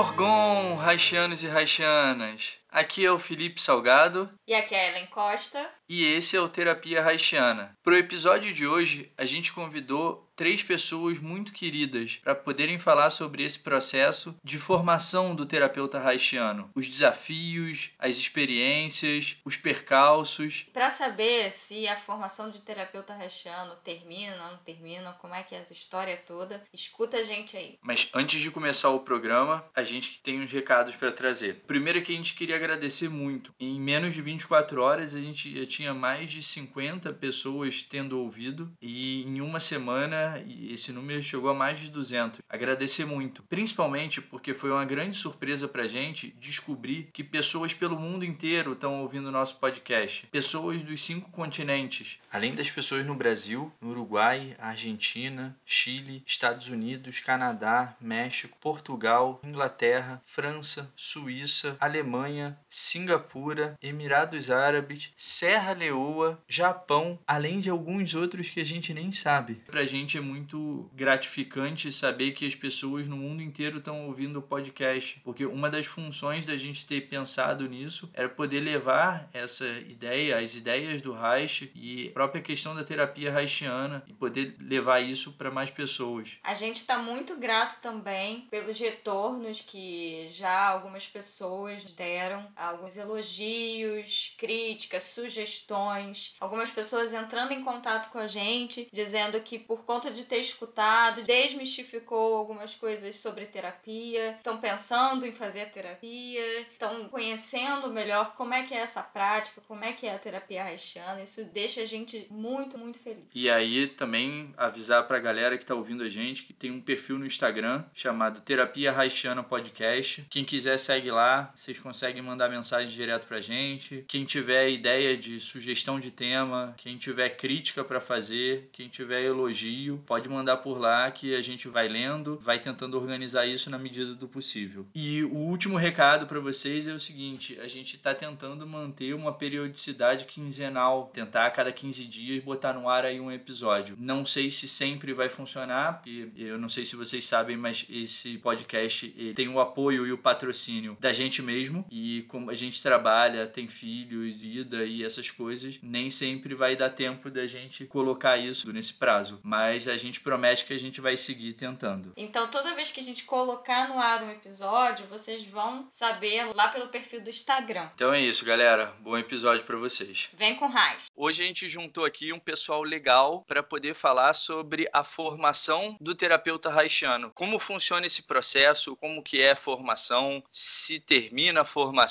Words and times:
Orgon, 0.00 0.78
Haitianos 0.78 1.44
e 1.44 1.48
Haitianas. 1.50 2.59
Aqui 2.72 3.04
é 3.04 3.10
o 3.10 3.18
Felipe 3.18 3.60
Salgado 3.60 4.30
E 4.46 4.54
aqui 4.54 4.74
é 4.74 4.86
a 4.86 4.90
Ellen 4.90 5.06
Costa. 5.06 5.68
e 5.88 6.04
esse 6.04 6.36
é 6.36 6.40
o 6.40 6.48
Terapia 6.48 7.04
Haitiana. 7.04 7.76
Pro 7.82 7.96
episódio 7.96 8.52
de 8.52 8.66
hoje, 8.66 9.10
a 9.18 9.24
gente 9.24 9.52
convidou 9.52 10.28
três 10.36 10.62
pessoas 10.62 11.18
muito 11.18 11.52
queridas 11.52 12.18
para 12.24 12.34
poderem 12.34 12.78
falar 12.78 13.10
sobre 13.10 13.42
esse 13.44 13.58
processo 13.58 14.34
de 14.42 14.56
formação 14.58 15.34
do 15.34 15.44
terapeuta 15.44 16.00
haitiano, 16.02 16.70
os 16.74 16.88
desafios, 16.88 17.90
as 17.98 18.16
experiências, 18.16 19.36
os 19.44 19.56
percalços. 19.56 20.66
Para 20.72 20.88
saber 20.88 21.52
se 21.52 21.86
a 21.88 21.96
formação 21.96 22.48
de 22.48 22.62
terapeuta 22.62 23.12
haitiano 23.12 23.76
termina, 23.84 24.34
não 24.36 24.56
termina, 24.58 25.12
como 25.14 25.34
é 25.34 25.42
que 25.42 25.54
é 25.54 25.58
essa 25.58 25.74
história 25.74 26.16
toda, 26.16 26.62
escuta 26.72 27.18
a 27.18 27.22
gente 27.22 27.54
aí. 27.56 27.78
Mas 27.82 28.08
antes 28.14 28.40
de 28.40 28.50
começar 28.50 28.88
o 28.90 29.00
programa, 29.00 29.62
a 29.74 29.82
gente 29.82 30.20
tem 30.22 30.40
uns 30.40 30.50
recados 30.50 30.94
para 30.96 31.12
trazer. 31.12 31.56
Primeiro 31.66 32.00
que 32.00 32.12
a 32.12 32.16
gente 32.16 32.34
queria 32.34 32.58
agradecer 32.60 33.08
muito. 33.08 33.54
Em 33.58 33.80
menos 33.80 34.12
de 34.12 34.20
24 34.20 34.82
horas 34.82 35.14
a 35.16 35.20
gente 35.20 35.58
já 35.58 35.66
tinha 35.66 35.94
mais 35.94 36.30
de 36.30 36.42
50 36.42 37.12
pessoas 37.14 37.82
tendo 37.82 38.18
ouvido 38.18 38.70
e 38.80 39.22
em 39.22 39.40
uma 39.40 39.58
semana 39.58 40.42
esse 40.46 40.92
número 40.92 41.22
chegou 41.22 41.50
a 41.50 41.54
mais 41.54 41.78
de 41.78 41.88
200. 41.88 42.40
Agradecer 42.48 43.04
muito, 43.04 43.42
principalmente 43.44 44.20
porque 44.20 44.52
foi 44.52 44.70
uma 44.70 44.84
grande 44.84 45.16
surpresa 45.16 45.66
pra 45.66 45.86
gente 45.86 46.34
descobrir 46.38 47.08
que 47.12 47.24
pessoas 47.24 47.72
pelo 47.72 47.98
mundo 47.98 48.24
inteiro 48.24 48.72
estão 48.72 49.00
ouvindo 49.00 49.28
o 49.28 49.32
nosso 49.32 49.56
podcast. 49.56 50.26
Pessoas 50.26 50.82
dos 50.82 51.00
cinco 51.02 51.30
continentes. 51.30 52.18
Além 52.30 52.54
das 52.54 52.70
pessoas 52.70 53.06
no 53.06 53.14
Brasil, 53.14 53.72
no 53.80 53.90
Uruguai, 53.90 54.54
Argentina, 54.58 55.56
Chile, 55.64 56.22
Estados 56.26 56.68
Unidos, 56.68 57.20
Canadá, 57.20 57.96
México, 58.00 58.56
Portugal, 58.60 59.40
Inglaterra, 59.42 60.20
França, 60.24 60.92
Suíça, 60.94 61.76
Alemanha, 61.80 62.49
Singapura, 62.68 63.78
Emirados 63.82 64.50
Árabes, 64.50 65.12
Serra 65.16 65.72
Leoa, 65.72 66.38
Japão, 66.48 67.18
além 67.26 67.60
de 67.60 67.70
alguns 67.70 68.14
outros 68.14 68.50
que 68.50 68.60
a 68.60 68.64
gente 68.64 68.92
nem 68.94 69.12
sabe. 69.12 69.54
Pra 69.66 69.84
gente 69.84 70.16
é 70.16 70.20
muito 70.20 70.90
gratificante 70.94 71.92
saber 71.92 72.32
que 72.32 72.46
as 72.46 72.54
pessoas 72.54 73.06
no 73.06 73.16
mundo 73.16 73.42
inteiro 73.42 73.78
estão 73.78 74.06
ouvindo 74.06 74.38
o 74.38 74.42
podcast, 74.42 75.20
porque 75.24 75.44
uma 75.44 75.70
das 75.70 75.86
funções 75.86 76.44
da 76.44 76.56
gente 76.56 76.86
ter 76.86 77.02
pensado 77.02 77.68
nisso 77.68 78.10
era 78.14 78.28
poder 78.28 78.60
levar 78.60 79.28
essa 79.32 79.66
ideia, 79.66 80.38
as 80.38 80.56
ideias 80.56 81.00
do 81.00 81.12
Reich 81.12 81.70
e 81.74 82.08
a 82.08 82.12
própria 82.12 82.42
questão 82.42 82.74
da 82.74 82.84
terapia 82.84 83.34
haitiana 83.34 84.02
e 84.06 84.12
poder 84.12 84.56
levar 84.60 85.00
isso 85.00 85.32
para 85.32 85.50
mais 85.50 85.70
pessoas. 85.70 86.38
A 86.42 86.54
gente 86.54 86.76
está 86.76 86.98
muito 86.98 87.36
grato 87.36 87.80
também 87.80 88.42
pelos 88.50 88.78
retornos 88.78 89.60
que 89.60 90.28
já 90.30 90.68
algumas 90.68 91.06
pessoas 91.06 91.84
deram, 91.84 92.39
alguns 92.56 92.96
elogios, 92.96 94.34
críticas, 94.36 95.04
sugestões, 95.04 96.34
algumas 96.40 96.70
pessoas 96.70 97.12
entrando 97.12 97.52
em 97.52 97.62
contato 97.62 98.10
com 98.10 98.18
a 98.18 98.26
gente, 98.26 98.88
dizendo 98.92 99.40
que 99.40 99.58
por 99.58 99.84
conta 99.84 100.10
de 100.10 100.24
ter 100.24 100.38
escutado, 100.38 101.22
desmistificou 101.22 102.36
algumas 102.36 102.74
coisas 102.74 103.16
sobre 103.16 103.46
terapia, 103.46 104.32
estão 104.32 104.58
pensando 104.58 105.26
em 105.26 105.32
fazer 105.32 105.62
a 105.62 105.66
terapia, 105.66 106.60
estão 106.62 107.08
conhecendo 107.08 107.90
melhor 107.90 108.34
como 108.34 108.54
é 108.54 108.62
que 108.62 108.74
é 108.74 108.78
essa 108.78 109.02
prática, 109.02 109.60
como 109.66 109.84
é 109.84 109.92
que 109.92 110.06
é 110.06 110.14
a 110.14 110.18
terapia 110.18 110.64
haitiana. 110.64 111.22
Isso 111.22 111.44
deixa 111.44 111.82
a 111.82 111.86
gente 111.86 112.26
muito, 112.30 112.78
muito 112.78 112.98
feliz. 112.98 113.24
E 113.34 113.48
aí 113.50 113.86
também 113.86 114.52
avisar 114.56 115.06
pra 115.06 115.18
galera 115.18 115.58
que 115.58 115.64
tá 115.64 115.74
ouvindo 115.74 116.02
a 116.02 116.08
gente 116.08 116.42
que 116.42 116.52
tem 116.52 116.70
um 116.70 116.80
perfil 116.80 117.18
no 117.18 117.26
Instagram 117.26 117.84
chamado 117.94 118.40
Terapia 118.40 118.96
Haitiana 118.96 119.42
Podcast. 119.42 120.26
Quem 120.30 120.44
quiser 120.44 120.78
segue 120.78 121.10
lá, 121.10 121.52
vocês 121.54 121.78
conseguem 121.78 122.22
mandar 122.30 122.48
mensagem 122.48 122.94
direto 122.94 123.26
pra 123.26 123.40
gente. 123.40 124.04
Quem 124.06 124.24
tiver 124.24 124.70
ideia 124.70 125.16
de 125.16 125.40
sugestão 125.40 125.98
de 125.98 126.10
tema, 126.10 126.74
quem 126.76 126.96
tiver 126.96 127.30
crítica 127.30 127.82
pra 127.82 128.00
fazer, 128.00 128.68
quem 128.72 128.88
tiver 128.88 129.24
elogio, 129.24 130.02
pode 130.06 130.28
mandar 130.28 130.58
por 130.58 130.78
lá 130.78 131.10
que 131.10 131.34
a 131.34 131.42
gente 131.42 131.68
vai 131.68 131.88
lendo, 131.88 132.38
vai 132.40 132.58
tentando 132.58 132.96
organizar 132.96 133.46
isso 133.46 133.68
na 133.68 133.78
medida 133.78 134.14
do 134.14 134.28
possível. 134.28 134.86
E 134.94 135.24
o 135.24 135.34
último 135.34 135.76
recado 135.76 136.26
pra 136.26 136.38
vocês 136.38 136.86
é 136.86 136.92
o 136.92 137.00
seguinte, 137.00 137.58
a 137.60 137.66
gente 137.66 137.98
tá 137.98 138.14
tentando 138.14 138.66
manter 138.66 139.12
uma 139.14 139.32
periodicidade 139.32 140.24
quinzenal, 140.26 141.10
tentar 141.12 141.46
a 141.46 141.50
cada 141.50 141.72
15 141.72 142.04
dias 142.06 142.44
botar 142.44 142.72
no 142.72 142.88
ar 142.88 143.04
aí 143.04 143.18
um 143.18 143.32
episódio. 143.32 143.96
Não 143.98 144.24
sei 144.24 144.50
se 144.50 144.68
sempre 144.68 145.12
vai 145.12 145.28
funcionar, 145.28 145.94
porque 145.94 146.28
eu 146.36 146.58
não 146.58 146.68
sei 146.68 146.84
se 146.84 146.94
vocês 146.94 147.24
sabem, 147.24 147.56
mas 147.56 147.84
esse 147.90 148.38
podcast 148.38 149.08
tem 149.34 149.48
o 149.48 149.58
apoio 149.58 150.06
e 150.06 150.12
o 150.12 150.18
patrocínio 150.18 150.96
da 151.00 151.12
gente 151.12 151.42
mesmo. 151.42 151.84
E 151.90 152.19
como 152.22 152.50
a 152.50 152.54
gente 152.54 152.82
trabalha, 152.82 153.46
tem 153.46 153.66
filhos, 153.66 154.42
ida 154.42 154.84
e 154.84 155.04
essas 155.04 155.30
coisas, 155.30 155.78
nem 155.82 156.10
sempre 156.10 156.54
vai 156.54 156.76
dar 156.76 156.90
tempo 156.90 157.30
da 157.30 157.46
gente 157.46 157.84
colocar 157.86 158.36
isso 158.36 158.72
nesse 158.72 158.94
prazo. 158.94 159.40
Mas 159.42 159.88
a 159.88 159.96
gente 159.96 160.20
promete 160.20 160.64
que 160.64 160.74
a 160.74 160.78
gente 160.78 161.00
vai 161.00 161.16
seguir 161.16 161.54
tentando. 161.54 162.12
Então, 162.16 162.48
toda 162.48 162.74
vez 162.74 162.90
que 162.90 163.00
a 163.00 163.02
gente 163.02 163.24
colocar 163.24 163.88
no 163.88 163.98
ar 163.98 164.22
um 164.22 164.30
episódio, 164.30 165.06
vocês 165.06 165.44
vão 165.44 165.86
saber 165.90 166.54
lá 166.54 166.68
pelo 166.68 166.88
perfil 166.88 167.20
do 167.20 167.30
Instagram. 167.30 167.90
Então 167.94 168.12
é 168.12 168.20
isso, 168.20 168.44
galera. 168.44 168.94
Bom 169.00 169.16
episódio 169.16 169.64
para 169.64 169.76
vocês. 169.76 170.28
Vem 170.34 170.56
com 170.56 170.66
raiz. 170.66 171.06
Hoje 171.16 171.42
a 171.42 171.46
gente 171.46 171.68
juntou 171.68 172.04
aqui 172.04 172.32
um 172.32 172.38
pessoal 172.38 172.82
legal 172.82 173.44
para 173.46 173.62
poder 173.62 173.94
falar 173.94 174.34
sobre 174.34 174.88
a 174.92 175.04
formação 175.04 175.96
do 176.00 176.14
terapeuta 176.14 176.72
haitiano. 176.72 177.30
Como 177.34 177.58
funciona 177.58 178.06
esse 178.06 178.22
processo, 178.22 178.96
como 178.96 179.22
que 179.22 179.40
é 179.40 179.52
a 179.52 179.56
formação, 179.56 180.42
se 180.52 180.98
termina 181.00 181.62
a 181.62 181.64
formação, 181.64 182.09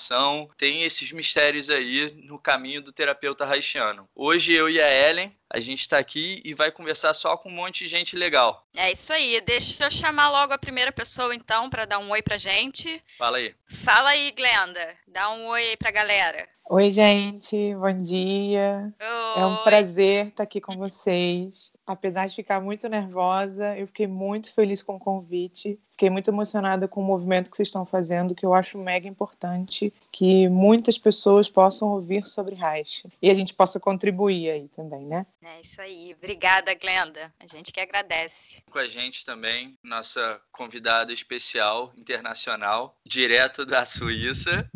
tem 0.58 0.84
esses 0.84 1.12
mistérios 1.12 1.70
aí 1.70 2.12
no 2.24 2.40
caminho 2.40 2.82
do 2.82 2.92
terapeuta 2.92 3.46
haitiano. 3.46 4.08
Hoje 4.16 4.54
eu 4.54 4.70
e 4.70 4.82
a 4.82 5.10
Ellen, 5.10 5.36
a 5.52 5.60
gente 5.60 5.82
está 5.82 5.98
aqui 5.98 6.42
e 6.46 6.54
vai 6.54 6.72
conversar 6.72 7.14
só 7.14 7.36
com 7.36 7.50
um 7.50 7.54
monte 7.54 7.84
de 7.84 7.90
gente 7.90 8.16
legal. 8.16 8.68
É 8.76 8.92
isso 8.92 9.12
aí. 9.12 9.42
Deixa 9.42 9.84
eu 9.84 9.92
chamar 9.92 10.30
logo 10.30 10.54
a 10.54 10.58
primeira 10.58 10.92
pessoa, 10.92 11.34
então, 11.34 11.70
para 11.70 11.86
dar 11.86 12.00
um 12.00 12.12
oi 12.12 12.22
pra 12.22 12.38
gente. 12.38 13.02
Fala 13.18 13.38
aí. 13.38 13.56
Fala 13.68 14.10
aí, 14.10 14.32
Glenda. 14.32 14.96
Dá 15.08 15.32
um 15.32 15.48
oi 15.48 15.70
aí 15.70 15.78
pra 15.78 15.92
galera. 15.92 16.48
Oi, 16.72 16.92
gente, 16.92 17.74
bom 17.74 18.00
dia. 18.00 18.94
É 19.00 19.44
um 19.44 19.56
Oi. 19.56 19.64
prazer 19.64 20.28
estar 20.28 20.44
aqui 20.44 20.62
com 20.62 20.78
vocês. 20.78 21.74
Apesar 21.84 22.28
de 22.28 22.36
ficar 22.36 22.62
muito 22.62 22.88
nervosa, 22.88 23.76
eu 23.76 23.88
fiquei 23.88 24.06
muito 24.06 24.54
feliz 24.54 24.84
com 24.84 24.96
o 24.96 25.00
convite. 25.00 25.80
Fiquei 25.94 26.12
muito 26.12 26.30
emocionada 26.30 26.88
com 26.88 27.02
o 27.02 27.04
movimento 27.04 27.50
que 27.50 27.58
vocês 27.58 27.68
estão 27.68 27.88
fazendo, 27.88 28.36
que 28.36 28.46
eu 28.46 28.54
acho 28.54 28.78
mega 28.78 29.08
importante 29.08 29.92
que 30.12 30.48
muitas 30.48 30.98
pessoas 30.98 31.50
possam 31.50 31.90
ouvir 31.90 32.26
sobre 32.28 32.54
Reich 32.54 33.06
e 33.20 33.32
a 33.32 33.34
gente 33.34 33.54
possa 33.54 33.80
contribuir 33.80 34.52
aí 34.52 34.68
também, 34.76 35.06
né? 35.08 35.26
É 35.42 35.62
isso 35.62 35.82
aí. 35.82 36.14
Obrigada, 36.14 36.74
Glenda. 36.74 37.34
A 37.40 37.48
gente 37.48 37.72
que 37.72 37.80
agradece. 37.80 38.62
Com 38.70 38.80
a 38.80 38.88
gente 38.88 39.26
também, 39.26 39.78
nossa 39.84 40.42
convidada 40.52 41.14
especial 41.14 41.94
internacional, 41.96 43.00
direto 43.06 43.66
da 43.66 43.86
Suíça, 43.86 44.70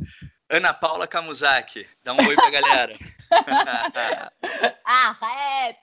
Ana 0.50 0.74
Paula 0.74 1.08
Kamuzaki. 1.08 1.88
Dá 2.04 2.14
um 2.14 2.28
oi 2.28 2.36
pra 2.36 2.50
galera. 2.52 2.96
Ah, 4.86 5.18
é. 5.68 5.76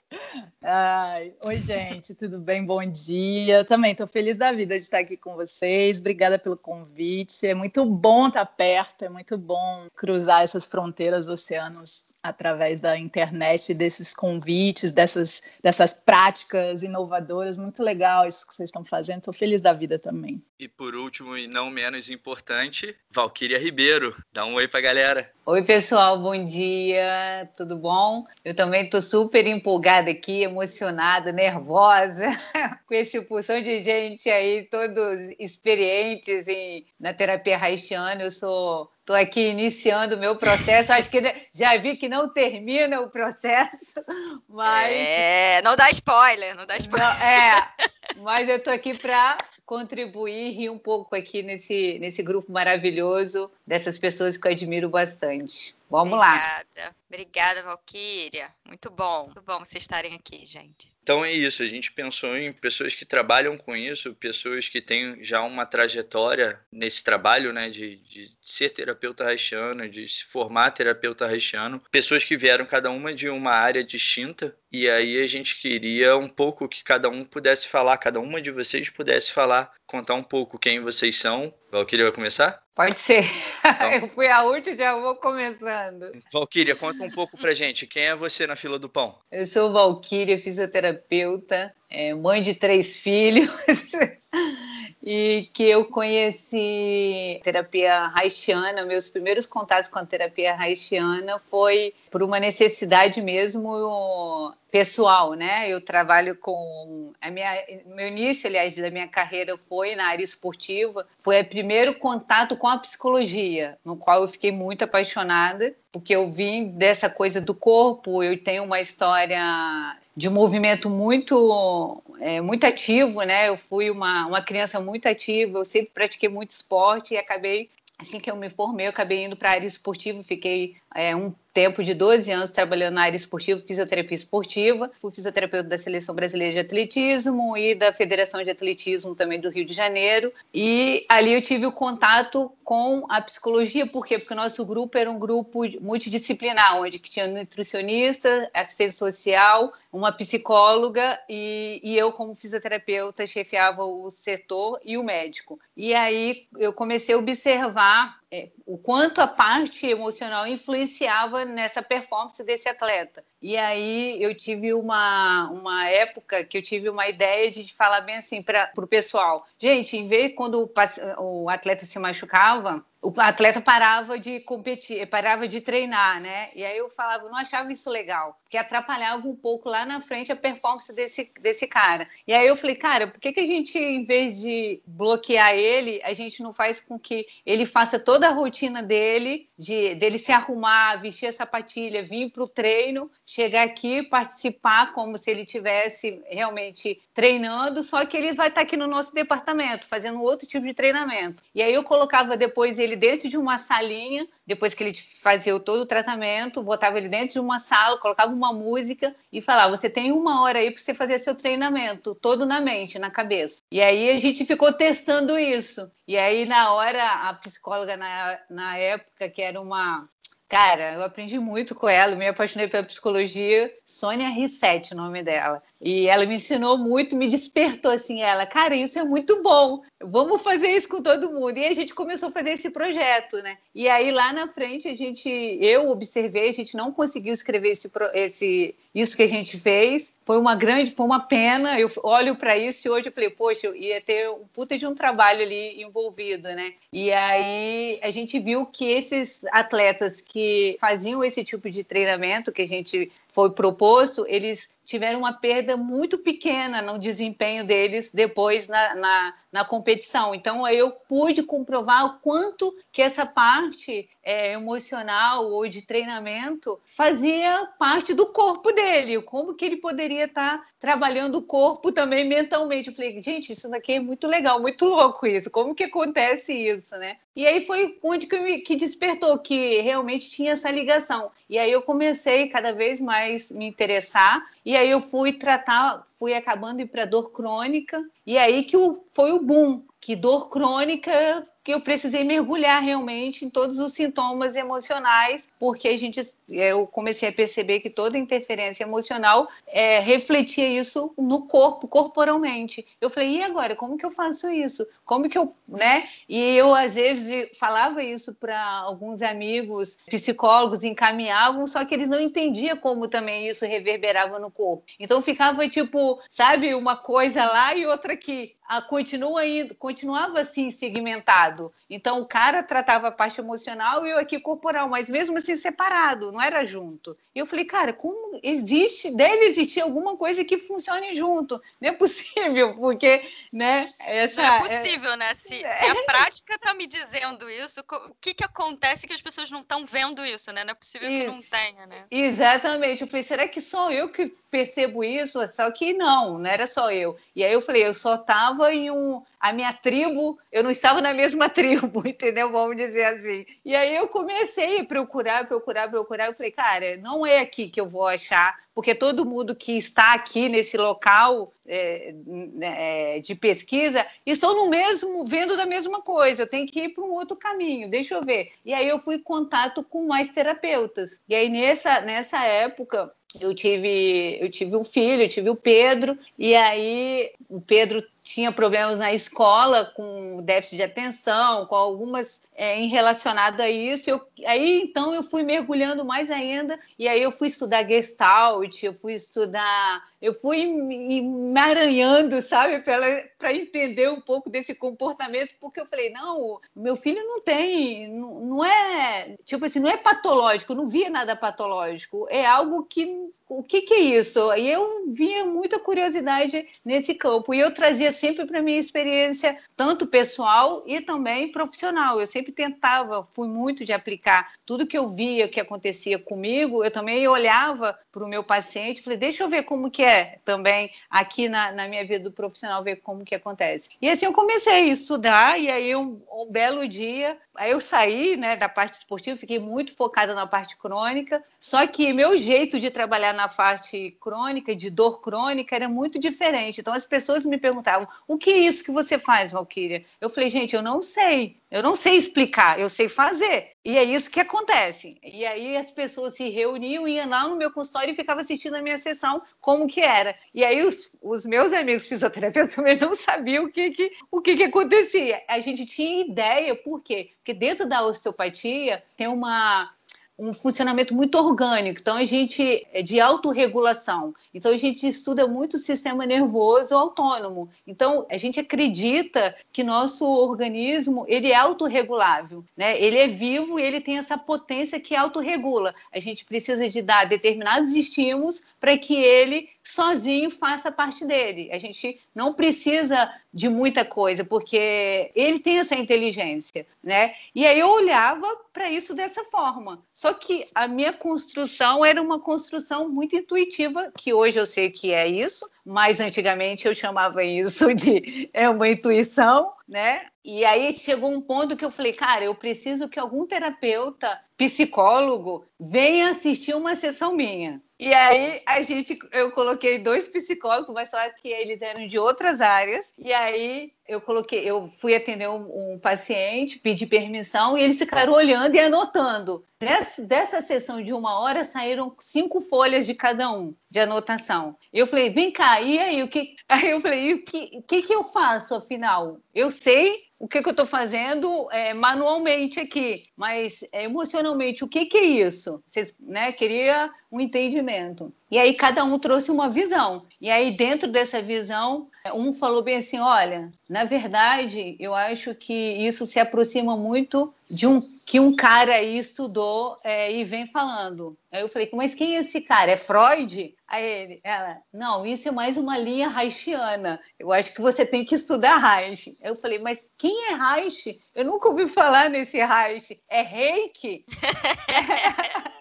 Ai, 0.63 1.33
oi, 1.41 1.59
gente, 1.59 2.15
tudo 2.15 2.39
bem? 2.39 2.65
Bom 2.65 2.85
dia. 2.85 3.65
Também 3.65 3.93
estou 3.93 4.07
feliz 4.07 4.39
da 4.39 4.53
vida 4.53 4.77
de 4.77 4.83
estar 4.83 4.99
aqui 4.99 5.17
com 5.17 5.35
vocês. 5.35 5.99
Obrigada 5.99 6.39
pelo 6.39 6.57
convite. 6.57 7.47
É 7.47 7.55
muito 7.55 7.85
bom 7.85 8.29
estar 8.29 8.45
perto, 8.45 9.05
é 9.05 9.09
muito 9.09 9.37
bom 9.39 9.87
cruzar 9.97 10.43
essas 10.43 10.67
fronteiras, 10.67 11.29
oceanos 11.29 12.11
através 12.23 12.81
da 12.81 12.99
internet, 12.99 13.73
desses 13.73 14.13
convites, 14.13 14.93
dessas, 14.93 15.43
dessas 15.63 15.95
práticas 15.95 16.83
inovadoras. 16.83 17.57
Muito 17.57 17.83
legal 17.83 18.29
isso 18.29 18.47
que 18.47 18.55
vocês 18.55 18.69
estão 18.69 18.85
fazendo. 18.85 19.19
Estou 19.19 19.35
feliz 19.35 19.61
da 19.61 19.73
vida 19.73 19.99
também. 19.99 20.43
E 20.59 20.69
por 20.69 20.95
último, 20.95 21.37
e 21.37 21.47
não 21.47 21.71
menos 21.71 22.11
importante, 22.11 22.95
Valquíria 23.11 23.59
Ribeiro. 23.59 24.15
Dá 24.33 24.45
um 24.45 24.55
oi 24.55 24.69
para 24.69 24.81
a 24.81 24.83
galera. 24.83 25.33
Oi, 25.47 25.63
pessoal, 25.63 26.19
bom 26.19 26.45
dia, 26.45 27.40
tudo 27.45 27.77
bom? 27.77 28.25
Eu 28.45 28.55
também 28.55 28.85
estou 28.85 29.01
super 29.01 29.47
empolgada 29.47 30.11
aqui, 30.11 30.43
emocionada, 30.43 31.33
nervosa, 31.33 32.27
com 32.87 32.95
esse 32.95 33.21
pulsão 33.21 33.61
de 33.61 33.81
gente 33.81 34.31
aí, 34.31 34.65
todos 34.65 35.35
experientes 35.39 36.47
em, 36.49 36.87
na 37.01 37.13
terapia 37.13 37.59
haitiana. 37.59 38.23
Eu 38.23 38.31
sou 38.31 38.91
Estou 39.11 39.19
aqui 39.19 39.49
iniciando 39.49 40.15
o 40.15 40.19
meu 40.21 40.37
processo. 40.37 40.93
Acho 40.93 41.11
que 41.11 41.21
já 41.53 41.77
vi 41.77 41.97
que 41.97 42.09
não 42.09 42.29
termina 42.29 43.01
o 43.01 43.11
processo, 43.11 44.01
mas. 44.49 44.95
É, 44.95 45.61
não 45.63 45.75
dá 45.75 45.91
spoiler, 45.91 46.55
não 46.55 46.65
dá 46.65 46.77
spoiler. 46.77 47.09
Não, 47.09 47.15
é, 47.21 47.69
mas 48.23 48.49
eu 48.49 48.55
estou 48.55 48.73
aqui 48.73 48.97
para 48.97 49.37
contribuir, 49.67 50.53
rir 50.53 50.71
um 50.71 50.79
pouco 50.79 51.17
aqui 51.17 51.43
nesse, 51.43 51.99
nesse 51.99 52.23
grupo 52.23 52.53
maravilhoso 52.53 53.51
dessas 53.67 53.99
pessoas 53.99 54.37
que 54.37 54.47
eu 54.47 54.53
admiro 54.53 54.89
bastante. 54.89 55.75
Vamos 55.91 56.17
Obrigada. 56.17 56.67
lá. 56.77 56.95
Obrigada, 57.09 57.63
Valquíria. 57.65 58.49
Muito 58.65 58.89
bom. 58.89 59.25
Muito 59.25 59.43
bom 59.43 59.59
vocês 59.59 59.83
estarem 59.83 60.15
aqui, 60.15 60.47
gente. 60.47 60.95
Então 61.03 61.25
é 61.25 61.33
isso. 61.33 61.65
A 61.65 61.67
gente 61.67 61.91
pensou 61.91 62.37
em 62.37 62.53
pessoas 62.53 62.95
que 62.95 63.05
trabalham 63.05 63.59
com 63.59 63.75
isso, 63.75 64.15
pessoas 64.15 64.69
que 64.69 64.81
têm 64.81 65.25
já 65.25 65.43
uma 65.43 65.67
trajetória 65.67 66.61
nesse 66.71 67.03
trabalho, 67.03 67.53
né, 67.53 67.69
de, 67.69 67.97
de 67.97 68.31
ser 68.41 68.71
terapeuta 68.71 69.25
haitiano, 69.25 69.89
de 69.89 70.07
se 70.07 70.25
formar 70.25 70.71
terapeuta 70.71 71.27
haitiano, 71.27 71.83
pessoas 71.91 72.23
que 72.23 72.37
vieram 72.37 72.65
cada 72.65 72.91
uma 72.91 73.13
de 73.13 73.29
uma 73.29 73.51
área 73.51 73.83
distinta. 73.83 74.55
E 74.71 74.89
aí 74.89 75.21
a 75.21 75.27
gente 75.27 75.59
queria 75.59 76.17
um 76.17 76.29
pouco 76.29 76.69
que 76.69 76.85
cada 76.85 77.09
um 77.09 77.25
pudesse 77.25 77.67
falar, 77.67 77.99
cada 77.99 78.21
uma 78.21 78.41
de 78.41 78.53
vocês 78.53 78.89
pudesse 78.89 79.33
falar, 79.33 79.73
contar 79.91 80.15
um 80.15 80.23
pouco 80.23 80.59
quem 80.59 80.81
vocês 80.81 81.17
são. 81.17 81.53
Valquíria 81.71 82.05
vai 82.05 82.15
começar? 82.15 82.63
Pode 82.75 82.99
ser. 82.99 83.25
Então, 83.59 83.91
eu 83.93 84.09
fui 84.09 84.29
a 84.29 84.45
última, 84.45 84.77
já 84.77 84.97
vou 84.97 85.17
começando. 85.17 86.13
Valquíria, 86.33 86.77
conta 86.77 87.03
um 87.03 87.11
pouco 87.11 87.37
pra 87.37 87.55
gente. 87.55 87.87
Quem 87.87 88.05
é 88.05 88.15
você 88.15 88.47
na 88.47 88.55
fila 88.55 88.79
do 88.79 88.89
pão? 88.89 89.19
Eu 89.31 89.47
sou 89.47 89.73
Valquíria, 89.73 90.41
fisioterapeuta, 90.41 91.75
é, 91.91 92.15
mãe 92.15 92.41
de 92.41 92.55
três 92.55 92.97
filhos. 92.97 93.51
e 95.03 95.49
que 95.53 95.65
eu 95.65 95.85
conheci 95.87 97.41
terapia 97.43 98.11
haitiana, 98.15 98.85
meus 98.85 99.09
primeiros 99.09 99.47
contatos 99.47 99.89
com 99.89 99.99
a 99.99 100.05
terapia 100.05 100.55
haitiana 100.55 101.39
foi 101.39 101.95
por 102.11 102.23
uma 102.23 102.39
necessidade 102.39 103.23
mesmo 103.23 104.55
pessoal, 104.71 105.35
né? 105.35 105.69
Eu 105.69 105.81
trabalho 105.81 106.37
com 106.37 107.13
a 107.21 107.31
minha 107.31 107.51
meu 107.87 108.07
início, 108.07 108.49
aliás, 108.49 108.77
da 108.77 108.91
minha 108.91 109.09
carreira 109.09 109.57
foi 109.57 109.97
na 109.97 110.07
área 110.07 110.23
esportiva, 110.23 111.07
foi 111.19 111.41
o 111.41 111.45
primeiro 111.45 111.95
contato 111.95 112.57
com 112.57 112.69
a 112.69 112.79
psicologia, 112.79 113.79
no 113.85 113.97
qual 113.97 114.23
eu 114.23 114.29
fiquei 114.29 114.53
muito 114.53 114.85
apaixonada, 114.85 115.75
porque 115.93 116.15
eu 116.15 116.31
vim 116.31 116.69
dessa 116.69 117.09
coisa 117.11 117.41
do 117.41 117.55
corpo, 117.55 118.23
eu 118.23 118.37
tenho 118.43 118.65
uma 118.65 118.81
história 118.81 119.97
de 120.17 120.29
movimento 120.29 120.89
muito, 120.91 122.03
é, 122.21 122.41
muito 122.41 122.67
ativo, 122.67 123.23
né? 123.23 123.49
Eu 123.49 123.57
fui 123.57 123.91
uma, 123.91 124.27
uma 124.27 124.43
criança 124.43 124.81
muito 124.81 125.09
ativa, 125.09 125.59
eu 125.59 125.65
sempre 125.65 125.91
pratiquei 125.93 126.29
muito 126.29 126.51
esporte 126.51 127.15
e 127.15 127.19
acabei 127.19 127.71
assim 127.99 128.19
que 128.19 128.31
eu 128.31 128.37
me 128.37 128.49
formei, 128.49 128.87
eu 128.87 128.91
acabei 128.91 129.25
indo 129.25 129.37
para 129.37 129.51
a 129.51 129.53
área 129.53 129.67
esportiva, 129.67 130.23
fiquei 130.23 130.77
é, 130.95 131.15
um 131.15 131.35
tempo 131.53 131.83
de 131.83 131.95
12 131.95 132.31
anos 132.31 132.51
trabalhando 132.51 132.95
na 132.95 133.03
área 133.03 133.17
esportiva, 133.17 133.61
fisioterapia 133.67 134.15
esportiva. 134.15 134.91
Fui 134.97 135.11
fisioterapeuta 135.11 135.69
da 135.69 135.79
Seleção 135.79 136.15
Brasileira 136.15 136.53
de 136.53 136.59
Atletismo 136.61 137.57
e 137.57 137.75
da 137.75 137.93
Federação 137.93 138.43
de 138.43 138.51
Atletismo 138.51 139.15
também 139.15 139.41
do 139.41 139.51
Rio 139.51 139.65
de 139.65 139.75
Janeiro. 139.75 140.33
E 140.55 141.05
ali 141.09 141.33
eu 141.33 141.43
tive 141.43 141.67
o 141.67 141.73
contato 141.73 142.53
com 142.65 143.05
a 143.09 143.21
psicologia, 143.21 143.85
por 143.85 144.07
quê? 144.07 144.19
Porque 144.19 144.33
o 144.33 144.37
nosso 144.37 144.65
grupo 144.65 144.97
era 144.97 145.11
um 145.11 145.19
grupo 145.19 145.63
multidisciplinar, 145.81 146.79
onde 146.79 147.01
tinha 147.01 147.27
nutricionista, 147.27 148.49
assistente 148.55 148.95
social, 148.95 149.73
uma 149.93 150.13
psicóloga 150.13 151.19
e, 151.29 151.81
e 151.83 151.99
eu, 151.99 152.13
como 152.13 152.37
fisioterapeuta, 152.37 153.27
chefiava 153.27 153.85
o 153.85 154.09
setor 154.11 154.81
e 154.85 154.97
o 154.97 155.03
médico. 155.03 155.59
E 155.77 155.93
aí 155.95 156.47
eu 156.59 156.73
comecei 156.73 157.15
a 157.15 157.19
observar 157.19 158.20
é, 158.33 158.51
o 158.65 158.79
quanto 158.79 159.21
a 159.21 159.27
parte 159.27 159.87
emocional 159.87 160.47
influenciava 160.47 161.45
nessa 161.45 161.83
performance 161.83 162.43
desse 162.45 162.69
atleta. 162.69 163.25
E 163.43 163.57
aí 163.57 164.23
eu 164.23 164.35
tive 164.37 164.73
uma, 164.73 165.51
uma 165.51 165.89
época 165.89 166.45
que 166.45 166.57
eu 166.57 166.63
tive 166.63 166.89
uma 166.89 167.09
ideia 167.09 167.51
de 167.51 167.73
falar 167.75 168.03
bem 168.03 168.17
assim 168.17 168.41
para 168.41 168.71
o 168.77 168.87
pessoal: 168.87 169.47
gente, 169.59 169.97
em 169.97 170.07
vez 170.07 170.35
quando 170.37 170.63
o, 170.63 171.43
o 171.43 171.51
atleta 171.51 171.85
se 171.85 171.99
machucava, 171.99 172.85
o 173.03 173.13
atleta 173.19 173.61
parava 173.61 174.19
de 174.19 174.41
competir, 174.41 175.07
parava 175.07 175.49
de 175.49 175.61
treinar, 175.61 176.21
né? 176.21 176.51
E 176.55 176.63
aí 176.63 176.77
eu 176.77 176.91
falava, 176.91 177.29
não 177.29 177.37
achava 177.37 177.73
isso 177.73 177.89
legal, 177.89 178.39
porque 178.43 178.59
atrapalhava 178.59 179.27
um 179.27 179.35
pouco 179.35 179.71
lá 179.71 179.87
na 179.87 180.03
frente 180.03 180.31
a 180.31 180.37
performance 180.37 180.93
desse, 180.93 181.33
desse 181.41 181.67
cara. 181.67 182.07
E 182.27 182.33
aí 182.35 182.47
eu 182.47 182.57
falei, 182.57 182.77
cara, 182.77 183.07
por 183.07 183.19
que, 183.19 183.33
que 183.33 183.41
a 183.41 183.47
gente, 183.47 183.79
em 183.79 184.05
vez 184.05 184.39
de 184.39 184.83
bloquear 184.87 185.55
ele, 185.55 186.01
a 186.05 186.13
gente 186.13 186.43
não 186.43 186.55
faz 186.55 186.79
com 186.79 186.99
que 186.99 187.27
ele 187.47 187.65
faça 187.65 187.99
toda 187.99 188.29
a 188.29 188.33
rotina 188.33 188.83
dele, 188.83 189.49
de 189.59 189.95
dele 189.95 190.19
se 190.19 190.31
arrumar, 190.31 190.97
vestir 190.97 191.29
a 191.29 191.33
sapatilha, 191.33 192.03
vir 192.03 192.31
para 192.31 192.43
o 192.43 192.49
treino, 192.49 193.11
chegar 193.25 193.63
aqui, 193.63 194.03
participar 194.03 194.93
como 194.93 195.17
se 195.17 195.31
ele 195.31 195.47
tivesse 195.47 196.23
realmente 196.27 197.01
treinando, 197.15 197.83
só 197.83 198.05
que 198.05 198.17
ele 198.17 198.35
vai 198.35 198.49
estar 198.49 198.61
tá 198.61 198.67
aqui 198.67 198.77
no 198.77 198.87
nosso 198.87 199.15
departamento, 199.15 199.87
fazendo 199.87 200.23
outro 200.23 200.47
tipo 200.47 200.67
de 200.67 200.75
treinamento. 200.75 201.43
E 201.55 201.63
aí 201.63 201.73
eu 201.73 201.83
colocava 201.83 202.37
depois 202.37 202.79
ele 202.79 202.90
ele 202.91 202.97
dentro 202.97 203.29
de 203.29 203.39
uma 203.39 203.57
salinha, 203.57 204.27
depois 204.47 204.75
que 204.75 204.83
ele 204.83 204.95
fazia 204.95 205.59
todo 205.61 205.83
o 205.83 205.87
tratamento, 205.87 206.63
botava 206.63 206.99
ele 206.99 207.09
dentro 207.09 207.35
de 207.35 207.41
uma 207.41 207.59
sala, 207.59 207.99
colocava 207.99 208.33
uma 208.33 208.53
música 208.53 209.15
e 209.33 209.41
falava: 209.41 209.77
Você 209.77 209.89
tem 209.89 210.13
uma 210.13 210.43
hora 210.43 210.59
aí 210.59 210.71
para 210.71 210.83
você 210.83 210.93
fazer 210.93 211.19
seu 211.19 211.35
treinamento, 211.35 212.15
todo 212.15 212.45
na 212.45 212.61
mente, 212.61 212.99
na 212.99 213.11
cabeça. 213.11 213.63
E 213.71 213.81
aí 213.81 214.11
a 214.11 214.19
gente 214.19 214.45
ficou 214.45 214.73
testando 214.73 215.39
isso. 215.39 215.91
E 216.07 216.19
aí, 216.19 216.45
na 216.45 216.73
hora, 216.73 217.29
a 217.29 217.35
psicóloga, 217.35 217.97
na, 217.97 218.39
na 218.51 218.77
época, 218.77 219.29
que 219.29 219.41
era 219.41 219.61
uma 219.61 220.09
Cara, 220.51 220.95
eu 220.95 221.05
aprendi 221.05 221.39
muito 221.39 221.77
com 221.77 221.89
ela, 221.89 222.17
me 222.17 222.27
apaixonei 222.27 222.67
pela 222.67 222.83
psicologia. 222.83 223.73
Sônia 223.87 224.29
Rissetti, 224.29 224.95
o 224.95 224.97
nome 224.97 225.23
dela. 225.23 225.63
E 225.81 226.09
ela 226.09 226.27
me 226.27 226.35
ensinou 226.35 226.77
muito, 226.77 227.15
me 227.15 227.29
despertou 227.29 227.93
assim, 227.93 228.21
ela, 228.21 228.45
cara, 228.45 228.75
isso 228.75 228.99
é 228.99 229.05
muito 229.05 229.45
bom. 229.45 229.81
Vamos 230.03 230.43
fazer 230.43 230.67
isso 230.71 230.89
com 230.89 231.01
todo 231.01 231.31
mundo. 231.31 231.57
E 231.57 231.67
a 231.67 231.73
gente 231.73 231.95
começou 231.95 232.31
a 232.31 232.33
fazer 232.33 232.51
esse 232.51 232.69
projeto, 232.69 233.41
né? 233.41 233.59
E 233.73 233.89
aí 233.89 234.11
lá 234.11 234.33
na 234.33 234.49
frente 234.49 234.89
a 234.89 234.95
gente, 234.95 235.29
eu 235.31 235.89
observei, 235.89 236.49
a 236.49 236.53
gente 236.53 236.77
não 236.77 236.91
conseguiu 236.91 237.33
escrever 237.33 237.69
esse, 237.69 237.89
esse 238.13 238.75
isso 238.93 239.17
que 239.17 239.23
a 239.23 239.29
gente 239.29 239.57
fez. 239.57 240.13
Foi 240.31 240.39
uma 240.39 240.55
grande, 240.55 240.93
foi 240.93 241.07
uma 241.07 241.19
pena. 241.19 241.81
Eu 241.81 241.91
olho 242.05 242.37
para 242.37 242.57
isso 242.57 242.87
e 242.87 242.89
hoje 242.89 243.09
eu 243.09 243.13
falei, 243.13 243.31
poxa, 243.31 243.67
eu 243.67 243.75
ia 243.75 244.01
ter 244.01 244.31
um 244.31 244.45
puta 244.55 244.79
de 244.79 244.87
um 244.87 244.95
trabalho 244.95 245.43
ali 245.43 245.83
envolvido, 245.83 246.45
né? 246.51 246.75
E 246.93 247.13
aí 247.13 247.99
a 248.01 248.13
gente 248.13 248.39
viu 248.39 248.65
que 248.65 248.85
esses 248.85 249.45
atletas 249.51 250.21
que 250.21 250.77
faziam 250.81 251.25
esse 251.25 251.43
tipo 251.43 251.69
de 251.69 251.83
treinamento 251.83 252.53
que 252.53 252.63
a 252.63 252.69
gente 252.69 253.11
foi 253.33 253.53
proposto, 253.53 254.25
eles 254.29 254.69
tiveram 254.91 255.21
uma 255.21 255.33
perda 255.33 255.77
muito 255.77 256.19
pequena 256.19 256.83
no 256.83 256.99
desempenho 256.99 257.65
deles 257.65 258.11
depois 258.13 258.67
na, 258.67 258.95
na, 258.97 259.35
na 259.53 259.65
competição. 259.65 260.35
Então, 260.35 260.67
eu 260.67 260.91
pude 260.91 261.45
comprovar 261.45 262.07
o 262.07 262.19
quanto 262.19 262.77
que 262.91 263.01
essa 263.01 263.25
parte 263.25 264.09
é, 264.21 264.53
emocional 264.53 265.49
ou 265.49 265.69
de 265.69 265.83
treinamento 265.83 266.81
fazia 266.85 267.69
parte 267.79 268.13
do 268.13 268.27
corpo 268.27 268.73
dele, 268.73 269.23
como 269.23 269.55
que 269.55 269.65
ele 269.65 269.77
poderia 269.77 270.25
estar 270.25 270.67
trabalhando 270.81 271.37
o 271.37 271.43
corpo 271.43 271.93
também 271.93 272.25
mentalmente. 272.25 272.89
Eu 272.89 272.95
falei, 272.95 273.21
gente, 273.21 273.53
isso 273.53 273.71
daqui 273.71 273.93
é 273.93 274.01
muito 274.01 274.27
legal, 274.27 274.61
muito 274.61 274.85
louco 274.87 275.25
isso, 275.25 275.51
como 275.51 275.75
que 275.75 275.85
acontece 275.85 276.53
isso, 276.53 276.97
né? 276.97 277.17
E 277.37 277.47
aí 277.47 277.65
foi 277.65 277.97
onde 278.03 278.27
que, 278.27 278.39
me, 278.41 278.59
que 278.59 278.75
despertou 278.75 279.39
que 279.39 279.81
realmente 279.81 280.29
tinha 280.29 280.53
essa 280.53 280.71
ligação. 280.71 281.31
E 281.49 281.59
aí 281.59 281.71
eu 281.71 281.81
comecei 281.81 282.49
cada 282.49 282.73
vez 282.73 283.01
mais 283.01 283.20
me 283.53 283.67
interessar 283.67 284.43
e 284.65 284.77
aí 284.77 284.91
eu 284.91 285.01
fui 285.01 285.33
tratar, 285.33 286.07
fui 286.19 286.35
acabando 286.35 286.81
ir 286.81 286.87
para 286.87 287.05
dor 287.05 287.33
crônica 287.33 288.05
E 288.27 288.37
aí 288.37 288.65
que 288.65 288.77
o, 288.77 289.03
foi 289.13 289.33
o 289.33 289.43
boom, 289.43 289.83
que 290.01 290.17
dor 290.17 290.49
crônica 290.49 291.43
que 291.63 291.75
eu 291.75 291.81
precisei 291.81 292.25
mergulhar 292.25 292.83
realmente 292.83 293.45
em 293.45 293.51
todos 293.51 293.79
os 293.79 293.93
sintomas 293.93 294.57
emocionais, 294.57 295.47
porque 295.59 295.89
a 295.89 295.97
gente, 295.99 296.21
eu 296.49 296.87
comecei 296.87 297.29
a 297.29 297.33
perceber 297.33 297.81
que 297.81 297.91
toda 297.91 298.17
interferência 298.17 298.83
emocional 298.83 299.47
é, 299.67 299.99
refletia 299.99 300.67
isso 300.67 301.13
no 301.19 301.47
corpo, 301.47 301.87
corporalmente. 301.87 302.87
Eu 302.99 303.11
falei, 303.11 303.37
e 303.37 303.43
agora? 303.43 303.77
Como 303.77 303.99
que 303.99 304.07
eu 304.07 304.11
faço 304.11 304.51
isso? 304.51 304.87
Como 305.05 305.29
que 305.29 305.37
eu, 305.37 305.53
né? 305.69 306.09
E 306.27 306.57
eu 306.57 306.75
às 306.75 306.95
vezes 306.95 307.51
falava 307.59 308.03
isso 308.03 308.35
para 308.35 308.61
alguns 308.81 309.21
amigos 309.21 309.99
psicólogos, 310.07 310.83
encaminhavam, 310.83 311.67
só 311.67 311.85
que 311.85 311.95
eles 311.95 312.09
não 312.09 312.21
entendiam 312.21 312.77
como 312.77 313.07
também 313.07 313.49
isso 313.49 313.67
reverberava 313.67 314.39
no 314.39 314.50
corpo. 314.51 314.85
Então 314.99 315.23
ficava 315.23 315.69
tipo, 315.69 316.21
sabe, 316.29 316.75
uma 316.75 316.97
coisa 316.97 317.45
lá 317.47 317.75
e 317.75 317.87
outra 317.87 318.13
aqui. 318.13 318.57
Ah, 318.73 318.81
continua 318.81 319.45
indo, 319.45 319.75
continuava 319.75 320.41
assim 320.41 320.71
segmentado. 320.71 321.75
Então 321.91 322.21
o 322.21 322.25
cara 322.25 322.63
tratava 322.63 323.09
a 323.09 323.11
parte 323.11 323.41
emocional 323.41 324.07
e 324.07 324.11
eu 324.11 324.19
aqui 324.19 324.39
corporal, 324.39 324.89
mas 324.89 325.09
mesmo 325.09 325.39
assim 325.39 325.57
separado, 325.57 326.31
não 326.31 326.41
era 326.41 326.65
junto. 326.65 327.19
E 327.35 327.41
eu 327.41 327.47
falei, 327.47 327.65
cara, 327.65 327.93
como 327.93 328.39
existe, 328.45 329.11
deve 329.11 329.47
existir 329.47 329.81
alguma 329.81 330.17
coisa 330.17 330.45
que 330.45 330.57
funcione 330.57 331.17
junto. 331.17 331.61
Não 331.81 331.89
é 331.89 331.93
possível, 331.93 332.75
porque, 332.79 333.29
né, 333.53 333.93
essa 333.99 334.41
Não 334.41 334.55
é 334.55 334.61
possível, 334.61 335.13
é... 335.15 335.17
né? 335.17 335.35
Se, 335.35 335.49
se, 335.49 335.65
a 335.65 336.05
prática 336.07 336.57
tá 336.61 336.73
me 336.73 336.87
dizendo 336.87 337.51
isso, 337.51 337.81
o 337.81 338.15
que 338.21 338.35
que 338.35 338.45
acontece 338.45 339.05
que 339.05 339.13
as 339.15 339.23
pessoas 339.23 339.51
não 339.51 339.63
estão 339.63 339.85
vendo 339.85 340.25
isso, 340.25 340.53
né? 340.53 340.63
Não 340.63 340.71
é 340.71 340.75
possível 340.75 341.09
que 341.09 341.27
não 341.27 341.43
tenha, 341.43 341.89
né? 341.89 342.05
Exatamente. 342.09 343.03
Eu 343.03 343.09
falei, 343.09 343.25
será 343.25 343.49
que 343.49 343.61
só 343.61 343.91
eu 343.91 344.09
que 344.11 344.29
percebo 344.49 345.03
isso? 345.03 345.45
Só 345.53 345.69
que 345.73 345.93
não, 345.93 346.39
não 346.39 346.49
era 346.49 346.69
só 346.69 346.93
eu. 346.93 347.17
E 347.35 347.45
aí 347.45 347.53
eu 347.53 347.63
falei, 347.63 347.85
eu 347.85 347.95
só 347.95 348.17
tava 348.61 348.75
em 348.75 348.91
um 348.91 349.23
a 349.39 349.53
minha 349.53 349.73
tribo, 349.73 350.39
eu 350.53 350.63
não 350.63 350.71
estava 350.71 351.01
na 351.01 351.15
mesma 351.15 351.49
tribo, 351.51 352.07
entendeu? 352.07 352.53
Vamos 352.53 352.77
dizer 352.77 353.05
assim. 353.05 353.47
E 353.65 353.75
aí 353.75 353.97
eu 353.97 354.07
comecei 354.07 354.81
a 354.81 354.85
procurar, 354.85 355.49
procurar, 355.49 355.89
procurar. 355.89 356.27
Eu 356.27 356.35
falei, 356.35 356.53
cara, 356.53 356.99
não 356.99 357.25
é 357.25 357.39
aqui 357.39 357.69
que 357.69 357.81
eu 357.81 357.89
vou 357.89 358.07
achar, 358.07 358.59
porque 358.75 358.95
todo 358.95 359.25
mundo 359.25 359.55
que 359.55 359.79
está 359.79 360.13
aqui 360.13 360.49
nesse 360.49 360.77
local 360.77 361.53
é, 361.67 362.15
é, 362.61 363.21
de 363.21 363.35
pesquisa 363.35 364.07
estão 364.27 364.55
no 364.55 364.69
mesmo, 364.69 365.25
vendo 365.25 365.57
da 365.57 365.65
mesma 365.65 366.03
coisa. 366.03 366.43
Eu 366.43 366.49
tenho 366.49 366.67
que 366.67 366.81
ir 366.81 366.89
para 366.91 367.05
um 367.05 367.13
outro 367.13 367.37
caminho. 367.37 367.89
Deixa 367.89 368.15
eu 368.15 368.21
ver. 368.21 368.53
E 368.65 368.75
aí 368.75 368.87
eu 368.87 368.99
fui 368.99 369.17
em 369.17 369.23
contato 369.23 369.83
com 369.83 370.07
mais 370.07 370.31
terapeutas. 370.31 371.19
E 371.27 371.35
aí 371.35 371.49
nessa 371.49 372.01
nessa 372.03 372.45
época 372.45 373.11
eu 373.39 373.55
tive, 373.55 374.39
eu 374.41 374.51
tive 374.51 374.77
um 374.77 374.85
filho, 374.85 375.23
eu 375.23 375.29
tive 375.29 375.51
o 375.51 375.55
Pedro, 375.55 376.19
e 376.37 376.55
aí 376.55 377.31
o 377.49 377.61
Pedro 377.61 378.05
tinha 378.31 378.53
problemas 378.53 379.01
na 379.01 379.13
escola 379.13 379.85
com 379.85 380.41
déficit 380.41 380.77
de 380.77 380.85
atenção, 380.85 381.67
com 381.67 381.75
algumas 381.75 382.41
é, 382.55 382.79
em 382.79 382.87
relacionado 382.87 383.61
a 383.61 383.69
isso. 383.69 384.09
Eu, 384.09 384.25
aí 384.47 384.83
então 384.83 385.13
eu 385.13 385.25
fui 385.25 385.43
mergulhando 385.43 386.05
mais 386.05 386.31
ainda 386.31 386.79
e 386.97 387.09
aí 387.09 387.21
eu 387.21 387.33
fui 387.33 387.49
estudar 387.49 387.85
Gestalt, 387.89 388.85
eu 388.85 388.95
fui 388.95 389.15
estudar, 389.15 390.09
eu 390.23 390.33
fui 390.33 390.65
me, 390.65 391.59
aranhando, 391.59 392.41
sabe, 392.41 392.79
para 392.79 393.53
entender 393.53 394.09
um 394.09 394.21
pouco 394.21 394.49
desse 394.49 394.77
comportamento, 394.77 395.57
porque 395.61 395.81
eu 395.81 395.87
falei 395.87 396.11
não, 396.11 396.61
meu 396.75 396.95
filho 396.95 397.21
não 397.25 397.41
tem, 397.41 398.13
não, 398.13 398.41
não 398.41 398.65
é 398.65 399.37
tipo 399.45 399.65
assim, 399.65 399.81
não 399.81 399.91
é 399.91 399.97
patológico, 399.97 400.73
não 400.73 400.89
via 400.89 401.11
nada 401.11 401.35
patológico, 401.35 402.29
é 402.31 402.47
algo 402.47 402.85
que 402.85 403.33
o 403.51 403.65
que, 403.65 403.83
que 403.83 403.95
é 403.95 404.01
isso? 404.01 404.55
E 404.55 404.71
eu 404.71 405.07
via 405.09 405.45
muita 405.45 405.77
curiosidade 405.77 406.69
nesse 406.85 407.15
campo. 407.15 407.53
E 407.53 407.59
eu 407.59 407.75
trazia 407.75 408.13
sempre 408.13 408.47
para 408.47 408.63
minha 408.63 408.79
experiência, 408.79 409.59
tanto 409.77 410.07
pessoal 410.07 410.85
e 410.87 411.01
também 411.01 411.51
profissional. 411.51 412.21
Eu 412.21 412.27
sempre 412.29 412.53
tentava, 412.53 413.27
fui 413.33 413.49
muito 413.49 413.85
de 413.85 413.93
aplicar 413.93 414.53
tudo 414.65 414.87
que 414.87 414.97
eu 414.97 415.09
via 415.11 415.49
que 415.49 415.59
acontecia 415.59 416.17
comigo. 416.17 416.85
Eu 416.85 416.93
também 416.93 417.27
olhava 417.27 417.99
para 418.13 418.25
o 418.25 418.29
meu 418.29 418.43
paciente, 418.43 419.03
falei, 419.03 419.19
deixa 419.19 419.43
eu 419.45 419.49
ver 419.49 419.63
como 419.65 419.91
que 419.91 420.03
é 420.03 420.39
também 420.45 420.91
aqui 421.09 421.49
na, 421.49 421.73
na, 421.73 421.89
minha 421.89 422.05
vida 422.05 422.25
do 422.25 422.33
profissional, 422.33 422.83
ver 422.83 422.97
como 422.97 423.25
que 423.25 423.35
acontece. 423.35 423.89
E 424.01 424.09
assim 424.09 424.27
eu 424.27 424.33
comecei 424.33 424.73
a 424.73 424.81
estudar, 424.81 425.61
e 425.61 425.71
aí 425.71 425.95
um, 425.95 426.21
um 426.33 426.49
belo 426.51 426.89
dia, 426.89 427.39
aí 427.55 427.71
eu 427.71 427.81
saí 427.81 428.37
né, 428.37 428.57
da 428.57 428.69
parte 428.69 428.95
esportiva, 428.95 429.37
fiquei 429.37 429.59
muito 429.59 429.95
focada 429.95 430.35
na 430.35 430.47
parte 430.47 430.77
crônica, 430.77 431.43
só 431.59 431.87
que 431.87 432.13
meu 432.13 432.37
jeito 432.37 432.81
de 432.81 432.91
trabalhar 432.91 433.33
na 433.41 433.49
parte 433.49 434.17
crônica, 434.21 434.77
de 434.77 434.91
dor 434.91 435.21
crônica, 435.21 435.75
era 435.75 435.89
muito 435.89 436.19
diferente. 436.19 436.81
Então 436.81 436.93
as 436.93 437.07
pessoas 437.07 437.45
me 437.45 437.57
perguntavam: 437.57 438.07
o 438.29 438.37
que 438.37 438.51
é 438.51 438.59
isso 438.59 438.85
que 438.85 438.91
você 438.91 439.19
faz, 439.19 439.53
Valquíria? 439.53 440.05
Eu 440.21 440.29
falei, 440.29 440.51
gente, 440.51 440.77
eu 440.77 440.83
não 440.83 441.01
sei. 441.01 441.59
Eu 441.71 441.83
não 441.83 441.95
sei 441.95 442.17
explicar, 442.17 442.81
eu 442.81 442.91
sei 442.91 443.09
fazer. 443.09 443.71
E 443.85 443.97
é 443.97 444.03
isso 444.03 444.29
que 444.29 444.41
acontece. 444.41 445.17
E 445.23 445.47
aí 445.47 445.77
as 445.77 445.91
pessoas 445.91 446.35
se 446.35 446.49
reuniam, 446.49 447.07
iam 447.07 447.29
lá 447.29 447.47
no 447.47 447.57
meu 447.57 447.71
consultório 447.71 448.11
e 448.11 448.17
ficavam 448.17 448.43
assistindo 448.43 448.75
a 448.75 448.83
minha 448.83 448.99
sessão, 448.99 449.41
como 449.61 449.87
que 449.87 450.01
era. 450.01 450.35
E 450.53 450.65
aí 450.65 450.83
os, 450.83 451.11
os 451.23 451.47
meus 451.47 451.73
amigos 451.73 452.09
fisioterapeutas 452.09 452.75
também 452.77 452.99
não 452.99 453.17
sabiam 453.17 453.65
o 453.65 453.71
que, 453.71 453.91
que, 453.91 454.11
o 454.31 454.43
que, 454.43 454.57
que 454.57 454.65
acontecia. 454.65 455.43
A 455.49 455.61
gente 455.61 455.87
tinha 455.87 456.27
ideia, 456.27 456.75
por 456.75 457.01
quê? 457.01 457.31
Porque 457.37 457.55
dentro 457.55 457.87
da 457.87 458.05
osteopatia 458.05 459.03
tem 459.17 459.29
uma 459.29 459.95
um 460.41 460.55
funcionamento 460.55 461.15
muito 461.15 461.37
orgânico. 461.37 462.01
Então, 462.01 462.17
a 462.17 462.25
gente 462.25 462.87
é 462.93 463.03
de 463.03 463.21
autorregulação. 463.21 464.35
Então, 464.55 464.73
a 464.73 464.77
gente 464.77 465.07
estuda 465.07 465.47
muito 465.47 465.75
o 465.75 465.79
sistema 465.79 466.25
nervoso 466.25 466.95
autônomo. 466.95 467.69
Então, 467.87 468.27
a 468.31 468.39
gente 468.39 468.59
acredita 468.59 469.55
que 469.71 469.85
nosso 469.85 470.25
organismo 470.25 471.27
ele 471.29 471.53
é 471.53 471.55
autorregulável. 471.55 472.65
Né? 472.75 472.99
Ele 473.01 473.19
é 473.19 473.29
vivo 473.29 473.79
e 473.79 473.83
ele 473.83 474.01
tem 474.01 474.17
essa 474.17 474.39
potência 474.39 474.99
que 474.99 475.15
autorregula. 475.15 475.95
A 476.11 476.19
gente 476.19 476.47
precisa 476.47 476.89
de 476.89 477.03
dar 477.03 477.27
determinados 477.27 477.95
estímulos 477.95 478.63
para 478.81 478.97
que 478.97 479.15
ele 479.15 479.69
sozinho 479.83 480.51
faça 480.51 480.93
parte 480.93 481.25
dele. 481.25 481.71
A 481.73 481.79
gente 481.79 482.21
não 482.35 482.53
precisa 482.53 483.33
de 483.53 483.69
muita 483.69 484.05
coisa, 484.05 484.45
porque 484.45 485.31
ele 485.35 485.59
tem 485.59 485.79
essa 485.79 485.95
inteligência, 485.95 486.87
né? 487.03 487.35
E 487.55 487.67
aí 487.67 487.79
eu 487.79 487.89
olhava 487.89 488.47
para 488.73 488.91
isso 488.91 489.15
dessa 489.15 489.45
forma. 489.45 490.03
Só 490.13 490.33
que 490.33 490.65
a 490.75 490.87
minha 490.87 491.13
construção 491.13 492.05
era 492.05 492.21
uma 492.21 492.39
construção 492.39 493.09
muito 493.09 493.37
intuitiva, 493.37 494.13
que 494.17 494.33
hoje 494.33 494.59
eu 494.59 494.67
sei 494.67 494.91
que 494.91 495.13
é 495.13 495.27
isso, 495.27 495.69
mas 495.85 496.21
antigamente 496.21 496.87
eu 496.87 496.95
chamava 496.95 497.43
isso 497.43 497.95
de 497.95 498.49
é 498.53 498.69
uma 498.69 498.89
intuição, 498.89 499.73
né? 499.89 500.30
E 500.45 500.65
aí 500.65 500.93
chegou 500.93 501.31
um 501.31 501.41
ponto 501.41 501.77
que 501.77 501.85
eu 501.85 501.91
falei, 501.91 502.13
cara, 502.13 502.45
eu 502.45 502.55
preciso 502.55 503.09
que 503.09 503.21
algum 503.21 503.47
terapeuta, 503.47 504.41
psicólogo, 504.57 505.67
venha 505.79 506.31
assistir 506.31 506.75
uma 506.75 506.97
sessão 506.97 507.35
minha. 507.35 507.83
E 507.99 508.15
aí 508.15 508.63
a 508.65 508.81
gente, 508.81 509.19
eu 509.31 509.53
coloquei 509.53 509.99
dois 509.99 510.27
psicólogos, 510.27 510.89
mas 510.95 511.11
só 511.11 511.19
que 511.43 511.49
eles 511.49 511.83
eram 511.83 512.07
de 512.07 512.19
outras 512.19 512.63
áreas. 512.63 513.13
E 513.19 513.31
aí 513.31 513.93
eu 514.09 514.23
coloquei, 514.23 514.65
eu 514.65 514.89
fui 514.99 515.15
atender 515.15 515.49
um, 515.49 515.95
um 515.95 515.99
paciente, 515.99 516.79
pedi 516.79 517.07
permissão 517.07 517.77
e 517.77 517.83
eles 517.83 517.99
ficaram 517.99 518.33
olhando 518.33 518.75
e 518.75 518.81
anotando. 518.81 519.67
Dessa, 519.81 520.21
dessa 520.21 520.61
sessão 520.61 521.01
de 521.01 521.11
uma 521.11 521.41
hora 521.41 521.65
saíram 521.65 522.15
cinco 522.21 522.61
folhas 522.61 523.07
de 523.07 523.15
cada 523.15 523.51
um 523.51 523.75
de 523.89 523.99
anotação. 523.99 524.77
Eu 524.93 525.07
falei, 525.07 525.31
vem 525.31 525.51
cá, 525.51 525.81
e 525.81 525.99
aí 525.99 526.23
o 526.23 526.29
que? 526.29 526.55
Aí 526.69 526.91
eu 526.91 527.01
falei, 527.01 527.33
o 527.33 527.43
que, 527.43 527.83
que, 527.89 528.03
que 528.03 528.15
eu 528.15 528.23
faço 528.23 528.75
afinal? 528.75 529.39
Eu 529.55 529.71
sei 529.71 530.19
o 530.39 530.47
que, 530.47 530.63
que 530.63 530.69
eu 530.69 530.73
estou 530.73 530.85
fazendo 530.85 531.67
é, 531.73 531.95
manualmente 531.95 532.79
aqui, 532.79 533.23
mas 533.35 533.83
é, 533.91 534.05
emocionalmente, 534.05 534.85
o 534.85 534.89
que, 534.89 535.07
que 535.07 535.17
é 535.17 535.25
isso? 535.25 535.83
Vocês, 535.89 536.15
né, 536.21 536.53
queria 536.53 537.11
um 537.31 537.41
entendimento. 537.41 538.33
E 538.51 538.59
aí 538.59 538.75
cada 538.75 539.05
um 539.05 539.19
trouxe 539.19 539.51
uma 539.51 539.69
visão. 539.69 540.27
E 540.41 540.51
aí 540.51 540.73
dentro 540.73 541.09
dessa 541.09 541.41
visão, 541.41 542.09
um 542.35 542.53
falou 542.53 542.83
bem 542.83 542.97
assim, 542.97 543.21
olha, 543.21 543.71
na 543.89 544.05
verdade, 544.05 544.97
eu 544.99 545.15
acho 545.15 545.55
que 545.55 545.73
isso 545.73 546.27
se 546.27 546.41
aproxima 546.41 546.97
muito 546.97 547.55
de 547.71 547.87
um 547.87 548.01
que 548.27 548.41
um 548.41 548.55
cara 548.55 548.95
aí 548.95 549.19
estudou 549.19 549.97
é, 550.05 550.33
e 550.33 550.45
vem 550.45 550.67
falando. 550.67 551.37
Aí 551.53 551.61
eu 551.61 551.69
falei, 551.69 551.89
mas 551.93 552.15
quem 552.15 552.37
é 552.37 552.41
esse 552.41 552.61
cara? 552.61 552.91
É 552.91 552.97
Freud? 552.97 553.75
Aí 553.89 554.05
ele, 554.05 554.41
ela, 554.45 554.81
não, 554.93 555.25
isso 555.25 555.49
é 555.49 555.53
mais 555.53 555.77
uma 555.77 555.99
linha 555.99 556.29
Reichiana. 556.29 557.21
Eu 557.39 557.53
acho 557.53 557.73
que 557.73 557.81
você 557.81 558.05
tem 558.05 558.25
que 558.25 558.35
estudar 558.35 558.77
Reich. 558.77 559.37
Eu 559.43 559.57
falei, 559.57 559.79
mas 559.81 560.09
quem 560.19 560.51
é 560.51 560.55
Reich? 560.55 561.19
Eu 561.35 561.45
nunca 561.45 561.69
ouvi 561.69 561.89
falar 561.89 562.29
nesse 562.29 562.59
Reich. 562.59 563.21
É 563.29 563.43
Reiki? 563.43 564.25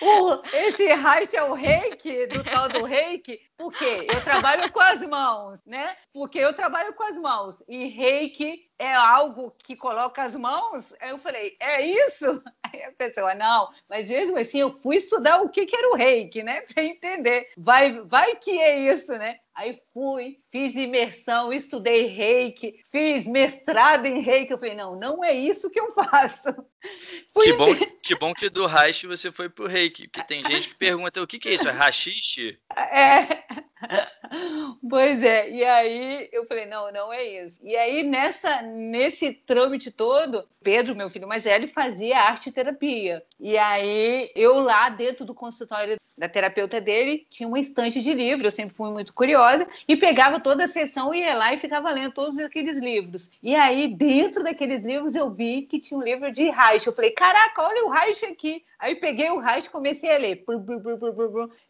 o, 0.00 0.42
esse 0.52 0.86
Reich 0.94 1.36
é 1.36 1.42
o 1.42 1.54
reiki, 1.54 2.26
do 2.26 2.42
tal 2.44 2.68
do 2.68 2.84
reiki, 2.84 3.40
porque 3.56 4.06
eu 4.12 4.22
trabalho 4.22 4.70
com 4.72 4.80
as 4.80 5.02
mãos, 5.02 5.60
né? 5.64 5.96
Porque 6.12 6.38
eu 6.38 6.52
trabalho 6.52 6.92
com 6.94 7.04
as 7.04 7.16
mãos. 7.16 7.62
E 7.68 7.86
reiki 7.86 8.68
é 8.78 8.92
algo 8.92 9.52
que 9.62 9.76
coloca 9.76 10.22
as 10.22 10.34
mãos? 10.34 10.92
Aí 11.00 11.10
eu 11.10 11.18
falei, 11.18 11.56
é 11.60 11.86
isso? 11.86 12.26
Aí 12.72 12.82
a 12.82 12.92
pessoa, 12.92 13.34
não, 13.34 13.68
mas 13.88 14.08
mesmo 14.08 14.36
assim 14.38 14.58
eu 14.58 14.70
fui 14.82 14.96
estudar 14.96 15.40
o 15.42 15.48
que, 15.48 15.66
que 15.66 15.76
era 15.76 15.90
o 15.90 15.96
reiki, 15.96 16.42
né? 16.42 16.62
Para 16.72 16.82
entender. 16.82 17.48
Vai, 17.56 17.98
vai 18.00 18.34
que 18.36 18.60
é 18.60 18.78
isso, 18.78 19.12
né? 19.12 19.38
Aí 19.54 19.80
fui, 19.92 20.38
fiz 20.50 20.74
imersão, 20.74 21.52
estudei 21.52 22.06
reiki, 22.06 22.82
fiz 22.90 23.26
mestrado 23.26 24.06
em 24.06 24.20
reiki. 24.20 24.52
Eu 24.52 24.58
falei, 24.58 24.74
não, 24.74 24.96
não 24.96 25.22
é 25.22 25.34
isso 25.34 25.70
que 25.70 25.78
eu 25.78 25.92
faço. 25.92 26.48
Fui 27.32 27.46
que, 27.46 27.56
bom, 27.56 27.66
que 28.02 28.14
bom 28.16 28.34
que 28.34 28.50
do 28.50 28.66
Reich 28.66 29.06
você 29.06 29.30
foi 29.30 29.48
pro 29.48 29.66
reiki, 29.66 30.08
porque 30.08 30.26
tem 30.26 30.44
gente 30.44 30.68
que 30.68 30.74
pergunta 30.74 31.22
o 31.22 31.26
que, 31.26 31.38
que 31.38 31.48
é 31.48 31.54
isso? 31.54 31.68
É 31.68 31.72
rachixe? 31.72 32.58
É. 32.76 33.44
Pois 34.88 35.22
é, 35.22 35.50
e 35.50 35.64
aí 35.64 36.28
eu 36.32 36.46
falei, 36.46 36.66
não, 36.66 36.90
não 36.90 37.12
é 37.12 37.22
isso. 37.22 37.60
E 37.62 37.76
aí 37.76 38.02
nessa, 38.02 38.62
nesse 38.62 39.32
trâmite 39.32 39.90
todo, 39.90 40.48
Pedro, 40.62 40.96
meu 40.96 41.10
filho 41.10 41.28
mais 41.28 41.44
velho, 41.44 41.68
fazia 41.68 42.18
arte 42.18 42.50
terapia. 42.50 43.22
E 43.38 43.58
aí 43.58 44.30
eu 44.34 44.60
lá 44.60 44.88
dentro 44.88 45.24
do 45.24 45.34
consultório 45.34 45.96
da 46.16 46.28
terapeuta 46.28 46.80
dele, 46.80 47.26
tinha 47.30 47.48
uma 47.48 47.58
estante 47.58 48.00
de 48.00 48.12
livros, 48.12 48.44
eu 48.44 48.50
sempre 48.50 48.76
fui 48.76 48.90
muito 48.92 49.12
curiosa, 49.12 49.66
e 49.88 49.96
pegava 49.96 50.38
toda 50.38 50.64
a 50.64 50.68
sessão, 50.68 51.14
ia 51.14 51.34
lá 51.34 51.52
e 51.52 51.58
ficava 51.58 51.90
lendo 51.90 52.12
todos 52.12 52.38
aqueles 52.38 52.78
livros. 52.78 53.30
E 53.42 53.54
aí, 53.54 53.88
dentro 53.88 54.44
daqueles 54.44 54.84
livros, 54.84 55.14
eu 55.14 55.30
vi 55.30 55.62
que 55.62 55.80
tinha 55.80 55.98
um 55.98 56.02
livro 56.02 56.30
de 56.30 56.48
Reich. 56.50 56.86
Eu 56.86 56.92
falei, 56.92 57.10
caraca, 57.10 57.62
olha 57.62 57.84
o 57.84 57.90
Reich 57.90 58.24
aqui. 58.24 58.62
Aí 58.78 58.96
peguei 58.96 59.30
o 59.30 59.38
Reich 59.38 59.66
e 59.66 59.70
comecei 59.70 60.14
a 60.14 60.18
ler. 60.18 60.44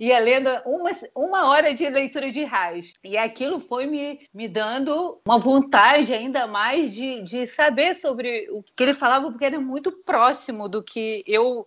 Ia 0.01 0.19
lendo 0.19 0.51
uma, 0.67 0.91
uma 1.15 1.49
hora 1.49 1.73
de 1.73 1.89
leitura 1.89 2.02
de 2.09 2.45
Reich. 2.45 2.95
E 3.05 3.17
aquilo 3.17 3.61
foi 3.61 3.87
me, 3.87 4.21
me 4.33 4.49
dando 4.49 5.21
uma 5.25 5.39
vontade 5.39 6.13
ainda 6.13 6.47
mais 6.47 6.95
de, 6.95 7.23
de 7.23 7.47
saber 7.47 7.95
sobre 7.95 8.49
o 8.51 8.63
que 8.63 8.83
ele 8.83 8.95
falava, 8.95 9.31
porque 9.31 9.45
era 9.45 9.61
muito 9.61 9.93
próximo 10.05 10.69
do 10.69 10.83
que 10.83 11.25
eu 11.27 11.67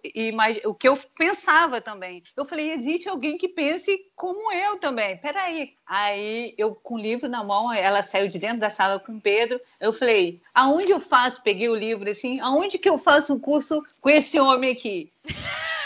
o 0.66 0.74
que 0.74 0.88
eu 0.88 0.98
pensava 1.16 1.82
também. 1.82 2.24
Eu 2.36 2.46
falei, 2.46 2.72
existe 2.72 3.08
alguém 3.08 3.38
que 3.38 3.48
pense 3.48 3.98
como 4.16 4.52
eu 4.54 4.78
também. 4.78 5.18
Peraí. 5.18 5.74
Aí 5.86 6.54
eu, 6.58 6.74
com 6.76 6.96
o 6.96 7.00
livro 7.00 7.30
na 7.30 7.44
mão, 7.44 7.72
ela 7.72 8.02
saiu 8.02 8.28
de 8.28 8.40
dentro 8.40 8.60
da 8.60 8.70
sala 8.70 9.00
com 9.00 9.14
o 9.14 9.22
Pedro. 9.22 9.60
Eu 9.80 9.94
falei, 9.94 10.42
aonde 10.54 10.92
eu 10.92 11.00
faço? 11.00 11.44
Peguei 11.44 11.70
o 11.70 11.76
livro 11.76 12.10
assim, 12.10 12.40
aonde 12.40 12.78
que 12.78 12.90
eu 12.90 12.98
faço 12.98 13.34
um 13.34 13.40
curso 13.40 13.84
com 14.02 14.10
esse 14.10 14.40
homem 14.40 14.72
aqui? 14.72 15.12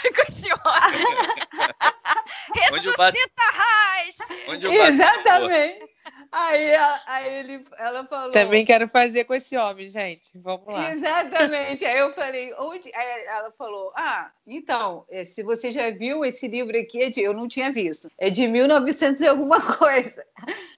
Com 0.02 0.32
esse 0.32 0.52
homem. 0.52 1.06
Ressuscita 2.54 3.42
Raiz! 3.52 4.16
Exatamente. 4.88 5.90
Aí, 6.32 6.72
aí 7.06 7.34
ele, 7.34 7.66
ela 7.76 8.04
falou. 8.04 8.30
Também 8.30 8.64
quero 8.64 8.88
fazer 8.88 9.24
com 9.24 9.34
esse 9.34 9.56
homem, 9.56 9.86
gente. 9.86 10.30
Vamos 10.36 10.66
lá. 10.66 10.92
Exatamente. 10.92 11.84
Aí 11.84 11.98
eu 11.98 12.12
falei, 12.12 12.54
onde? 12.58 12.90
Aí 12.94 13.24
ela 13.26 13.50
falou: 13.58 13.92
Ah, 13.96 14.30
então, 14.46 15.04
é, 15.10 15.24
se 15.24 15.42
você 15.42 15.72
já 15.72 15.90
viu 15.90 16.24
esse 16.24 16.46
livro 16.46 16.78
aqui, 16.78 17.02
é 17.02 17.10
de... 17.10 17.20
eu 17.20 17.34
não 17.34 17.48
tinha 17.48 17.70
visto. 17.72 18.10
É 18.16 18.30
de 18.30 18.46
1900 18.46 19.20
e 19.20 19.26
alguma 19.26 19.60
coisa. 19.76 20.24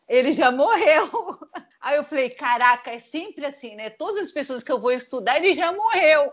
Ele 0.08 0.32
já 0.32 0.50
morreu. 0.50 1.08
Aí 1.82 1.96
eu 1.96 2.04
falei, 2.04 2.30
caraca, 2.30 2.92
é 2.92 3.00
sempre 3.00 3.44
assim, 3.44 3.74
né? 3.74 3.90
Todas 3.90 4.22
as 4.22 4.30
pessoas 4.30 4.62
que 4.62 4.70
eu 4.70 4.78
vou 4.78 4.92
estudar, 4.92 5.36
ele 5.36 5.52
já 5.52 5.72
morreu. 5.72 6.32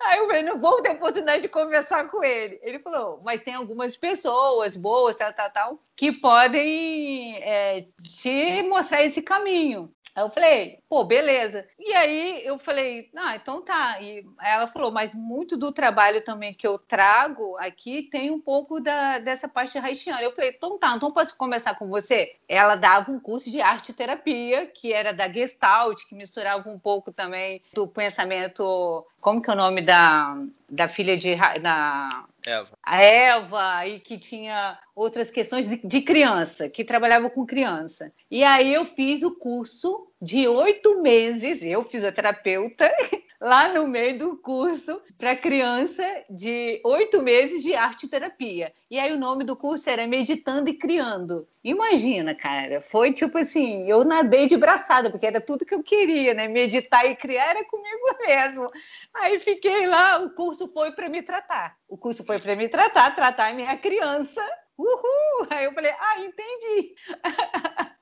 Aí 0.00 0.18
eu 0.18 0.26
falei, 0.26 0.42
não 0.42 0.60
vou 0.60 0.80
ter 0.80 0.90
oportunidade 0.92 1.42
de 1.42 1.48
conversar 1.48 2.06
com 2.08 2.22
ele. 2.22 2.58
Ele 2.62 2.78
falou, 2.78 3.20
mas 3.24 3.40
tem 3.40 3.54
algumas 3.54 3.96
pessoas 3.96 4.76
boas, 4.76 5.16
tal, 5.16 5.32
tal, 5.32 5.50
tal, 5.50 5.78
que 5.96 6.12
podem 6.12 7.36
é, 7.42 7.86
te 8.02 8.62
mostrar 8.62 9.02
esse 9.02 9.20
caminho. 9.20 9.92
Aí 10.18 10.24
eu 10.24 10.30
falei, 10.30 10.78
pô, 10.88 11.04
beleza. 11.04 11.64
E 11.78 11.94
aí 11.94 12.44
eu 12.44 12.58
falei, 12.58 13.08
ah, 13.16 13.36
então 13.36 13.62
tá. 13.62 14.02
E 14.02 14.26
ela 14.42 14.66
falou, 14.66 14.90
mas 14.90 15.14
muito 15.14 15.56
do 15.56 15.70
trabalho 15.70 16.24
também 16.24 16.52
que 16.52 16.66
eu 16.66 16.76
trago 16.76 17.56
aqui 17.56 18.02
tem 18.02 18.28
um 18.28 18.40
pouco 18.40 18.80
da, 18.80 19.20
dessa 19.20 19.46
parte 19.46 19.78
haitiana. 19.78 20.20
Eu 20.20 20.34
falei, 20.34 20.50
então 20.50 20.76
tá, 20.76 20.92
então 20.96 21.12
posso 21.12 21.36
conversar 21.36 21.76
com 21.76 21.86
você? 21.86 22.34
Ela 22.48 22.74
dava 22.74 23.12
um 23.12 23.20
curso 23.20 23.48
de 23.48 23.60
arte 23.60 23.92
terapia, 23.92 24.66
que 24.66 24.92
era 24.92 25.12
da 25.12 25.32
Gestalt, 25.32 26.02
que 26.08 26.16
misturava 26.16 26.68
um 26.68 26.80
pouco 26.80 27.12
também 27.12 27.62
do 27.72 27.86
pensamento, 27.86 29.06
como 29.20 29.40
que 29.48 29.52
é 29.52 29.54
o 29.54 29.56
nome 29.56 29.80
da, 29.80 30.36
da 30.68 30.88
filha 30.88 31.16
de 31.16 31.34
da 31.62 32.26
Eva. 32.46 32.68
A 32.82 33.02
Eva, 33.02 33.86
e 33.86 33.98
que 33.98 34.18
tinha 34.18 34.78
outras 34.94 35.30
questões 35.30 35.66
de, 35.66 35.80
de, 35.82 36.02
criança, 36.02 36.68
que 36.68 36.84
trabalhava 36.84 37.30
com 37.30 37.46
criança. 37.46 38.12
E 38.30 38.44
aí 38.44 38.74
eu 38.74 38.84
fiz 38.84 39.22
o 39.22 39.30
curso 39.30 40.12
de 40.20 40.46
oito 40.46 41.00
meses, 41.00 41.62
eu 41.62 41.82
fisioterapeuta, 41.82 42.92
lá 43.40 43.68
no 43.68 43.86
meio 43.86 44.18
do 44.18 44.36
curso 44.36 45.00
para 45.16 45.36
criança 45.36 46.04
de 46.28 46.80
oito 46.84 47.22
meses 47.22 47.62
de 47.62 47.74
arte 47.74 48.08
terapia. 48.08 48.72
E 48.90 48.98
aí 48.98 49.12
o 49.12 49.18
nome 49.18 49.44
do 49.44 49.56
curso 49.56 49.88
era 49.88 50.06
Meditando 50.06 50.68
e 50.68 50.74
Criando. 50.74 51.48
Imagina, 51.62 52.34
cara, 52.34 52.84
foi 52.90 53.12
tipo 53.12 53.38
assim, 53.38 53.88
eu 53.88 54.04
nadei 54.04 54.46
de 54.46 54.56
braçada, 54.56 55.10
porque 55.10 55.26
era 55.26 55.40
tudo 55.40 55.64
que 55.64 55.74
eu 55.74 55.82
queria, 55.82 56.34
né? 56.34 56.48
Meditar 56.48 57.04
e 57.06 57.14
criar 57.14 57.50
era 57.50 57.64
comigo 57.64 58.18
mesmo. 58.26 58.66
Aí 59.14 59.38
fiquei 59.38 59.86
lá, 59.86 60.18
o 60.18 60.30
curso 60.30 60.68
foi 60.68 60.92
para 60.92 61.08
me 61.08 61.22
tratar. 61.22 61.76
O 61.88 61.96
curso 61.96 62.24
foi 62.24 62.38
para 62.38 62.56
me 62.56 62.68
tratar, 62.68 63.14
tratar 63.14 63.50
a 63.50 63.54
minha 63.54 63.76
criança. 63.76 64.42
Uhul! 64.76 65.46
Aí 65.50 65.64
eu 65.64 65.72
falei, 65.72 65.92
ah, 65.98 66.20
entendi. 66.20 66.94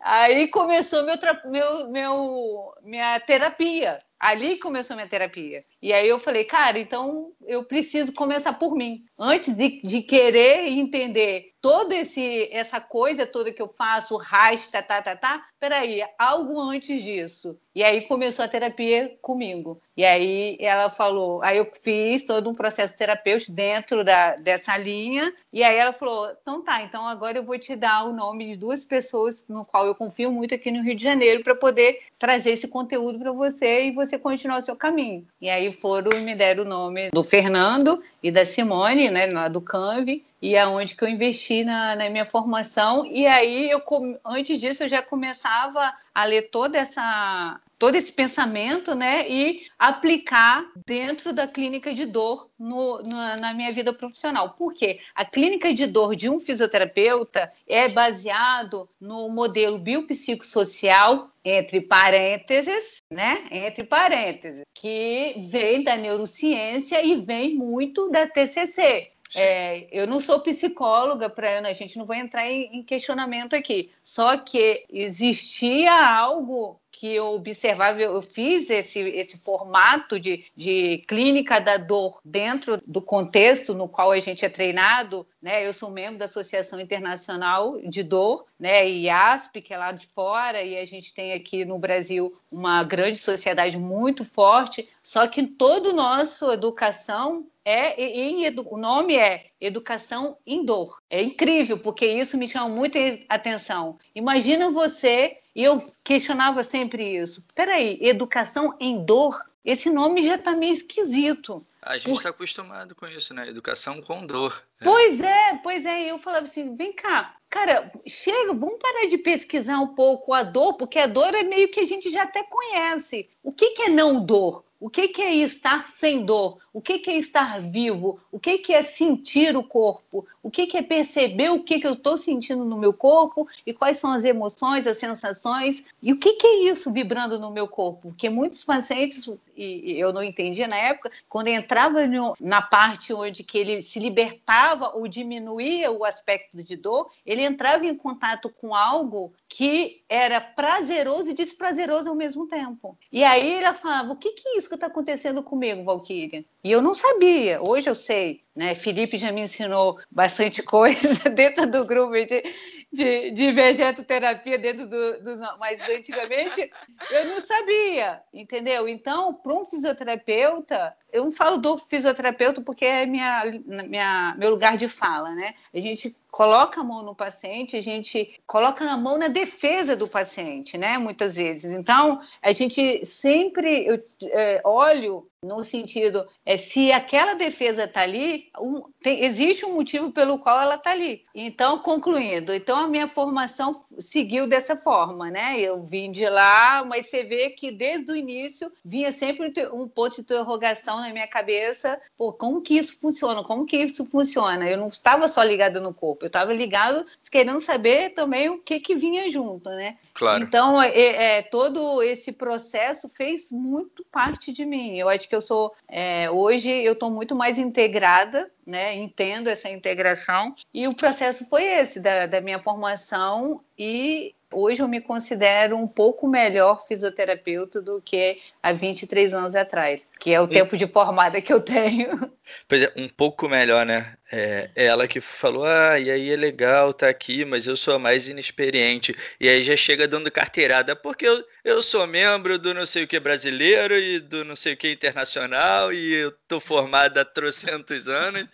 Aí 0.00 0.48
começou 0.48 1.04
meu, 1.04 1.16
meu, 1.46 1.90
meu, 1.90 2.74
minha 2.82 3.20
terapia. 3.20 3.98
Ali 4.24 4.56
começou 4.56 4.96
minha 4.96 5.06
terapia. 5.06 5.62
E 5.82 5.92
aí 5.92 6.08
eu 6.08 6.18
falei, 6.18 6.44
cara, 6.44 6.78
então 6.78 7.32
eu 7.46 7.62
preciso 7.62 8.10
começar 8.10 8.54
por 8.54 8.74
mim. 8.74 9.04
Antes 9.18 9.52
de, 9.52 9.82
de 9.82 10.00
querer 10.00 10.66
entender 10.66 11.52
toda 11.64 11.94
essa 11.94 12.78
coisa 12.78 13.24
toda 13.24 13.50
que 13.50 13.62
eu 13.62 13.68
faço, 13.68 14.18
rasta, 14.18 14.82
tá, 14.82 15.00
tá, 15.00 15.16
tá, 15.16 15.46
peraí, 15.58 16.04
algo 16.18 16.60
antes 16.60 17.02
disso. 17.02 17.58
E 17.74 17.82
aí 17.82 18.02
começou 18.02 18.44
a 18.44 18.48
terapia 18.48 19.16
comigo. 19.22 19.80
E 19.96 20.04
aí 20.04 20.58
ela 20.60 20.90
falou, 20.90 21.42
aí 21.42 21.56
eu 21.56 21.70
fiz 21.82 22.22
todo 22.22 22.50
um 22.50 22.54
processo 22.54 22.94
terapêutico 22.94 23.50
dentro 23.52 24.04
da, 24.04 24.36
dessa 24.36 24.76
linha. 24.76 25.32
E 25.50 25.64
aí 25.64 25.74
ela 25.74 25.94
falou, 25.94 26.30
então 26.42 26.62
tá, 26.62 26.82
então 26.82 27.08
agora 27.08 27.38
eu 27.38 27.42
vou 27.44 27.58
te 27.58 27.74
dar 27.74 28.04
o 28.04 28.12
nome 28.12 28.46
de 28.46 28.56
duas 28.56 28.84
pessoas 28.84 29.42
no 29.48 29.64
qual 29.64 29.86
eu 29.86 29.94
confio 29.94 30.30
muito 30.30 30.54
aqui 30.54 30.70
no 30.70 30.82
Rio 30.82 30.94
de 30.94 31.02
Janeiro 31.02 31.42
para 31.42 31.54
poder 31.54 31.98
trazer 32.18 32.50
esse 32.50 32.68
conteúdo 32.68 33.18
para 33.18 33.32
você 33.32 33.84
e 33.86 33.90
você 33.90 34.13
continuar 34.18 34.58
o 34.58 34.62
seu 34.62 34.76
caminho. 34.76 35.26
E 35.40 35.48
aí 35.48 35.72
foram 35.72 36.20
me 36.20 36.34
deram 36.34 36.64
o 36.64 36.66
nome 36.66 37.10
do 37.10 37.22
Fernando 37.22 38.02
e 38.22 38.30
da 38.30 38.44
Simone, 38.44 39.10
né, 39.10 39.26
lá 39.26 39.48
do 39.48 39.60
Canve, 39.60 40.24
e 40.40 40.56
é 40.56 40.66
onde 40.66 40.94
que 40.94 41.02
eu 41.02 41.08
investi 41.08 41.64
na, 41.64 41.96
na, 41.96 42.10
minha 42.10 42.26
formação. 42.26 43.06
E 43.06 43.26
aí, 43.26 43.70
eu, 43.70 43.82
antes 44.24 44.60
disso, 44.60 44.84
eu 44.84 44.88
já 44.88 45.00
começava 45.00 45.92
a 46.14 46.24
ler 46.24 46.50
toda 46.50 46.78
essa, 46.78 47.58
todo 47.84 47.96
esse 47.96 48.10
pensamento, 48.10 48.94
né, 48.94 49.28
e 49.28 49.66
aplicar 49.78 50.64
dentro 50.86 51.34
da 51.34 51.46
clínica 51.46 51.92
de 51.92 52.06
dor 52.06 52.48
no, 52.58 53.02
no, 53.02 53.36
na 53.36 53.52
minha 53.52 53.70
vida 53.74 53.92
profissional. 53.92 54.48
Por 54.48 54.72
quê? 54.72 55.00
A 55.14 55.22
clínica 55.22 55.74
de 55.74 55.86
dor 55.86 56.16
de 56.16 56.30
um 56.30 56.40
fisioterapeuta 56.40 57.52
é 57.68 57.86
baseado 57.86 58.88
no 58.98 59.28
modelo 59.28 59.78
biopsicossocial 59.78 61.28
entre 61.44 61.82
parênteses, 61.82 63.02
né? 63.10 63.46
Entre 63.50 63.84
parênteses, 63.84 64.62
que 64.72 65.46
vem 65.50 65.84
da 65.84 65.94
neurociência 65.94 67.04
e 67.04 67.16
vem 67.16 67.54
muito 67.54 68.08
da 68.08 68.26
TCC. 68.26 69.10
É, 69.36 69.88
eu 69.90 70.06
não 70.06 70.20
sou 70.20 70.40
psicóloga, 70.40 71.28
para 71.28 71.58
a 71.58 71.72
gente 71.74 71.98
não 71.98 72.06
vai 72.06 72.20
entrar 72.20 72.48
em, 72.48 72.78
em 72.78 72.82
questionamento 72.82 73.54
aqui. 73.54 73.90
Só 74.02 74.38
que 74.38 74.84
existia 74.88 75.92
algo 75.92 76.80
que 76.94 77.12
eu 77.12 77.34
observava, 77.34 78.00
eu 78.00 78.22
fiz 78.22 78.70
esse, 78.70 79.00
esse 79.00 79.38
formato 79.38 80.18
de, 80.20 80.44
de 80.54 80.98
clínica 81.08 81.60
da 81.60 81.76
dor 81.76 82.20
dentro 82.24 82.80
do 82.86 83.02
contexto 83.02 83.74
no 83.74 83.88
qual 83.88 84.12
a 84.12 84.20
gente 84.20 84.44
é 84.44 84.48
treinado, 84.48 85.26
né? 85.42 85.66
Eu 85.66 85.72
sou 85.72 85.90
membro 85.90 86.18
da 86.18 86.26
Associação 86.26 86.78
Internacional 86.80 87.80
de 87.80 88.02
Dor, 88.04 88.44
né? 88.58 88.88
IASP, 88.88 89.60
que 89.60 89.74
é 89.74 89.78
lá 89.78 89.90
de 89.90 90.06
fora, 90.06 90.62
e 90.62 90.78
a 90.78 90.84
gente 90.84 91.12
tem 91.12 91.32
aqui 91.32 91.64
no 91.64 91.78
Brasil 91.78 92.32
uma 92.52 92.84
grande 92.84 93.18
sociedade 93.18 93.76
muito 93.76 94.24
forte, 94.24 94.88
só 95.02 95.26
que 95.26 95.42
todo 95.42 95.90
o 95.90 95.96
nosso 95.96 96.52
educação 96.52 97.44
é 97.64 98.00
em, 98.00 98.46
o 98.66 98.76
nome 98.76 99.16
é 99.16 99.46
educação 99.66 100.36
em 100.46 100.64
dor. 100.64 100.98
É 101.08 101.22
incrível, 101.22 101.78
porque 101.78 102.06
isso 102.06 102.36
me 102.36 102.46
chama 102.46 102.68
muita 102.68 102.98
atenção. 103.28 103.98
Imagina 104.14 104.70
você 104.70 105.38
e 105.54 105.62
eu 105.62 105.80
questionava 106.02 106.62
sempre 106.62 107.16
isso. 107.16 107.44
Peraí, 107.54 107.98
educação 108.02 108.76
em 108.80 109.04
dor? 109.04 109.38
Esse 109.64 109.88
nome 109.90 110.22
já 110.22 110.34
está 110.34 110.52
meio 110.52 110.74
esquisito. 110.74 111.64
A 111.82 111.96
gente 111.96 112.10
está 112.10 112.30
Por... 112.30 112.36
acostumado 112.36 112.94
com 112.94 113.06
isso, 113.06 113.32
né? 113.32 113.48
Educação 113.48 114.02
com 114.02 114.26
dor. 114.26 114.62
Pois 114.82 115.20
é, 115.20 115.58
pois 115.62 115.86
é. 115.86 116.10
Eu 116.10 116.18
falava 116.18 116.44
assim, 116.44 116.76
vem 116.76 116.92
cá, 116.92 117.34
cara, 117.48 117.90
chega, 118.06 118.52
vamos 118.52 118.78
parar 118.78 119.06
de 119.06 119.16
pesquisar 119.16 119.78
um 119.78 119.94
pouco 119.94 120.34
a 120.34 120.42
dor, 120.42 120.74
porque 120.74 120.98
a 120.98 121.06
dor 121.06 121.34
é 121.34 121.42
meio 121.42 121.70
que 121.70 121.80
a 121.80 121.84
gente 121.84 122.10
já 122.10 122.24
até 122.24 122.42
conhece. 122.42 123.28
O 123.42 123.52
que, 123.52 123.70
que 123.70 123.82
é 123.82 123.88
não 123.88 124.24
dor? 124.24 124.64
O 124.80 124.90
que, 124.90 125.08
que, 125.08 125.22
é 125.22 125.34
estar 125.36 125.88
sem 125.88 126.26
dor? 126.26 126.58
O 126.74 126.80
que, 126.80 127.08
é 127.08 127.16
estar 127.16 127.62
vivo? 127.62 128.18
O 128.32 128.40
que, 128.40 128.58
que 128.58 128.74
é 128.74 128.82
sentir 128.82 129.56
o 129.56 129.62
corpo? 129.62 130.26
O 130.42 130.50
que, 130.50 130.76
é 130.76 130.82
perceber 130.82 131.48
o 131.50 131.62
que, 131.62 131.80
eu 131.86 131.92
estou 131.92 132.16
sentindo 132.16 132.64
no 132.64 132.76
meu 132.76 132.92
corpo 132.92 133.46
e 133.64 133.72
quais 133.72 133.96
são 133.96 134.12
as 134.12 134.24
emoções, 134.24 134.84
as 134.84 134.96
sensações? 134.96 135.84
E 136.02 136.12
o 136.12 136.18
que, 136.18 136.36
é 136.44 136.64
isso 136.64 136.90
vibrando 136.90 137.38
no 137.38 137.52
meu 137.52 137.68
corpo? 137.68 138.08
Porque 138.08 138.28
muitos 138.28 138.64
pacientes, 138.64 139.32
e 139.56 139.94
eu 139.96 140.12
não 140.12 140.20
entendia 140.20 140.66
na 140.66 140.76
época, 140.76 141.12
quando 141.28 141.46
entrava 141.46 142.00
na 142.40 142.60
parte 142.60 143.14
onde 143.14 143.44
que 143.44 143.56
ele 143.56 143.80
se 143.80 144.00
libertava 144.00 144.90
ou 144.96 145.06
diminuía 145.06 145.92
o 145.92 146.04
aspecto 146.04 146.60
de 146.60 146.76
dor, 146.76 147.08
ele 147.24 147.42
entrava 147.42 147.86
em 147.86 147.94
contato 147.94 148.50
com 148.50 148.74
algo 148.74 149.32
que 149.48 150.02
era 150.08 150.40
prazeroso 150.40 151.30
e 151.30 151.34
desprazeroso 151.34 152.10
ao 152.10 152.16
mesmo 152.16 152.48
tempo. 152.48 152.98
E 153.12 153.22
aí 153.22 153.58
ele 153.58 153.74
falava: 153.74 154.12
o 154.12 154.16
que, 154.16 154.32
que 154.32 154.48
é 154.48 154.58
isso 154.58 154.68
que 154.68 154.74
está 154.74 154.88
acontecendo 154.88 155.40
comigo, 155.40 155.84
Valkyria? 155.84 156.44
E 156.64 156.72
eu 156.72 156.80
não 156.80 156.94
sabia, 156.94 157.60
hoje 157.62 157.90
eu 157.90 157.94
sei. 157.94 158.42
Né? 158.56 158.74
Felipe 158.74 159.18
já 159.18 159.30
me 159.30 159.42
ensinou 159.42 159.98
bastante 160.10 160.62
coisa 160.64 161.28
dentro 161.28 161.66
do 161.66 161.84
grupo 161.84 162.14
de, 162.14 162.42
de, 162.90 163.30
de 163.32 163.52
vegetoterapia, 163.52 164.56
dentro 164.56 164.86
do, 164.88 165.20
do. 165.20 165.58
Mas 165.58 165.78
antigamente 165.80 166.70
eu 167.10 167.26
não 167.26 167.40
sabia, 167.40 168.22
entendeu? 168.32 168.88
Então, 168.88 169.34
para 169.34 169.52
um 169.52 169.64
fisioterapeuta, 169.64 170.96
eu 171.12 171.24
não 171.24 171.32
falo 171.32 171.58
do 171.58 171.76
fisioterapeuta 171.76 172.62
porque 172.62 172.86
é 172.86 173.04
minha, 173.04 173.44
minha, 173.66 174.34
meu 174.38 174.50
lugar 174.50 174.78
de 174.78 174.88
fala, 174.88 175.34
né? 175.34 175.54
A 175.74 175.80
gente 175.80 176.16
coloca 176.34 176.80
a 176.80 176.84
mão 176.84 177.00
no 177.00 177.14
paciente, 177.14 177.76
a 177.76 177.80
gente 177.80 178.40
coloca 178.44 178.84
a 178.84 178.96
mão 178.96 179.16
na 179.16 179.28
defesa 179.28 179.94
do 179.94 180.08
paciente, 180.08 180.76
né? 180.76 180.98
Muitas 180.98 181.36
vezes. 181.36 181.72
Então, 181.72 182.20
a 182.42 182.50
gente 182.50 183.06
sempre 183.06 183.86
eu, 183.86 184.04
é, 184.32 184.60
olho 184.64 185.30
no 185.44 185.62
sentido, 185.62 186.26
é, 186.44 186.56
se 186.56 186.90
aquela 186.90 187.34
defesa 187.34 187.84
está 187.84 188.00
ali, 188.00 188.48
um, 188.58 188.82
tem, 189.02 189.24
existe 189.24 189.64
um 189.66 189.74
motivo 189.74 190.10
pelo 190.10 190.38
qual 190.38 190.58
ela 190.60 190.76
está 190.76 190.92
ali. 190.92 191.24
Então, 191.34 191.78
concluindo, 191.78 192.52
então 192.54 192.78
a 192.78 192.88
minha 192.88 193.06
formação 193.06 193.84
seguiu 193.98 194.46
dessa 194.46 194.74
forma, 194.74 195.30
né? 195.30 195.60
Eu 195.60 195.84
vim 195.84 196.10
de 196.10 196.26
lá, 196.28 196.84
mas 196.84 197.10
você 197.10 197.22
vê 197.22 197.50
que 197.50 197.70
desde 197.70 198.10
o 198.10 198.16
início 198.16 198.72
vinha 198.84 199.12
sempre 199.12 199.52
um 199.72 199.86
ponto 199.86 200.16
de 200.16 200.22
interrogação 200.22 201.00
na 201.00 201.10
minha 201.10 201.28
cabeça, 201.28 202.00
pô, 202.16 202.32
como 202.32 202.62
que 202.62 202.74
isso 202.78 202.98
funciona? 202.98 203.42
Como 203.42 203.66
que 203.66 203.76
isso 203.76 204.06
funciona? 204.06 204.68
Eu 204.68 204.78
não 204.78 204.88
estava 204.88 205.28
só 205.28 205.42
ligada 205.42 205.80
no 205.80 205.92
corpo, 205.92 206.23
eu 206.24 206.28
estava 206.28 206.52
ligado 206.52 207.04
querendo 207.30 207.60
saber 207.60 208.14
também 208.14 208.48
o 208.48 208.58
que 208.58 208.80
que 208.80 208.94
vinha 208.94 209.28
junto, 209.28 209.68
né? 209.68 209.98
Claro. 210.14 210.42
Então, 210.42 210.80
é, 210.80 211.38
é, 211.38 211.42
todo 211.42 212.02
esse 212.02 212.32
processo 212.32 213.08
fez 213.08 213.50
muito 213.50 214.04
parte 214.10 214.52
de 214.52 214.64
mim. 214.64 214.96
Eu 214.96 215.08
acho 215.08 215.28
que 215.28 215.34
eu 215.34 215.40
sou, 215.40 215.74
é, 215.88 216.30
hoje, 216.30 216.70
eu 216.70 216.94
estou 216.94 217.10
muito 217.10 217.34
mais 217.34 217.58
integrada, 217.58 218.50
né? 218.66 218.94
Entendo 218.94 219.48
essa 219.48 219.68
integração. 219.68 220.54
E 220.72 220.88
o 220.88 220.94
processo 220.94 221.46
foi 221.48 221.64
esse, 221.64 222.00
da, 222.00 222.26
da 222.26 222.40
minha 222.40 222.62
formação 222.62 223.60
e 223.78 224.34
hoje 224.54 224.82
eu 224.82 224.88
me 224.88 225.00
considero 225.00 225.76
um 225.76 225.86
pouco 225.86 226.28
melhor 226.28 226.86
fisioterapeuta 226.86 227.82
do 227.82 228.00
que 228.00 228.40
há 228.62 228.72
23 228.72 229.34
anos 229.34 229.54
atrás, 229.54 230.06
que 230.20 230.32
é 230.32 230.40
o 230.40 230.46
tempo 230.46 230.76
de 230.76 230.86
formada 230.86 231.40
que 231.40 231.52
eu 231.52 231.60
tenho. 231.60 232.32
Pois 232.68 232.82
é, 232.82 232.92
um 232.96 233.08
pouco 233.08 233.48
melhor, 233.48 233.84
né? 233.86 234.16
É, 234.30 234.70
ela 234.74 235.06
que 235.06 235.20
falou, 235.20 235.64
ah, 235.64 235.98
e 235.98 236.10
aí 236.10 236.30
é 236.30 236.36
legal 236.36 236.92
tá 236.92 237.08
aqui, 237.08 237.44
mas 237.44 237.66
eu 237.66 237.76
sou 237.76 237.94
a 237.94 237.98
mais 237.98 238.28
inexperiente. 238.28 239.14
E 239.38 239.48
aí 239.48 239.62
já 239.62 239.76
chega 239.76 240.08
dando 240.08 240.30
carteirada, 240.30 240.96
porque 240.96 241.26
eu, 241.26 241.44
eu 241.64 241.80
sou 241.82 242.06
membro 242.06 242.58
do 242.58 242.74
não 242.74 242.84
sei 242.84 243.04
o 243.04 243.06
que 243.06 243.20
brasileiro 243.20 243.96
e 243.96 244.18
do 244.18 244.44
não 244.44 244.56
sei 244.56 244.74
o 244.74 244.76
que 244.76 244.90
internacional, 244.90 245.92
e 245.92 246.14
eu 246.14 246.32
tô 246.48 246.58
formada 246.58 247.20
há 247.20 247.24
trocentos 247.24 248.08
anos. 248.08 248.46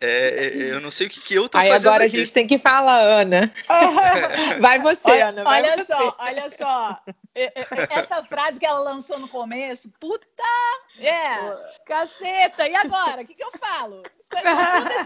É, 0.00 0.08
é, 0.08 0.72
eu 0.72 0.80
não 0.80 0.90
sei 0.90 1.06
o 1.06 1.10
que, 1.10 1.20
que 1.20 1.34
eu 1.34 1.48
tô 1.48 1.58
aí 1.58 1.68
fazendo. 1.68 1.88
Aí 1.88 1.88
agora 1.88 2.06
aqui. 2.06 2.16
a 2.16 2.18
gente 2.18 2.32
tem 2.32 2.46
que 2.46 2.58
falar, 2.58 3.00
Ana. 3.00 3.52
Vai 4.58 4.78
você, 4.78 5.00
olha, 5.04 5.28
Ana. 5.28 5.44
Vai 5.44 5.62
olha 5.62 5.78
você. 5.78 5.84
só, 5.84 6.16
olha 6.18 6.50
só. 6.50 7.00
Essa 7.34 8.24
frase 8.24 8.58
que 8.58 8.66
ela 8.66 8.80
lançou 8.80 9.18
no 9.18 9.28
começo, 9.28 9.88
puta, 10.00 10.26
é, 10.98 11.84
caceta. 11.86 12.68
E 12.68 12.74
agora? 12.74 13.22
O 13.22 13.26
que, 13.26 13.34
que 13.34 13.44
eu 13.44 13.52
falo? 13.52 14.02
Todo 14.28 14.46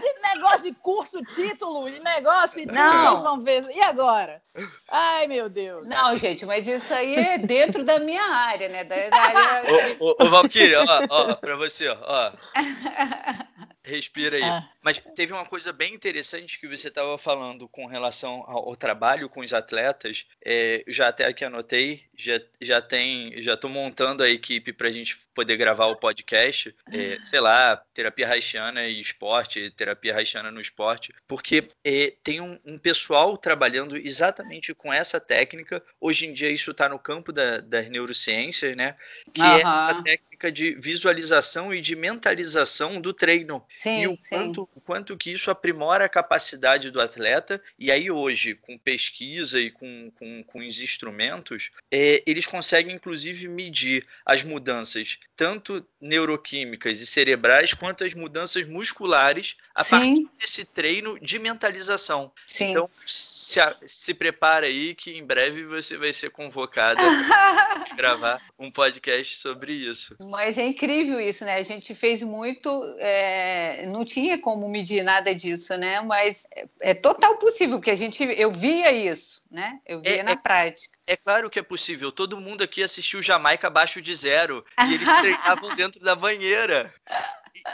esse 0.05 0.35
negócio 0.35 0.71
de 0.71 0.73
curso, 0.79 1.23
título 1.23 1.87
e 1.87 1.99
negócio 1.99 2.61
e 2.61 2.65
tudo, 2.65 2.75
Não. 2.75 3.07
vocês 3.07 3.19
vão 3.21 3.41
ver. 3.41 3.63
E 3.71 3.81
agora? 3.81 4.41
Ai, 4.89 5.27
meu 5.27 5.49
Deus. 5.49 5.85
Não, 5.85 6.15
gente, 6.15 6.45
mas 6.45 6.67
isso 6.67 6.93
aí 6.93 7.15
é 7.15 7.37
dentro 7.37 7.83
da 7.83 7.99
minha 7.99 8.23
área, 8.23 8.69
né? 8.69 8.83
Da, 8.83 9.09
da 9.09 9.17
área... 9.17 9.97
Ô, 9.99 10.09
ô, 10.09 10.15
ô 10.19 10.29
Valkyria, 10.29 10.81
ó, 10.81 11.05
ó, 11.09 11.35
pra 11.35 11.55
você, 11.55 11.87
ó. 11.89 12.31
Respira 13.85 14.35
aí. 14.37 14.43
Ah. 14.43 14.67
Mas 14.81 15.01
teve 15.15 15.31
uma 15.31 15.45
coisa 15.45 15.71
bem 15.71 15.93
interessante 15.93 16.59
que 16.59 16.67
você 16.67 16.87
estava 16.87 17.17
falando 17.17 17.67
com 17.69 17.85
relação 17.85 18.43
ao, 18.47 18.69
ao, 18.69 18.75
trabalho 18.75 19.29
com 19.29 19.41
os 19.41 19.53
atletas. 19.53 20.25
É, 20.43 20.83
já 20.87 21.07
até 21.07 21.25
aqui 21.25 21.45
anotei, 21.45 22.03
já, 22.15 22.41
já 22.59 22.81
tem, 22.81 23.41
já 23.41 23.53
estou 23.53 23.69
montando 23.69 24.23
a 24.23 24.29
equipe 24.29 24.73
para 24.73 24.87
a 24.87 24.91
gente 24.91 25.17
poder 25.33 25.55
gravar 25.55 25.85
o 25.85 25.95
podcast. 25.95 26.75
É, 26.91 27.19
sei 27.23 27.39
lá, 27.39 27.77
terapia 27.93 28.27
haitiana 28.27 28.85
e 28.85 28.99
esporte, 28.99 29.71
terapia 29.71 30.15
haitiana 30.15 30.51
no 30.51 30.59
esporte, 30.59 31.13
porque 31.27 31.69
é, 31.83 32.13
tem 32.23 32.41
um, 32.41 32.59
um, 32.65 32.77
pessoal 32.77 33.37
trabalhando 33.37 33.95
exatamente 33.95 34.73
com 34.73 34.91
essa 34.91 35.19
técnica. 35.19 35.81
Hoje 36.01 36.25
em 36.25 36.33
dia 36.33 36.49
isso 36.49 36.71
está 36.71 36.89
no 36.89 36.99
campo 36.99 37.31
da, 37.31 37.59
das 37.59 37.87
neurociências, 37.87 38.75
né? 38.75 38.95
Que 39.33 39.41
Uhum. 39.41 39.57
é 39.57 39.61
essa 39.61 40.03
técnica 40.03 40.34
de 40.51 40.75
visualização 40.75 41.73
e 41.73 41.81
de 41.81 41.95
mentalização 41.95 42.99
do 42.99 43.13
treino. 43.13 43.65
Sim, 43.77 44.01
e 44.01 44.07
o 44.07 44.17
quanto, 44.29 44.69
o 44.75 44.81
quanto 44.81 45.17
que 45.17 45.31
isso 45.31 45.49
aprimora 45.49 46.05
a 46.05 46.09
capacidade 46.09 46.91
do 46.91 47.01
atleta. 47.01 47.61
E 47.77 47.91
aí 47.91 48.11
hoje, 48.11 48.55
com 48.55 48.77
pesquisa 48.77 49.59
e 49.59 49.71
com, 49.71 50.11
com, 50.11 50.43
com 50.43 50.59
os 50.59 50.81
instrumentos, 50.81 51.71
é, 51.91 52.23
eles 52.25 52.45
conseguem 52.45 52.95
inclusive 52.95 53.47
medir 53.47 54.05
as 54.25 54.43
mudanças, 54.43 55.17
tanto 55.35 55.85
neuroquímicas 55.99 57.01
e 57.01 57.05
cerebrais, 57.05 57.73
quanto 57.73 58.03
as 58.03 58.13
mudanças 58.13 58.67
musculares 58.67 59.55
a 59.73 59.83
Sim. 59.83 59.89
partir 59.89 60.29
desse 60.39 60.65
treino 60.65 61.19
de 61.19 61.39
mentalização. 61.39 62.31
Sim. 62.47 62.71
Então, 62.71 62.89
se, 63.05 63.59
se 63.85 64.13
prepara 64.13 64.67
aí 64.67 64.95
que 64.95 65.11
em 65.11 65.25
breve 65.25 65.63
você 65.63 65.97
vai 65.97 66.13
ser 66.13 66.29
convocada 66.29 67.01
para 67.89 67.95
gravar 67.95 68.41
um 68.57 68.71
podcast 68.71 69.37
sobre 69.37 69.73
isso. 69.73 70.15
Mas 70.29 70.57
é 70.57 70.65
incrível 70.65 71.19
isso, 71.19 71.43
né? 71.45 71.55
A 71.55 71.63
gente 71.63 71.93
fez 71.93 72.21
muito, 72.23 72.95
é, 72.99 73.85
não 73.89 74.03
tinha 74.05 74.37
como 74.39 74.67
medir 74.69 75.03
nada 75.03 75.33
disso, 75.33 75.75
né? 75.77 76.01
Mas 76.01 76.45
é, 76.55 76.65
é 76.79 76.93
total 76.93 77.37
possível, 77.37 77.77
porque 77.77 77.91
a 77.91 77.95
gente, 77.95 78.23
eu 78.37 78.51
via 78.51 78.91
isso, 78.91 79.43
né? 79.51 79.79
Eu 79.85 80.01
via 80.01 80.17
É- 80.17 80.23
na 80.23 80.31
é- 80.31 80.35
prática. 80.35 80.95
É 81.07 81.15
claro 81.15 81.51
que 81.51 81.59
é 81.59 81.61
possível. 81.61 82.11
Todo 82.11 82.41
mundo 82.41 82.63
aqui 82.63 82.81
assistiu 82.81 83.21
Jamaica 83.21 83.67
abaixo 83.67 84.01
de 84.01 84.15
zero 84.15 84.65
e 84.89 84.93
eles 84.95 85.07
treinavam 85.61 85.75
dentro 85.75 85.99
da 86.01 86.15
banheira. 86.15 86.91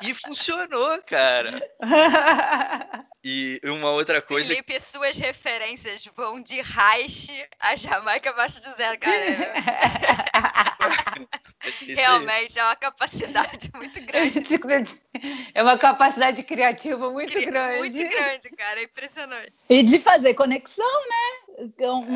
E, 0.02 0.10
e 0.10 0.14
funcionou, 0.14 1.02
cara. 1.04 1.62
E 3.24 3.62
uma 3.64 3.92
outra 3.92 4.20
coisa 4.20 4.50
Felipe, 4.50 4.80
suas 4.80 5.16
referências 5.16 6.04
vão 6.16 6.42
de 6.42 6.60
Reich 6.60 7.30
a 7.60 7.76
Jamaica 7.76 8.32
abaixo 8.32 8.60
de 8.60 8.74
zero, 8.76 8.98
cara. 9.00 9.14
Aí. 10.82 11.94
Realmente 11.96 12.58
é 12.60 12.63
uma 12.63 12.76
capacidade 12.76 13.70
muito 13.76 14.02
grande. 14.02 14.41
É 15.54 15.62
uma 15.62 15.78
capacidade 15.78 16.41
criativa 16.44 17.10
muito 17.12 17.34
Cri- 17.34 17.46
grande. 17.46 17.78
Muito 17.80 17.98
grande, 17.98 18.50
cara. 18.52 18.80
É 18.80 18.84
impressionante. 18.84 19.54
E 19.70 19.84
de 19.84 20.00
fazer 20.00 20.34
conexão, 20.34 20.86
né? 20.86 21.56
Então, 21.60 22.08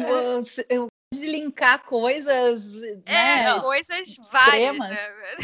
eu- 0.69 0.88
De 1.13 1.25
linkar 1.28 1.80
coisas, 1.84 2.82
É, 3.06 3.43
né? 3.54 3.60
coisas 3.62 4.15
várias, 4.32 4.78
né? 4.78 4.95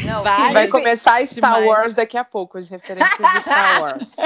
Não, 0.04 0.22
Várias. 0.22 0.52
Vai 0.52 0.68
começar 0.68 1.26
Star 1.26 1.54
Demais. 1.54 1.66
Wars 1.66 1.94
daqui 1.94 2.16
a 2.18 2.24
pouco, 2.24 2.58
as 2.58 2.68
referências 2.68 3.16
de 3.16 3.40
Star 3.42 3.80
Wars. 3.80 4.16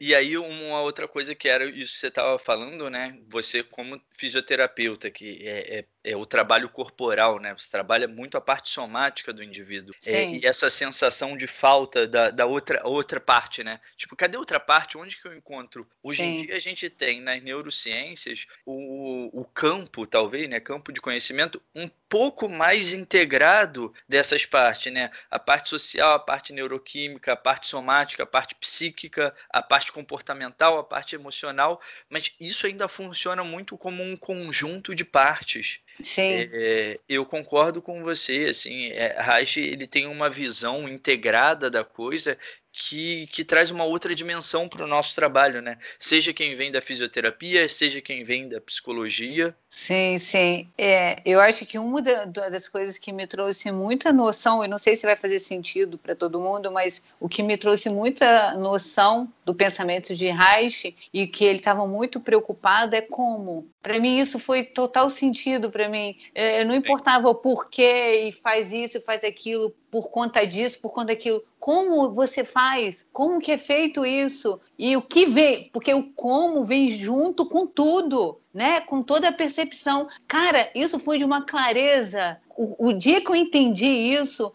E 0.00 0.14
aí 0.14 0.36
uma 0.36 0.80
outra 0.80 1.08
coisa 1.08 1.34
que 1.34 1.48
era 1.48 1.64
isso 1.64 1.94
que 1.94 2.00
você 2.00 2.08
estava 2.08 2.38
falando, 2.38 2.88
né? 2.88 3.18
Você 3.28 3.62
como 3.62 4.00
fisioterapeuta, 4.12 5.10
que 5.10 5.46
é, 5.46 5.78
é- 5.80 5.84
é 6.04 6.16
o 6.16 6.24
trabalho 6.24 6.68
corporal, 6.70 7.38
né? 7.38 7.54
Você 7.56 7.70
trabalha 7.70 8.08
muito 8.08 8.36
a 8.36 8.40
parte 8.40 8.70
somática 8.70 9.32
do 9.32 9.42
indivíduo. 9.42 9.94
É, 10.06 10.24
e 10.30 10.46
essa 10.46 10.70
sensação 10.70 11.36
de 11.36 11.46
falta 11.46 12.06
da, 12.06 12.30
da 12.30 12.46
outra, 12.46 12.80
outra 12.86 13.20
parte, 13.20 13.62
né? 13.62 13.78
Tipo, 13.96 14.16
cadê 14.16 14.36
outra 14.38 14.58
parte? 14.58 14.96
Onde 14.96 15.16
que 15.20 15.26
eu 15.28 15.36
encontro? 15.36 15.86
Hoje 16.02 16.22
em 16.22 16.40
Sim. 16.40 16.46
dia 16.46 16.56
a 16.56 16.60
gente 16.60 16.88
tem 16.88 17.20
nas 17.20 17.42
neurociências 17.42 18.46
o, 18.64 19.40
o 19.40 19.44
campo, 19.44 20.06
talvez, 20.06 20.48
né? 20.48 20.60
Campo 20.60 20.92
de 20.92 21.00
conhecimento 21.00 21.60
um 21.74 21.88
pouco 22.08 22.48
mais 22.48 22.94
integrado 22.94 23.92
dessas 24.08 24.46
partes, 24.46 24.90
né? 24.92 25.10
A 25.30 25.38
parte 25.38 25.68
social, 25.68 26.14
a 26.14 26.18
parte 26.18 26.52
neuroquímica, 26.52 27.32
a 27.34 27.36
parte 27.36 27.68
somática, 27.68 28.22
a 28.22 28.26
parte 28.26 28.54
psíquica, 28.54 29.34
a 29.50 29.62
parte 29.62 29.87
parte 29.88 29.92
comportamental, 29.92 30.78
a 30.78 30.84
parte 30.84 31.14
emocional, 31.14 31.80
mas 32.08 32.32
isso 32.38 32.66
ainda 32.66 32.88
funciona 32.88 33.42
muito 33.42 33.76
como 33.76 34.02
um 34.02 34.16
conjunto 34.16 34.94
de 34.94 35.04
partes. 35.04 35.80
Sim. 36.00 36.48
É, 36.52 37.00
eu 37.08 37.24
concordo 37.26 37.82
com 37.82 38.02
você, 38.02 38.46
assim, 38.50 38.90
é, 38.90 39.20
Reich, 39.20 39.58
ele 39.58 39.86
tem 39.86 40.06
uma 40.06 40.30
visão 40.30 40.88
integrada 40.88 41.70
da 41.70 41.84
coisa 41.84 42.38
que, 42.78 43.26
que 43.26 43.44
traz 43.44 43.72
uma 43.72 43.82
outra 43.82 44.14
dimensão 44.14 44.68
para 44.68 44.84
o 44.84 44.86
nosso 44.86 45.12
trabalho, 45.16 45.60
né? 45.60 45.78
Seja 45.98 46.32
quem 46.32 46.54
vem 46.54 46.70
da 46.70 46.80
fisioterapia, 46.80 47.68
seja 47.68 48.00
quem 48.00 48.22
vem 48.22 48.48
da 48.48 48.60
psicologia. 48.60 49.54
Sim, 49.68 50.16
sim. 50.16 50.68
É, 50.78 51.20
eu 51.24 51.40
acho 51.40 51.66
que 51.66 51.76
uma 51.76 52.00
das 52.00 52.68
coisas 52.68 52.96
que 52.96 53.12
me 53.12 53.26
trouxe 53.26 53.72
muita 53.72 54.12
noção, 54.12 54.62
eu 54.62 54.70
não 54.70 54.78
sei 54.78 54.94
se 54.94 55.04
vai 55.04 55.16
fazer 55.16 55.40
sentido 55.40 55.98
para 55.98 56.14
todo 56.14 56.40
mundo, 56.40 56.70
mas 56.70 57.02
o 57.18 57.28
que 57.28 57.42
me 57.42 57.56
trouxe 57.56 57.90
muita 57.90 58.54
noção 58.54 59.30
do 59.44 59.54
pensamento 59.54 60.14
de 60.14 60.28
Reich 60.28 60.94
e 61.12 61.26
que 61.26 61.44
ele 61.44 61.58
estava 61.58 61.84
muito 61.86 62.20
preocupado 62.20 62.94
é 62.94 63.00
como. 63.00 63.66
Para 63.82 63.98
mim 63.98 64.18
isso 64.18 64.38
foi 64.38 64.62
total 64.62 65.10
sentido 65.10 65.70
para 65.70 65.88
mim. 65.88 66.16
É, 66.34 66.64
não 66.64 66.74
importava 66.74 67.28
o 67.28 67.34
porquê 67.34 68.28
e 68.28 68.32
faz 68.32 68.72
isso, 68.72 69.00
faz 69.00 69.24
aquilo, 69.24 69.74
por 69.90 70.10
conta 70.10 70.46
disso, 70.46 70.78
por 70.80 70.92
conta 70.92 71.08
daquilo. 71.08 71.42
Como 71.58 72.10
você 72.12 72.44
faz? 72.44 72.67
Como 73.12 73.40
que 73.40 73.52
é 73.52 73.58
feito 73.58 74.04
isso? 74.04 74.60
E 74.78 74.96
o 74.96 75.02
que 75.02 75.26
vem? 75.26 75.70
Porque 75.72 75.92
o 75.92 76.02
como 76.12 76.64
vem 76.64 76.88
junto 76.88 77.46
com 77.46 77.66
tudo, 77.66 78.40
né? 78.52 78.80
Com 78.80 79.02
toda 79.02 79.28
a 79.28 79.32
percepção. 79.32 80.08
Cara, 80.26 80.70
isso 80.74 80.98
foi 80.98 81.18
de 81.18 81.24
uma 81.24 81.44
clareza. 81.44 82.40
O, 82.56 82.88
o 82.88 82.92
dia 82.92 83.20
que 83.20 83.30
eu 83.30 83.36
entendi 83.36 83.86
isso, 83.86 84.52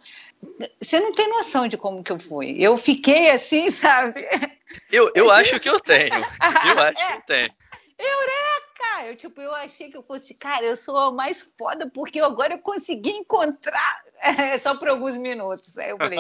você 0.80 1.00
não 1.00 1.12
tem 1.12 1.30
noção 1.30 1.68
de 1.68 1.78
como 1.78 2.04
que 2.04 2.12
eu 2.12 2.20
fui. 2.20 2.56
Eu 2.60 2.78
fiquei 2.78 3.32
assim, 3.32 3.70
sabe? 3.72 4.26
Eu, 4.92 5.12
eu, 5.16 5.30
acho 5.32 5.60
que 5.60 5.70
eu 5.70 5.80
tenho. 5.80 6.14
Eu 6.14 6.80
acho 6.80 7.02
é. 7.02 7.08
que 7.08 7.14
eu 7.14 7.22
tenho. 7.28 7.50
Eureka! 7.98 9.06
Eu, 9.06 9.16
tipo, 9.16 9.42
eu 9.42 9.54
achei 9.54 9.90
que 9.90 9.98
eu 9.98 10.04
fosse, 10.04 10.34
cara, 10.34 10.66
eu 10.66 10.76
sou 10.76 10.98
a 10.98 11.12
mais 11.12 11.42
foda 11.58 11.90
porque 11.90 12.20
agora 12.20 12.54
eu 12.54 12.60
consegui 12.60 13.12
encontrar 13.12 14.02
é, 14.22 14.58
só 14.58 14.76
por 14.76 14.90
alguns 14.90 15.16
minutos. 15.18 15.78
Aí 15.78 15.90
eu 15.90 15.98
falei. 15.98 16.20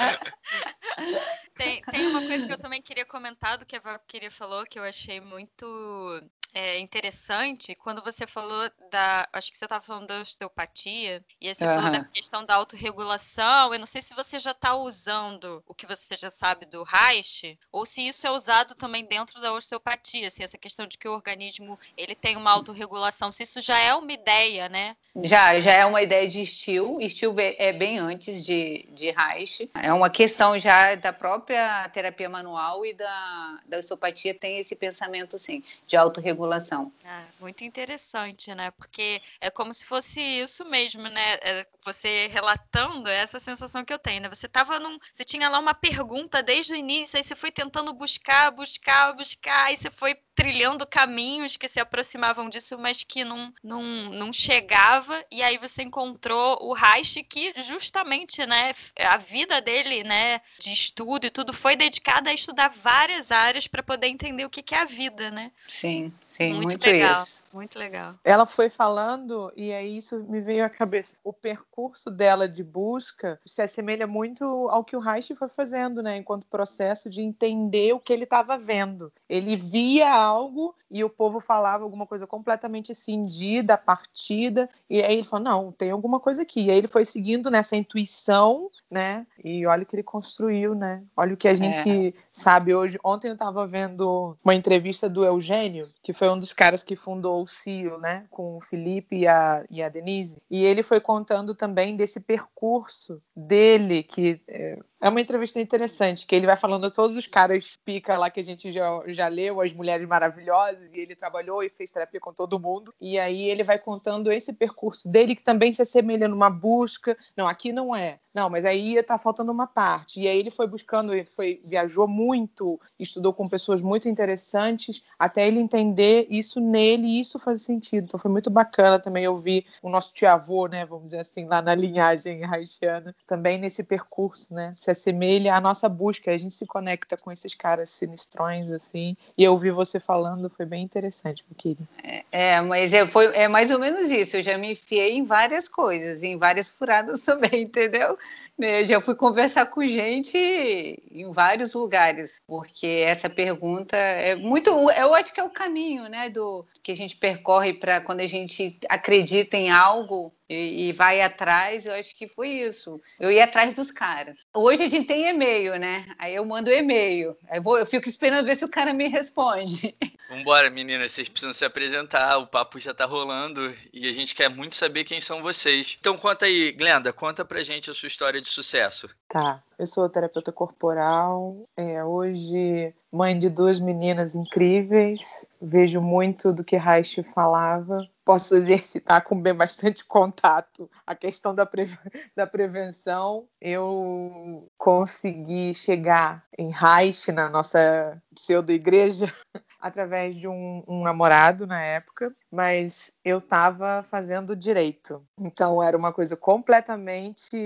tem, 1.56 1.82
tem 1.82 2.06
uma 2.08 2.20
coisa 2.26 2.46
que 2.46 2.52
eu 2.52 2.58
também 2.58 2.82
queria 2.82 3.04
comentar 3.04 3.58
do 3.58 3.66
que 3.66 3.76
a 3.76 3.80
Valkyria 3.80 4.30
falou, 4.30 4.64
que 4.64 4.78
eu 4.78 4.84
achei 4.84 5.20
muito 5.20 6.22
é, 6.54 6.78
interessante 6.78 7.74
quando 7.74 8.02
você 8.02 8.26
falou 8.26 8.70
da. 8.90 9.28
Acho 9.32 9.52
que 9.52 9.58
você 9.58 9.64
estava 9.64 9.84
falando 9.84 10.08
da 10.08 10.20
osteopatia, 10.20 11.22
e 11.40 11.48
aí 11.48 11.54
você 11.54 11.64
uhum. 11.64 11.74
falou 11.74 11.90
da 11.92 12.04
questão 12.04 12.44
da 12.44 12.54
autorregulação. 12.54 13.72
Eu 13.72 13.78
não 13.78 13.86
sei 13.86 14.02
se 14.02 14.14
você 14.14 14.38
já 14.38 14.50
está 14.50 14.74
usando 14.74 15.62
o 15.66 15.74
que 15.74 15.86
você 15.86 16.16
já 16.16 16.30
sabe 16.30 16.66
do 16.66 16.82
Reich, 16.82 17.58
ou 17.70 17.86
se 17.86 18.06
isso 18.06 18.26
é 18.26 18.30
usado 18.30 18.74
também 18.74 19.04
dentro 19.04 19.40
da 19.40 19.52
osteopatia, 19.52 20.30
se 20.30 20.42
essa 20.42 20.58
questão 20.58 20.86
de 20.86 20.98
que 20.98 21.08
o 21.08 21.12
organismo 21.12 21.78
ele 21.96 22.14
tem 22.14 22.36
uma 22.36 22.50
autorregulação, 22.50 23.30
se 23.30 23.44
isso 23.44 23.60
já 23.60 23.78
é 23.78 23.94
uma 23.94 24.12
ideia, 24.12 24.68
né? 24.68 24.96
Já, 25.22 25.58
já 25.60 25.72
é 25.72 25.84
uma 25.84 26.02
ideia 26.02 26.28
de 26.28 26.44
Still. 26.44 26.98
Still 27.08 27.34
é 27.38 27.72
bem 27.72 27.98
antes 27.98 28.44
de, 28.44 28.86
de 28.92 29.10
Reich. 29.10 29.70
É 29.74 29.92
uma 29.92 30.10
questão 30.10 30.58
já 30.58 30.94
da 30.94 31.12
própria 31.12 31.88
terapia 31.90 32.28
manual 32.28 32.84
e 32.84 32.92
da, 32.92 33.60
da 33.66 33.78
osteopatia 33.78 34.34
tem 34.34 34.58
esse 34.58 34.74
pensamento, 34.74 35.36
assim, 35.36 35.62
de 35.86 35.96
autorregulação 35.96 36.39
regulação. 36.40 36.92
Ah, 37.04 37.24
muito 37.40 37.64
interessante, 37.64 38.54
né? 38.54 38.70
Porque 38.72 39.20
é 39.40 39.50
como 39.50 39.72
se 39.74 39.84
fosse 39.84 40.20
isso 40.20 40.64
mesmo, 40.64 41.02
né? 41.02 41.34
É 41.42 41.66
você 41.84 42.28
relatando 42.28 43.08
essa 43.08 43.38
sensação 43.38 43.84
que 43.84 43.92
eu 43.92 43.98
tenho, 43.98 44.22
né? 44.22 44.28
Você 44.28 44.48
tava 44.48 44.78
num. 44.78 44.98
Você 45.12 45.24
tinha 45.24 45.48
lá 45.48 45.58
uma 45.58 45.74
pergunta 45.74 46.42
desde 46.42 46.72
o 46.72 46.76
início, 46.76 47.16
aí 47.16 47.24
você 47.24 47.34
foi 47.34 47.50
tentando 47.50 47.92
buscar, 47.92 48.50
buscar, 48.50 49.12
buscar, 49.12 49.66
aí 49.66 49.76
você 49.76 49.90
foi 49.90 50.16
trilhando 50.40 50.86
caminhos 50.86 51.58
que 51.58 51.68
se 51.68 51.78
aproximavam 51.78 52.48
disso, 52.48 52.78
mas 52.78 53.04
que 53.04 53.24
não, 53.24 53.52
não, 53.62 53.82
não 53.82 54.32
chegava, 54.32 55.22
e 55.30 55.42
aí 55.42 55.58
você 55.58 55.82
encontrou 55.82 56.56
o 56.62 56.72
Reich, 56.72 57.22
que 57.24 57.52
justamente, 57.60 58.46
né, 58.46 58.72
a 58.98 59.18
vida 59.18 59.60
dele, 59.60 60.02
né, 60.02 60.40
de 60.58 60.72
estudo 60.72 61.26
e 61.26 61.30
tudo, 61.30 61.52
foi 61.52 61.76
dedicada 61.76 62.30
a 62.30 62.34
estudar 62.34 62.70
várias 62.70 63.30
áreas 63.30 63.66
para 63.66 63.82
poder 63.82 64.06
entender 64.06 64.46
o 64.46 64.50
que, 64.50 64.62
que 64.62 64.74
é 64.74 64.80
a 64.80 64.86
vida, 64.86 65.30
né? 65.30 65.52
Sim, 65.68 66.10
sim, 66.30 66.52
muito, 66.54 66.68
muito 66.68 66.86
legal. 66.86 67.22
Isso. 67.22 67.44
Muito 67.52 67.78
legal. 67.78 68.14
Ela 68.24 68.46
foi 68.46 68.70
falando, 68.70 69.52
e 69.56 69.72
aí 69.72 69.96
isso 69.96 70.24
me 70.28 70.40
veio 70.40 70.64
à 70.64 70.68
cabeça. 70.68 71.16
O 71.24 71.32
percurso 71.32 72.10
dela 72.10 72.48
de 72.48 72.62
busca 72.62 73.40
se 73.44 73.60
assemelha 73.60 74.06
muito 74.06 74.44
ao 74.70 74.84
que 74.84 74.96
o 74.96 75.00
Reich 75.00 75.34
foi 75.34 75.48
fazendo, 75.48 76.02
né, 76.02 76.16
enquanto 76.16 76.46
processo 76.46 77.10
de 77.10 77.20
entender 77.20 77.92
o 77.92 78.00
que 78.00 78.12
ele 78.12 78.24
estava 78.24 78.56
vendo. 78.56 79.12
Ele 79.28 79.56
via 79.56 80.12
algo 80.12 80.74
e 80.90 81.04
o 81.04 81.08
povo 81.08 81.40
falava 81.40 81.84
alguma 81.84 82.04
coisa 82.04 82.26
completamente 82.26 82.94
cindida, 82.94 83.78
partida, 83.78 84.68
e 84.88 85.00
aí 85.00 85.14
ele 85.14 85.24
falou: 85.24 85.44
não, 85.44 85.72
tem 85.72 85.90
alguma 85.90 86.18
coisa 86.18 86.42
aqui. 86.42 86.64
E 86.64 86.70
aí 86.70 86.78
ele 86.78 86.88
foi 86.88 87.04
seguindo 87.04 87.48
nessa 87.48 87.76
intuição, 87.76 88.68
né? 88.90 89.24
E 89.42 89.64
olha 89.66 89.84
o 89.84 89.86
que 89.86 89.94
ele 89.94 90.02
construiu, 90.02 90.74
né? 90.74 91.02
Olha 91.16 91.34
o 91.34 91.36
que 91.36 91.46
a 91.46 91.54
gente 91.54 92.08
é. 92.08 92.12
sabe 92.32 92.74
hoje. 92.74 92.98
Ontem 93.04 93.28
eu 93.28 93.34
estava 93.34 93.66
vendo 93.66 94.36
uma 94.44 94.54
entrevista 94.54 95.08
do 95.08 95.24
Eugênio, 95.24 95.88
que 96.02 96.12
foi 96.20 96.28
um 96.28 96.38
dos 96.38 96.52
caras 96.52 96.82
que 96.82 96.94
fundou 96.94 97.42
o 97.42 97.46
CIO, 97.46 97.96
né? 97.98 98.26
Com 98.28 98.58
o 98.58 98.60
Felipe 98.60 99.20
e 99.20 99.26
a, 99.26 99.64
e 99.70 99.82
a 99.82 99.88
Denise. 99.88 100.42
E 100.50 100.62
ele 100.66 100.82
foi 100.82 101.00
contando 101.00 101.54
também 101.54 101.96
desse 101.96 102.20
percurso 102.20 103.16
dele, 103.34 104.02
que 104.02 104.38
é, 104.46 104.78
é 105.00 105.08
uma 105.08 105.20
entrevista 105.20 105.58
interessante, 105.58 106.26
que 106.26 106.34
ele 106.34 106.46
vai 106.46 106.56
falando 106.56 106.90
todos 106.90 107.16
os 107.16 107.26
caras 107.26 107.78
pica 107.84 108.18
lá 108.18 108.28
que 108.28 108.40
a 108.40 108.44
gente 108.44 108.70
já, 108.70 109.02
já 109.08 109.28
leu, 109.28 109.60
as 109.60 109.72
mulheres 109.72 110.06
maravilhosas, 110.06 110.92
e 110.92 111.00
ele 111.00 111.16
trabalhou 111.16 111.62
e 111.62 111.70
fez 111.70 111.90
terapia 111.90 112.20
com 112.20 112.32
todo 112.32 112.60
mundo. 112.60 112.92
E 113.00 113.18
aí 113.18 113.48
ele 113.48 113.62
vai 113.62 113.78
contando 113.78 114.30
esse 114.30 114.52
percurso 114.52 115.08
dele, 115.08 115.34
que 115.34 115.42
também 115.42 115.72
se 115.72 115.80
assemelha 115.80 116.28
numa 116.28 116.50
busca. 116.50 117.16
Não, 117.34 117.48
aqui 117.48 117.72
não 117.72 117.96
é. 117.96 118.18
Não, 118.34 118.50
mas 118.50 118.64
aí 118.64 119.02
tá 119.02 119.16
faltando 119.16 119.50
uma 119.50 119.66
parte. 119.66 120.20
E 120.20 120.28
aí 120.28 120.38
ele 120.38 120.50
foi 120.50 120.66
buscando, 120.66 121.14
ele 121.14 121.24
foi, 121.24 121.62
viajou 121.64 122.06
muito, 122.06 122.78
estudou 122.98 123.32
com 123.32 123.48
pessoas 123.48 123.80
muito 123.80 124.08
interessantes, 124.08 125.02
até 125.18 125.46
ele 125.46 125.60
entender 125.60 126.26
isso 126.28 126.60
nele, 126.60 127.06
e 127.06 127.20
isso 127.20 127.38
faz 127.38 127.62
sentido. 127.62 128.04
Então 128.04 128.20
foi 128.20 128.30
muito 128.30 128.50
bacana 128.50 128.98
também 128.98 129.26
ouvir 129.26 129.64
o 129.82 129.88
nosso 129.88 130.12
tio-avô, 130.12 130.66
né, 130.66 130.84
vamos 130.84 131.06
dizer 131.06 131.20
assim, 131.20 131.46
lá 131.46 131.62
na 131.62 131.74
linhagem 131.74 132.44
haitiana, 132.44 133.14
também 133.26 133.58
nesse 133.58 133.82
percurso, 133.82 134.52
né? 134.52 134.74
Se 134.78 134.89
assemelha 134.92 135.54
à 135.54 135.60
nossa 135.60 135.88
busca. 135.88 136.30
A 136.30 136.38
gente 136.38 136.54
se 136.54 136.66
conecta 136.66 137.16
com 137.16 137.30
esses 137.30 137.54
caras 137.54 137.90
sinistrões, 137.90 138.70
assim. 138.70 139.16
E 139.36 139.44
eu 139.44 139.52
ouvi 139.52 139.70
você 139.70 139.98
falando, 139.98 140.50
foi 140.50 140.66
bem 140.66 140.82
interessante, 140.82 141.44
querido. 141.56 141.86
É, 142.02 142.24
é, 142.30 142.60
mas 142.60 142.92
é, 142.92 143.06
foi, 143.06 143.26
é 143.34 143.48
mais 143.48 143.70
ou 143.70 143.78
menos 143.78 144.10
isso. 144.10 144.36
Eu 144.36 144.42
já 144.42 144.56
me 144.56 144.72
enfiei 144.72 145.12
em 145.12 145.24
várias 145.24 145.68
coisas, 145.68 146.22
em 146.22 146.36
várias 146.36 146.68
furadas 146.68 147.22
também, 147.24 147.62
entendeu? 147.62 148.18
Eu 148.58 148.84
já 148.84 149.00
fui 149.00 149.14
conversar 149.14 149.66
com 149.66 149.86
gente 149.86 150.36
em 150.38 151.30
vários 151.32 151.72
lugares, 151.74 152.42
porque 152.46 153.04
essa 153.06 153.30
pergunta 153.30 153.96
é 153.96 154.34
muito. 154.34 154.70
Eu 154.90 155.14
acho 155.14 155.32
que 155.32 155.40
é 155.40 155.44
o 155.44 155.50
caminho, 155.50 156.08
né, 156.08 156.28
do 156.28 156.66
que 156.82 156.92
a 156.92 156.96
gente 156.96 157.16
percorre 157.16 157.72
para 157.72 158.00
quando 158.00 158.20
a 158.20 158.26
gente 158.26 158.78
acredita 158.88 159.56
em 159.56 159.70
algo 159.70 160.32
e, 160.50 160.88
e, 160.88 160.92
vai 160.92 161.20
atrás, 161.20 161.86
eu 161.86 161.94
acho 161.94 162.12
que 162.16 162.26
foi 162.26 162.48
isso. 162.48 163.00
Eu 163.20 163.30
ia 163.30 163.44
atrás 163.44 163.72
dos 163.72 163.92
caras. 163.92 164.44
Hoje 164.52 164.82
a 164.82 164.88
gente 164.88 165.06
tem 165.06 165.28
e-mail, 165.28 165.78
né? 165.78 166.04
Aí 166.18 166.34
eu 166.34 166.44
mando 166.44 166.72
e-mail. 166.72 167.36
Aí 167.48 167.60
vou, 167.60 167.78
eu 167.78 167.86
fico 167.86 168.08
esperando 168.08 168.44
ver 168.44 168.56
se 168.56 168.64
o 168.64 168.68
cara 168.68 168.92
me 168.92 169.06
responde. 169.06 169.96
Vambora, 170.30 170.70
meninas, 170.70 171.10
vocês 171.10 171.28
precisam 171.28 171.52
se 171.52 171.64
apresentar, 171.64 172.38
o 172.38 172.46
papo 172.46 172.78
já 172.78 172.94
tá 172.94 173.04
rolando 173.04 173.74
e 173.92 174.08
a 174.08 174.12
gente 174.12 174.32
quer 174.32 174.48
muito 174.48 174.76
saber 174.76 175.02
quem 175.02 175.20
são 175.20 175.42
vocês. 175.42 175.96
Então 175.98 176.16
conta 176.16 176.46
aí, 176.46 176.70
Glenda, 176.70 177.12
conta 177.12 177.44
pra 177.44 177.64
gente 177.64 177.90
a 177.90 177.94
sua 177.94 178.06
história 178.06 178.40
de 178.40 178.48
sucesso. 178.48 179.10
Tá, 179.28 179.60
eu 179.76 179.88
sou 179.88 180.08
terapeuta 180.08 180.52
corporal, 180.52 181.60
é, 181.76 182.04
hoje 182.04 182.94
mãe 183.12 183.36
de 183.36 183.50
duas 183.50 183.80
meninas 183.80 184.36
incríveis, 184.36 185.44
vejo 185.60 186.00
muito 186.00 186.52
do 186.52 186.62
que 186.62 186.76
Reich 186.76 187.24
falava, 187.34 188.08
posso 188.24 188.54
exercitar 188.54 189.24
com 189.24 189.40
bem 189.40 189.52
bastante 189.52 190.04
contato 190.04 190.88
a 191.04 191.16
questão 191.16 191.52
da, 191.52 191.66
pre... 191.66 191.86
da 192.36 192.46
prevenção. 192.46 193.48
Eu 193.60 194.70
consegui 194.78 195.74
chegar 195.74 196.44
em 196.56 196.70
Reich, 196.70 197.32
na 197.32 197.48
nossa 197.48 198.22
pseudo-igreja, 198.32 199.34
através 199.80 200.34
de 200.36 200.46
um, 200.46 200.82
um 200.86 201.02
namorado 201.02 201.66
na 201.66 201.80
época, 201.80 202.34
mas 202.50 203.12
eu 203.24 203.38
estava 203.38 204.02
fazendo 204.02 204.54
direito. 204.54 205.22
Então 205.38 205.82
era 205.82 205.96
uma 205.96 206.12
coisa 206.12 206.36
completamente 206.36 207.56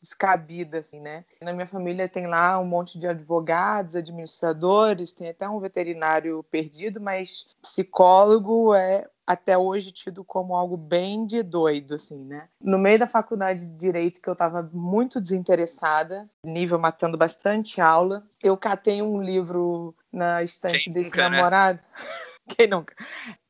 descabida, 0.00 0.78
assim, 0.78 1.00
né? 1.00 1.24
Na 1.42 1.52
minha 1.52 1.66
família 1.66 2.08
tem 2.08 2.26
lá 2.26 2.58
um 2.58 2.66
monte 2.66 2.98
de 2.98 3.06
advogados, 3.06 3.96
administradores, 3.96 5.12
tem 5.12 5.28
até 5.28 5.48
um 5.48 5.60
veterinário 5.60 6.42
perdido, 6.44 7.00
mas 7.00 7.46
psicólogo 7.62 8.74
é 8.74 9.06
até 9.28 9.58
hoje 9.58 9.92
tido 9.92 10.24
como 10.24 10.56
algo 10.56 10.74
bem 10.74 11.26
de 11.26 11.42
doido, 11.42 11.94
assim, 11.96 12.24
né? 12.24 12.48
No 12.58 12.78
meio 12.78 12.98
da 12.98 13.06
faculdade 13.06 13.60
de 13.60 13.76
Direito, 13.76 14.22
que 14.22 14.28
eu 14.28 14.32
estava 14.32 14.62
muito 14.72 15.20
desinteressada, 15.20 16.26
nível 16.42 16.78
matando 16.78 17.18
bastante 17.18 17.78
aula, 17.78 18.24
eu 18.42 18.56
catei 18.56 19.02
um 19.02 19.20
livro 19.20 19.94
na 20.12 20.42
estante 20.42 20.84
Quem 20.84 20.92
desse 20.92 21.10
nunca, 21.10 21.28
né? 21.28 21.36
namorado. 21.36 21.82
Quem 22.56 22.66
nunca? 22.66 22.94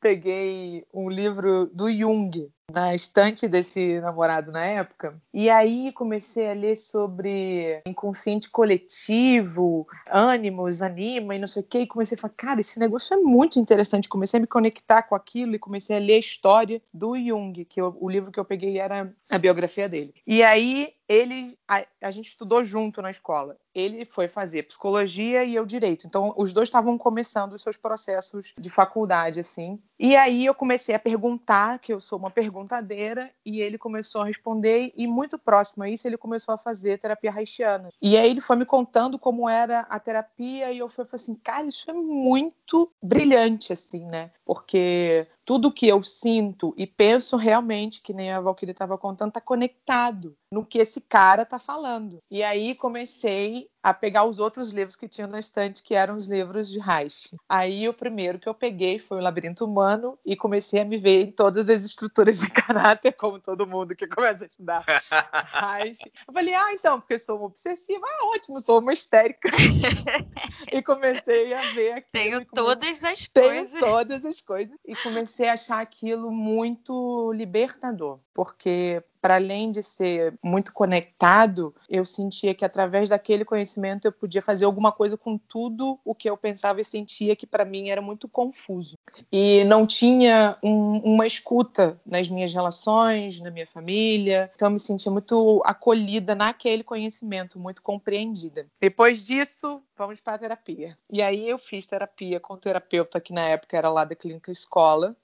Peguei 0.00 0.84
um 0.94 1.08
livro 1.08 1.66
do 1.72 1.90
Jung 1.90 2.50
na 2.70 2.94
estante 2.94 3.48
desse 3.48 3.98
namorado 4.00 4.52
na 4.52 4.64
época. 4.64 5.20
E 5.32 5.48
aí 5.48 5.90
comecei 5.92 6.50
a 6.50 6.52
ler 6.54 6.76
sobre 6.76 7.80
inconsciente 7.86 8.50
coletivo, 8.50 9.86
ânimos, 10.06 10.82
anima 10.82 11.34
e 11.34 11.38
não 11.38 11.48
sei 11.48 11.62
o 11.62 11.66
quê. 11.66 11.80
E 11.80 11.86
comecei 11.86 12.16
a 12.16 12.20
falar, 12.20 12.34
cara, 12.36 12.60
esse 12.60 12.78
negócio 12.78 13.14
é 13.14 13.16
muito 13.16 13.58
interessante. 13.58 14.08
Comecei 14.08 14.38
a 14.38 14.40
me 14.40 14.46
conectar 14.46 15.02
com 15.02 15.14
aquilo 15.14 15.54
e 15.54 15.58
comecei 15.58 15.96
a 15.96 16.00
ler 16.00 16.14
a 16.14 16.18
história 16.18 16.82
do 16.92 17.16
Jung, 17.16 17.64
que 17.64 17.80
eu- 17.80 17.96
o 17.98 18.08
livro 18.08 18.30
que 18.30 18.38
eu 18.38 18.44
peguei 18.44 18.78
era 18.78 19.10
a 19.30 19.38
biografia 19.38 19.88
dele. 19.88 20.14
E 20.26 20.42
aí 20.42 20.92
ele, 21.08 21.58
a, 21.66 21.86
a 22.02 22.10
gente 22.10 22.28
estudou 22.28 22.62
junto 22.62 23.00
na 23.00 23.08
escola. 23.10 23.56
Ele 23.74 24.04
foi 24.04 24.28
fazer 24.28 24.64
psicologia 24.64 25.42
e 25.42 25.54
eu 25.54 25.64
direito. 25.64 26.06
Então 26.06 26.34
os 26.36 26.52
dois 26.52 26.68
estavam 26.68 26.98
começando 26.98 27.54
os 27.54 27.62
seus 27.62 27.78
processos 27.78 28.52
de 28.58 28.68
faculdade, 28.68 29.40
assim. 29.40 29.80
E 29.98 30.16
aí 30.16 30.46
eu 30.46 30.54
comecei 30.54 30.94
a 30.94 30.98
perguntar, 30.98 31.78
que 31.80 31.92
eu 31.92 32.00
sou 32.00 32.18
uma 32.18 32.30
perguntadeira, 32.30 33.30
e 33.44 33.60
ele 33.60 33.76
começou 33.76 34.22
a 34.22 34.26
responder, 34.26 34.92
e 34.96 35.06
muito 35.06 35.38
próximo 35.38 35.82
a 35.82 35.90
isso, 35.90 36.06
ele 36.06 36.16
começou 36.16 36.54
a 36.54 36.58
fazer 36.58 36.98
terapia 36.98 37.32
haitiana. 37.32 37.90
E 38.00 38.16
aí 38.16 38.30
ele 38.30 38.40
foi 38.40 38.56
me 38.56 38.64
contando 38.64 39.18
como 39.18 39.48
era 39.48 39.80
a 39.80 39.98
terapia, 39.98 40.70
e 40.70 40.78
eu 40.78 40.88
fui 40.88 41.04
assim, 41.12 41.34
cara, 41.34 41.66
isso 41.66 41.90
é 41.90 41.94
muito 41.94 42.92
brilhante, 43.02 43.72
assim, 43.72 44.04
né? 44.06 44.30
Porque 44.44 45.26
tudo 45.48 45.72
que 45.72 45.88
eu 45.88 46.02
sinto 46.02 46.74
e 46.76 46.86
penso 46.86 47.34
realmente, 47.34 48.02
que 48.02 48.12
nem 48.12 48.30
a 48.30 48.38
Valkyrie 48.38 48.72
estava 48.72 48.98
contando, 48.98 49.32
tá 49.32 49.40
conectado 49.40 50.36
no 50.52 50.62
que 50.62 50.78
esse 50.78 51.00
cara 51.00 51.42
tá 51.42 51.58
falando. 51.58 52.22
E 52.30 52.42
aí 52.42 52.74
comecei 52.74 53.66
a 53.82 53.94
pegar 53.94 54.24
os 54.24 54.38
outros 54.38 54.70
livros 54.70 54.96
que 54.96 55.08
tinham 55.08 55.28
na 55.28 55.38
estante, 55.38 55.82
que 55.82 55.94
eram 55.94 56.16
os 56.16 56.26
livros 56.26 56.68
de 56.68 56.78
Reich. 56.78 57.34
Aí 57.48 57.88
o 57.88 57.94
primeiro 57.94 58.38
que 58.38 58.48
eu 58.48 58.52
peguei 58.52 58.98
foi 58.98 59.18
o 59.18 59.22
Labirinto 59.22 59.64
Humano 59.64 60.18
e 60.26 60.36
comecei 60.36 60.80
a 60.80 60.84
me 60.84 60.98
ver 60.98 61.22
em 61.22 61.32
todas 61.32 61.68
as 61.68 61.82
estruturas 61.84 62.40
de 62.40 62.50
caráter, 62.52 63.12
como 63.12 63.38
todo 63.38 63.66
mundo 63.66 63.96
que 63.96 64.06
começa 64.06 64.44
a 64.44 64.48
estudar 64.48 64.84
Reich. 65.52 66.00
Eu 66.26 66.34
falei, 66.34 66.54
ah, 66.54 66.72
então, 66.74 67.00
porque 67.00 67.14
eu 67.14 67.18
sou 67.18 67.36
uma 67.36 67.46
obsessiva, 67.46 68.04
ah, 68.04 68.26
ótimo, 68.34 68.60
sou 68.60 68.80
uma 68.80 68.92
histérica. 68.92 69.48
e 70.70 70.82
comecei 70.82 71.54
a 71.54 71.62
ver 71.72 71.92
aquilo. 71.92 72.12
Tenho 72.12 72.44
todas 72.46 73.04
as 73.04 73.28
tenho 73.28 73.66
coisas. 73.66 73.80
todas 73.80 74.24
as 74.24 74.40
coisas 74.40 74.76
e 74.86 74.94
comecei 74.96 75.37
a 75.46 75.54
achar 75.54 75.80
aquilo 75.80 76.30
muito 76.30 77.32
libertador, 77.32 78.18
porque 78.34 79.02
para 79.20 79.36
além 79.36 79.70
de 79.70 79.82
ser 79.82 80.34
muito 80.42 80.72
conectado, 80.72 81.74
eu 81.88 82.04
sentia 82.04 82.54
que 82.54 82.64
através 82.64 83.08
daquele 83.08 83.44
conhecimento 83.44 84.06
eu 84.06 84.12
podia 84.12 84.42
fazer 84.42 84.64
alguma 84.64 84.92
coisa 84.92 85.16
com 85.16 85.36
tudo 85.36 85.98
o 86.04 86.14
que 86.14 86.28
eu 86.28 86.36
pensava 86.36 86.80
e 86.80 86.84
sentia 86.84 87.36
que 87.36 87.46
para 87.46 87.64
mim 87.64 87.88
era 87.90 88.00
muito 88.00 88.28
confuso. 88.28 88.96
E 89.30 89.64
não 89.64 89.86
tinha 89.86 90.56
um- 90.62 90.98
uma 90.98 91.26
escuta 91.26 92.00
nas 92.04 92.28
minhas 92.28 92.52
relações, 92.52 93.40
na 93.40 93.50
minha 93.50 93.66
família. 93.66 94.50
Então 94.54 94.66
eu 94.68 94.72
me 94.72 94.78
sentia 94.78 95.10
muito 95.10 95.62
acolhida 95.64 96.34
naquele 96.34 96.82
conhecimento, 96.82 97.58
muito 97.58 97.82
compreendida. 97.82 98.66
Depois 98.80 99.26
disso, 99.26 99.82
vamos 99.96 100.20
para 100.20 100.34
a 100.34 100.38
terapia. 100.38 100.94
E 101.10 101.20
aí 101.22 101.48
eu 101.48 101.58
fiz 101.58 101.86
terapia 101.86 102.38
com 102.40 102.54
o 102.54 102.58
terapeuta 102.58 103.20
que 103.20 103.32
na 103.32 103.42
época 103.42 103.76
era 103.76 103.90
lá 103.90 104.04
da 104.04 104.14
clínica 104.14 104.52
escola 104.52 105.16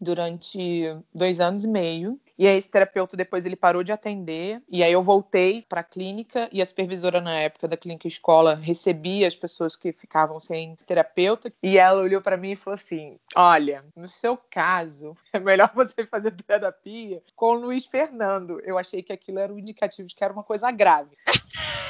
durante 0.00 0.96
dois 1.14 1.40
anos 1.40 1.64
e 1.64 1.68
meio. 1.68 2.18
E 2.38 2.46
aí 2.46 2.56
esse 2.56 2.68
terapeuta 2.68 3.16
depois 3.16 3.44
ele 3.44 3.54
parou 3.54 3.84
de 3.84 3.92
atender 3.92 4.62
e 4.66 4.82
aí 4.82 4.92
eu 4.92 5.02
voltei 5.02 5.62
para 5.68 5.80
a 5.80 5.84
clínica 5.84 6.48
e 6.50 6.62
a 6.62 6.66
supervisora 6.66 7.20
na 7.20 7.38
época 7.38 7.68
da 7.68 7.76
clínica 7.76 8.08
escola 8.08 8.54
recebia 8.54 9.28
as 9.28 9.36
pessoas 9.36 9.76
que 9.76 9.92
ficavam 9.92 10.40
sem 10.40 10.74
terapeuta 10.86 11.50
e 11.62 11.76
ela 11.76 12.00
olhou 12.00 12.22
para 12.22 12.38
mim 12.38 12.52
e 12.52 12.56
falou 12.56 12.76
assim: 12.76 13.18
"Olha, 13.36 13.84
no 13.94 14.08
seu 14.08 14.38
caso, 14.50 15.14
é 15.34 15.38
melhor 15.38 15.70
você 15.74 16.06
fazer 16.06 16.30
terapia 16.30 17.22
com 17.36 17.56
o 17.56 17.60
Luiz 17.60 17.84
Fernando". 17.84 18.58
Eu 18.60 18.78
achei 18.78 19.02
que 19.02 19.12
aquilo 19.12 19.38
era 19.38 19.52
um 19.52 19.58
indicativo 19.58 20.08
de 20.08 20.14
que 20.14 20.24
era 20.24 20.32
uma 20.32 20.42
coisa 20.42 20.70
grave. 20.70 21.16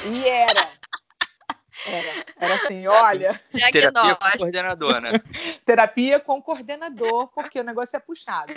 E 0.05 0.29
era. 0.29 0.69
Era, 1.87 2.27
era 2.37 2.55
assim, 2.55 2.87
olha, 2.87 3.41
Terapia 3.51 4.15
com 4.15 4.39
coordenador, 4.39 5.01
né? 5.01 5.11
terapia 5.65 6.21
com 6.21 6.43
coordenador, 6.43 7.29
porque 7.29 7.61
o 7.61 7.65
negócio 7.65 7.97
é 7.97 8.01
puxado. 8.01 8.53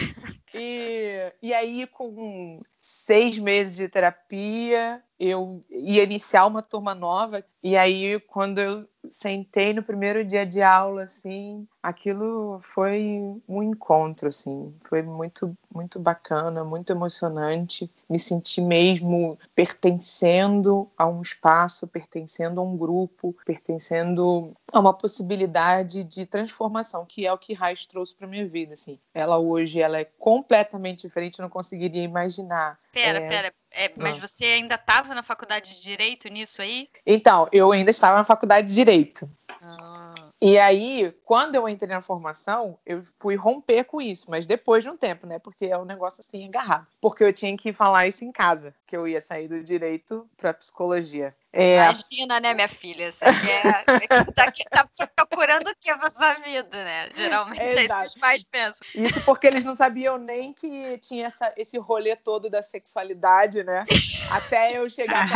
E, 0.53 1.33
e 1.41 1.53
aí, 1.53 1.87
com 1.87 2.61
seis 2.77 3.37
meses 3.37 3.75
de 3.75 3.87
terapia, 3.87 5.01
eu 5.19 5.63
ia 5.69 6.03
iniciar 6.03 6.45
uma 6.45 6.61
turma 6.61 6.93
nova. 6.95 7.43
E 7.61 7.77
aí, 7.77 8.19
quando 8.19 8.59
eu 8.59 8.85
sentei 9.09 9.73
no 9.73 9.83
primeiro 9.83 10.23
dia 10.23 10.45
de 10.45 10.61
aula, 10.61 11.03
assim, 11.03 11.67
aquilo 11.81 12.59
foi 12.61 13.19
um 13.47 13.63
encontro, 13.63 14.29
assim, 14.29 14.73
foi 14.83 15.01
muito, 15.01 15.55
muito 15.73 15.99
bacana, 15.99 16.63
muito 16.63 16.91
emocionante. 16.91 17.89
Me 18.09 18.19
senti 18.19 18.61
mesmo 18.61 19.37
pertencendo 19.55 20.89
a 20.97 21.07
um 21.07 21.21
espaço, 21.21 21.87
pertencendo 21.87 22.59
a 22.59 22.63
um 22.63 22.75
grupo, 22.75 23.35
pertencendo 23.45 24.53
a 24.71 24.79
uma 24.79 24.93
possibilidade 24.93 26.03
de 26.03 26.25
transformação, 26.25 27.05
que 27.05 27.25
é 27.25 27.31
o 27.31 27.37
que 27.37 27.53
Reich 27.53 27.87
trouxe 27.87 28.13
para 28.15 28.27
minha 28.27 28.47
vida, 28.47 28.73
assim. 28.73 28.99
Ela 29.13 29.37
hoje, 29.37 29.79
ela 29.79 29.99
é 29.99 30.05
completamente 30.05 31.01
diferente, 31.03 31.39
eu 31.39 31.43
não 31.43 31.49
conseguiria 31.49 32.03
imaginar. 32.03 32.79
Pera, 32.91 33.19
É. 33.19 33.27
pera. 33.27 33.53
É, 33.73 33.91
mas 33.97 34.17
Ah. 34.17 34.19
você 34.27 34.45
ainda 34.45 34.75
estava 34.75 35.13
na 35.13 35.23
faculdade 35.23 35.75
de 35.75 35.81
Direito 35.81 36.27
nisso 36.29 36.61
aí? 36.61 36.87
Então, 37.05 37.47
eu 37.51 37.71
ainda 37.71 37.91
estava 37.91 38.17
na 38.17 38.23
faculdade 38.23 38.67
de 38.67 38.73
Direito. 38.73 39.29
Ah, 39.61 40.13
E 40.41 40.57
aí, 40.59 41.13
quando 41.23 41.55
eu 41.55 41.69
entrei 41.69 41.89
na 41.89 42.01
formação, 42.01 42.77
eu 42.85 43.01
fui 43.17 43.35
romper 43.35 43.85
com 43.85 44.01
isso, 44.01 44.29
mas 44.29 44.45
depois 44.45 44.83
de 44.83 44.89
um 44.89 44.97
tempo, 44.97 45.25
né? 45.25 45.39
Porque 45.39 45.67
é 45.67 45.77
um 45.77 45.85
negócio 45.85 46.19
assim 46.19 46.45
agarrado. 46.45 46.85
Porque 46.99 47.23
eu 47.23 47.31
tinha 47.31 47.55
que 47.55 47.71
falar 47.71 48.07
isso 48.07 48.25
em 48.25 48.31
casa, 48.31 48.75
que 48.85 48.95
eu 48.97 49.07
ia 49.07 49.21
sair 49.21 49.47
do 49.47 49.63
direito 49.63 50.27
para 50.35 50.53
psicologia. 50.53 51.33
É, 51.55 51.75
Imagina, 51.75 52.39
né, 52.39 52.53
minha 52.55 52.67
filha? 52.67 53.11
Você 53.11 53.25
quer, 53.45 53.85
tá, 54.33 54.51
tá 54.97 55.07
procurando 55.15 55.67
o 55.67 55.75
que 55.79 55.95
pra 55.95 56.09
sua 56.09 56.33
vida, 56.35 56.67
né? 56.83 57.09
Geralmente 57.13 57.61
é 57.61 57.85
isso 57.85 57.93
que 57.99 58.05
os 58.07 58.15
pais 58.15 58.43
pensam. 58.43 58.87
Isso 58.95 59.21
porque 59.21 59.45
eles 59.45 59.63
não 59.63 59.75
sabiam 59.75 60.17
nem 60.17 60.51
que 60.51 60.97
tinha 60.97 61.27
essa- 61.27 61.53
esse 61.55 61.77
rolê 61.77 62.15
todo 62.15 62.49
da 62.49 62.63
sexualidade, 62.63 63.63
né? 63.63 63.85
Até 64.31 64.77
eu 64.77 64.89
chegar 64.89 65.27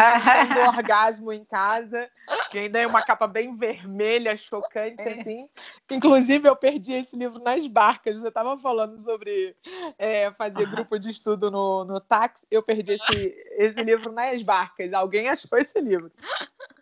do 0.54 0.60
orgasmo 0.62 1.32
em 1.32 1.46
casa, 1.46 2.10
que 2.50 2.58
ainda 2.58 2.80
é 2.80 2.88
uma 2.88 3.04
capa 3.04 3.28
bem 3.28 3.56
vermelha, 3.56 4.36
chocante, 4.36 5.04
assim. 5.08 5.48
Inclusive, 5.92 6.50
eu 6.50 6.56
perdi 6.56 6.94
esse 6.94 7.16
livro 7.16 7.40
nas 7.44 7.66
barcas. 7.68 8.16
Você 8.16 8.28
estava 8.28 8.58
falando 8.58 8.98
sobre 9.00 9.56
é, 10.00 10.32
fazer 10.32 10.66
grupo 10.66 10.98
de 10.98 11.10
estudo 11.12 11.52
no, 11.52 11.86
no 11.86 12.00
táxi. 12.00 12.46
Eu 12.50 12.64
perdi 12.64 12.94
esse, 12.94 13.36
esse 13.58 13.84
livro 13.84 14.12
nas 14.12 14.42
barcas. 14.42 14.92
Alguém 14.94 15.30
achou 15.30 15.58
esse 15.60 15.80
livro. 15.80 16.07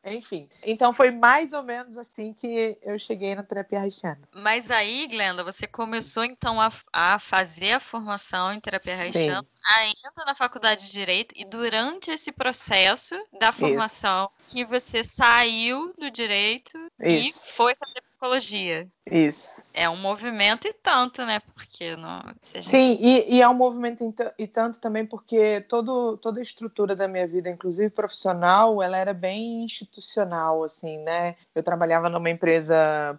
Enfim. 0.06 0.48
Então 0.64 0.94
foi 0.94 1.10
mais 1.10 1.52
ou 1.52 1.64
menos 1.64 1.98
assim 1.98 2.32
que 2.32 2.78
eu 2.84 2.98
cheguei 3.00 3.34
na 3.34 3.42
terapia 3.42 3.82
haitiana. 3.82 4.22
Mas 4.34 4.70
aí, 4.70 5.08
Glenda, 5.08 5.44
você 5.44 5.66
começou 5.66 6.24
então 6.24 6.62
a, 6.62 6.70
a 6.94 7.18
fazer 7.18 7.74
a 7.74 7.80
formação 7.80 8.54
em 8.54 8.60
terapia 8.60 8.96
haitiana, 8.96 9.46
ainda 9.66 10.26
na 10.26 10.36
faculdade 10.36 10.86
de 10.86 10.92
Direito, 10.92 11.34
e 11.36 11.44
durante 11.44 12.12
esse 12.12 12.32
processo 12.32 13.16
da 13.40 13.52
formação 13.52 14.30
que 14.48 14.64
você 14.64 15.04
saiu 15.04 15.92
do 15.98 16.12
Direito 16.12 16.78
Isso. 17.00 17.50
e 17.50 17.54
foi 17.54 17.76
fazer 17.76 18.02
psicologia. 18.02 18.88
Isso. 19.10 19.64
É 19.72 19.88
um 19.88 19.98
movimento 19.98 20.68
e 20.68 20.74
tanto, 20.74 21.24
né? 21.26 21.40
Porque 21.54 21.96
não. 21.96 22.24
gente- 22.44 22.66
Sim, 22.66 22.98
e, 23.00 23.36
e 23.36 23.42
é 23.42 23.48
um 23.48 23.54
movimento 23.54 24.04
e 24.38 24.48
tanto 24.48 24.80
também 24.80 25.06
porque 25.06 25.62
todo, 25.70 26.18
toda 26.18 26.40
a 26.40 26.42
estrutura 26.42 26.96
da 26.96 27.08
minha 27.08 27.28
vida, 27.28 27.50
inclusive 27.50 27.90
profissional, 27.92 28.82
ela 28.82 28.98
era 28.98 29.14
bem 29.14 29.64
institucional, 29.64 30.64
assim, 30.64 30.98
né? 31.00 31.36
Eu 31.54 31.62
trabalhava 31.62 32.10
numa 32.10 32.30
empresa 32.30 32.76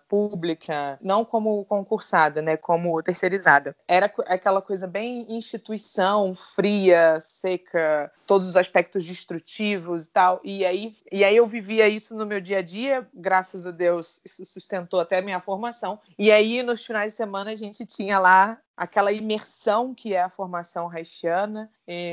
pública, 0.09 0.99
não 1.01 1.25
como 1.25 1.64
concursada, 1.66 2.42
né? 2.42 2.57
Como 2.57 3.01
terceirizada. 3.03 3.77
Era 3.87 4.07
aquela 4.27 4.61
coisa 4.61 4.88
bem 4.88 5.27
instituição, 5.29 6.35
fria, 6.35 7.20
seca, 7.20 8.11
todos 8.27 8.49
os 8.49 8.57
aspectos 8.57 9.07
destrutivos 9.07 10.07
e 10.07 10.09
tal. 10.09 10.40
E 10.42 10.64
aí, 10.66 10.96
e 11.12 11.22
aí 11.22 11.37
eu 11.37 11.46
vivia 11.46 11.87
isso 11.88 12.14
no 12.16 12.27
meu 12.27 12.40
dia 12.40 12.59
a 12.59 12.62
dia, 12.62 13.07
graças 13.14 13.64
a 13.64 13.70
Deus, 13.70 14.20
isso 14.25 14.44
sustentou 14.44 14.99
até 14.99 15.18
a 15.18 15.22
minha 15.22 15.40
formação 15.40 15.76
formação. 15.77 16.01
E 16.19 16.33
aí, 16.33 16.62
nos 16.62 16.85
finais 16.85 17.12
de 17.12 17.17
semana, 17.17 17.51
a 17.51 17.55
gente 17.55 17.85
tinha 17.85 18.19
lá 18.19 18.59
aquela 18.77 19.12
imersão 19.12 19.95
que 19.95 20.15
é 20.15 20.23
a 20.23 20.29
formação 20.29 20.91
haitiana. 20.91 21.71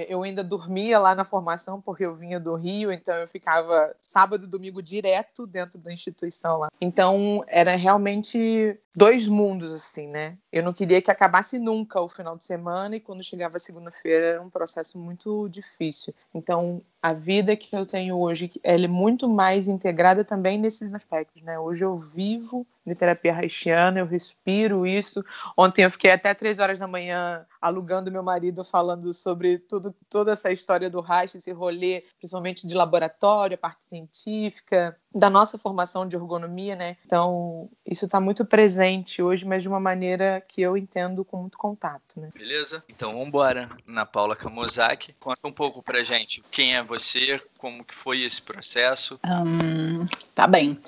Eu 0.08 0.24
ainda 0.24 0.44
dormia 0.44 1.00
lá 1.00 1.16
na 1.16 1.24
formação 1.24 1.82
porque 1.82 2.06
eu 2.06 2.14
vinha 2.14 2.40
do 2.40 2.56
Rio, 2.56 2.92
então 2.92 3.16
eu 3.16 3.28
ficava 3.28 3.94
sábado 3.98 4.46
e 4.46 4.48
domingo 4.48 4.82
direto 4.82 5.48
dentro 5.48 5.80
da 5.80 5.92
instituição 5.92 6.60
lá. 6.60 6.70
Então 6.80 7.44
era 7.48 7.76
realmente 7.76 8.78
dois 8.96 9.28
mundos 9.28 9.74
assim, 9.74 10.08
né? 10.08 10.38
Eu 10.52 10.62
não 10.62 10.72
queria 10.72 11.02
que 11.02 11.10
acabasse 11.10 11.58
nunca 11.58 12.00
o 12.00 12.08
final 12.08 12.38
de 12.38 12.44
semana 12.44 12.96
e 12.96 13.00
quando 13.00 13.24
chegava 13.24 13.58
segunda-feira 13.58 14.26
era 14.28 14.42
um 14.42 14.50
processo 14.50 15.00
muito 15.00 15.50
difícil. 15.50 16.14
Então 16.34 16.82
a 17.02 17.12
vida 17.12 17.56
que 17.58 17.76
eu 17.76 17.86
tenho 17.86 18.18
hoje, 18.18 18.52
ela 18.64 18.86
é 18.86 18.88
muito 18.88 19.28
mais 19.28 19.68
integrada 19.68 20.24
também 20.24 20.58
nesses 20.60 20.94
aspectos, 20.94 21.42
né? 21.42 21.60
Hoje 21.60 21.84
eu 21.84 21.98
vivo 21.98 22.66
de 22.86 22.94
terapia 22.94 23.36
haitiana, 23.36 24.00
eu 24.00 24.06
respiro 24.06 24.86
isso. 24.86 25.26
Ontem 25.58 25.84
eu 25.84 25.92
fiquei 25.92 26.12
até 26.12 26.34
três 26.34 26.53
horas 26.60 26.80
da 26.80 26.88
manhã 26.88 27.46
alugando 27.62 28.12
meu 28.12 28.24
marido 28.24 28.64
falando 28.64 29.14
sobre 29.14 29.58
tudo, 29.58 29.96
toda 30.10 30.32
essa 30.32 30.52
história 30.52 30.90
do 30.90 31.02
Reich, 31.02 31.38
esse 31.38 31.52
rolê, 31.52 32.04
principalmente 32.18 32.68
de 32.68 32.74
laboratório, 32.74 33.56
a 33.56 33.58
parte 33.58 33.84
científica, 33.86 34.98
da 35.14 35.30
nossa 35.30 35.58
formação 35.58 36.08
de 36.08 36.16
ergonomia, 36.16 36.76
né? 36.76 36.98
Então, 37.06 37.70
isso 37.86 38.06
está 38.06 38.20
muito 38.20 38.44
presente 38.46 39.22
hoje, 39.22 39.46
mas 39.46 39.62
de 39.62 39.70
uma 39.70 39.80
maneira 39.80 40.44
que 40.48 40.62
eu 40.62 40.76
entendo 40.76 41.24
com 41.24 41.38
muito 41.38 41.58
contato, 41.58 42.20
né? 42.20 42.30
Beleza? 42.34 42.84
Então, 42.90 43.12
vamos 43.12 43.28
embora. 43.28 43.70
Na 43.86 44.06
Paula 44.06 44.36
Kamozaki, 44.36 45.14
conta 45.20 45.48
um 45.48 45.52
pouco 45.52 45.84
pra 45.84 46.04
gente 46.04 46.44
quem 46.52 46.76
é 46.76 46.84
você, 46.84 47.40
como 47.58 47.84
que 47.84 47.94
foi 47.94 48.22
esse 48.22 48.42
processo. 48.42 49.20
Hum, 49.26 50.06
tá 50.34 50.48
bem. 50.48 50.80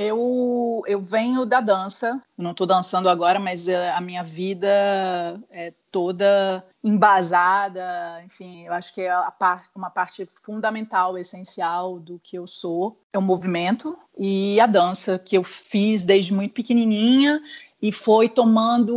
Eu, 0.00 0.80
eu 0.86 1.00
venho 1.00 1.44
da 1.44 1.60
dança, 1.60 2.22
não 2.36 2.52
estou 2.52 2.64
dançando 2.64 3.08
agora, 3.08 3.40
mas 3.40 3.66
eh, 3.66 3.90
a 3.90 4.00
minha 4.00 4.22
vida 4.22 4.68
é 5.50 5.72
toda 5.90 6.64
embasada, 6.84 8.22
enfim, 8.24 8.64
eu 8.64 8.72
acho 8.72 8.94
que 8.94 9.00
é 9.00 9.12
part, 9.36 9.68
uma 9.74 9.90
parte 9.90 10.24
fundamental, 10.44 11.18
essencial 11.18 11.98
do 11.98 12.20
que 12.22 12.38
eu 12.38 12.46
sou, 12.46 12.96
é 13.12 13.18
o 13.18 13.22
movimento 13.22 13.98
e 14.16 14.60
a 14.60 14.66
dança, 14.66 15.18
que 15.18 15.36
eu 15.36 15.42
fiz 15.42 16.04
desde 16.04 16.32
muito 16.32 16.54
pequenininha 16.54 17.40
e 17.82 17.90
foi 17.90 18.28
tomando 18.28 18.94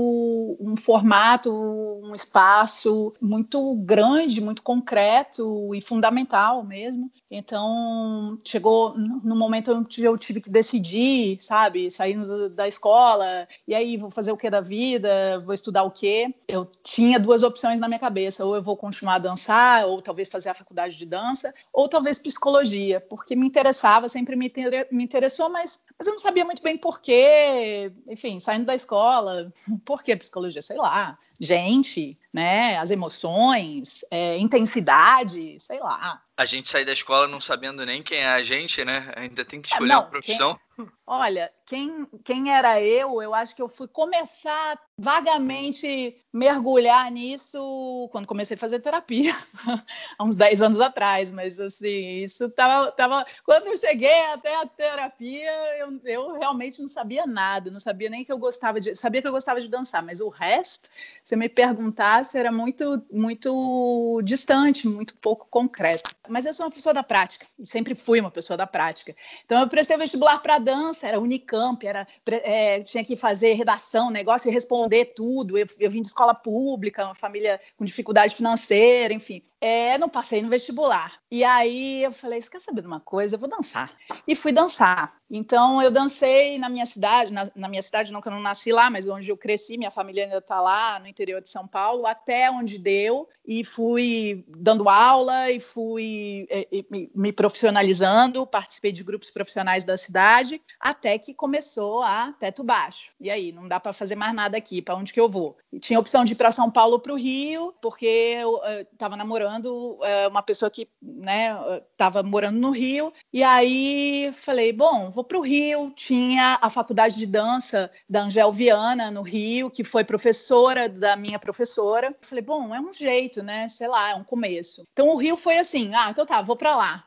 um 0.60 0.76
formato, 0.76 1.52
um 1.52 2.14
espaço 2.14 3.12
muito 3.20 3.76
grande, 3.78 4.40
muito 4.40 4.62
concreto 4.62 5.74
e 5.74 5.82
fundamental 5.82 6.64
mesmo. 6.64 7.12
Então, 7.34 8.38
chegou 8.44 8.94
no 8.98 9.38
momento 9.38 9.72
onde 9.72 10.04
eu 10.04 10.18
tive 10.18 10.42
que 10.42 10.50
decidir, 10.50 11.38
sabe, 11.40 11.90
saindo 11.90 12.50
da 12.50 12.68
escola, 12.68 13.48
e 13.66 13.74
aí 13.74 13.96
vou 13.96 14.12
fazer 14.12 14.34
o 14.34 14.38
que 14.38 14.50
da 14.50 14.60
vida, 14.60 15.40
vou 15.46 15.54
estudar 15.54 15.84
o 15.84 15.92
quê? 15.92 16.36
Eu 16.46 16.70
tinha 16.84 17.18
duas 17.18 17.42
opções 17.42 17.80
na 17.80 17.88
minha 17.88 18.00
cabeça, 18.00 18.46
ou 18.46 18.54
eu 18.54 18.62
vou 18.62 18.76
continuar 18.76 19.16
a 19.16 19.20
dançar, 19.20 19.86
ou 19.86 20.02
talvez 20.02 20.28
fazer 20.28 20.50
a 20.50 20.54
faculdade 20.54 20.98
de 20.98 21.06
dança, 21.06 21.54
ou 21.72 21.88
talvez 21.88 22.20
psicologia, 22.20 23.00
porque 23.00 23.34
me 23.34 23.48
interessava, 23.48 24.10
sempre 24.10 24.36
me, 24.36 24.52
me 24.92 25.04
interessou, 25.06 25.50
mas, 25.50 25.80
mas 25.98 26.08
eu 26.08 26.12
não 26.12 26.20
sabia 26.20 26.44
muito 26.44 26.62
bem 26.62 26.78
por 26.78 27.00
quê, 27.00 27.94
enfim, 28.10 28.42
saindo 28.42 28.66
da 28.66 28.76
escola, 28.76 29.54
por 29.86 30.04
que 30.04 30.14
psicologia? 30.18 30.62
Sei 30.62 30.76
lá, 30.76 31.18
gente, 31.42 32.16
né? 32.32 32.78
As 32.78 32.92
emoções, 32.92 34.06
é, 34.12 34.38
intensidade, 34.38 35.60
sei 35.60 35.80
lá. 35.80 36.22
A 36.38 36.46
gente 36.46 36.70
sai 36.70 36.86
da 36.86 36.94
escola 36.94 37.28
não 37.28 37.42
sabendo 37.42 37.84
nem 37.84 38.04
quem 38.04 38.20
é 38.20 38.28
a 38.28 38.44
gente, 38.44 38.86
né? 38.86 39.12
Ainda 39.16 39.44
tem 39.44 39.60
que 39.60 39.70
é, 39.70 39.74
escolher 39.74 39.92
é, 39.92 39.96
não, 39.96 40.02
uma 40.04 40.10
profissão. 40.10 40.60
Olha, 41.06 41.52
quem, 41.66 42.08
quem 42.24 42.54
era 42.54 42.82
eu, 42.82 43.22
eu 43.22 43.34
acho 43.34 43.56
que 43.56 43.62
eu 43.62 43.68
fui 43.68 43.88
começar 43.88 44.80
vagamente 44.98 46.16
mergulhar 46.32 47.12
nisso 47.12 48.08
quando 48.12 48.28
comecei 48.28 48.56
a 48.56 48.60
fazer 48.60 48.80
terapia, 48.80 49.36
há 50.18 50.24
uns 50.24 50.36
10 50.36 50.62
anos 50.62 50.80
atrás, 50.80 51.32
mas 51.32 51.60
assim, 51.60 52.22
isso 52.22 52.50
tava, 52.52 52.92
tava 52.92 53.26
quando 53.44 53.68
eu 53.68 53.78
cheguei 53.78 54.22
até 54.26 54.56
a 54.56 54.66
terapia, 54.66 55.52
eu, 55.80 56.00
eu 56.06 56.32
realmente 56.34 56.80
não 56.80 56.88
sabia 56.88 57.26
nada, 57.26 57.72
não 57.72 57.80
sabia 57.80 58.10
nem 58.10 58.24
que 58.24 58.32
eu 58.32 58.38
gostava 58.38 58.80
de, 58.80 58.96
sabia 58.96 59.22
que 59.22 59.28
eu 59.28 59.32
gostava 59.32 59.60
de 59.60 59.68
dançar, 59.68 60.04
mas 60.04 60.22
o 60.22 60.30
resto, 60.30 60.88
se 61.24 61.36
me 61.36 61.50
perguntasse, 61.50 62.38
era 62.38 62.52
muito 62.52 63.04
muito 63.12 64.22
distante, 64.24 64.88
muito 64.88 65.16
pouco 65.18 65.48
concreto. 65.50 66.12
Mas 66.30 66.46
eu 66.46 66.54
sou 66.54 66.66
uma 66.68 66.72
pessoa 66.72 66.94
da 66.94 67.04
prática, 67.04 67.46
e 67.60 67.66
sempre 67.66 67.96
fui 67.96 68.22
uma 68.22 68.32
pessoa 68.32 68.56
da 68.56 68.68
prática. 68.68 69.16
Então 69.44 69.60
eu 69.60 69.68
prestei 69.68 69.98
vestibular 69.98 70.40
para 70.40 70.60
era 71.04 71.20
Unicamp, 71.20 71.86
era 71.86 72.08
é, 72.28 72.82
tinha 72.82 73.04
que 73.04 73.16
fazer 73.16 73.54
redação, 73.54 74.10
negócio 74.10 74.50
e 74.50 74.54
responder 74.54 75.14
tudo. 75.16 75.58
Eu, 75.58 75.66
eu 75.80 75.90
vim 75.90 76.02
de 76.02 76.08
escola 76.08 76.34
pública, 76.34 77.06
uma 77.06 77.16
família 77.16 77.60
com 77.78 77.86
dificuldade 77.86 78.36
financeira, 78.36 79.14
enfim. 79.14 79.44
É, 79.64 79.96
não 80.00 80.10
passei 80.10 80.42
no 80.42 80.50
vestibular. 80.50 81.20
E 81.30 81.44
aí 81.44 82.04
eu 82.04 82.12
falei, 82.12 82.42
você 82.42 82.50
quer 82.50 82.60
saber 82.60 82.82
de 82.82 82.88
uma 82.88 83.00
coisa? 83.00 83.36
Eu 83.36 83.40
vou 83.40 83.48
dançar. 83.48 83.94
E 84.28 84.36
fui 84.36 84.52
dançar. 84.52 85.16
Então 85.30 85.82
eu 85.82 85.92
dancei 85.92 86.58
na 86.58 86.68
minha 86.68 86.86
cidade, 86.86 87.32
na, 87.32 87.48
na 87.56 87.70
minha 87.70 87.82
cidade 87.82 88.12
não 88.12 88.22
que 88.22 88.28
eu 88.28 88.32
não 88.32 88.42
nasci 88.42 88.72
lá, 88.72 88.90
mas 88.90 89.08
onde 89.08 89.30
eu 89.30 89.38
cresci, 89.38 89.78
minha 89.78 89.92
família 89.92 90.24
ainda 90.24 90.40
está 90.40 90.60
lá, 90.60 91.00
no 91.00 91.08
interior 91.08 91.40
de 91.42 91.50
São 91.50 91.68
Paulo, 91.68 92.08
até 92.08 92.50
onde 92.50 92.80
deu. 92.80 93.30
E 93.46 93.64
fui 93.64 94.44
dando 94.48 94.90
aula 94.90 95.50
e 95.50 95.60
fui 95.60 96.48
e, 96.50 96.86
e, 96.92 97.10
me 97.16 97.32
profissionalizando, 97.32 98.46
participei 98.46 98.92
de 98.92 99.04
grupos 99.04 99.32
profissionais 99.32 99.84
da 99.84 99.96
cidade, 99.96 100.61
até 100.80 101.18
que 101.18 101.34
começou 101.34 102.02
a 102.02 102.34
teto 102.40 102.64
baixo. 102.64 103.12
E 103.20 103.30
aí, 103.30 103.52
não 103.52 103.68
dá 103.68 103.80
para 103.80 103.94
fazer 103.94 104.16
mais 104.16 104.34
nada 104.34 104.58
aqui, 104.58 104.82
para 104.82 104.96
onde 104.96 105.14
que 105.14 105.20
eu 105.20 105.30
vou? 105.30 105.58
E 105.72 105.80
tinha 105.80 105.98
a 105.98 106.02
opção 106.02 106.26
de 106.26 106.34
ir 106.34 106.36
para 106.36 106.52
São 106.52 106.70
Paulo 106.70 107.00
para 107.00 107.14
o 107.14 107.18
Rio, 107.18 107.74
porque 107.82 108.06
eu 108.06 108.60
estava 108.92 109.16
namorando 109.16 109.42
namorando 109.42 109.98
é, 110.04 110.28
uma 110.28 110.44
pessoa 110.44 110.70
que 110.70 110.88
né, 111.02 111.56
estava 111.92 112.24
morando 112.24 112.60
no 112.60 112.72
Rio. 112.72 113.12
E 113.34 113.44
aí 113.44 114.32
falei, 114.34 114.72
bom, 114.72 115.10
vou 115.12 115.24
para 115.24 115.38
o 115.38 115.42
Rio. 115.42 115.92
Tinha 115.96 116.60
a 116.62 116.70
faculdade 116.70 117.18
de 117.18 117.26
dança 117.26 117.92
da 118.10 118.24
Angel 118.24 118.52
Viana 118.52 119.10
no 119.10 119.22
Rio, 119.22 119.70
que 119.70 119.84
foi 119.84 120.04
professora 120.04 120.88
da 120.88 121.16
minha 121.16 121.40
professora. 121.40 122.16
Falei, 122.22 122.44
bom, 122.44 122.74
é 122.74 122.80
um 122.80 122.94
jeito, 122.94 123.44
né? 123.44 123.68
Sei 123.68 123.88
lá, 123.88 124.12
é 124.12 124.16
um 124.16 124.24
começo. 124.24 124.84
Então 124.94 125.10
o 125.10 125.18
Rio 125.18 125.38
foi 125.38 125.58
assim, 125.58 125.94
ah, 125.96 126.10
então 126.10 126.26
tá, 126.26 126.42
vou 126.42 126.56
para 126.56 126.76
lá. 126.76 127.06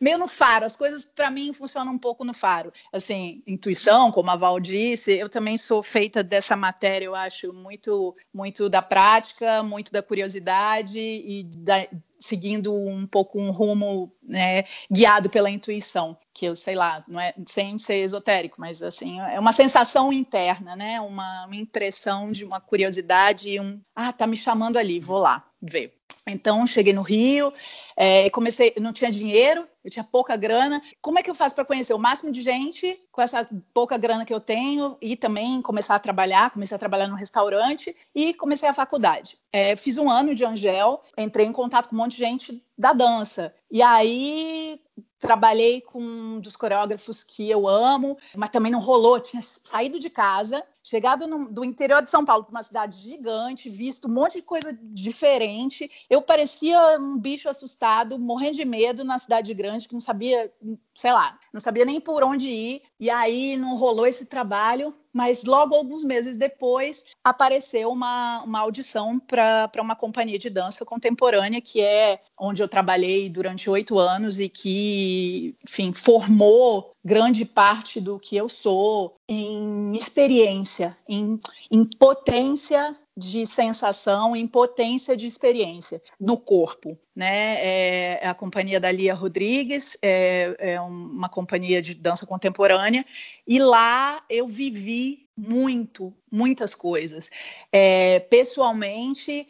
Meio 0.00 0.18
no 0.18 0.28
faro, 0.28 0.64
as 0.64 0.76
coisas 0.76 1.06
para 1.06 1.30
mim 1.30 1.52
funcionam 1.52 1.92
um 1.92 1.98
pouco 1.98 2.24
no 2.24 2.34
faro. 2.34 2.72
Assim, 2.92 3.42
intuição, 3.46 4.10
como 4.10 4.30
a 4.30 4.36
Val 4.36 4.60
disse, 4.60 5.12
eu 5.12 5.28
também 5.28 5.56
sou 5.56 5.82
feita 5.82 6.22
dessa 6.22 6.56
matéria, 6.56 7.06
eu 7.06 7.14
acho, 7.14 7.52
muito, 7.52 8.16
muito 8.32 8.68
da 8.68 8.82
prática, 8.82 9.62
muito 9.62 9.92
da 9.92 10.02
curiosidade 10.02 10.98
e 10.98 11.44
da, 11.44 11.86
seguindo 12.22 12.72
um 12.74 13.06
pouco 13.06 13.38
um 13.38 13.50
rumo 13.50 14.12
né, 14.22 14.64
guiado 14.90 15.28
pela 15.28 15.50
intuição, 15.50 16.16
que 16.32 16.46
eu 16.46 16.54
sei 16.54 16.74
lá, 16.74 17.04
não 17.06 17.20
é 17.20 17.34
sem 17.46 17.76
ser 17.76 18.02
esotérico, 18.02 18.60
mas 18.60 18.82
assim 18.82 19.20
é 19.20 19.38
uma 19.38 19.52
sensação 19.52 20.12
interna, 20.12 20.76
né, 20.76 21.00
uma, 21.00 21.46
uma 21.46 21.56
impressão 21.56 22.28
de 22.28 22.44
uma 22.44 22.60
curiosidade 22.60 23.50
e 23.50 23.60
um 23.60 23.80
ah 23.94 24.12
tá 24.12 24.26
me 24.26 24.36
chamando 24.36 24.78
ali, 24.78 25.00
vou 25.00 25.18
lá 25.18 25.44
ver. 25.60 25.94
Então 26.26 26.66
cheguei 26.66 26.92
no 26.92 27.02
Rio, 27.02 27.52
é, 27.96 28.30
comecei, 28.30 28.72
não 28.80 28.92
tinha 28.92 29.10
dinheiro, 29.10 29.66
eu 29.84 29.90
tinha 29.90 30.04
pouca 30.04 30.36
grana. 30.36 30.80
Como 31.00 31.18
é 31.18 31.22
que 31.22 31.30
eu 31.30 31.34
faço 31.34 31.54
para 31.54 31.64
conhecer 31.64 31.92
o 31.92 31.98
máximo 31.98 32.30
de 32.30 32.42
gente 32.42 32.98
com 33.10 33.20
essa 33.20 33.48
pouca 33.74 33.96
grana 33.96 34.24
que 34.24 34.32
eu 34.32 34.40
tenho 34.40 34.96
e 35.00 35.16
também 35.16 35.60
começar 35.60 35.96
a 35.96 36.00
trabalhar? 36.00 36.50
Comecei 36.50 36.74
a 36.74 36.78
trabalhar 36.78 37.08
no 37.08 37.16
restaurante 37.16 37.94
e 38.14 38.32
comecei 38.34 38.68
a 38.68 38.74
faculdade. 38.74 39.36
É, 39.52 39.74
fiz 39.76 39.96
um 39.98 40.08
ano 40.08 40.34
de 40.34 40.44
Angel, 40.44 41.02
entrei 41.18 41.46
em 41.46 41.52
contato 41.52 41.88
com 41.88 41.94
um 41.94 41.98
monte 41.98 42.12
de 42.12 42.18
gente 42.18 42.64
da 42.78 42.92
dança. 42.92 43.54
E 43.70 43.82
aí 43.82 44.80
trabalhei 45.22 45.80
com 45.80 46.02
um 46.02 46.40
dos 46.40 46.56
coreógrafos 46.56 47.22
que 47.22 47.48
eu 47.48 47.68
amo, 47.68 48.18
mas 48.34 48.50
também 48.50 48.72
não 48.72 48.80
rolou. 48.80 49.20
tinha 49.20 49.40
saído 49.40 49.98
de 50.00 50.10
casa, 50.10 50.64
chegado 50.82 51.28
no, 51.28 51.48
do 51.48 51.64
interior 51.64 52.02
de 52.02 52.10
São 52.10 52.24
Paulo 52.24 52.42
para 52.42 52.50
uma 52.50 52.62
cidade 52.62 53.00
gigante, 53.00 53.70
visto 53.70 54.08
um 54.08 54.12
monte 54.12 54.38
de 54.38 54.42
coisa 54.42 54.76
diferente. 54.82 55.88
Eu 56.08 56.22
parecia 56.22 56.98
um 56.98 57.18
bicho 57.18 57.48
assustado, 57.48 58.18
morrendo 58.18 58.56
de 58.56 58.64
medo 58.64 59.04
na 59.04 59.18
cidade 59.18 59.52
grande, 59.54 59.88
que 59.88 59.94
não 59.94 60.00
sabia, 60.00 60.52
sei 60.94 61.12
lá, 61.12 61.38
não 61.52 61.60
sabia 61.60 61.84
nem 61.84 62.00
por 62.00 62.22
onde 62.22 62.48
ir. 62.48 62.82
E 62.98 63.10
aí 63.10 63.56
não 63.56 63.76
rolou 63.76 64.06
esse 64.06 64.24
trabalho 64.24 64.94
mas 65.12 65.44
logo 65.44 65.74
alguns 65.74 66.02
meses 66.02 66.36
depois 66.36 67.04
apareceu 67.22 67.90
uma, 67.90 68.42
uma 68.42 68.60
audição 68.60 69.18
para 69.18 69.70
uma 69.80 69.94
companhia 69.94 70.38
de 70.38 70.48
dança 70.48 70.84
contemporânea, 70.84 71.60
que 71.60 71.80
é 71.80 72.20
onde 72.38 72.62
eu 72.62 72.68
trabalhei 72.68 73.28
durante 73.28 73.68
oito 73.68 73.98
anos 73.98 74.40
e 74.40 74.48
que, 74.48 75.54
enfim, 75.68 75.92
formou 75.92 76.92
grande 77.04 77.44
parte 77.44 78.00
do 78.00 78.18
que 78.18 78.36
eu 78.36 78.48
sou 78.48 79.16
em 79.28 79.92
experiência, 79.96 80.96
em, 81.06 81.38
em 81.70 81.84
potência 81.84 82.96
de 83.16 83.44
sensação 83.44 84.34
em 84.34 84.46
potência 84.46 85.16
de 85.16 85.26
experiência 85.26 86.02
no 86.18 86.38
corpo. 86.38 86.98
Né? 87.14 87.56
É, 87.58 88.18
é 88.22 88.28
a 88.28 88.34
companhia 88.34 88.80
da 88.80 88.90
Lia 88.90 89.14
Rodrigues, 89.14 89.98
é, 90.00 90.54
é 90.58 90.80
uma 90.80 91.28
companhia 91.28 91.82
de 91.82 91.94
dança 91.94 92.26
contemporânea, 92.26 93.04
e 93.46 93.58
lá 93.58 94.24
eu 94.30 94.46
vivi 94.46 95.28
muito, 95.36 96.12
muitas 96.30 96.74
coisas. 96.74 97.30
É, 97.72 98.20
pessoalmente, 98.20 99.48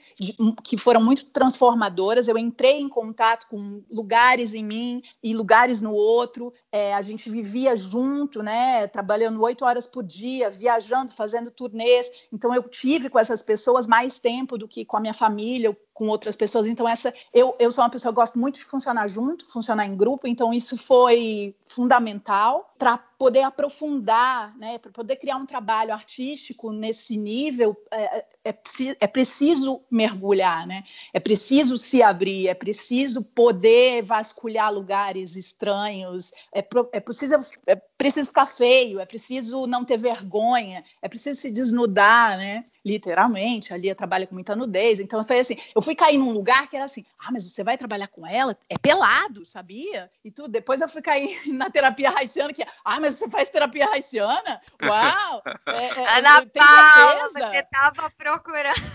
que 0.63 0.79
foram 0.79 1.03
muito 1.03 1.25
transformadoras, 1.27 2.29
eu 2.29 2.39
entrei 2.39 2.81
em 2.81 2.89
contato 2.89 3.49
com 3.49 3.83
lugares 3.91 4.55
em 4.55 4.65
mim 4.65 5.03
e 5.23 5.35
lugares 5.35 5.81
no 5.81 5.93
outro. 5.93 6.53
É, 6.71 6.95
a 6.95 7.03
gente 7.03 7.29
vivia 7.29 7.77
junto, 7.77 8.43
né? 8.43 8.87
Trabalhando 8.87 9.43
oito 9.43 9.65
horas 9.65 9.87
por 9.87 10.05
dia, 10.05 10.49
viajando, 10.49 11.13
fazendo 11.13 11.51
turnês. 11.51 12.11
Então 12.33 12.55
eu 12.55 12.63
tive 12.63 13.11
com 13.11 13.19
essas 13.19 13.43
pessoas 13.43 13.87
mais 13.87 14.19
tempo 14.19 14.57
do 14.57 14.69
que 14.69 14.85
com 14.85 14.97
a 14.97 15.01
minha 15.01 15.15
família, 15.15 15.77
com 16.03 16.09
outras 16.09 16.35
pessoas. 16.35 16.67
Então, 16.67 16.89
essa 16.89 17.15
eu, 17.33 17.55
eu 17.61 17.71
sou 17.71 17.85
uma 17.85 17.91
pessoa 17.91 18.13
que 18.13 18.17
gosto 18.17 18.37
muito 18.37 18.57
de 18.57 18.65
funcionar 18.65 19.07
junto, 19.07 19.49
funcionar 19.49 19.87
em 19.87 19.97
grupo, 19.97 20.27
então 20.27 20.53
isso 20.53 20.77
foi 20.77 21.55
fundamental 21.69 22.75
para 22.77 22.99
poder 22.99 23.43
aprofundar, 23.43 24.53
né, 24.59 24.79
para 24.79 24.91
poder 24.91 25.15
criar 25.15 25.37
um 25.37 25.47
trabalho 25.47 25.93
artístico 25.93 26.73
nesse 26.73 27.17
nível. 27.17 27.77
É, 27.93 28.25
é, 28.45 28.55
é, 29.01 29.07
preciso 29.07 29.83
mergulhar, 29.91 30.67
né? 30.67 30.83
É 31.13 31.21
preciso 31.21 31.79
se 31.79 32.03
abrir, 32.03 32.49
é 32.49 32.55
preciso 32.55 33.23
poder 33.23 34.03
vasculhar 34.03 34.73
lugares 34.73 35.37
estranhos, 35.37 36.33
é, 36.53 36.59
é, 36.93 37.01
preciso, 37.01 37.35
é 37.67 37.77
preciso 37.77 38.29
ficar 38.29 38.47
feio, 38.47 38.99
é 38.99 39.07
preciso 39.07 39.67
não 39.67 39.85
ter 39.85 39.97
vergonha, 39.97 40.85
é 41.01 41.09
preciso 41.09 41.41
se 41.41 41.53
desnudar, 41.53 42.37
né? 42.37 42.65
Literalmente, 42.85 43.73
ali 43.73 43.95
trabalha 43.95 44.27
com 44.27 44.35
muita 44.35 44.57
nudez. 44.57 44.99
Então 44.99 45.23
foi 45.23 45.39
assim, 45.39 45.57
eu 45.75 45.81
fui 45.81 45.95
cair 45.95 46.19
num 46.19 46.33
lugar 46.33 46.69
que 46.69 46.75
era 46.75 46.85
assim, 46.85 47.05
ah, 47.19 47.31
mas 47.31 47.45
você 47.45 47.63
vai 47.63 47.79
trabalhar 47.79 48.09
com 48.09 48.27
ela? 48.27 48.59
É 48.69 48.77
pelado, 48.77 49.47
sabia? 49.47 50.11
E 50.25 50.31
tudo. 50.33 50.49
Depois 50.49 50.81
eu 50.81 50.89
fui 50.89 51.01
cair 51.01 51.41
na 51.47 51.71
terapia 51.71 52.11
haitiana, 52.11 52.53
que, 52.53 52.65
ah, 52.85 52.99
mas 52.99 53.15
você 53.15 53.31
faz 53.31 53.49
terapia 53.51 53.89
haitiana? 53.89 54.61
Uau! 54.83 55.43
É, 55.65 55.87
é, 55.87 56.19
Ana 56.19 56.47
Paula, 56.47 57.29
você 57.31 57.63
tava 57.71 58.11
procurando. 58.33 58.93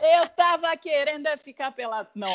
Eu 0.00 0.28
tava 0.28 0.76
querendo 0.76 1.26
é 1.26 1.36
ficar 1.36 1.72
pelado. 1.72 2.08
Não. 2.14 2.32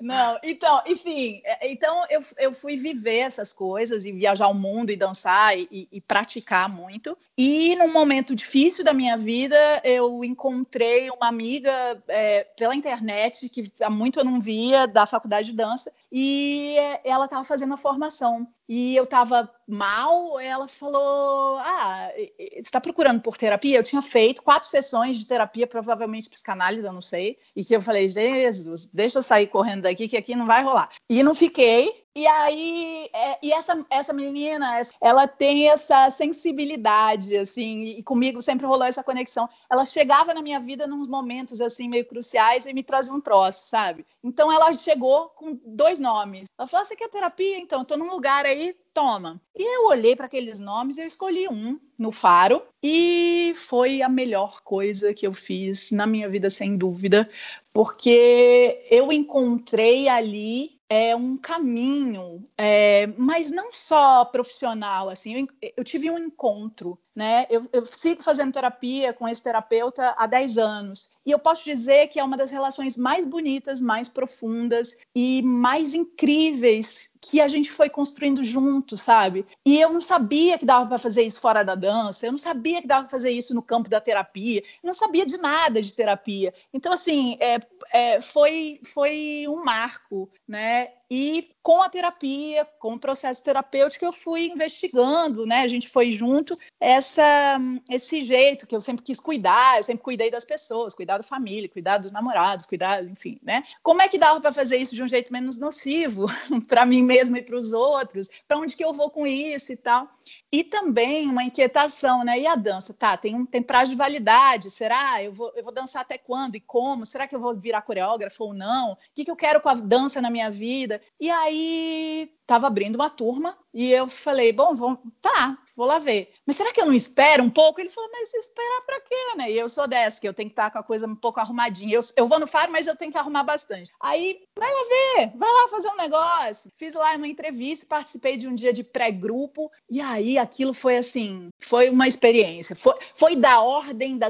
Não, 0.00 0.38
então, 0.42 0.82
enfim, 0.86 1.40
é, 1.44 1.70
então 1.70 2.04
eu, 2.10 2.20
eu 2.38 2.54
fui 2.54 2.76
viver 2.76 3.18
essas 3.18 3.52
coisas 3.52 4.04
e 4.04 4.12
viajar 4.12 4.48
o 4.48 4.54
mundo 4.54 4.90
e 4.90 4.96
dançar 4.96 5.58
e, 5.58 5.88
e 5.90 6.00
praticar 6.00 6.68
muito. 6.68 7.16
E 7.36 7.74
num 7.76 7.92
momento 7.92 8.34
difícil 8.34 8.84
da 8.84 8.92
minha 8.92 9.16
vida, 9.16 9.56
eu 9.82 10.22
encontrei 10.22 11.10
uma 11.10 11.28
amiga 11.28 12.02
é, 12.08 12.44
pela 12.44 12.76
internet 12.76 13.48
que 13.48 13.72
há 13.80 13.90
muito 13.90 14.20
eu 14.20 14.24
não 14.24 14.40
via 14.40 14.86
da 14.86 15.06
faculdade 15.06 15.50
de 15.50 15.56
dança 15.56 15.92
e 16.16 16.76
ela 17.02 17.24
estava 17.24 17.42
fazendo 17.42 17.74
a 17.74 17.76
formação 17.76 18.46
e 18.68 18.94
eu 18.94 19.02
estava 19.02 19.50
mal, 19.66 20.38
ela 20.38 20.68
falou: 20.68 21.58
Ah, 21.58 22.08
você 22.14 22.60
está 22.60 22.80
procurando 22.80 23.20
por 23.20 23.36
terapia? 23.36 23.76
Eu 23.76 23.82
tinha 23.82 24.00
feito 24.00 24.40
quatro 24.40 24.68
sessões 24.68 25.18
de 25.18 25.26
terapia, 25.26 25.66
provavelmente 25.66 26.30
psicanálise, 26.30 26.86
eu 26.86 26.92
não 26.92 27.02
sei. 27.02 27.36
E 27.56 27.64
que 27.64 27.74
eu 27.74 27.82
falei: 27.82 28.08
Jesus, 28.08 28.86
deixa 28.86 29.18
eu 29.18 29.22
sair 29.22 29.48
correndo 29.48 29.82
daqui, 29.82 30.06
que 30.06 30.16
aqui 30.16 30.36
não 30.36 30.46
vai 30.46 30.62
rolar. 30.62 30.88
E 31.10 31.20
não 31.24 31.34
fiquei. 31.34 32.03
E 32.16 32.28
aí, 32.28 33.10
é, 33.12 33.38
e 33.42 33.52
essa, 33.52 33.84
essa 33.90 34.12
menina, 34.12 34.80
ela 35.00 35.26
tem 35.26 35.68
essa 35.68 36.08
sensibilidade, 36.10 37.36
assim, 37.36 37.82
e 37.82 38.04
comigo 38.04 38.40
sempre 38.40 38.66
rolou 38.66 38.84
essa 38.84 39.02
conexão. 39.02 39.48
Ela 39.68 39.84
chegava 39.84 40.32
na 40.32 40.40
minha 40.40 40.60
vida 40.60 40.86
nos 40.86 41.08
momentos, 41.08 41.60
assim, 41.60 41.88
meio 41.88 42.06
cruciais 42.06 42.66
e 42.66 42.72
me 42.72 42.84
trazia 42.84 43.12
um 43.12 43.20
troço, 43.20 43.66
sabe? 43.66 44.06
Então, 44.22 44.52
ela 44.52 44.72
chegou 44.72 45.30
com 45.30 45.58
dois 45.66 45.98
nomes. 45.98 46.44
Ela 46.56 46.68
falou: 46.68 46.82
ah, 46.82 46.84
Você 46.84 46.94
quer 46.94 47.08
terapia? 47.08 47.58
Então, 47.58 47.80
eu 47.80 47.84
tô 47.84 47.96
num 47.96 48.08
lugar 48.08 48.46
aí, 48.46 48.76
toma. 48.92 49.40
E 49.52 49.62
eu 49.62 49.86
olhei 49.86 50.14
para 50.14 50.26
aqueles 50.26 50.60
nomes 50.60 50.98
eu 50.98 51.06
escolhi 51.06 51.48
um 51.48 51.80
no 51.98 52.12
Faro 52.12 52.62
e 52.80 53.52
foi 53.56 54.02
a 54.02 54.08
melhor 54.08 54.60
coisa 54.62 55.12
que 55.12 55.26
eu 55.26 55.32
fiz 55.32 55.90
na 55.90 56.06
minha 56.06 56.28
vida, 56.28 56.48
sem 56.48 56.76
dúvida, 56.76 57.28
porque 57.72 58.86
eu 58.88 59.12
encontrei 59.12 60.08
ali 60.08 60.73
é 60.88 61.14
um 61.16 61.36
caminho, 61.36 62.42
é, 62.56 63.06
mas 63.06 63.50
não 63.50 63.72
só 63.72 64.24
profissional, 64.24 65.08
assim, 65.08 65.48
eu, 65.62 65.72
eu 65.76 65.84
tive 65.84 66.10
um 66.10 66.18
encontro, 66.18 66.98
né? 67.14 67.46
Eu, 67.48 67.68
eu, 67.72 67.84
sigo 67.84 68.22
fazendo 68.22 68.52
terapia 68.52 69.12
com 69.12 69.28
esse 69.28 69.42
terapeuta 69.42 70.14
há 70.18 70.26
10 70.26 70.58
anos 70.58 71.10
e 71.24 71.30
eu 71.30 71.38
posso 71.38 71.64
dizer 71.64 72.08
que 72.08 72.18
é 72.18 72.24
uma 72.24 72.36
das 72.36 72.50
relações 72.50 72.96
mais 72.98 73.24
bonitas, 73.24 73.80
mais 73.80 74.08
profundas 74.08 74.98
e 75.14 75.40
mais 75.42 75.94
incríveis 75.94 77.10
que 77.20 77.40
a 77.40 77.48
gente 77.48 77.72
foi 77.72 77.88
construindo 77.88 78.44
junto, 78.44 78.98
sabe? 78.98 79.46
E 79.64 79.80
eu 79.80 79.90
não 79.90 80.00
sabia 80.02 80.58
que 80.58 80.66
dava 80.66 80.86
para 80.86 80.98
fazer 80.98 81.22
isso 81.22 81.40
fora 81.40 81.62
da 81.62 81.74
dança, 81.74 82.26
eu 82.26 82.32
não 82.32 82.38
sabia 82.38 82.82
que 82.82 82.86
dava 82.86 83.04
para 83.04 83.10
fazer 83.10 83.30
isso 83.30 83.54
no 83.54 83.62
campo 83.62 83.88
da 83.88 83.98
terapia, 83.98 84.60
eu 84.60 84.86
não 84.86 84.92
sabia 84.92 85.24
de 85.24 85.38
nada 85.38 85.80
de 85.80 85.94
terapia. 85.94 86.52
Então, 86.72 86.92
assim, 86.92 87.38
é, 87.40 87.60
é, 87.90 88.20
foi, 88.20 88.78
foi 88.92 89.46
um 89.48 89.64
marco, 89.64 90.28
né? 90.46 90.90
E 91.10 91.50
com 91.62 91.82
a 91.82 91.88
terapia, 91.88 92.66
com 92.78 92.94
o 92.94 92.98
processo 92.98 93.42
terapêutico, 93.42 94.04
eu 94.04 94.12
fui 94.12 94.46
investigando, 94.46 95.46
né? 95.46 95.60
A 95.60 95.68
gente 95.68 95.88
foi 95.88 96.12
junto 96.12 96.54
essa, 96.80 97.58
esse 97.90 98.20
jeito 98.22 98.66
que 98.66 98.74
eu 98.74 98.80
sempre 98.80 99.04
quis 99.04 99.20
cuidar, 99.20 99.78
eu 99.78 99.82
sempre 99.82 100.02
cuidei 100.02 100.30
das 100.30 100.44
pessoas, 100.44 100.94
cuidar 100.94 101.18
da 101.18 101.22
família, 101.22 101.68
cuidar 101.68 101.98
dos 101.98 102.12
namorados, 102.12 102.66
cuidar, 102.66 103.04
enfim, 103.04 103.38
né? 103.42 103.64
Como 103.82 104.02
é 104.02 104.08
que 104.08 104.18
dava 104.18 104.40
para 104.40 104.52
fazer 104.52 104.76
isso 104.76 104.94
de 104.94 105.02
um 105.02 105.08
jeito 105.08 105.32
menos 105.32 105.58
nocivo 105.58 106.26
para 106.68 106.84
mim 106.84 107.02
mesmo 107.02 107.36
e 107.36 107.42
para 107.42 107.56
os 107.56 107.72
outros? 107.72 108.28
Para 108.46 108.58
onde 108.58 108.76
que 108.76 108.84
eu 108.84 108.92
vou 108.92 109.10
com 109.10 109.26
isso 109.26 109.72
e 109.72 109.76
tal? 109.76 110.08
E 110.54 110.62
também 110.62 111.28
uma 111.28 111.42
inquietação, 111.42 112.22
né? 112.22 112.38
E 112.38 112.46
a 112.46 112.54
dança, 112.54 112.94
tá? 112.94 113.16
Tem 113.16 113.34
um 113.34 113.44
tem 113.44 113.60
prazo 113.60 113.90
de 113.90 113.96
validade. 113.96 114.70
Será? 114.70 115.20
Eu 115.20 115.32
vou, 115.32 115.52
eu 115.56 115.64
vou 115.64 115.74
dançar 115.74 116.02
até 116.02 116.16
quando 116.16 116.54
e 116.54 116.60
como? 116.60 117.04
Será 117.04 117.26
que 117.26 117.34
eu 117.34 117.40
vou 117.40 117.52
virar 117.54 117.82
coreógrafo 117.82 118.44
ou 118.44 118.54
não? 118.54 118.92
O 118.92 118.96
que, 119.12 119.24
que 119.24 119.30
eu 119.32 119.34
quero 119.34 119.60
com 119.60 119.68
a 119.68 119.74
dança 119.74 120.22
na 120.22 120.30
minha 120.30 120.48
vida? 120.52 121.00
E 121.18 121.28
aí 121.28 122.30
estava 122.40 122.68
abrindo 122.68 122.94
uma 122.94 123.10
turma 123.10 123.58
e 123.72 123.90
eu 123.90 124.06
falei, 124.06 124.52
bom, 124.52 124.76
vamos, 124.76 125.00
tá, 125.20 125.58
vou 125.76 125.86
lá 125.86 125.98
ver. 125.98 126.32
Mas 126.46 126.56
será 126.56 126.72
que 126.72 126.80
eu 126.80 126.86
não 126.86 126.92
espero 126.92 127.42
um 127.42 127.50
pouco? 127.50 127.80
Ele 127.80 127.90
falou, 127.90 128.10
mas 128.12 128.32
esperar 128.32 128.82
para 128.86 129.00
quê, 129.00 129.36
né? 129.36 129.50
E 129.50 129.58
eu 129.58 129.68
sou 129.68 129.86
dessa, 129.86 130.20
que 130.20 130.28
eu 130.28 130.34
tenho 130.34 130.48
que 130.48 130.52
estar 130.52 130.70
com 130.70 130.78
a 130.78 130.82
coisa 130.82 131.06
um 131.06 131.16
pouco 131.16 131.40
arrumadinha. 131.40 131.94
Eu, 131.94 132.00
eu 132.16 132.28
vou 132.28 132.38
no 132.38 132.46
faro, 132.46 132.72
mas 132.72 132.86
eu 132.86 132.96
tenho 132.96 133.12
que 133.12 133.18
arrumar 133.18 133.42
bastante. 133.42 133.92
Aí, 134.00 134.42
vai 134.58 134.72
lá 134.72 134.82
ver, 134.88 135.32
vai 135.36 135.50
lá 135.50 135.68
fazer 135.68 135.88
um 135.88 135.96
negócio. 135.96 136.70
Fiz 136.76 136.94
lá 136.94 137.14
uma 137.16 137.28
entrevista, 137.28 137.86
participei 137.86 138.36
de 138.36 138.48
um 138.48 138.54
dia 138.54 138.72
de 138.72 138.84
pré-grupo 138.84 139.70
e 139.90 140.00
aí 140.00 140.38
aquilo 140.38 140.72
foi 140.72 140.96
assim, 140.96 141.48
foi 141.60 141.90
uma 141.90 142.06
experiência. 142.06 142.76
Foi, 142.76 142.94
foi 143.14 143.36
da 143.36 143.60
ordem 143.60 144.18
da 144.18 144.28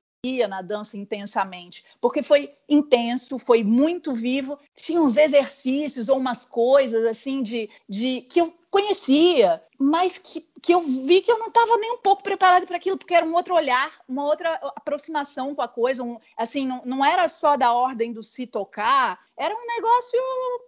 na 0.49 0.63
dança 0.63 0.97
intensamente, 0.97 1.85
porque 2.01 2.23
foi 2.23 2.51
intenso, 2.67 3.39
foi 3.39 3.63
muito 3.63 4.15
vivo, 4.15 4.59
tinha 4.75 5.03
uns 5.03 5.19
exercícios 5.19 6.09
ou 6.09 6.17
umas 6.17 6.47
coisas 6.47 7.05
assim 7.05 7.43
de, 7.43 7.69
de 7.87 8.23
que 8.23 8.41
eu 8.41 8.55
conhecia, 8.75 9.63
mas 9.79 10.19
que, 10.19 10.45
que 10.61 10.75
eu 10.75 10.83
vi 10.83 11.21
que 11.21 11.31
eu 11.31 11.39
não 11.39 11.47
estava 11.47 11.77
nem 11.77 11.93
um 11.93 11.99
pouco 11.99 12.25
preparada 12.25 12.67
para 12.67 12.77
aquilo, 12.77 12.99
porque 12.99 13.15
era 13.15 13.25
um 13.25 13.33
outro 13.33 13.55
olhar, 13.55 13.93
uma 14.09 14.25
outra 14.25 14.53
aproximação 14.75 15.55
com 15.55 15.63
a 15.63 15.69
coisa, 15.69 16.03
um, 16.03 16.19
assim, 16.37 16.67
não, 16.67 16.83
não 16.85 17.05
era 17.05 17.29
só 17.29 17.57
da 17.57 17.73
ordem 17.73 18.13
do 18.13 18.21
se 18.21 18.49
tocar, 18.49 19.21
era 19.37 19.55
um 19.55 19.65
negócio 19.65 20.19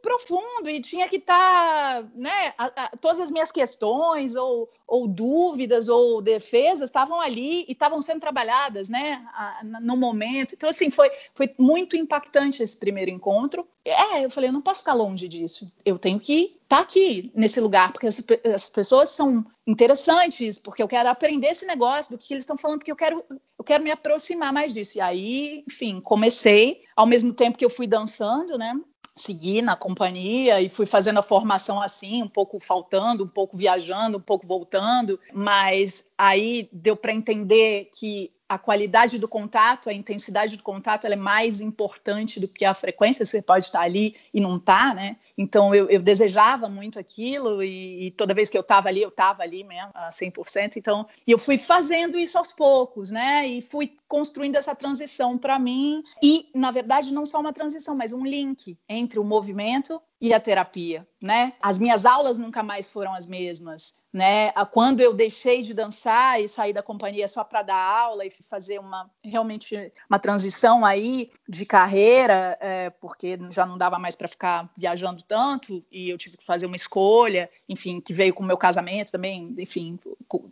profundo 0.01 0.71
e 0.71 0.81
tinha 0.81 1.09
que 1.09 1.17
estar, 1.17 2.05
tá, 2.05 2.09
né, 2.15 2.55
a, 2.57 2.85
a, 2.85 2.97
todas 2.97 3.19
as 3.19 3.33
minhas 3.33 3.51
questões 3.51 4.37
ou, 4.37 4.71
ou 4.87 5.09
dúvidas 5.09 5.89
ou 5.89 6.23
defesas 6.23 6.89
estavam 6.89 7.21
ali 7.21 7.65
e 7.67 7.73
estavam 7.73 8.01
sendo 8.01 8.21
trabalhadas, 8.21 8.89
né, 8.89 9.27
a, 9.35 9.63
no 9.83 9.97
momento. 9.97 10.55
Então, 10.55 10.71
assim, 10.71 10.93
foi, 10.93 11.11
foi 11.35 11.53
muito 11.59 11.97
impactante 11.97 12.63
esse 12.63 12.77
primeiro 12.77 13.11
encontro. 13.11 13.67
É, 13.89 14.25
eu 14.25 14.31
falei, 14.31 14.49
eu 14.49 14.53
não 14.53 14.61
posso 14.61 14.81
ficar 14.81 14.95
longe 14.95 15.29
disso, 15.29 15.71
eu 15.85 15.97
tenho 15.97 16.19
que 16.19 16.57
estar 16.65 16.79
tá 16.79 16.83
aqui 16.83 17.31
nesse 17.35 17.61
lugar, 17.61 17.93
porque 17.93 18.09
as, 18.09 18.23
as, 18.53 18.69
pessoas 18.69 19.11
são 19.11 19.47
interessantes, 19.65 20.59
porque 20.59 20.83
eu 20.83 20.89
quero 20.89 21.09
aprender 21.09 21.47
esse 21.47 21.65
negócio 21.65 22.11
do 22.11 22.19
que 22.19 22.35
eles 22.35 22.43
estão 22.43 22.57
falando, 22.57 22.81
porque 22.81 22.91
eu 22.91 22.97
quero, 22.97 23.25
eu 23.31 23.65
quero 23.65 23.85
me 23.85 23.93
aproximar 23.93 24.53
mais 24.53 24.75
disso. 24.75 24.99
E 24.99 25.01
aí, 25.01 25.65
enfim, 25.69 26.01
comecei, 26.01 26.83
ao 26.97 27.07
mesmo 27.07 27.33
tempo 27.33 27.57
que 27.57 27.65
eu 27.65 27.71
fui 27.71 27.87
dançando, 27.87 28.59
né? 28.59 28.75
Segui 29.15 29.63
na 29.63 29.77
companhia 29.77 30.61
e 30.61 30.69
fui 30.69 30.85
fazendo 30.85 31.21
a 31.21 31.23
formação 31.23 31.81
assim, 31.81 32.25
um 32.25 32.29
pouco 32.29 32.59
faltando, 32.59 33.25
um 33.25 33.29
pouco 33.29 33.57
viajando, 33.57 34.19
um 34.19 34.21
pouco 34.21 34.47
voltando, 34.47 35.19
mas 35.33 36.11
aí 36.19 36.69
deu 36.73 36.97
para 36.97 37.15
entender 37.15 37.89
que 37.95 38.33
a 38.49 38.59
qualidade 38.59 39.19
do 39.19 39.27
contato, 39.27 39.89
a 39.89 39.93
intensidade 39.93 40.57
do 40.57 40.63
contato, 40.63 41.05
ela 41.05 41.15
é 41.15 41.19
mais 41.19 41.61
importante 41.61 42.39
do 42.39 42.47
que 42.47 42.65
a 42.65 42.75
frequência. 42.75 43.25
Você 43.25 43.43
pode 43.43 43.65
estar 43.65 43.81
ali 43.81 44.17
e 44.33 44.41
não 44.41 44.57
estar, 44.57 44.91
tá, 44.91 44.95
né? 44.95 45.17
Então 45.37 45.75
eu, 45.75 45.89
eu, 45.91 46.01
desejava 46.01 46.69
muito 46.69 46.99
aquilo 46.99 47.63
e, 47.63 48.07
e 48.07 48.11
toda 48.13 48.33
vez 48.33 48.49
que 48.49 48.57
eu 48.57 48.63
estava 48.63 48.89
ali, 48.89 49.03
eu 49.03 49.11
estava 49.11 49.43
ali 49.43 49.63
mesmo, 49.65 49.91
a 49.95 50.11
100%. 50.11 50.77
Então 50.77 51.07
eu 51.27 51.39
fui 51.39 51.59
fazendo 51.59 52.19
isso 52.19 52.39
aos 52.39 52.53
poucos, 52.53 53.11
né? 53.11 53.47
E 53.47 53.61
fui 53.61 53.93
construindo 54.09 54.57
essa 54.57 54.75
transição 54.75 55.37
para 55.37 55.59
mim. 55.59 56.03
E, 56.23 56.49
na 56.55 56.71
verdade, 56.71 57.13
não 57.13 57.27
só 57.27 57.41
uma 57.41 57.53
transição, 57.53 57.95
mas 57.95 58.13
um 58.13 58.25
link 58.25 58.79
entre 58.89 59.19
o 59.19 59.25
movimento 59.25 60.01
e 60.19 60.33
a 60.33 60.41
terapia, 60.41 61.07
né? 61.21 61.53
As 61.61 61.79
minhas 61.79 62.07
aulas 62.07 62.39
nunca 62.39 62.63
mais 62.63 62.89
foram 62.89 63.13
as 63.13 63.27
mesmas, 63.27 63.95
né? 64.11 64.51
Quando 64.71 65.01
eu 65.01 65.13
deixei 65.13 65.61
de 65.61 65.75
dançar 65.75 66.41
e 66.41 66.49
saí 66.49 66.73
da 66.73 66.83
companhia 66.83 67.29
só 67.29 67.45
para 67.45 67.63
dar 67.63 67.77
aula 67.77 68.25
e 68.25 68.31
fazer 68.31 68.79
uma 68.79 69.11
realmente 69.23 69.93
uma 70.09 70.19
transição 70.19 70.87
aí 70.87 71.31
de 71.47 71.67
carreira, 71.67 72.57
é, 72.61 72.89
porque 72.89 73.39
já 73.51 73.67
não 73.67 73.77
dava 73.77 73.99
mais 73.99 74.17
para 74.17 74.27
ficar 74.27 74.71
viajando 74.77 75.23
tanto 75.27 75.85
e 75.91 76.09
eu 76.09 76.19
tive 76.19 76.37
que 76.37 76.45
fazer 76.45 76.67
uma 76.67 76.77
escolha, 76.77 77.51
enfim, 77.69 78.01
que 78.01 78.13
veio 78.13 78.35
com 78.35 78.43
o 78.43 78.47
meu 78.47 78.57
casamento 78.57 79.13
também, 79.13 79.55
enfim, 79.59 79.99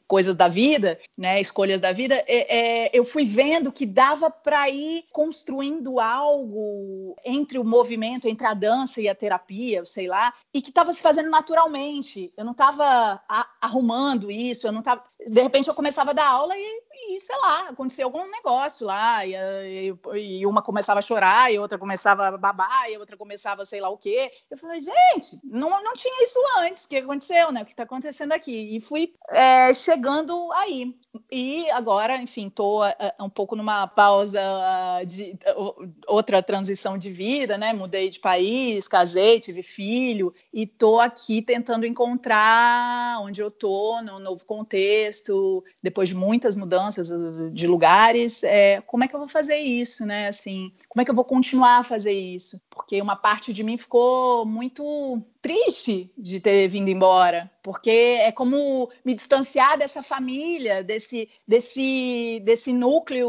coisas 0.07 0.35
da 0.35 0.49
vida, 0.49 0.99
né? 1.17 1.41
Escolhas 1.41 1.81
da 1.81 1.93
vida. 1.93 2.23
É, 2.27 2.87
é, 2.87 2.91
eu 2.93 3.05
fui 3.05 3.25
vendo 3.25 3.73
que 3.73 3.87
dava 3.87 4.31
para 4.31 4.69
ir 4.69 5.05
construindo 5.11 5.99
algo 6.01 7.17
entre 7.25 7.59
o 7.59 7.65
movimento, 7.65 8.29
entre 8.29 8.47
a 8.47 8.55
dança 8.55 9.01
e 9.01 9.09
a 9.09 9.15
terapia 9.15 9.85
sei 9.85 10.07
lá, 10.07 10.35
e 10.53 10.61
que 10.61 10.71
estava 10.71 10.93
se 10.93 11.03
fazendo 11.03 11.31
naturalmente. 11.31 12.33
Eu 12.37 12.45
não 12.45 12.53
estava 12.53 13.21
arrumando 13.61 14.31
isso, 14.31 14.67
eu 14.67 14.73
não 14.73 14.81
estava. 14.81 15.05
De 15.27 15.43
repente 15.43 15.69
eu 15.69 15.75
começava 15.75 16.11
a 16.11 16.15
dar 16.15 16.27
aula 16.27 16.55
e, 16.57 16.83
e 17.09 17.21
sei 17.21 17.37
lá, 17.39 17.69
aconteceu 17.69 18.07
algum 18.07 18.31
negócio 18.31 18.87
lá, 18.87 19.27
e, 19.27 19.35
e, 19.35 20.41
e, 20.41 20.47
uma 20.47 20.63
começava 20.63 20.99
a 20.99 21.03
chorar, 21.03 21.53
e 21.53 21.59
outra 21.59 21.79
começava 21.79 22.29
a 22.29 22.37
babar, 22.39 22.91
e 22.91 22.97
outra 22.97 23.17
começava 23.17 23.65
sei 23.65 23.81
lá 23.81 23.89
o 23.89 23.99
quê. 23.99 24.31
Eu 24.51 24.57
falei, 24.57 24.81
gente, 24.81 25.39
não, 25.45 25.83
não 25.83 25.95
tinha 25.95 26.25
isso 26.25 26.39
antes, 26.59 26.85
o 26.85 26.89
que 26.89 26.97
aconteceu, 26.97 27.53
né? 27.53 27.63
O 27.63 27.65
que 27.65 27.73
está 27.73 27.83
acontecendo 27.83 28.33
aqui? 28.33 28.77
E 28.77 28.81
fui 28.81 29.13
é, 29.29 29.73
chegando 29.75 30.53
aí. 30.53 30.97
E 31.31 31.71
agora, 31.71 32.17
enfim, 32.21 32.49
estou 32.49 32.83
um 33.21 33.31
pouco 33.31 33.57
numa 33.57 33.87
pausa 33.87 34.41
de 35.07 35.39
outra 36.07 36.43
transição 36.43 36.97
de 36.97 37.11
vida, 37.11 37.59
né? 37.59 37.73
Mudei 37.73 38.09
de 38.09 38.21
país, 38.21 38.89
casei, 38.89 39.41
tive 39.41 39.63
filho 39.63 40.35
e 40.53 40.67
tô 40.67 41.01
aqui 41.01 41.43
tentando 41.43 41.87
encontrar 41.87 43.21
onde 43.21 43.41
eu 43.41 43.51
tô 43.51 44.01
no 44.03 44.19
novo 44.19 44.45
contexto, 44.45 45.65
depois 45.83 46.09
de 46.09 46.15
muitas 46.15 46.57
mudanças 46.57 46.84
de 47.53 47.67
lugares, 47.67 48.43
é, 48.43 48.81
como 48.83 49.05
é 49.05 49.09
que 49.09 49.15
eu 49.15 49.19
vou 49.19 49.29
fazer 49.29 49.57
isso, 49.57 50.05
né? 50.05 50.29
Assim, 50.29 50.73
como 50.89 51.03
é 51.03 51.05
que 51.05 51.11
eu 51.11 51.15
vou 51.15 51.25
continuar 51.25 51.79
a 51.79 51.85
fazer 51.85 52.13
isso? 52.13 52.61
Porque 52.71 53.01
uma 53.01 53.17
parte 53.17 53.53
de 53.53 53.63
mim 53.63 53.77
ficou 53.77 54.45
muito 54.45 55.23
triste 55.45 56.11
de 56.17 56.41
ter 56.41 56.67
vindo 56.69 56.89
embora, 56.89 57.51
porque 57.63 57.91
é 57.91 58.33
como 58.33 58.89
me 59.05 59.13
distanciar 59.13 59.77
dessa 59.77 60.03
família, 60.03 60.83
desse, 60.83 61.29
desse, 61.47 62.41
desse 62.43 62.73
núcleo 62.73 63.29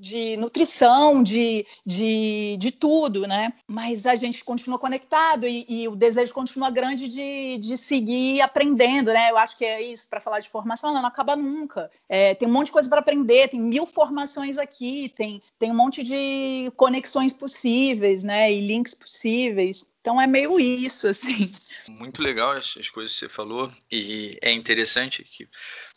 de 0.00 0.38
nutrição, 0.38 1.22
de, 1.22 1.66
de, 1.84 2.56
de 2.58 2.70
tudo, 2.70 3.26
né? 3.26 3.52
Mas 3.66 4.06
a 4.06 4.16
gente 4.16 4.42
continua 4.42 4.78
conectado 4.78 5.46
e, 5.46 5.66
e 5.68 5.86
o 5.86 5.94
desejo 5.94 6.32
continua 6.32 6.70
grande 6.70 7.06
de, 7.06 7.58
de 7.58 7.76
seguir 7.76 8.40
aprendendo, 8.40 9.12
né? 9.12 9.30
Eu 9.30 9.36
acho 9.36 9.58
que 9.58 9.66
é 9.66 9.82
isso, 9.82 10.08
para 10.08 10.22
falar 10.22 10.40
de 10.40 10.48
formação, 10.48 10.94
não, 10.94 11.02
não 11.02 11.08
acaba 11.08 11.36
nunca. 11.36 11.90
É, 12.08 12.34
tem 12.34 12.48
um 12.48 12.52
monte 12.52 12.68
de 12.68 12.72
coisa 12.72 12.88
para 12.88 13.00
aprender, 13.00 13.48
tem 13.48 13.60
mil 13.60 13.84
formações 13.84 14.56
aqui, 14.56 15.12
tem, 15.14 15.42
tem 15.58 15.70
um 15.70 15.76
monte 15.76 16.02
de 16.02 16.72
conexões 16.74 17.34
possíveis, 17.34 18.24
né? 18.24 18.50
E 18.50 18.66
links 18.66 18.94
possíveis. 18.94 19.86
Então 20.08 20.18
é 20.18 20.26
meio 20.26 20.58
isso, 20.58 21.06
assim. 21.06 21.44
Muito 21.86 22.22
legal 22.22 22.52
as, 22.52 22.78
as 22.78 22.88
coisas 22.88 23.12
que 23.12 23.18
você 23.18 23.28
falou 23.28 23.70
e 23.92 24.38
é 24.40 24.50
interessante 24.50 25.22
que 25.22 25.46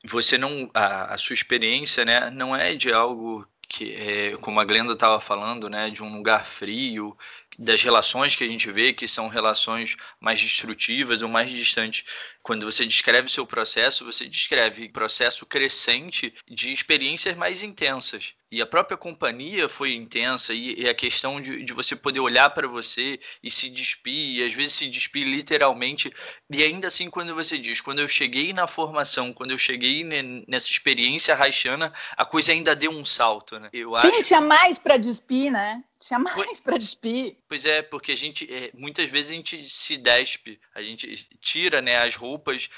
você 0.04 0.38
não 0.38 0.70
a, 0.74 1.14
a 1.14 1.18
sua 1.18 1.34
experiência, 1.34 2.04
né, 2.04 2.30
não 2.30 2.54
é 2.54 2.76
de 2.76 2.92
algo 2.92 3.48
que 3.70 3.96
é, 3.96 4.36
como 4.42 4.60
a 4.60 4.66
Glenda 4.66 4.92
estava 4.92 5.22
falando, 5.22 5.70
né, 5.70 5.90
de 5.90 6.04
um 6.04 6.14
lugar 6.14 6.46
frio, 6.46 7.18
das 7.58 7.82
relações 7.82 8.36
que 8.36 8.44
a 8.44 8.48
gente 8.48 8.70
vê 8.70 8.92
que 8.92 9.08
são 9.08 9.30
relações 9.30 9.96
mais 10.20 10.42
destrutivas 10.42 11.22
ou 11.22 11.30
mais 11.30 11.50
distantes. 11.50 12.04
Quando 12.44 12.70
você 12.70 12.86
descreve 12.86 13.28
o 13.28 13.32
seu 13.32 13.46
processo, 13.46 14.06
você 14.06 14.28
descreve 14.28 14.90
processo 14.90 15.46
crescente 15.46 16.34
de 16.48 16.72
experiências 16.74 17.36
mais 17.36 17.62
intensas. 17.62 18.34
E 18.52 18.62
a 18.62 18.66
própria 18.66 18.98
companhia 18.98 19.70
foi 19.70 19.94
intensa, 19.94 20.54
e, 20.54 20.82
e 20.82 20.90
a 20.90 20.94
questão 20.94 21.40
de, 21.40 21.64
de, 21.64 21.72
você 21.72 21.96
poder 21.96 22.20
olhar 22.20 22.50
para 22.50 22.68
você 22.68 23.18
e 23.42 23.50
se 23.50 23.70
despir, 23.70 24.40
e 24.40 24.44
às 24.44 24.54
vezes 24.54 24.74
se 24.74 24.90
despir 24.90 25.26
literalmente. 25.26 26.12
E 26.50 26.62
ainda 26.62 26.88
assim, 26.88 27.10
quando 27.10 27.34
você 27.34 27.58
diz, 27.58 27.80
quando 27.80 28.00
eu 28.00 28.10
cheguei 28.10 28.52
na 28.52 28.68
formação, 28.68 29.32
quando 29.32 29.52
eu 29.52 29.58
cheguei 29.58 30.04
nessa 30.48 30.68
experiência 30.68 31.34
haitiana, 31.34 31.94
a 32.18 32.26
coisa 32.26 32.52
ainda 32.52 32.76
deu 32.76 32.92
um 32.92 33.06
salto, 33.06 33.58
né? 33.58 33.70
Eu 33.72 33.96
Sim, 33.96 34.10
acho... 34.10 34.24
tinha 34.24 34.42
mais 34.42 34.78
para 34.78 34.98
despir, 34.98 35.50
né? 35.50 35.82
Tinha 36.02 36.18
mais 36.18 36.60
para 36.60 36.80
despir. 36.80 37.38
Pois 37.48 37.64
é, 37.64 37.84
porque 37.84 38.12
a 38.12 38.18
gente, 38.18 38.52
é, 38.52 38.72
muitas 38.74 39.10
vezes 39.10 39.32
a 39.32 39.36
gente 39.36 39.70
se 39.70 39.98
despe, 39.98 40.60
a 40.74 40.82
gente 40.82 41.30
tira 41.40 41.80
né, 41.80 42.00
as 42.00 42.16
roupas, 42.16 42.31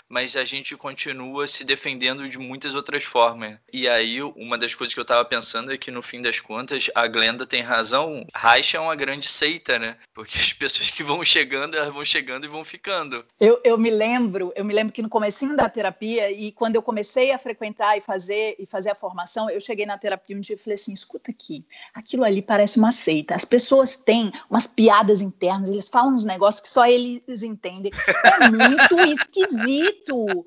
mas 0.07 0.35
a 0.35 0.45
gente 0.45 0.75
continua 0.75 1.47
se 1.47 1.63
defendendo 1.63 2.27
de 2.27 2.37
muitas 2.37 2.75
outras 2.75 3.03
formas. 3.03 3.57
E 3.71 3.87
aí, 3.87 4.21
uma 4.21 4.57
das 4.57 4.75
coisas 4.75 4.93
que 4.93 4.99
eu 4.99 5.03
estava 5.03 5.25
pensando 5.25 5.71
é 5.71 5.77
que, 5.77 5.91
no 5.91 6.01
fim 6.01 6.21
das 6.21 6.39
contas, 6.39 6.89
a 6.95 7.07
Glenda 7.07 7.45
tem 7.45 7.61
razão. 7.61 8.25
Raixa 8.33 8.77
é 8.77 8.79
uma 8.79 8.95
grande 8.95 9.27
seita, 9.27 9.77
né? 9.77 9.97
Porque 10.13 10.37
as 10.37 10.53
pessoas 10.53 10.89
que 10.91 11.03
vão 11.03 11.23
chegando, 11.23 11.75
elas 11.75 11.93
vão 11.93 12.05
chegando 12.05 12.45
e 12.45 12.47
vão 12.47 12.63
ficando. 12.63 13.25
Eu, 13.39 13.59
eu 13.63 13.77
me 13.77 13.89
lembro, 13.89 14.51
eu 14.55 14.63
me 14.63 14.73
lembro 14.73 14.93
que 14.93 15.01
no 15.01 15.09
comecinho 15.09 15.55
da 15.55 15.69
terapia, 15.69 16.31
e 16.31 16.51
quando 16.51 16.75
eu 16.75 16.81
comecei 16.81 17.31
a 17.31 17.37
frequentar 17.37 17.97
e 17.97 18.01
fazer, 18.01 18.55
e 18.59 18.65
fazer 18.65 18.91
a 18.91 18.95
formação, 18.95 19.49
eu 19.49 19.59
cheguei 19.59 19.85
na 19.85 19.97
terapia 19.97 20.35
um 20.35 20.39
dia 20.39 20.55
e 20.55 20.59
falei 20.59 20.75
assim, 20.75 20.93
escuta 20.93 21.31
aqui, 21.31 21.65
aquilo 21.93 22.23
ali 22.23 22.41
parece 22.41 22.77
uma 22.77 22.91
seita. 22.91 23.35
As 23.35 23.45
pessoas 23.45 23.95
têm 23.95 24.31
umas 24.49 24.67
piadas 24.67 25.21
internas, 25.21 25.69
eles 25.69 25.89
falam 25.89 26.15
uns 26.15 26.25
negócios 26.25 26.61
que 26.61 26.69
só 26.69 26.85
eles 26.85 27.43
entendem. 27.43 27.91
É 28.23 28.49
muito 28.49 28.99
esquisito 28.99 29.42
esquisito. 29.43 30.45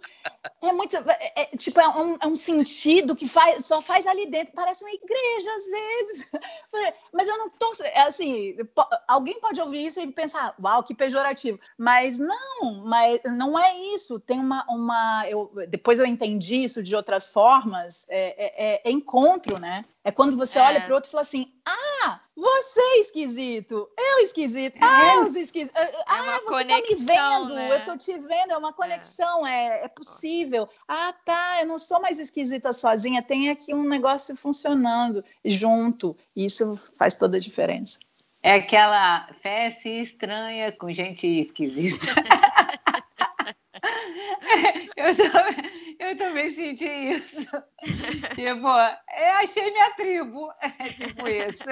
É 0.63 0.73
muito. 0.73 0.97
É, 0.97 1.33
é, 1.37 1.57
tipo, 1.57 1.81
é 1.81 1.89
um, 1.89 2.17
é 2.21 2.27
um, 2.27 2.37
sentido 2.37 3.17
que 3.17 3.29
faz, 3.29 3.67
só 3.67 3.81
faz 3.81 4.07
ali 4.07 4.27
dentro. 4.27 4.55
Parece 4.55 4.85
uma 4.85 4.93
igreja, 4.93 5.55
às 5.55 5.67
vezes. 5.67 6.31
Mas 7.13 7.29
eu 7.29 7.39
não 7.39 7.51
tô. 7.51 7.73
É 7.85 8.03
assim, 8.03 8.57
alguém 9.09 9.41
pode 9.41 9.61
ouvir 9.61 9.87
isso 9.87 10.01
e 10.01 10.07
pensar, 10.13 10.55
uau, 10.63 10.83
que 10.83 10.95
pejorativo. 10.95 11.59
Mas 11.79 12.19
não, 12.19 12.85
mas 12.85 13.21
não 13.25 13.59
é 13.59 13.77
isso. 13.95 14.21
Tem 14.21 14.39
uma. 14.39 14.65
uma 14.69 15.25
eu, 15.29 15.51
depois 15.69 15.99
eu 15.99 16.07
entendi 16.07 16.65
isso 16.65 16.83
de 16.83 16.95
outras 16.95 17.27
formas. 17.27 18.07
É, 18.09 18.81
é, 18.85 18.89
é 18.89 18.91
encontro, 18.91 19.59
né? 19.59 19.85
É 20.07 20.13
quando 20.13 20.37
você 20.37 20.61
olha 20.61 20.81
para 20.83 20.93
o 20.93 20.95
outro 20.95 21.09
e 21.09 21.11
fala 21.11 21.23
assim: 21.23 21.53
ah, 21.65 22.21
você 22.37 22.81
é 22.81 23.01
esquisito, 23.01 23.91
eu 23.99 24.19
esquisito, 24.21 24.79
ah, 24.81 25.25
esquisito. 25.37 25.73
Ah, 26.07 26.39
você 26.39 26.45
conexão, 26.45 26.69
tá 26.69 26.89
me 26.89 26.95
vendo, 26.95 27.55
né? 27.55 27.75
eu 27.75 27.85
tô 27.85 27.97
te 27.97 28.17
vendo, 28.19 28.53
é 28.53 28.57
uma 28.57 28.73
conexão, 28.73 29.45
é, 29.45 29.85
é 29.85 29.89
possível 29.89 30.36
possível. 30.37 30.68
Ah, 30.87 31.14
tá, 31.24 31.61
eu 31.61 31.66
não 31.66 31.78
sou 31.78 32.01
mais 32.01 32.18
esquisita 32.18 32.72
sozinha, 32.72 33.22
tem 33.22 33.49
aqui 33.49 33.74
um 33.74 33.89
negócio 33.89 34.37
funcionando 34.37 35.24
junto. 35.45 36.16
Isso 36.34 36.78
faz 36.99 37.14
toda 37.14 37.37
a 37.37 37.41
diferença. 37.41 37.99
É 38.43 38.55
aquela 38.55 39.28
festa 39.43 39.89
estranha 39.89 40.72
com 40.72 40.93
gente 40.93 41.26
esquisita. 41.26 42.07
eu, 44.97 45.16
também, 45.16 45.97
eu 45.99 46.16
também 46.16 46.55
senti 46.55 46.87
isso. 46.87 47.47
tipo, 48.34 48.68
eu 48.68 49.32
achei 49.43 49.70
minha 49.70 49.91
tribo. 49.95 50.53
É 50.78 50.91
tipo 50.91 51.26
isso. 51.26 51.64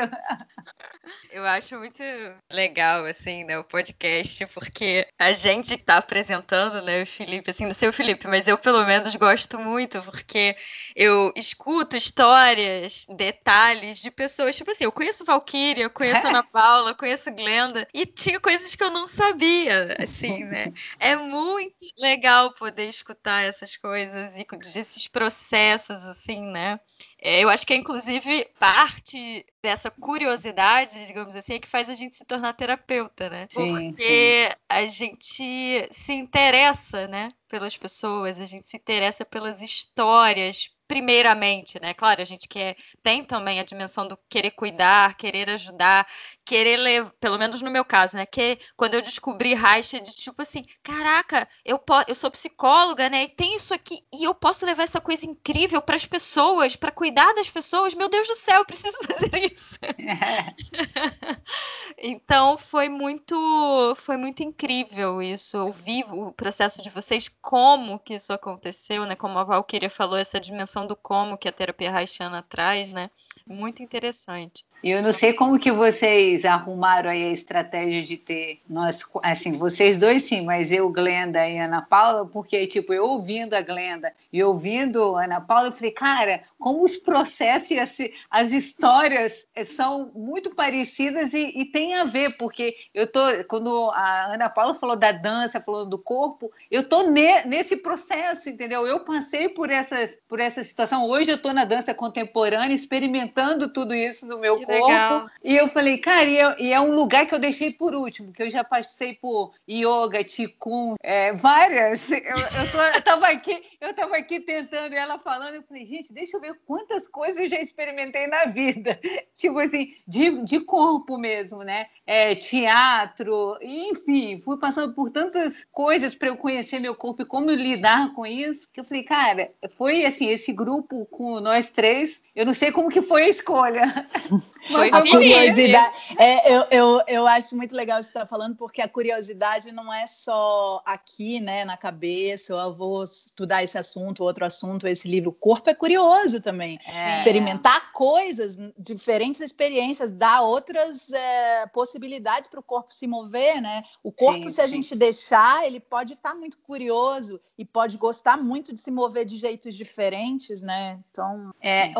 Eu 1.31 1.45
acho 1.45 1.77
muito 1.79 2.03
legal, 2.51 3.05
assim, 3.05 3.45
né, 3.45 3.59
o 3.59 3.65
podcast, 3.65 4.47
porque 4.49 5.07
a 5.19 5.33
gente 5.33 5.77
tá 5.77 5.97
apresentando, 5.97 6.81
né, 6.83 7.03
o 7.03 7.07
Felipe, 7.07 7.51
assim, 7.51 7.67
não 7.67 7.75
sei 7.75 7.89
o 7.89 7.93
Felipe, 7.93 8.29
mas 8.29 8.47
eu 8.47 8.57
pelo 8.57 8.85
menos 8.85 9.15
gosto 9.17 9.59
muito, 9.59 10.01
porque 10.03 10.57
eu 10.95 11.33
escuto 11.37 11.97
histórias, 11.97 13.07
detalhes 13.17 13.99
de 13.99 14.11
pessoas, 14.11 14.57
tipo 14.57 14.71
assim, 14.71 14.85
eu 14.85 14.93
conheço 14.93 15.25
Valkyria, 15.25 15.85
eu 15.85 15.91
conheço 15.91 16.27
Ana 16.27 16.43
Paula, 16.53 16.95
conheço 16.95 17.31
Glenda, 17.33 17.87
e 17.93 18.07
tinha 18.07 18.39
coisas 18.39 18.75
que 18.75 18.85
eu 18.85 18.91
não 18.91 19.09
sabia, 19.09 19.97
assim, 19.99 20.45
né. 20.45 20.73
É 20.99 21.17
muito 21.17 21.85
legal 21.99 22.53
poder 22.55 22.89
escutar 22.89 23.43
essas 23.43 23.77
coisas 23.77 24.39
e 24.39 24.45
desses 24.73 25.09
processos, 25.09 26.05
assim, 26.07 26.43
né. 26.43 26.79
É, 27.27 27.41
eu 27.41 27.49
acho 27.49 27.67
que 27.67 27.73
é 27.73 27.77
inclusive 27.77 28.47
parte 28.61 29.47
dessa 29.63 29.91
curiosidade, 29.91 31.07
digamos 31.07 31.35
assim, 31.35 31.55
é 31.55 31.59
que 31.59 31.67
faz 31.67 31.89
a 31.89 31.95
gente 31.95 32.15
se 32.15 32.23
tornar 32.27 32.53
terapeuta, 32.53 33.31
né? 33.31 33.47
Sim, 33.49 33.89
Porque 33.89 34.51
sim. 34.51 34.57
a 34.69 34.85
gente 34.85 35.89
se 35.91 36.13
interessa, 36.13 37.09
né, 37.09 37.31
pelas 37.49 37.79
pessoas, 37.79 38.39
a 38.39 38.45
gente 38.45 38.69
se 38.69 38.77
interessa 38.77 39.25
pelas 39.25 39.63
histórias, 39.63 40.71
primeiramente, 40.87 41.81
né? 41.81 41.95
Claro, 41.95 42.21
a 42.21 42.27
gente 42.27 42.47
quer 42.47 42.77
tem 43.03 43.25
também 43.25 43.59
a 43.59 43.65
dimensão 43.65 44.07
do 44.07 44.19
querer 44.29 44.51
cuidar, 44.51 45.17
querer 45.17 45.49
ajudar, 45.49 46.07
querer 46.45 47.11
pelo 47.21 47.39
menos 47.39 47.63
no 47.63 47.71
meu 47.71 47.85
caso, 47.85 48.17
né? 48.17 48.27
Que 48.27 48.59
quando 48.77 48.95
eu 48.95 49.03
descobri 49.03 49.55
Reich, 49.55 50.01
de 50.01 50.15
tipo 50.15 50.43
assim, 50.43 50.65
caraca, 50.83 51.49
eu, 51.65 51.81
eu 52.07 52.15
sou 52.15 52.31
psicóloga, 52.31 53.09
né? 53.09 53.25
E 53.25 53.29
tem 53.29 53.57
isso 53.57 53.73
aqui 53.73 54.05
e 54.13 54.25
eu 54.25 54.35
posso 54.35 54.67
levar 54.67 54.83
essa 54.83 55.01
coisa 55.01 55.27
incrível 55.27 55.81
para 55.81 55.97
as 55.97 56.05
pessoas, 56.05 56.77
para 56.77 56.91
cuidar 56.91 57.33
das 57.35 57.49
pessoas. 57.49 57.95
Meu 57.95 58.09
Deus 58.09 58.29
do 58.29 58.35
céu, 58.35 58.59
eu 58.59 58.67
preciso 58.67 58.99
fazer 59.05 59.53
isso. 59.53 59.79
então 61.97 62.59
foi 62.59 62.89
muito, 62.89 63.95
foi 63.97 64.17
muito 64.17 64.43
incrível 64.43 65.23
isso, 65.23 65.59
ouvir 65.59 66.05
o 66.11 66.33
processo 66.33 66.83
de 66.83 66.91
vocês, 66.91 67.29
como 67.41 67.99
que 67.99 68.15
isso 68.15 68.33
aconteceu, 68.33 69.07
né? 69.07 69.17
Como 69.17 69.39
a 69.39 69.45
Valkyria 69.45 69.91
falou, 69.91 70.19
essa 70.19 70.41
dimensão 70.41 70.87
do 70.87 70.97
como 70.97 71.39
que 71.39 71.49
a 71.49 71.53
terapia 71.53 71.95
haitiana 71.95 72.43
traz, 72.43 72.93
né? 72.93 73.11
Muito 73.47 73.83
interessante. 73.83 74.65
E 74.85 74.91
eu 74.91 75.03
não 75.03 75.15
sei 75.15 75.33
como 75.33 75.59
que 75.59 75.73
vocês 75.73 76.45
arrumaram 76.45 77.09
aí 77.09 77.25
a 77.25 77.33
estratégia 77.33 78.03
de 78.03 78.19
ter 78.19 78.61
nós, 78.69 79.03
assim, 79.23 79.53
vocês 79.53 79.97
dois 79.97 80.25
sim, 80.25 80.45
mas 80.45 80.71
eu, 80.71 80.91
Glenda 80.91 81.49
e 81.49 81.57
Ana 81.57 81.81
Paula, 81.81 82.27
porque 82.27 82.67
tipo, 82.67 82.93
eu 82.93 83.03
ouvindo 83.07 83.55
a 83.55 83.63
Glenda 83.63 84.13
e 84.31 84.45
ouvindo 84.45 85.17
a 85.17 85.25
Ana 85.25 85.41
Paula, 85.41 85.69
eu 85.69 85.73
falei, 85.73 85.91
cara, 85.91 86.43
como 86.59 86.85
os 86.85 86.99
processos 86.99 87.71
e 87.71 87.79
as, 87.81 87.97
as 88.31 88.53
histórias 88.53 89.47
são 89.65 90.11
muito 90.15 90.55
parecidas 90.55 91.33
e, 91.33 91.51
e 91.57 91.65
tem 91.65 91.95
a 91.95 92.05
ver, 92.05 92.37
porque 92.37 92.77
eu 92.93 93.11
tô, 93.11 93.23
quando 93.49 93.91
a 93.93 94.35
Ana 94.35 94.51
Paula 94.51 94.75
falou 94.75 94.97
da 94.97 95.13
dança, 95.13 95.63
falou 95.63 95.87
do 95.87 95.97
corpo, 95.97 96.53
eu 96.71 96.87
tô 96.87 97.05
ne, 97.05 97.43
nesse 97.47 97.75
processo, 97.75 98.51
entendeu? 98.51 98.87
Eu 98.87 99.01
passei 99.01 99.49
por 99.49 99.71
essas, 99.71 100.19
por 100.29 100.41
essa 100.41 100.63
situação. 100.63 101.09
Hoje 101.09 101.31
eu 101.31 101.41
tô 101.41 101.55
na 101.55 101.65
dança 101.65 101.95
contemporânea, 101.95 102.75
experimentando 102.75 103.67
tudo 103.73 103.95
isso 103.95 104.27
no 104.27 104.39
meu 104.39 104.57
corpo 104.57 104.74
corpo. 104.81 104.93
Legal. 104.93 105.31
E 105.43 105.57
eu 105.57 105.69
falei, 105.69 105.99
cara, 105.99 106.25
e, 106.25 106.39
eu, 106.39 106.55
e, 106.59 106.73
é 106.73 106.81
um 106.81 106.95
lugar 106.95 107.27
que 107.27 107.35
eu 107.35 107.39
deixei 107.39 107.73
por 107.73 107.95
último, 107.95 108.33
que 108.33 108.43
eu 108.43 108.51
já 108.51 108.65
passei 108.65 109.15
por 109.15 109.53
yoga, 109.69 110.25
ticum, 110.25 110.95
é, 111.03 111.33
várias. 111.33 112.11
Eu, 112.25 112.61
eu, 112.61 112.73
tô, 112.73 112.81
eu, 112.81 113.03
tava 113.03 113.27
aqui, 113.27 113.63
eu 113.81 113.95
tava 113.95 114.17
aqui 114.17 114.41
tentando, 114.41 114.93
e 114.93 114.97
ela 114.97 115.19
falando, 115.19 115.57
eu 115.57 115.63
falei, 115.63 115.85
gente, 115.85 116.13
deixa 116.13 116.37
eu 116.37 116.41
ver 116.41 116.59
quantas 116.67 117.07
coisas 117.07 117.39
eu 117.39 117.49
já 117.49 117.61
experimentei 117.61 118.27
na 118.27 118.47
vida. 118.47 118.99
tipo 119.35 119.59
assim, 119.59 119.95
de, 120.07 120.43
de 120.43 120.61
corpo 120.61 121.19
mesmo, 121.19 121.63
né? 121.63 121.87
É, 122.07 122.35
teatro, 122.35 123.59
enfim, 123.61 124.41
fui 124.41 124.59
passando 124.59 124.95
por 124.95 125.11
tantas 125.11 125.67
coisas 125.71 126.15
para 126.15 126.29
eu 126.29 126.37
conhecer 126.37 126.79
meu 126.79 126.95
corpo 126.95 127.23
e 127.23 127.27
como 127.27 127.51
lidar 127.51 128.15
com 128.15 128.27
isso, 128.27 128.69
que 128.73 128.81
eu 128.81 128.85
falei, 128.85 129.03
cara, 129.03 129.51
foi 129.77 130.05
assim, 130.05 130.29
esse 130.29 130.53
grupo 130.53 131.07
com 131.07 131.41
nós 131.41 131.71
três, 131.71 132.23
eu 132.35 132.47
não 132.47 132.55
sei 132.55 132.73
como 132.73 132.91
que 132.91 133.03
foi 133.03 133.25
a 133.25 133.29
escolha. 133.29 133.83
Foi 134.71 134.91
a 134.91 135.03
curiosidade. 135.03 135.95
É, 136.19 136.53
eu, 136.53 136.67
eu, 136.71 137.03
eu 137.07 137.27
acho 137.27 137.57
muito 137.57 137.75
legal 137.75 138.03
você 138.03 138.09
está 138.09 138.27
falando, 138.27 138.57
porque 138.57 138.81
a 138.81 138.89
curiosidade 138.89 139.73
não 139.73 139.93
é 139.93 140.07
só 140.07 140.83
aqui, 140.85 141.41
né, 141.41 141.65
na 141.65 141.77
cabeça, 141.77 142.53
eu 142.53 142.75
vou 142.75 143.05
estudar 143.05 143.63
esse 143.63 143.77
assunto, 143.77 144.25
outro 144.25 144.45
assunto, 144.45 144.87
esse 144.87 145.09
livro. 145.09 145.31
O 145.31 145.33
corpo 145.33 145.71
é 145.71 145.75
curioso 145.75 146.41
também. 146.41 146.79
É. 146.87 147.13
Experimentar 147.13 147.93
coisas, 147.93 148.59
diferentes 148.79 149.41
experiências, 149.41 150.11
dá 150.11 150.41
outras 150.41 151.13
é, 151.13 151.67
possibilidades 151.67 152.49
para 152.49 152.61
o 152.61 152.63
corpo 152.63 152.95
se 152.95 153.07
mover, 153.07 153.61
né? 153.61 153.85
O 154.03 154.11
corpo, 154.11 154.45
sim, 154.45 154.51
se 154.51 154.61
a 154.61 154.69
sim. 154.69 154.77
gente 154.77 154.95
deixar, 154.95 155.67
ele 155.67 155.81
pode 155.81 156.15
estar 156.15 156.31
tá 156.31 156.35
muito 156.35 156.59
curioso 156.59 157.41
e 157.57 157.65
pode 157.65 157.97
gostar 157.97 158.37
muito 158.37 158.73
de 158.73 158.81
se 158.81 158.91
mover 158.91 159.25
de 159.25 159.37
jeitos 159.37 159.75
diferentes, 159.75 160.61
né? 160.61 160.99
Então. 161.11 161.53
É, 161.61 161.93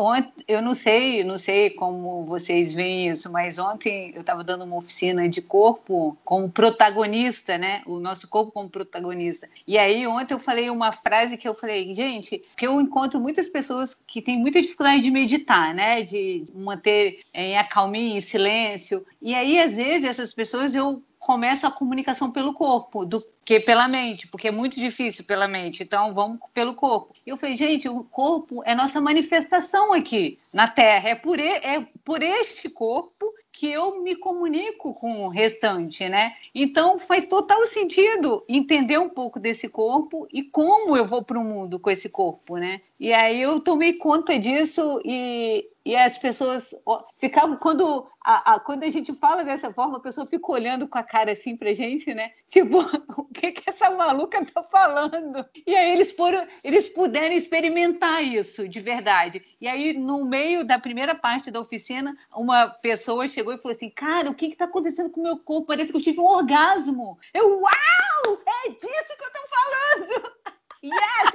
eu 0.47 0.61
não 0.61 0.75
sei, 0.75 1.23
não 1.23 1.37
sei 1.37 1.69
como 1.69 2.25
você 2.25 2.54
vocês 2.55 2.73
veem 2.73 3.09
isso, 3.09 3.29
mas 3.31 3.59
ontem 3.59 4.13
eu 4.15 4.21
estava 4.21 4.43
dando 4.43 4.63
uma 4.63 4.77
oficina 4.77 5.27
de 5.27 5.41
corpo 5.41 6.17
como 6.23 6.49
protagonista, 6.49 7.57
né? 7.57 7.81
O 7.85 7.99
nosso 7.99 8.29
corpo 8.29 8.51
como 8.51 8.69
protagonista. 8.69 9.49
E 9.67 9.77
aí 9.77 10.07
ontem 10.07 10.33
eu 10.33 10.39
falei 10.39 10.69
uma 10.69 10.91
frase 10.93 11.35
que 11.35 11.47
eu 11.47 11.53
falei, 11.53 11.93
gente, 11.93 12.41
que 12.55 12.65
eu 12.65 12.79
encontro 12.79 13.19
muitas 13.19 13.49
pessoas 13.49 13.97
que 14.07 14.21
têm 14.21 14.39
muita 14.39 14.61
dificuldade 14.61 15.01
de 15.01 15.11
meditar, 15.11 15.73
né? 15.73 16.01
De 16.01 16.45
manter 16.53 17.19
em 17.33 17.57
acalmia, 17.57 18.17
em 18.17 18.21
silêncio. 18.21 19.05
E 19.21 19.35
aí, 19.35 19.59
às 19.59 19.75
vezes, 19.75 20.09
essas 20.09 20.33
pessoas 20.33 20.73
eu 20.73 21.03
começo 21.25 21.65
a 21.65 21.71
comunicação 21.71 22.29
pelo 22.29 22.53
corpo 22.53 23.03
do 23.03 23.19
que 23.43 23.59
pela 23.59 23.87
mente, 23.87 24.27
porque 24.27 24.49
é 24.49 24.51
muito 24.51 24.79
difícil 24.79 25.25
pela 25.25 25.47
mente. 25.47 25.81
Então 25.81 26.13
vamos 26.13 26.37
pelo 26.53 26.75
corpo. 26.75 27.15
E 27.25 27.31
eu 27.31 27.35
falei, 27.35 27.55
gente, 27.55 27.89
o 27.89 28.03
corpo 28.03 28.61
é 28.63 28.75
nossa 28.75 29.01
manifestação 29.01 29.91
aqui 29.91 30.37
na 30.53 30.67
Terra. 30.67 31.09
É 31.09 31.15
por, 31.15 31.39
é 31.39 31.83
por 32.03 32.21
este 32.21 32.69
corpo 32.69 33.33
que 33.51 33.71
eu 33.71 34.03
me 34.03 34.15
comunico 34.15 34.93
com 34.93 35.25
o 35.25 35.29
restante, 35.29 36.07
né? 36.07 36.35
Então 36.53 36.99
faz 36.99 37.25
total 37.25 37.65
sentido 37.65 38.43
entender 38.47 38.99
um 38.99 39.09
pouco 39.09 39.39
desse 39.39 39.67
corpo 39.67 40.27
e 40.31 40.43
como 40.43 40.95
eu 40.95 41.05
vou 41.05 41.23
para 41.23 41.39
o 41.39 41.43
mundo 41.43 41.79
com 41.79 41.89
esse 41.89 42.07
corpo, 42.07 42.57
né? 42.57 42.81
E 42.99 43.13
aí 43.13 43.41
eu 43.41 43.59
tomei 43.59 43.93
conta 43.93 44.39
disso 44.39 45.01
e, 45.03 45.69
e 45.85 45.95
as 45.95 46.17
pessoas 46.17 46.73
ficavam 47.17 47.57
quando 47.57 48.07
a, 48.23 48.53
a, 48.53 48.59
quando 48.59 48.83
a 48.83 48.89
gente 48.89 49.13
fala 49.13 49.43
dessa 49.43 49.71
forma, 49.73 49.97
a 49.97 50.01
pessoa 50.01 50.25
fica 50.25 50.49
olhando 50.51 50.87
com 50.87 50.97
a 50.97 51.03
cara 51.03 51.33
assim 51.33 51.57
pra 51.57 51.73
gente, 51.73 52.13
né? 52.13 52.31
Tipo, 52.47 52.79
o 53.17 53.25
que 53.25 53.51
que 53.51 53.69
essa 53.69 53.89
maluca 53.89 54.43
tá 54.45 54.63
falando? 54.63 55.45
E 55.67 55.75
aí 55.75 55.91
eles 55.91 56.13
foram, 56.13 56.47
eles 56.63 56.87
puderam 56.87 57.35
experimentar 57.35 58.23
isso 58.23 58.67
de 58.67 58.79
verdade. 58.79 59.43
E 59.59 59.67
aí 59.67 59.91
no 59.93 60.25
meio 60.25 60.65
da 60.65 60.79
primeira 60.79 61.13
parte 61.13 61.51
da 61.51 61.59
oficina, 61.59 62.17
uma 62.33 62.69
pessoa 62.69 63.27
chegou 63.27 63.53
e 63.53 63.57
falou 63.57 63.75
assim: 63.75 63.89
"Cara, 63.89 64.29
o 64.29 64.35
que 64.35 64.49
que 64.49 64.55
tá 64.55 64.65
acontecendo 64.65 65.09
com 65.09 65.19
o 65.19 65.23
meu 65.23 65.37
corpo? 65.37 65.67
Parece 65.67 65.91
que 65.91 65.97
eu 65.97 66.01
tive 66.01 66.21
um 66.21 66.25
orgasmo". 66.25 67.19
Eu, 67.33 67.59
uau! 67.59 68.41
É 68.65 68.69
disso 68.69 69.17
que 69.17 69.23
eu 69.23 69.31
tô 69.31 69.47
falando. 69.49 70.35
Yes, 70.85 71.34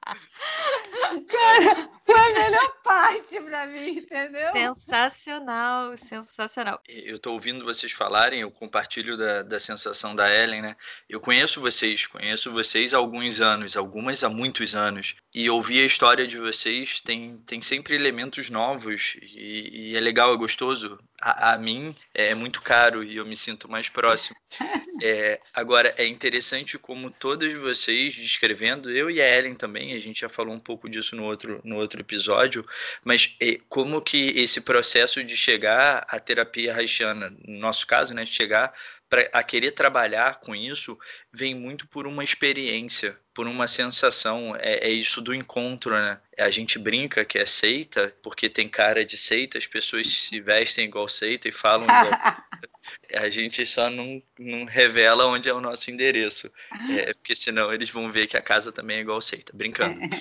Cara, 1.27 1.89
foi 2.05 2.19
a 2.19 2.33
melhor 2.33 2.81
parte 2.83 3.39
pra 3.41 3.67
mim, 3.67 3.89
entendeu? 3.99 4.51
Sensacional, 4.51 5.97
sensacional. 5.97 6.81
Eu 6.87 7.19
tô 7.19 7.33
ouvindo 7.33 7.65
vocês 7.65 7.91
falarem, 7.91 8.41
eu 8.41 8.51
compartilho 8.51 9.17
da, 9.17 9.43
da 9.43 9.59
sensação 9.59 10.15
da 10.15 10.29
Ellen, 10.33 10.61
né? 10.61 10.75
Eu 11.09 11.19
conheço 11.19 11.61
vocês, 11.61 12.05
conheço 12.07 12.51
vocês 12.51 12.93
há 12.93 12.97
alguns 12.97 13.41
anos, 13.41 13.77
algumas 13.77 14.23
há 14.23 14.29
muitos 14.29 14.75
anos. 14.75 15.15
E 15.33 15.49
ouvir 15.49 15.81
a 15.81 15.85
história 15.85 16.27
de 16.27 16.37
vocês 16.37 16.99
tem, 16.99 17.37
tem 17.45 17.61
sempre 17.61 17.95
elementos 17.95 18.49
novos 18.49 19.15
e, 19.21 19.91
e 19.91 19.97
é 19.97 19.99
legal, 19.99 20.33
é 20.33 20.37
gostoso. 20.37 20.99
A, 21.21 21.53
a, 21.53 21.57
mim 21.57 21.95
é 22.13 22.33
muito 22.33 22.61
caro 22.61 23.03
e 23.03 23.15
eu 23.17 23.25
me 23.25 23.37
sinto 23.37 23.69
mais 23.69 23.89
próximo. 23.89 24.35
É, 25.03 25.39
agora, 25.51 25.95
é 25.97 26.05
interessante 26.05 26.77
como 26.77 27.09
todas 27.09 27.51
vocês 27.53 28.13
descrevendo, 28.13 28.91
eu 28.91 29.09
e 29.09 29.19
a 29.19 29.27
Ellen 29.35 29.55
também, 29.55 29.95
a 29.95 29.99
gente 30.01 30.21
já 30.21 30.29
falou 30.29 30.53
um 30.53 30.59
pouco 30.59 30.89
disso 30.89 31.15
no 31.15 31.23
outro, 31.23 31.61
no 31.63 31.77
outro 31.77 32.01
episódio, 32.01 32.65
mas 33.03 33.35
como 33.69 34.01
que 34.01 34.33
esse 34.35 34.61
processo 34.61 35.23
de 35.23 35.37
chegar 35.37 36.05
à 36.07 36.19
terapia 36.19 36.75
haitiana, 36.75 37.33
no 37.45 37.59
nosso 37.59 37.87
caso, 37.87 38.13
né, 38.13 38.23
de 38.23 38.33
chegar 38.33 38.73
pra, 39.11 39.29
a 39.33 39.43
querer 39.43 39.71
trabalhar 39.71 40.39
com 40.39 40.55
isso, 40.55 40.97
vem 41.33 41.53
muito 41.53 41.85
por 41.85 42.07
uma 42.07 42.23
experiência, 42.23 43.17
por 43.33 43.45
uma 43.45 43.67
sensação. 43.67 44.55
É, 44.55 44.87
é, 44.87 44.89
isso 44.89 45.21
do 45.21 45.35
encontro, 45.35 45.91
né? 45.91 46.17
A 46.39 46.49
gente 46.49 46.79
brinca 46.79 47.25
que 47.25 47.37
é 47.37 47.45
seita, 47.45 48.15
porque 48.23 48.49
tem 48.49 48.69
cara 48.69 49.03
de 49.03 49.17
seita, 49.17 49.57
as 49.57 49.67
pessoas 49.67 50.07
se 50.07 50.39
vestem 50.39 50.85
igual 50.85 51.07
seita 51.09 51.49
e 51.49 51.51
falam 51.51 51.83
igual. 51.83 52.11
a 53.13 53.29
gente 53.29 53.65
só 53.65 53.89
não, 53.89 54.21
não 54.37 54.65
revela 54.65 55.25
onde 55.25 55.49
é 55.49 55.53
o 55.53 55.61
nosso 55.61 55.91
endereço. 55.91 56.51
É, 56.91 57.13
porque 57.13 57.35
senão 57.35 57.71
eles 57.73 57.89
vão 57.89 58.11
ver 58.11 58.27
que 58.27 58.37
a 58.37 58.41
casa 58.41 58.71
também 58.71 58.97
é 58.97 59.01
igual 59.01 59.21
seita, 59.21 59.51
brincando. 59.55 59.99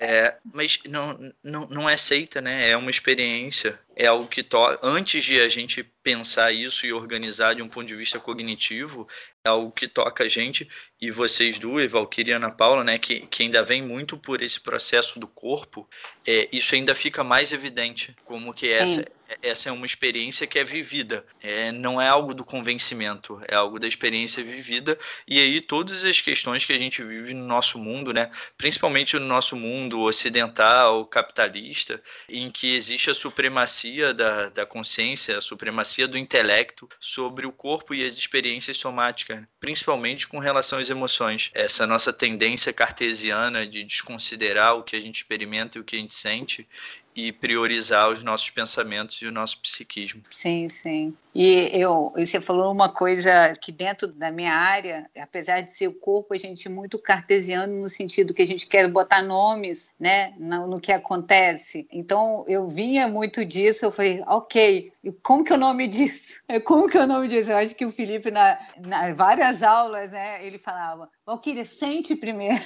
É, 0.00 0.36
mas 0.52 0.80
não, 0.88 1.32
não, 1.42 1.66
não 1.66 1.88
é 1.88 1.96
seita, 1.96 2.40
né? 2.40 2.70
É 2.70 2.76
uma 2.76 2.90
experiência. 2.90 3.78
É 3.94 4.06
algo 4.06 4.26
que 4.26 4.42
to... 4.42 4.56
antes 4.82 5.22
de 5.22 5.40
a 5.40 5.48
gente 5.48 5.82
pensar 6.02 6.52
isso 6.52 6.86
e 6.86 6.92
organizar 6.92 7.54
de 7.54 7.62
um 7.62 7.68
ponto 7.68 7.86
de 7.86 7.94
vista 7.94 8.18
cognitivo, 8.18 9.06
algo 9.44 9.72
que 9.72 9.88
toca 9.88 10.24
a 10.24 10.28
gente 10.28 10.68
e 11.00 11.10
vocês 11.10 11.58
duas, 11.58 11.90
Valkyria 11.90 12.34
e 12.34 12.36
Ana 12.36 12.50
Paula, 12.50 12.84
né, 12.84 12.96
que, 12.96 13.26
que 13.26 13.42
ainda 13.42 13.64
vem 13.64 13.82
muito 13.82 14.16
por 14.16 14.40
esse 14.40 14.60
processo 14.60 15.18
do 15.18 15.26
corpo, 15.26 15.88
é, 16.24 16.48
isso 16.52 16.76
ainda 16.76 16.94
fica 16.94 17.24
mais 17.24 17.52
evidente, 17.52 18.14
como 18.24 18.54
que 18.54 18.68
essa, 18.68 19.04
essa 19.42 19.68
é 19.68 19.72
uma 19.72 19.86
experiência 19.86 20.46
que 20.46 20.58
é 20.58 20.64
vivida. 20.64 21.24
É, 21.40 21.72
não 21.72 22.00
é 22.00 22.08
algo 22.08 22.34
do 22.34 22.44
convencimento, 22.44 23.40
é 23.48 23.54
algo 23.54 23.78
da 23.78 23.86
experiência 23.86 24.42
vivida. 24.44 24.98
E 25.26 25.40
aí 25.40 25.60
todas 25.60 26.04
as 26.04 26.20
questões 26.20 26.64
que 26.64 26.72
a 26.72 26.78
gente 26.78 27.02
vive 27.02 27.34
no 27.34 27.46
nosso 27.46 27.78
mundo, 27.78 28.12
né, 28.12 28.30
principalmente 28.56 29.18
no 29.18 29.26
nosso 29.26 29.56
mundo 29.56 30.02
ocidental, 30.02 31.04
capitalista, 31.06 32.02
em 32.28 32.50
que 32.50 32.74
existe 32.74 33.10
a 33.10 33.14
supremacia 33.14 34.12
da, 34.12 34.48
da 34.50 34.66
consciência, 34.66 35.36
a 35.36 35.40
supremacia 35.40 36.06
do 36.06 36.18
intelecto 36.18 36.88
sobre 37.00 37.46
o 37.46 37.52
corpo 37.52 37.94
e 37.94 38.04
as 38.04 38.16
experiências 38.16 38.76
somáticas, 38.78 39.31
principalmente 39.60 40.26
com 40.26 40.38
relação 40.38 40.78
às 40.78 40.90
emoções. 40.90 41.50
Essa 41.54 41.86
nossa 41.86 42.12
tendência 42.12 42.72
cartesiana 42.72 43.66
de 43.66 43.84
desconsiderar 43.84 44.76
o 44.76 44.82
que 44.82 44.96
a 44.96 45.00
gente 45.00 45.16
experimenta 45.16 45.78
e 45.78 45.80
o 45.80 45.84
que 45.84 45.96
a 45.96 45.98
gente 45.98 46.14
sente 46.14 46.68
e 47.14 47.30
priorizar 47.32 48.08
os 48.10 48.22
nossos 48.22 48.50
pensamentos 48.50 49.20
e 49.20 49.26
o 49.26 49.32
nosso 49.32 49.60
psiquismo. 49.60 50.22
Sim, 50.30 50.68
sim. 50.68 51.14
E 51.34 51.70
eu, 51.72 52.12
você 52.14 52.40
falou 52.40 52.72
uma 52.72 52.90
coisa 52.90 53.52
que 53.60 53.72
dentro 53.72 54.08
da 54.08 54.30
minha 54.30 54.54
área, 54.54 55.08
apesar 55.18 55.62
de 55.62 55.72
ser 55.72 55.88
o 55.88 55.94
corpo, 55.94 56.34
a 56.34 56.36
gente 56.36 56.68
é 56.68 56.70
muito 56.70 56.98
cartesiano 56.98 57.80
no 57.80 57.88
sentido 57.88 58.34
que 58.34 58.42
a 58.42 58.46
gente 58.46 58.66
quer 58.66 58.86
botar 58.88 59.22
nomes, 59.22 59.90
né, 59.98 60.34
no, 60.38 60.66
no 60.66 60.80
que 60.80 60.92
acontece. 60.92 61.86
Então 61.90 62.44
eu 62.48 62.68
vinha 62.68 63.08
muito 63.08 63.44
disso, 63.44 63.84
eu 63.84 63.90
falei, 63.90 64.22
ok, 64.26 64.92
como 65.22 65.42
que 65.42 65.52
é 65.52 65.56
o 65.56 65.58
nome 65.58 65.88
disso? 65.88 66.40
Como 66.64 66.86
que 66.86 66.98
é 66.98 67.02
o 67.02 67.06
nome 67.06 67.28
disso? 67.28 67.50
Eu 67.50 67.56
acho 67.56 67.74
que 67.74 67.84
o 67.84 67.90
Felipe 67.90 68.30
na, 68.30 68.58
na 68.78 69.14
várias 69.14 69.62
aulas, 69.62 70.10
né, 70.10 70.44
ele 70.44 70.58
falava, 70.58 71.08
Valquíria, 71.24 71.64
sente 71.64 72.14
primeiro. 72.14 72.62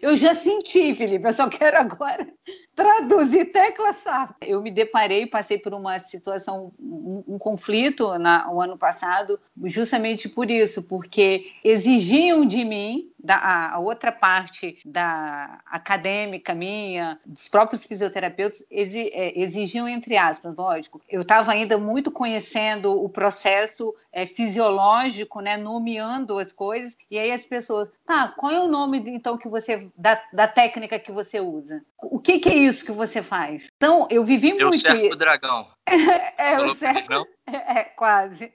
Eu 0.00 0.16
já 0.16 0.34
senti, 0.34 0.94
Felipe, 0.94 1.26
eu 1.26 1.32
só 1.32 1.48
quero 1.48 1.78
agora 1.78 2.26
traduzir 2.74 3.46
tecla 3.46 3.92
SAP. 3.92 4.36
Eu 4.42 4.62
me 4.62 4.70
deparei, 4.70 5.26
passei 5.26 5.58
por 5.58 5.74
uma 5.74 5.98
situação, 5.98 6.72
um, 6.78 7.24
um 7.26 7.38
conflito 7.38 8.18
na, 8.18 8.50
o 8.50 8.60
ano 8.60 8.76
passado, 8.76 9.38
justamente 9.64 10.28
por 10.28 10.50
isso, 10.50 10.82
porque 10.82 11.50
exigiam 11.64 12.44
de 12.44 12.64
mim 12.64 13.10
da, 13.26 13.72
a 13.72 13.78
outra 13.80 14.12
parte 14.12 14.78
da 14.86 15.60
acadêmica 15.66 16.54
minha, 16.54 17.18
dos 17.26 17.48
próprios 17.48 17.84
fisioterapeutas, 17.84 18.64
é, 18.70 19.40
exigiam, 19.40 19.88
entre 19.88 20.16
aspas, 20.16 20.54
lógico. 20.56 21.02
Eu 21.08 21.22
estava 21.22 21.50
ainda 21.50 21.76
muito 21.76 22.12
conhecendo 22.12 22.92
o 22.92 23.08
processo 23.08 23.92
é, 24.12 24.24
fisiológico, 24.24 25.40
né, 25.40 25.56
nomeando 25.56 26.38
as 26.38 26.52
coisas, 26.52 26.96
e 27.10 27.18
aí 27.18 27.32
as 27.32 27.44
pessoas, 27.44 27.88
tá, 28.06 28.28
qual 28.28 28.52
é 28.52 28.60
o 28.60 28.68
nome 28.68 29.02
então 29.08 29.36
que 29.36 29.48
você, 29.48 29.88
da, 29.98 30.22
da 30.32 30.46
técnica 30.46 30.98
que 30.98 31.10
você 31.10 31.40
usa? 31.40 31.84
O 32.00 32.20
que, 32.20 32.38
que, 32.38 32.48
é 32.48 32.54
isso 32.54 32.84
que 32.84 32.92
você 32.92 33.22
faz? 33.22 33.66
Então, 33.76 34.06
eu 34.08 34.22
vivi 34.24 34.50
eu 34.50 34.68
muito. 34.68 34.86
Eu 34.86 35.12
o 35.12 35.16
dragão. 35.16 35.66
é, 36.38 36.52
é 36.52 36.60
o 36.60 36.74
cerco. 36.74 37.26
É, 37.48 37.84
quase. 37.84 38.52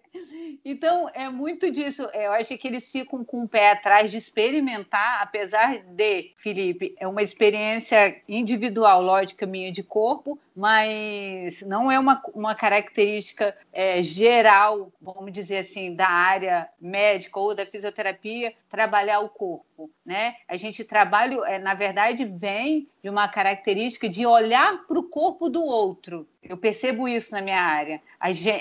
Então, 0.66 1.10
é 1.14 1.30
muito 1.30 1.72
disso. 1.72 2.10
Eu 2.14 2.34
acho 2.34 2.58
que 2.58 2.68
eles 2.68 2.92
ficam 2.92 3.24
com 3.24 3.44
o 3.44 3.48
pé 3.48 3.72
atrás 3.72 4.12
de 4.12 4.18
experimentar, 4.18 5.22
apesar 5.22 5.80
de, 5.80 6.34
Felipe, 6.36 6.94
é 7.00 7.08
uma 7.08 7.22
experiência 7.22 8.22
individual, 8.28 9.02
lógica 9.02 9.46
minha 9.46 9.72
de 9.72 9.82
corpo, 9.82 10.38
mas 10.54 11.62
não 11.62 11.90
é 11.90 11.98
uma, 11.98 12.22
uma 12.34 12.54
característica 12.54 13.56
é, 13.72 14.02
geral, 14.02 14.92
vamos 15.02 15.32
dizer 15.32 15.60
assim, 15.60 15.96
da 15.96 16.10
área 16.10 16.68
médica 16.80 17.40
ou 17.40 17.56
da 17.56 17.66
fisioterapia, 17.66 18.54
trabalhar 18.70 19.22
o 19.22 19.30
corpo. 19.30 19.90
Né? 20.06 20.36
A 20.50 20.58
gente 20.58 20.84
trabalha, 20.84 21.40
é, 21.46 21.58
na 21.58 21.74
verdade, 21.74 22.26
vem 22.26 22.90
de 23.02 23.10
uma 23.10 23.30
característica 23.30 24.10
de 24.10 24.26
olhar 24.26 24.86
para 24.86 25.00
o 25.00 25.10
corpo 25.10 25.50
do 25.50 25.64
outro. 25.64 26.28
Eu 26.52 26.58
percebo 26.58 27.08
isso 27.08 27.32
na 27.32 27.42
minha 27.42 27.62
área. 27.62 28.02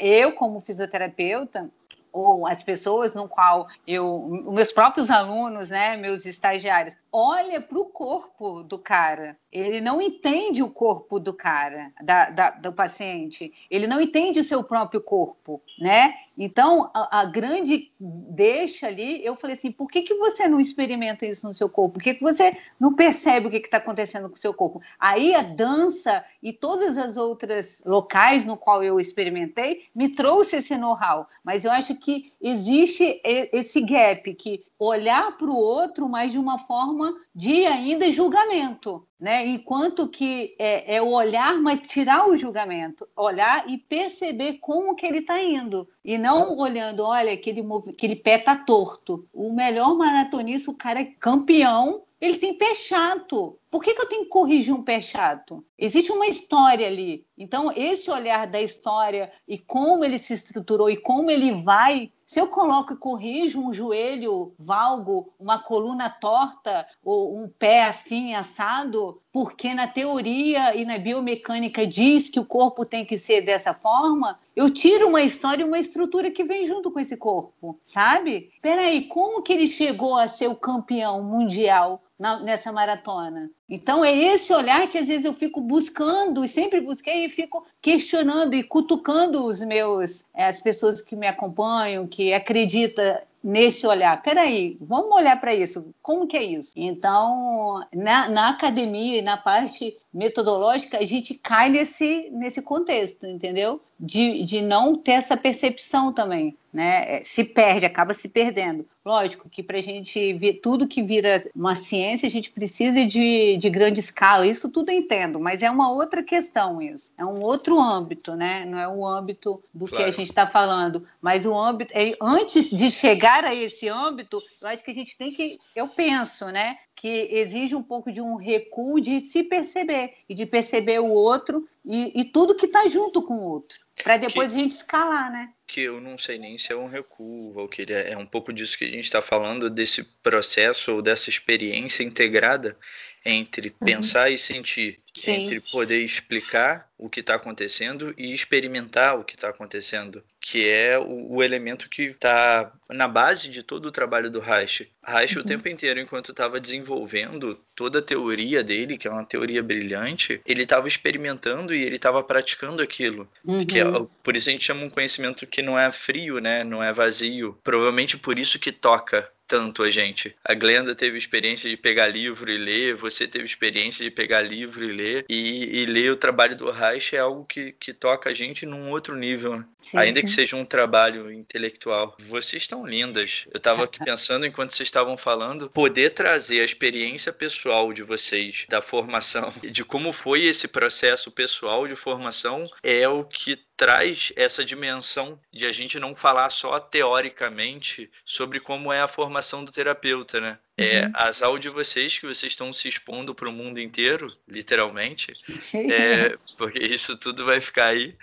Eu, 0.01 0.31
como 0.33 0.61
fisioterapeuta, 0.61 1.69
ou 2.13 2.47
as 2.47 2.63
pessoas 2.63 3.15
no 3.15 3.29
qual 3.29 3.67
eu, 3.85 4.45
meus 4.53 4.71
próprios 4.71 5.11
alunos, 5.11 5.71
né, 5.71 5.97
meus 5.97 6.25
estagiários, 6.25 6.97
olha 7.13 7.61
para 7.61 7.79
o 7.79 7.87
corpo 7.87 8.63
do 8.63 8.79
cara. 8.79 9.37
Ele 9.51 9.81
não 9.81 10.01
entende 10.01 10.63
o 10.63 10.71
corpo 10.71 11.19
do 11.19 11.35
cara, 11.35 11.91
da, 12.01 12.31
da, 12.31 12.51
do 12.51 12.73
paciente. 12.73 13.53
Ele 13.69 13.89
não 13.89 14.01
entende 14.01 14.39
o 14.39 14.45
seu 14.45 14.63
próprio 14.63 15.01
corpo, 15.01 15.61
né? 15.81 16.15
Então, 16.43 16.91
a, 16.95 17.21
a, 17.21 17.25
grande 17.27 17.93
deixa 18.01 18.87
ali, 18.87 19.23
eu 19.23 19.37
falei 19.37 19.55
assim, 19.55 19.71
por 19.71 19.89
que, 19.89 20.01
que 20.01 20.15
você 20.15 20.49
não 20.49 20.59
experimenta 20.59 21.27
isso 21.27 21.47
no 21.47 21.53
seu 21.53 21.69
corpo? 21.69 21.99
Por 21.99 22.03
que, 22.03 22.15
que 22.15 22.23
você 22.23 22.51
não 22.81 22.95
percebe 22.95 23.47
o 23.47 23.51
que 23.51 23.59
está 23.59 23.77
acontecendo 23.77 24.27
com 24.27 24.37
o 24.37 24.39
seu 24.39 24.55
corpo? 24.55 24.81
Aí 24.99 25.35
a 25.35 25.43
dança 25.43 26.25
e 26.43 26.51
todas 26.51 26.97
as 26.97 27.19
outras 27.19 27.83
locais 27.85 28.47
no 28.47 28.57
qual 28.57 28.83
eu 28.83 28.99
experimentei 28.99 29.85
me 29.95 30.09
trouxe 30.09 30.57
esse 30.57 30.75
know-how. 30.79 31.29
Mas 31.45 31.67
eu 31.67 31.73
acho 31.73 31.95
que 31.95 32.33
existe 32.41 33.21
esse 33.23 33.83
gap, 33.83 34.33
que 34.33 34.65
olhar 34.81 35.37
para 35.37 35.51
o 35.51 35.55
outro, 35.55 36.09
mas 36.09 36.33
de 36.33 36.39
uma 36.39 36.57
forma 36.57 37.15
de 37.35 37.67
ainda 37.67 38.11
julgamento, 38.11 39.07
né? 39.21 39.47
Enquanto 39.47 40.09
que 40.09 40.57
é, 40.59 40.97
é 40.97 41.03
o 41.03 41.13
olhar, 41.13 41.61
mas 41.61 41.83
tirar 41.83 42.27
o 42.27 42.37
julgamento, 42.37 43.07
olhar 43.15 43.69
e 43.69 43.77
perceber 43.77 44.55
como 44.55 44.97
que 44.97 45.05
ele 45.05 45.19
está 45.19 45.41
indo 45.43 45.87
e 46.03 46.17
não 46.17 46.57
olhando, 46.57 47.05
olha, 47.05 47.31
aquele, 47.31 47.63
aquele 47.91 48.17
pé 48.17 48.39
tá 48.39 48.57
torto. 48.57 49.29
O 49.35 49.53
melhor 49.53 49.95
maratonista, 49.95 50.71
o 50.71 50.75
cara 50.75 51.03
é 51.03 51.05
campeão, 51.05 52.03
ele 52.19 52.39
tem 52.39 52.55
pé 52.55 52.75
chato. 52.75 53.59
Por 53.71 53.85
que, 53.85 53.95
que 53.95 54.03
eu 54.03 54.09
tenho 54.09 54.25
que 54.25 54.31
corrigir 54.31 54.75
um 54.75 54.83
pé 54.83 55.01
chato? 55.01 55.65
Existe 55.79 56.11
uma 56.11 56.27
história 56.27 56.89
ali. 56.89 57.25
Então, 57.39 57.73
esse 57.77 58.11
olhar 58.11 58.47
da 58.49 58.61
história 58.61 59.33
e 59.47 59.57
como 59.57 60.05
ele 60.05 60.19
se 60.19 60.35
estruturou 60.35 60.91
e 60.91 60.97
como 60.97 61.31
ele 61.31 61.53
vai. 61.53 62.11
Se 62.27 62.41
eu 62.41 62.49
coloco 62.49 62.93
e 62.93 62.97
corrijo 62.97 63.61
um 63.61 63.73
joelho 63.73 64.55
valgo, 64.59 65.33
uma 65.39 65.59
coluna 65.59 66.11
torta 66.11 66.87
ou 67.03 67.39
um 67.39 67.49
pé 67.49 67.85
assim 67.85 68.35
assado, 68.35 69.21
porque 69.33 69.73
na 69.73 69.87
teoria 69.87 70.77
e 70.77 70.85
na 70.85 70.99
biomecânica 70.99 71.87
diz 71.87 72.29
que 72.29 72.41
o 72.41 72.45
corpo 72.45 72.85
tem 72.85 73.05
que 73.05 73.19
ser 73.19 73.41
dessa 73.41 73.73
forma, 73.73 74.39
eu 74.55 74.69
tiro 74.69 75.09
uma 75.09 75.23
história 75.23 75.63
e 75.63 75.67
uma 75.67 75.79
estrutura 75.79 76.31
que 76.31 76.45
vem 76.45 76.67
junto 76.67 76.91
com 76.91 77.01
esse 77.01 77.17
corpo, 77.17 77.81
sabe? 77.83 78.53
Peraí, 78.61 79.07
como 79.07 79.43
que 79.43 79.53
ele 79.53 79.67
chegou 79.67 80.17
a 80.17 80.29
ser 80.29 80.49
o 80.49 80.57
campeão 80.57 81.23
mundial 81.23 82.03
na, 82.21 82.39
nessa 82.39 82.71
maratona? 82.71 83.51
Então 83.69 84.05
é 84.05 84.15
esse 84.15 84.53
olhar 84.53 84.87
que 84.89 84.99
às 84.99 85.09
vezes 85.09 85.25
eu 85.25 85.33
fico 85.33 85.61
buscando 85.61 86.45
e 86.45 86.49
sempre 86.49 86.81
busquei 86.81 87.25
e 87.25 87.29
fico 87.31 87.67
questionando 87.81 88.55
e 88.55 88.63
cutucando 88.63 89.47
os 89.47 89.63
meus 89.63 90.23
eh, 90.35 90.45
as 90.45 90.61
pessoas 90.61 91.01
que 91.01 91.17
me 91.17 91.27
acompanham, 91.27 92.07
que 92.07 92.35
acreditam 92.35 93.19
nesse 93.43 93.87
olhar. 93.87 94.21
Peraí, 94.23 94.77
vamos 94.81 95.13
olhar 95.13 95.41
para 95.41 95.55
isso. 95.55 95.95
Como 96.03 96.27
que 96.27 96.37
é 96.37 96.43
isso? 96.43 96.73
Então, 96.77 97.83
na, 97.93 98.29
na 98.29 98.49
academia 98.51 99.19
e 99.19 99.23
na 99.23 99.37
parte 99.37 99.97
metodológica, 100.13 100.99
a 100.99 101.05
gente 101.05 101.35
cai 101.35 101.69
nesse, 101.69 102.29
nesse 102.33 102.61
contexto, 102.61 103.27
entendeu? 103.27 103.81
De, 103.99 104.43
de 104.45 104.63
não 104.63 104.97
ter 104.97 105.13
essa 105.13 105.37
percepção 105.37 106.13
também, 106.13 106.57
né? 106.73 107.19
É, 107.19 107.23
se 107.23 107.45
perde, 107.45 107.85
acaba 107.85 108.15
se 108.15 108.29
perdendo. 108.29 108.87
Lógico 109.05 109.49
que 109.49 109.63
para 109.63 109.79
a 109.79 109.83
gente 109.83 110.33
ver 110.35 110.55
tudo 110.55 110.89
que 110.89 111.03
vira 111.03 111.47
uma 111.55 111.77
ciência, 111.77 112.27
a 112.27 112.31
gente 112.31 112.51
precisa 112.51 113.07
de, 113.07 113.59
de 113.59 113.71
grande 113.71 114.01
escala. 114.01 114.47
Isso 114.47 114.71
tudo 114.71 114.91
eu 114.91 114.97
entendo, 114.97 115.39
mas 115.39 115.63
é 115.63 115.71
uma 115.71 115.93
outra 115.93 116.23
questão 116.23 116.81
isso. 116.81 117.13
É 117.17 117.25
um 117.25 117.43
outro 117.43 117.79
âmbito, 117.79 118.35
né? 118.35 118.65
Não 118.65 118.79
é 118.79 118.89
o 118.89 119.07
âmbito 119.07 119.63
do 119.73 119.87
claro. 119.87 120.05
que 120.05 120.11
a 120.11 120.13
gente 120.13 120.29
está 120.29 120.47
falando, 120.47 121.07
mas 121.21 121.45
o 121.45 121.55
âmbito. 121.55 121.93
É, 121.95 122.17
antes 122.21 122.71
de 122.71 122.91
chegar 122.91 123.45
a 123.45 123.55
esse 123.55 123.87
âmbito, 123.87 124.43
eu 124.61 124.69
acho 124.69 124.83
que 124.83 124.91
a 124.91 124.95
gente 124.95 125.17
tem 125.17 125.31
que, 125.31 125.59
eu 125.77 125.89
penso, 125.89 126.47
né? 126.47 126.79
Que 126.95 127.09
exige 127.09 127.75
um 127.75 127.83
pouco 127.83 128.13
de 128.13 128.21
um 128.21 128.37
recuo 128.37 129.01
de 129.01 129.21
se 129.21 129.43
perceber 129.43 130.15
e 130.29 130.35
de 130.35 130.45
perceber 130.45 130.99
o 130.99 131.09
outro 131.09 131.67
e, 131.85 132.21
e 132.21 132.25
tudo 132.25 132.55
que 132.55 132.67
está 132.67 132.87
junto 132.87 133.23
com 133.23 133.35
o 133.35 133.43
outro, 133.43 133.79
para 134.03 134.19
depois 134.19 134.53
que, 134.53 134.59
a 134.59 134.63
gente 134.63 134.73
escalar, 134.73 135.33
né? 135.33 135.51
Que 135.67 135.81
eu 135.83 136.01
não 136.01 136.19
sei 136.19 136.39
nem 136.39 136.59
se 136.59 136.73
é 136.73 136.77
um 136.77 136.89
recuo, 136.89 137.53
Valkyria, 137.53 138.01
é 138.01 138.17
um 138.17 138.27
pouco 138.27 138.53
disso 138.53 138.77
que 138.77 138.85
a 138.85 138.91
gente 138.91 139.05
está 139.05 139.23
falando, 139.23 139.71
desse 139.71 140.05
processo 140.23 140.97
ou 140.97 141.03
dessa 141.03 141.31
experiência 141.31 142.03
integrada 142.03 142.77
entre 143.25 143.69
uhum. 143.69 143.87
pensar 143.87 144.31
e 144.31 144.39
sentir, 144.39 144.99
Sim. 145.15 145.45
entre 145.45 145.61
poder 145.61 146.01
explicar 146.03 146.89
o 146.97 147.09
que 147.09 147.21
está 147.21 147.35
acontecendo 147.35 148.15
e 148.17 148.33
experimentar 148.33 149.19
o 149.19 149.25
que 149.25 149.35
está 149.35 149.49
acontecendo, 149.49 150.23
que 150.41 150.69
é 150.69 150.99
o, 150.99 151.35
o 151.35 151.43
elemento 151.43 151.89
que 151.89 152.03
está 152.03 152.73
na 152.91 153.09
base 153.09 153.49
de 153.49 153.63
todo 153.63 153.87
o 153.87 153.93
trabalho 153.93 154.31
do 154.31 154.41
Reich. 154.41 154.91
Reich 155.03 155.37
uhum. 155.37 155.43
o 155.43 155.47
tempo 155.47 155.69
inteiro, 155.69 156.01
enquanto 156.01 156.31
estava 156.31 156.61
desenvolvendo 156.61 157.59
toda 157.75 157.99
a 157.99 158.03
teoria 158.03 158.63
dele, 158.63 158.99
que 158.99 159.09
é 159.09 159.11
uma 159.11 159.25
teoria 159.25 159.63
brilhante, 159.63 160.41
ele 160.47 160.63
estava 160.63 160.89
experimentando 160.89 161.75
e 161.75 161.83
ele 161.83 161.97
estava 161.97 162.23
praticando 162.23 162.83
aquilo. 162.83 163.29
Uhum. 163.45 163.65
Que 163.65 163.81
é, 163.81 163.85
por 164.23 164.37
isso 164.37 164.49
a 164.49 164.53
gente 164.53 164.65
chama 164.65 164.85
um 164.85 164.91
conhecimento 164.91 165.47
que 165.47 165.63
não 165.63 165.79
é 165.79 165.91
frio, 165.93 166.39
né? 166.39 166.65
não 166.65 166.83
é 166.83 166.93
vazio. 166.93 167.59
Provavelmente 167.63 168.17
por 168.17 168.39
isso 168.39 168.59
que 168.59 168.73
toca 168.73 169.31
tanto 169.51 169.83
a 169.83 169.91
gente. 169.91 170.33
A 170.45 170.55
Glenda 170.55 170.95
teve 170.95 171.19
experiência 171.19 171.69
de 171.69 171.77
pegar 171.77 172.07
livro 172.07 172.49
e 172.49 172.57
ler, 172.57 172.95
você 172.95 173.27
teve 173.27 173.45
experiência 173.45 174.05
de 174.05 174.11
pegar 174.11 174.43
livro 174.43 174.85
e 174.85 174.93
ler, 174.93 175.25
e, 175.29 175.81
e 175.81 175.87
ler 175.87 176.13
o 176.13 176.17
trabalho 176.17 176.55
do 176.55 176.71
Reich 176.71 177.17
é 177.17 177.19
algo 177.19 177.45
que, 177.45 177.73
que 177.73 177.93
toca 177.93 178.31
a 178.31 178.33
gente 178.33 178.65
num 178.65 178.91
outro 178.91 179.17
nível, 179.17 179.59
né? 179.59 179.65
sim, 179.83 179.99
ainda 179.99 180.21
sim. 180.21 180.27
que 180.27 180.33
seja 180.33 180.55
um 180.55 180.65
trabalho 180.65 181.33
intelectual. 181.33 182.17
Vocês 182.21 182.63
estão 182.63 182.87
lindas. 182.87 183.43
Eu 183.53 183.59
estava 183.59 183.83
aqui 183.83 183.99
pensando 184.05 184.47
enquanto 184.47 184.71
vocês 184.71 184.87
estavam 184.87 185.17
falando, 185.17 185.69
poder 185.71 186.11
trazer 186.11 186.61
a 186.61 186.65
experiência 186.65 187.33
pessoal 187.33 187.93
de 187.93 188.05
vocês 188.05 188.67
da 188.69 188.81
formação, 188.81 189.53
de 189.69 189.85
como 189.85 190.13
foi 190.13 190.45
esse 190.45 190.69
processo 190.69 191.29
pessoal 191.29 191.89
de 191.89 191.97
formação, 191.97 192.71
é 192.85 193.09
o 193.09 193.25
que 193.25 193.59
traz 193.81 194.31
essa 194.37 194.63
dimensão 194.63 195.41
de 195.51 195.65
a 195.65 195.73
gente 195.73 195.99
não 195.99 196.15
falar 196.15 196.51
só 196.51 196.79
teoricamente 196.79 198.11
sobre 198.27 198.61
como 198.61 198.93
é 198.93 199.01
a 199.01 199.09
formação 199.09 199.65
do 199.65 199.73
terapeuta, 199.73 200.39
né? 200.39 200.59
É, 200.81 201.07
uhum. 201.07 201.59
de 201.59 201.69
vocês 201.69 202.19
que 202.19 202.27
vocês 202.27 202.53
estão 202.53 202.73
se 202.73 202.89
expondo 202.89 203.35
para 203.35 203.49
o 203.49 203.53
mundo 203.53 203.81
inteiro, 203.81 204.35
literalmente, 204.49 205.35
é, 205.75 206.37
porque 206.57 206.79
isso 206.79 207.17
tudo 207.17 207.45
vai 207.45 207.61
ficar 207.61 207.87
aí. 207.87 208.17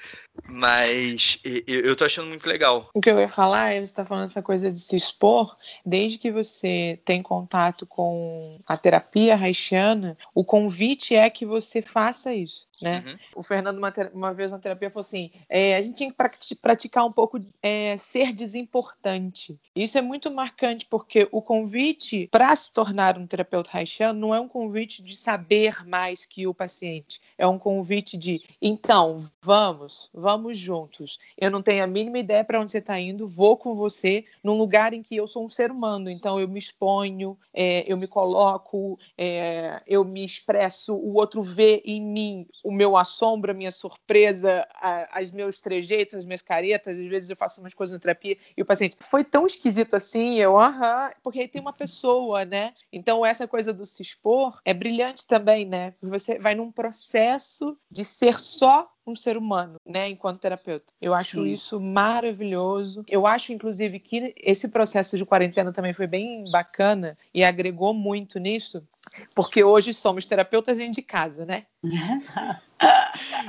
Mas 0.48 1.40
eu 1.66 1.96
tô 1.96 2.06
achando 2.06 2.28
muito 2.28 2.48
legal. 2.48 2.90
O 2.94 3.02
que 3.02 3.10
eu 3.10 3.20
ia 3.20 3.28
falar 3.28 3.74
é, 3.74 3.84
você 3.84 3.94
tá 3.94 4.06
falando 4.06 4.26
essa 4.26 4.42
coisa 4.42 4.72
de 4.72 4.80
se 4.80 4.96
expor, 4.96 5.56
desde 5.86 6.18
que 6.18 6.32
você 6.32 7.00
tem 7.04 7.24
contato 7.24 7.86
com 7.86 8.60
a 8.66 8.78
terapia 8.78 9.36
haitiana, 9.36 10.18
o 10.34 10.44
convite 10.44 11.16
é 11.16 11.30
que 11.30 11.46
você 11.46 11.82
faça 11.82 12.34
isso, 12.34 12.68
né? 12.82 13.04
Uhum. 13.06 13.18
O 13.36 13.44
Fernando, 13.44 13.78
uma, 13.78 13.94
uma, 14.14 14.34
vez 14.34 14.52
na 14.52 14.60
terapia, 14.60 14.90
falou 14.90 15.02
assim, 15.02 15.32
é, 15.50 15.76
a 15.76 15.82
gente 15.82 15.96
tinha 15.96 16.12
que 16.12 16.56
praticar 16.56 17.06
um 17.06 17.12
pouco 17.12 17.42
é, 17.62 17.98
ser 17.98 18.34
desimportante. 18.34 19.60
Isso 19.76 19.98
é 19.98 20.02
muito 20.02 20.30
marcante, 20.32 20.86
porque 20.86 21.28
o 21.32 21.42
convite 21.42 22.28
para 22.32 22.47
se 22.56 22.72
tornar 22.72 23.18
um 23.18 23.28
terapeuta 23.28 23.70
haitiano 23.74 24.20
não 24.20 24.34
é 24.34 24.40
um 24.40 24.48
convite 24.48 25.04
de 25.04 25.16
saber 25.16 25.86
mais 25.86 26.26
que 26.26 26.48
o 26.48 26.54
paciente, 26.54 27.22
é 27.38 27.46
um 27.46 27.60
convite 27.60 28.18
de, 28.18 28.42
então, 28.62 29.24
vamos, 29.42 30.10
vamos 30.14 30.38
vamos 30.38 30.58
juntos. 30.58 31.20
Eu 31.38 31.50
não 31.50 31.62
tenho 31.62 31.84
a 31.84 31.88
mínima 31.88 32.20
ideia 32.20 32.44
para 32.44 32.60
onde 32.60 32.70
você 32.70 32.78
está 32.78 33.00
indo, 33.00 33.28
vou 33.28 33.58
com 33.58 33.76
você 33.76 34.24
num 34.44 34.58
lugar 34.58 34.94
em 34.94 35.02
que 35.02 35.16
eu 35.16 35.26
sou 35.26 35.44
um 35.44 35.50
ser 35.50 35.72
humano, 35.72 36.10
então 36.10 36.40
eu 36.40 36.48
me 36.48 36.60
exponho, 36.60 37.38
é, 37.54 37.84
eu 37.92 37.98
me 37.98 38.08
coloco, 38.08 39.00
é, 39.18 39.82
eu 39.88 40.04
me 40.04 40.24
expresso, 40.24 40.94
o 40.94 41.16
outro 41.16 41.42
vê 41.42 41.82
em 41.86 42.02
mim 42.02 42.48
o 42.64 42.72
meu 42.72 42.96
assombro, 42.96 43.52
a 43.52 43.54
minha 43.54 43.72
surpresa, 43.72 44.68
a, 44.76 45.20
as 45.20 45.32
meus 45.32 45.60
trejeitos, 45.60 46.16
as 46.16 46.26
minhas 46.26 46.42
caretas. 46.42 46.98
Às 46.98 47.08
vezes 47.08 47.30
eu 47.30 47.36
faço 47.36 47.60
umas 47.60 47.74
coisas 47.74 47.94
na 47.94 48.00
terapia 48.00 48.38
e 48.56 48.62
o 48.62 48.66
paciente 48.66 48.98
foi 49.02 49.24
tão 49.24 49.46
esquisito 49.46 49.96
assim, 49.96 50.36
eu, 50.36 50.58
aham, 50.60 51.12
porque 51.24 51.40
aí 51.40 51.48
tem 51.48 51.62
uma 51.62 51.74
pessoa, 51.74 52.37
né? 52.46 52.74
Então 52.92 53.26
essa 53.26 53.48
coisa 53.48 53.74
do 53.74 53.86
se 53.86 54.02
expor 54.02 54.60
é 54.64 54.74
brilhante 54.74 55.26
também, 55.26 55.66
né? 55.66 55.94
Você 56.02 56.40
vai 56.40 56.56
num 56.56 56.72
processo 56.72 57.78
de 57.90 58.04
ser 58.04 58.40
só 58.40 58.90
um 59.08 59.16
ser 59.16 59.38
humano, 59.38 59.80
né, 59.86 60.10
enquanto 60.10 60.42
terapeuta. 60.42 60.94
Eu 61.02 61.14
acho 61.14 61.38
Sim. 61.38 61.54
isso 61.54 61.80
maravilhoso. 61.80 63.06
Eu 63.08 63.26
acho, 63.26 63.54
inclusive, 63.54 64.00
que 64.00 64.34
esse 64.38 64.68
processo 64.68 65.18
de 65.18 65.26
quarentena 65.26 65.72
também 65.72 65.94
foi 65.94 66.06
bem 66.06 66.44
bacana 66.52 67.18
e 67.34 67.44
agregou 67.44 67.94
muito 67.94 68.38
nisso, 68.38 68.86
porque 69.34 69.64
hoje 69.64 69.94
somos 69.94 70.26
terapeutas 70.26 70.78
de 70.78 71.02
casa, 71.02 71.46
né? 71.46 71.66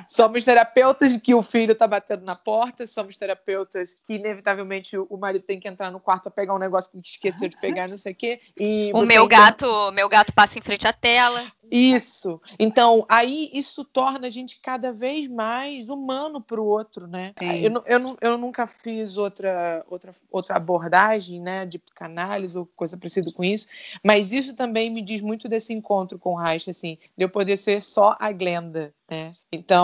somos 0.09 0.45
terapeutas 0.45 1.17
que 1.17 1.35
o 1.35 1.43
filho 1.43 1.73
está 1.73 1.87
batendo 1.87 2.25
na 2.25 2.35
porta, 2.35 2.87
somos 2.87 3.17
terapeutas 3.17 3.95
que 4.05 4.15
inevitavelmente 4.15 4.97
o 4.97 5.17
marido 5.17 5.43
tem 5.43 5.61
que 5.61 5.69
entrar 5.69 5.91
no 5.91 6.01
quarto 6.01 6.25
para 6.25 6.33
pegar 6.33 6.55
um 6.55 6.59
negócio 6.59 6.91
que 6.91 6.99
esqueceu 6.99 7.49
de 7.49 7.57
pegar, 7.59 7.89
não 7.89 7.99
sei 7.99 8.13
o 8.13 8.17
quê. 8.17 8.41
E 8.59 8.91
o 8.95 9.03
meu 9.03 9.27
gato, 9.27 9.93
meu 9.93 10.09
gato 10.09 10.33
passa 10.33 10.59
em 10.59 10.63
frente 10.63 10.87
à 10.87 10.93
tela. 10.93 11.51
Isso. 11.71 12.41
Então, 12.59 13.05
aí 13.09 13.51
isso 13.53 13.85
torna 13.85 14.27
a 14.27 14.31
gente 14.31 14.59
cada 14.61 14.93
vez 14.93 15.29
mais 15.29 15.89
humano 15.89 16.41
para 16.41 16.61
o 16.61 16.67
outro, 16.67 17.07
né? 17.07 17.35
Eu, 17.41 17.83
eu, 17.87 18.17
eu, 18.21 18.39
nunca 18.39 18.67
fiz 18.67 19.17
outra, 19.17 19.85
outra, 19.89 20.15
outra 20.31 20.57
abordagem, 20.57 21.41
né, 21.41 21.67
de 21.67 21.79
psicanálise 21.79 22.57
ou 22.57 22.67
coisa 22.75 22.97
parecida 22.97 23.31
com 23.33 23.45
isso, 23.45 23.67
mas 24.03 24.33
isso 24.33 24.55
também 24.55 24.91
me 24.91 25.03
diz 25.03 25.21
muito 25.21 25.49
desse 25.49 25.73
encontro 25.73 26.19
com 26.19 26.33
o 26.33 26.37
Reich, 26.37 26.71
assim, 26.71 26.99
de 27.17 27.25
eu 27.25 27.29
poder 27.29 27.57
ser 27.57 27.83
só 27.83 28.17
a 28.19 28.33
Glenda, 28.33 28.93
né? 29.11 29.33
Então, 29.53 29.78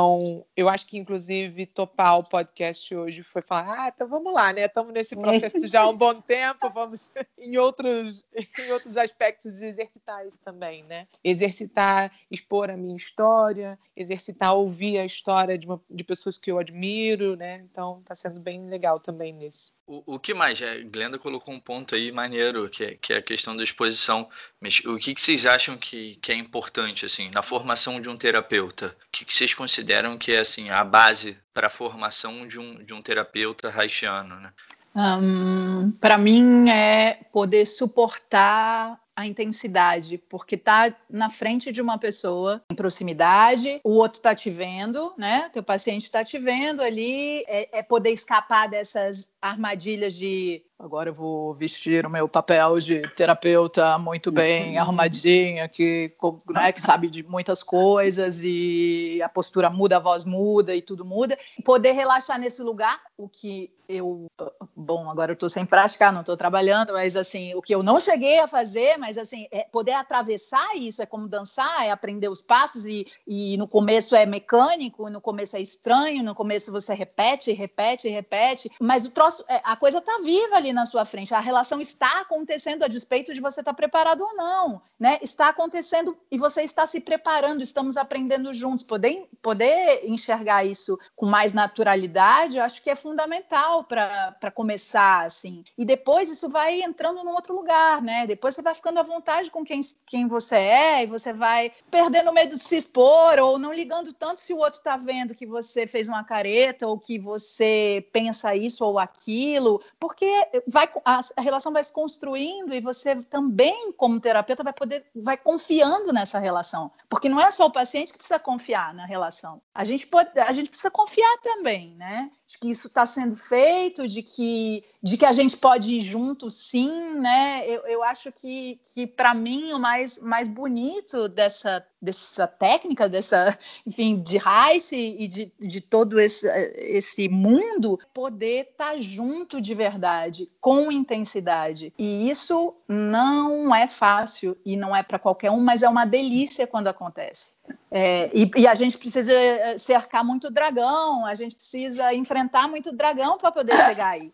eu 0.57 0.69
acho 0.69 0.87
que 0.87 0.97
inclusive 0.97 1.67
topar 1.67 2.19
o 2.19 2.25
podcast 2.25 2.95
hoje 2.95 3.23
foi 3.23 3.43
falar, 3.43 3.85
ah, 3.85 3.93
então 3.95 4.09
vamos 4.09 4.33
lá, 4.33 4.53
né? 4.53 4.65
Estamos 4.65 4.93
nesse 4.93 5.17
processo 5.17 5.67
já 5.69 5.83
há 5.83 5.89
um 5.89 5.97
bom 5.97 6.15
tempo, 6.15 6.71
vamos 6.71 7.11
em 7.39 7.57
outros, 7.59 8.25
em 8.35 8.73
outros 8.73 8.97
aspectos 8.97 9.61
exercitar 9.63 10.27
isso 10.27 10.39
também, 10.45 10.83
né? 10.85 11.07
Exercitar, 11.23 12.13
expor 12.31 12.71
a 12.71 12.77
minha 12.77 12.97
história, 12.97 13.79
exercitar 13.97 14.55
ouvir 14.55 14.99
a 14.99 15.05
história 15.05 15.59
de, 15.59 15.67
uma, 15.67 15.81
de 15.91 16.05
pessoas 16.05 16.39
que 16.39 16.51
eu 16.51 16.59
admiro, 16.59 17.37
né? 17.37 17.65
Então, 17.71 18.01
está 18.01 18.15
sendo 18.15 18.41
bem 18.41 18.69
legal 18.69 18.99
também 18.99 19.33
nisso. 19.33 19.73
O, 19.87 20.15
o 20.15 20.19
que 20.19 20.33
mais? 20.33 20.61
A 20.63 20.79
Glenda 20.79 21.19
colocou 21.19 21.53
um 21.53 21.61
ponto 21.61 21.95
aí 21.95 22.11
maneiro, 22.11 22.69
que 22.71 22.85
é, 22.85 22.95
que 22.95 23.13
é 23.13 23.19
a 23.19 23.23
questão 23.23 23.57
da 23.57 23.63
exposição. 23.63 24.29
Mas 24.61 24.81
o 24.81 24.97
que, 24.97 25.15
que 25.15 25.23
vocês 25.23 25.45
acham 25.45 25.77
que, 25.77 26.17
que 26.17 26.33
é 26.33 26.35
importante, 26.35 27.05
assim, 27.05 27.31
na 27.31 27.43
formação 27.43 28.01
de 28.01 28.09
um 28.09 28.17
terapeuta? 28.17 28.97
O 29.07 29.11
que, 29.13 29.25
que 29.25 29.35
vocês 29.35 29.53
consideram 29.53 29.84
que 30.19 30.33
é, 30.33 30.41
assim, 30.41 30.71
a 30.71 30.83
base 30.85 31.37
para 31.53 31.69
a 31.69 31.71
formação 31.71 32.47
de 32.47 32.59
um, 32.59 32.83
de 32.85 32.95
um 32.95 33.03
terapeuta 33.03 33.73
haitiano, 33.75 34.41
né? 34.41 34.53
Um, 34.97 35.91
para 35.91 36.17
mim 36.17 36.71
é 36.71 37.19
poder 37.33 37.67
suportar 37.67 39.01
a 39.17 39.27
intensidade, 39.27 40.19
porque 40.19 40.57
tá 40.57 40.95
na 41.09 41.31
frente 41.31 41.71
de 41.71 41.81
uma 41.81 41.99
pessoa 41.99 42.63
em 42.71 42.75
proximidade, 42.75 43.81
o 43.85 43.91
outro 43.91 44.21
tá 44.21 44.35
te 44.35 44.51
vendo, 44.51 45.13
né? 45.17 45.49
Teu 45.53 45.63
paciente 45.63 46.11
tá 46.11 46.25
te 46.25 46.39
vendo 46.39 46.83
ali, 46.83 47.45
é, 47.47 47.79
é 47.79 47.83
poder 47.83 48.11
escapar 48.11 48.69
dessas 48.69 49.31
armadilhas 49.41 50.15
de 50.15 50.63
agora 50.79 51.11
eu 51.11 51.15
vou 51.15 51.55
vestir 51.55 52.05
o 52.07 52.11
meu 52.11 52.29
papel 52.29 52.79
de 52.79 53.03
terapeuta 53.15 53.99
muito 53.99 54.31
bem 54.31 54.77
arrumadinha, 54.79 55.69
que, 55.69 56.13
né, 56.51 56.73
que 56.73 56.81
sabe 56.81 57.09
de 57.09 57.23
muitas 57.23 57.63
coisas 57.63 58.43
e 58.43 59.21
a 59.23 59.29
postura 59.29 59.71
muda, 59.71 59.97
a 59.97 60.01
voz 60.01 60.25
muda 60.25 60.75
e 60.75 60.83
tudo 60.83 61.05
muda. 61.05 61.39
Poder 61.65 61.93
relaxar 61.93 62.39
nesse 62.39 62.63
lugar, 62.63 63.01
o 63.17 63.29
que 63.29 63.73
eu, 63.89 64.27
bom, 64.75 65.11
agora 65.11 65.33
eu 65.33 65.35
estou 65.35 65.49
sem 65.49 65.67
prática, 65.67 66.11
não 66.11 66.21
estou 66.21 66.37
trabalhando, 66.37 66.95
mas 66.95 67.17
assim, 67.17 67.55
o 67.55 67.61
que 67.61 67.75
eu 67.75 67.83
não 67.83 68.01
cheguei 68.01 68.39
a 68.39 68.49
fazer, 68.49 68.97
mas 68.97 69.19
assim, 69.19 69.47
é 69.51 69.65
poder 69.65 69.93
atravessar 69.93 70.75
isso, 70.77 71.03
é 71.03 71.07
como 71.07 71.29
dançar, 71.29 71.85
é 71.85 71.91
aprender 71.91 72.29
os 72.29 72.41
passos 72.41 72.87
e, 72.87 73.07
e 73.27 73.57
no 73.59 73.69
começo 73.69 74.17
é 74.17 74.25
mecânico, 74.25 75.11
no 75.11 75.21
começo 75.21 75.57
é 75.57 75.61
estranho, 75.61 76.23
no 76.23 76.35
começo 76.35 76.73
você 76.73 76.95
repete, 76.95 77.53
repete, 77.53 78.09
repete, 78.09 78.71
mas 78.81 79.05
o 79.05 79.11
troço, 79.11 79.45
é, 79.49 79.61
a 79.63 79.77
coisa 79.77 80.01
tá 80.01 80.19
viva 80.23 80.57
ali 80.65 80.73
na 80.73 80.87
sua 80.87 81.05
frente. 81.05 81.35
A 81.35 81.41
relação 81.41 81.81
está 81.81 82.21
acontecendo 82.21 82.83
a 82.83 82.89
despeito 82.89 83.33
de 83.33 83.41
você 83.41 83.61
estar 83.61 83.73
tá 83.73 83.77
preparado 83.77 84.23
ou 84.23 84.35
não, 84.35 84.83
né? 84.99 85.19
Está 85.23 85.49
acontecendo 85.49 86.17
e 86.31 86.39
você 86.39 86.63
está 86.63 86.87
se 86.87 87.01
preparando, 87.01 87.63
estamos 87.63 87.97
aprendendo 87.97 88.53
juntos. 88.55 88.85
Poder, 88.85 89.29
poder 89.43 90.01
enxergar 90.05 90.65
isso 90.65 90.99
com 91.15 91.27
mais 91.27 91.53
naturalidade, 91.53 92.57
eu 92.57 92.65
acho 92.65 92.83
que 92.83 92.91
é 92.91 92.97
fundamental 92.97 93.85
para 93.85 94.51
começar, 94.53 95.25
assim. 95.25 95.63
E 95.77 95.85
depois 95.85 96.31
isso 96.31 96.49
vai 96.49 96.83
entrando 96.83 97.23
num 97.23 97.33
outro 97.33 97.55
lugar, 97.55 98.01
né? 98.01 98.27
Depois 98.27 98.55
você 98.55 98.63
vai 98.63 98.75
ficando 98.75 98.99
à 98.99 99.03
vontade 99.03 99.51
com 99.51 99.65
quem, 99.65 99.81
quem 100.07 100.27
você 100.27 100.57
é 100.57 101.03
e 101.03 101.07
você 101.07 101.33
vai 101.33 101.73
perdendo 101.91 102.31
o 102.31 102.35
medo 102.35 102.55
de 102.55 102.61
se 102.61 102.77
expor 102.77 103.39
ou 103.39 103.59
não 103.59 103.73
ligando 103.73 104.13
tanto 104.13 104.41
se 104.41 104.53
o 104.53 104.59
outro 104.59 104.79
está 104.79 104.97
vendo 104.97 105.35
que 105.35 105.47
você 105.47 105.87
fez 105.87 106.09
uma 106.09 106.25
careta 106.25 106.87
ou 106.87 106.99
que 106.99 107.19
você 107.19 108.07
pensa 108.13 108.55
isso 108.55 108.85
ou 108.85 108.99
aquilo, 108.99 109.83
porque 109.99 110.27
vai, 110.67 110.89
a, 111.05 111.21
relação 111.39 111.73
vai 111.73 111.83
se 111.83 111.93
construindo 111.93 112.75
e 112.75 112.81
você 112.81 113.17
também, 113.23 113.93
como 113.93 114.21
terapeuta, 114.21 114.63
vai 114.63 114.73
poder, 114.73 115.05
vai 115.15 115.37
confiando 115.37 116.13
nessa 116.13 116.39
relação. 116.39 116.91
Porque 117.09 117.29
não 117.29 117.41
é 117.41 117.51
só 117.51 117.67
o 117.67 117.73
paciente 117.73 118.13
que 118.13 118.19
precisa 118.19 118.39
confiar 118.39 118.93
na 118.95 119.07
relação. 119.07 119.61
A 119.75 119.85
gente, 119.85 120.07
pode, 120.07 120.39
a 120.39 120.53
gente 120.53 120.71
precisa 120.71 120.91
confiar 120.91 121.39
também, 121.43 121.95
né? 121.97 122.31
De 122.55 122.59
que 122.59 122.71
isso 122.71 122.87
está 122.87 123.05
sendo 123.05 123.35
feito, 123.35 124.07
de 124.07 124.23
que, 124.23 124.85
de 125.03 125.19
que 125.19 125.25
a 125.27 125.33
gente 125.33 125.57
pode 125.57 125.93
ir 125.93 126.03
junto, 126.03 126.49
sim, 126.51 127.19
né? 127.19 127.65
Eu, 127.67 127.81
eu 127.87 128.05
acho 128.05 128.31
que, 128.31 128.79
que 128.95 129.09
para 129.09 129.35
mim, 129.35 129.73
o 129.73 129.79
mais, 129.79 130.19
mais 130.21 130.49
bonito 130.49 131.29
dessa, 131.29 131.85
dessa 132.01 132.47
técnica, 132.47 133.09
dessa, 133.09 133.59
enfim, 133.85 134.23
de 134.23 134.39
Reich 134.39 134.95
e 134.95 135.27
de, 135.27 135.53
de 135.59 135.81
todo 135.81 136.21
esse, 136.21 136.47
esse 136.77 137.29
mundo, 137.29 137.99
poder 138.13 138.69
estar 138.71 138.93
tá 138.93 139.01
junto 139.01 139.61
de 139.61 139.75
verdade, 139.75 140.49
com 140.61 140.93
intensidade. 140.93 141.93
E 141.99 142.31
isso 142.31 142.73
não 142.87 143.75
é 143.75 143.89
fácil 143.89 144.57
e 144.65 144.77
não 144.77 144.95
é 144.95 145.03
para 145.03 145.19
qualquer 145.19 145.51
um, 145.51 145.61
mas 145.61 145.83
é 145.83 145.89
uma 145.89 146.05
delícia 146.05 146.69
quando 146.69 146.87
acontece. 146.87 147.53
É, 147.91 148.29
e, 148.35 148.51
e, 148.57 148.67
a 148.67 148.75
gente 148.75 148.99
precisa 148.99 149.33
cercar 149.79 150.25
muito 150.25 150.51
dragão, 150.51 151.25
a 151.25 151.35
gente 151.35 151.55
precisa 151.55 152.13
enfrentar 152.13 152.69
muito 152.69 152.93
dragão 152.93 153.39
para 153.39 153.53
poder 153.53 153.77
chegar 153.87 154.09
aí. 154.09 154.33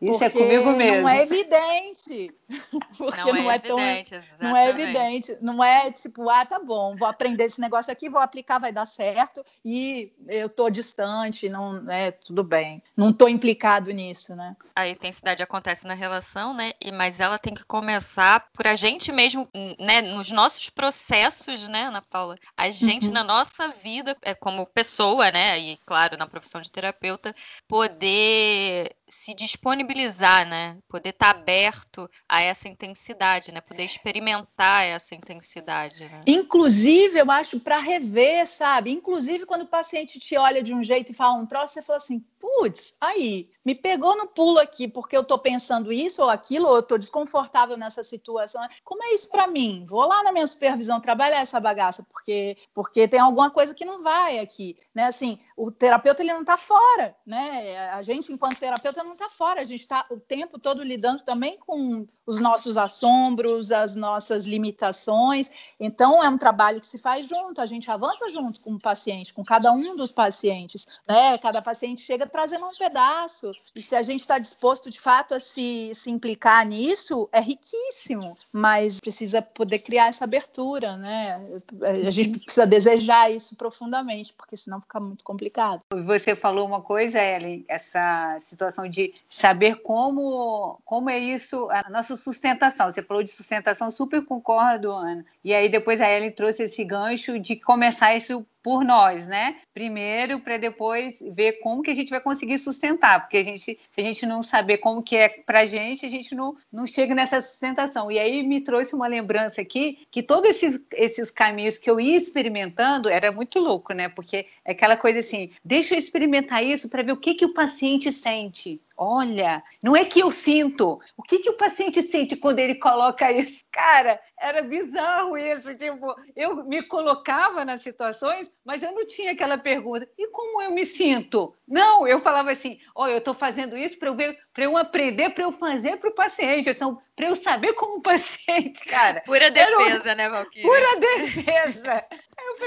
Isso 0.00 0.24
é 0.24 0.30
comigo 0.30 0.70
mesmo. 0.72 1.02
Não 1.02 1.08
é 1.08 1.22
evidente. 1.22 2.34
Porque 2.96 3.20
não, 3.20 3.32
não 3.32 3.50
é, 3.50 3.54
é 3.54 3.58
tão. 3.58 3.78
Evidente, 3.78 4.24
não 4.40 4.56
é 4.56 4.68
evidente. 4.68 5.38
Não 5.40 5.64
é 5.64 5.90
tipo, 5.92 6.28
ah, 6.30 6.46
tá 6.46 6.58
bom, 6.58 6.96
vou 6.96 7.06
aprender 7.06 7.44
esse 7.44 7.60
negócio 7.60 7.92
aqui, 7.92 8.08
vou 8.08 8.20
aplicar, 8.20 8.58
vai 8.58 8.72
dar 8.72 8.86
certo, 8.86 9.44
e 9.64 10.12
eu 10.26 10.48
tô 10.48 10.70
distante, 10.70 11.48
não 11.48 11.90
é 11.90 12.10
tudo 12.10 12.42
bem. 12.42 12.82
Não 12.96 13.12
tô 13.12 13.28
implicado 13.28 13.90
nisso, 13.90 14.34
né? 14.34 14.56
A 14.74 14.88
intensidade 14.88 15.42
acontece 15.42 15.86
na 15.86 15.94
relação, 15.94 16.54
né? 16.54 16.72
E, 16.80 16.90
mas 16.90 17.20
ela 17.20 17.38
tem 17.38 17.54
que 17.54 17.64
começar 17.64 18.48
por 18.52 18.66
a 18.66 18.76
gente 18.76 19.12
mesmo, 19.12 19.48
né? 19.78 20.00
Nos 20.00 20.32
nossos 20.32 20.70
processos, 20.70 21.68
né, 21.68 21.84
Ana 21.84 22.02
Paula? 22.08 22.36
A 22.56 22.70
gente, 22.70 23.08
uhum. 23.08 23.12
na 23.12 23.24
nossa 23.24 23.68
vida, 23.68 24.16
é, 24.22 24.34
como 24.34 24.66
pessoa, 24.66 25.30
né? 25.30 25.58
E, 25.58 25.76
claro, 25.84 26.16
na 26.16 26.26
profissão 26.26 26.60
de 26.60 26.72
terapeuta, 26.72 27.34
poder 27.68 28.96
se 29.10 29.34
disponibilizar, 29.34 30.48
né? 30.48 30.78
Poder 30.88 31.10
estar 31.10 31.34
tá 31.34 31.40
aberto 31.40 32.08
a 32.28 32.40
essa 32.40 32.68
intensidade, 32.68 33.52
né? 33.52 33.60
Poder 33.60 33.84
experimentar 33.84 34.84
essa 34.84 35.14
intensidade. 35.14 36.04
Né? 36.04 36.22
Inclusive, 36.26 37.18
eu 37.18 37.30
acho 37.30 37.60
para 37.60 37.78
rever, 37.78 38.46
sabe? 38.46 38.90
Inclusive 38.90 39.44
quando 39.44 39.62
o 39.62 39.68
paciente 39.68 40.18
te 40.18 40.36
olha 40.36 40.62
de 40.62 40.72
um 40.72 40.82
jeito 40.82 41.10
e 41.10 41.14
fala 41.14 41.34
um 41.34 41.46
troço, 41.46 41.74
você 41.74 41.82
fala 41.82 41.96
assim, 41.96 42.24
putz, 42.40 42.96
aí, 43.00 43.50
me 43.64 43.74
pegou 43.74 44.16
no 44.16 44.26
pulo 44.26 44.58
aqui 44.58 44.88
porque 44.88 45.16
eu 45.16 45.20
estou 45.20 45.38
pensando 45.38 45.92
isso 45.92 46.22
ou 46.22 46.30
aquilo, 46.30 46.66
ou 46.66 46.76
eu 46.76 46.80
estou 46.80 46.98
desconfortável 46.98 47.76
nessa 47.76 48.02
situação. 48.02 48.66
Como 48.82 49.04
é 49.04 49.12
isso 49.12 49.28
para 49.30 49.46
mim? 49.46 49.86
Vou 49.88 50.06
lá 50.06 50.22
na 50.22 50.32
minha 50.32 50.46
supervisão 50.46 51.00
trabalhar 51.00 51.40
essa 51.40 51.60
bagaça, 51.60 52.02
porque 52.10 52.56
porque 52.74 53.06
tem 53.06 53.20
alguma 53.20 53.50
coisa 53.50 53.74
que 53.74 53.84
não 53.84 54.02
vai 54.02 54.38
aqui, 54.38 54.76
né? 54.94 55.04
Assim, 55.04 55.38
o 55.56 55.70
terapeuta 55.70 56.22
ele 56.22 56.32
não 56.32 56.40
está 56.40 56.56
fora, 56.56 57.14
né? 57.26 57.90
A 57.90 58.00
gente 58.02 58.32
enquanto 58.32 58.58
terapeuta 58.58 58.99
não 59.02 59.12
está 59.12 59.28
fora, 59.28 59.60
a 59.60 59.64
gente 59.64 59.80
está 59.80 60.06
o 60.10 60.18
tempo 60.18 60.58
todo 60.58 60.82
lidando 60.82 61.22
também 61.22 61.58
com 61.58 62.06
os 62.26 62.38
nossos 62.38 62.78
assombros, 62.78 63.72
as 63.72 63.96
nossas 63.96 64.46
limitações. 64.46 65.50
Então 65.80 66.22
é 66.22 66.28
um 66.28 66.38
trabalho 66.38 66.80
que 66.80 66.86
se 66.86 66.98
faz 66.98 67.26
junto, 67.28 67.60
a 67.60 67.66
gente 67.66 67.90
avança 67.90 68.28
junto 68.30 68.60
com 68.60 68.74
o 68.74 68.80
paciente, 68.80 69.34
com 69.34 69.44
cada 69.44 69.72
um 69.72 69.96
dos 69.96 70.10
pacientes, 70.10 70.86
né? 71.08 71.36
Cada 71.38 71.60
paciente 71.60 72.02
chega 72.02 72.26
trazendo 72.26 72.66
um 72.66 72.76
pedaço 72.76 73.50
e 73.74 73.82
se 73.82 73.96
a 73.96 74.02
gente 74.02 74.20
está 74.20 74.38
disposto 74.38 74.90
de 74.90 75.00
fato 75.00 75.34
a 75.34 75.40
se, 75.40 75.90
se 75.92 76.10
implicar 76.10 76.64
nisso, 76.66 77.28
é 77.32 77.40
riquíssimo, 77.40 78.34
mas 78.52 79.00
precisa 79.00 79.42
poder 79.42 79.80
criar 79.80 80.06
essa 80.06 80.24
abertura, 80.24 80.96
né? 80.96 81.40
A 81.82 82.10
gente 82.10 82.38
precisa 82.38 82.66
desejar 82.66 83.30
isso 83.30 83.56
profundamente, 83.56 84.32
porque 84.34 84.56
senão 84.56 84.80
fica 84.80 85.00
muito 85.00 85.24
complicado. 85.24 85.82
Você 86.06 86.34
falou 86.34 86.66
uma 86.66 86.80
coisa, 86.80 87.18
Ellen, 87.20 87.64
essa 87.68 88.38
situação 88.40 88.88
de 88.90 89.14
saber 89.28 89.76
como, 89.76 90.80
como 90.84 91.08
é 91.08 91.18
isso, 91.18 91.68
a 91.70 91.88
nossa 91.88 92.16
sustentação. 92.16 92.90
Você 92.90 93.02
falou 93.02 93.22
de 93.22 93.30
sustentação, 93.30 93.90
super 93.90 94.24
concordo, 94.24 94.90
Ana. 94.90 95.24
E 95.44 95.54
aí 95.54 95.68
depois 95.68 96.00
a 96.00 96.10
Ellen 96.10 96.32
trouxe 96.32 96.64
esse 96.64 96.84
gancho 96.84 97.38
de 97.38 97.56
começar 97.56 98.14
isso 98.14 98.46
por 98.62 98.84
nós, 98.84 99.26
né? 99.26 99.56
Primeiro, 99.72 100.40
para 100.40 100.56
depois 100.56 101.18
ver 101.32 101.60
como 101.60 101.82
que 101.82 101.90
a 101.90 101.94
gente 101.94 102.10
vai 102.10 102.20
conseguir 102.20 102.58
sustentar, 102.58 103.20
porque 103.20 103.38
a 103.38 103.42
gente, 103.42 103.78
se 103.90 104.00
a 104.00 104.02
gente 104.02 104.26
não 104.26 104.42
saber 104.42 104.78
como 104.78 105.02
que 105.02 105.16
é 105.16 105.28
para 105.28 105.60
a 105.60 105.66
gente, 105.66 106.04
a 106.04 106.08
gente 106.08 106.34
não, 106.34 106.56
não 106.72 106.86
chega 106.86 107.14
nessa 107.14 107.40
sustentação. 107.40 108.10
E 108.10 108.18
aí 108.18 108.42
me 108.42 108.60
trouxe 108.60 108.94
uma 108.94 109.06
lembrança 109.06 109.60
aqui 109.60 110.06
que 110.10 110.22
todos 110.22 110.50
esses, 110.50 110.80
esses 110.92 111.30
caminhos 111.30 111.78
que 111.78 111.90
eu 111.90 112.00
ia 112.00 112.16
experimentando 112.16 113.08
era 113.08 113.32
muito 113.32 113.58
louco, 113.58 113.92
né? 113.92 114.08
Porque 114.08 114.46
é 114.64 114.72
aquela 114.72 114.96
coisa 114.96 115.20
assim, 115.20 115.50
deixa 115.64 115.94
eu 115.94 115.98
experimentar 115.98 116.64
isso 116.64 116.88
para 116.88 117.02
ver 117.02 117.12
o 117.12 117.16
que 117.16 117.34
que 117.34 117.44
o 117.44 117.54
paciente 117.54 118.12
sente. 118.12 118.80
Olha, 119.02 119.64
não 119.82 119.96
é 119.96 120.04
que 120.04 120.20
eu 120.20 120.30
sinto. 120.30 121.00
O 121.16 121.22
que, 121.22 121.38
que 121.38 121.48
o 121.48 121.56
paciente 121.56 122.02
sente 122.02 122.36
quando 122.36 122.58
ele 122.58 122.74
coloca 122.74 123.32
isso? 123.32 123.64
Cara, 123.72 124.20
era 124.38 124.60
bizarro 124.60 125.38
isso. 125.38 125.74
Tipo, 125.74 126.14
eu 126.36 126.64
me 126.66 126.82
colocava 126.82 127.64
nas 127.64 127.82
situações, 127.82 128.50
mas 128.62 128.82
eu 128.82 128.92
não 128.92 129.06
tinha 129.06 129.32
aquela 129.32 129.56
pergunta. 129.56 130.06
E 130.18 130.28
como 130.28 130.60
eu 130.60 130.70
me 130.72 130.84
sinto? 130.84 131.56
Não, 131.66 132.06
eu 132.06 132.20
falava 132.20 132.52
assim: 132.52 132.78
olha, 132.94 133.12
eu 133.12 133.18
estou 133.18 133.32
fazendo 133.32 133.74
isso 133.74 133.98
para 133.98 134.10
eu 134.10 134.14
ver, 134.14 134.38
para 134.52 134.64
eu 134.64 134.76
aprender, 134.76 135.30
para 135.30 135.44
eu 135.44 135.52
fazer 135.52 135.96
para 135.96 136.10
o 136.10 136.14
paciente, 136.14 136.68
assim, 136.68 136.94
para 137.16 137.28
eu 137.28 137.34
saber 137.34 137.72
como 137.72 138.00
o 138.00 138.02
paciente, 138.02 138.84
cara. 138.84 139.22
Pura 139.22 139.50
defesa, 139.50 140.14
né, 140.14 140.28
Valquíria? 140.28 140.68
Pura 140.68 141.00
defesa. 141.00 142.04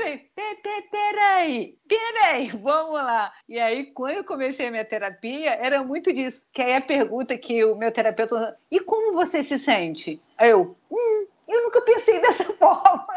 Aí 0.03 0.21
eu 0.35 0.57
falei, 0.63 0.81
peraí, 0.91 1.77
peraí, 1.87 2.47
vamos 2.49 2.95
lá. 2.95 3.31
E 3.47 3.57
aí, 3.57 3.85
quando 3.93 4.17
eu 4.17 4.23
comecei 4.23 4.67
a 4.67 4.71
minha 4.71 4.83
terapia, 4.83 5.51
era 5.51 5.81
muito 5.81 6.11
disso. 6.11 6.43
Que 6.51 6.61
aí 6.61 6.75
a 6.75 6.81
pergunta 6.81 7.37
que 7.37 7.63
o 7.63 7.75
meu 7.75 7.91
terapeuta, 7.91 8.57
e 8.69 8.81
como 8.81 9.13
você 9.13 9.43
se 9.43 9.57
sente? 9.57 10.21
Aí 10.37 10.49
eu, 10.49 10.75
hum, 10.91 11.27
eu 11.47 11.63
nunca 11.63 11.81
pensei 11.81 12.19
dessa 12.21 12.43
forma. 12.43 13.07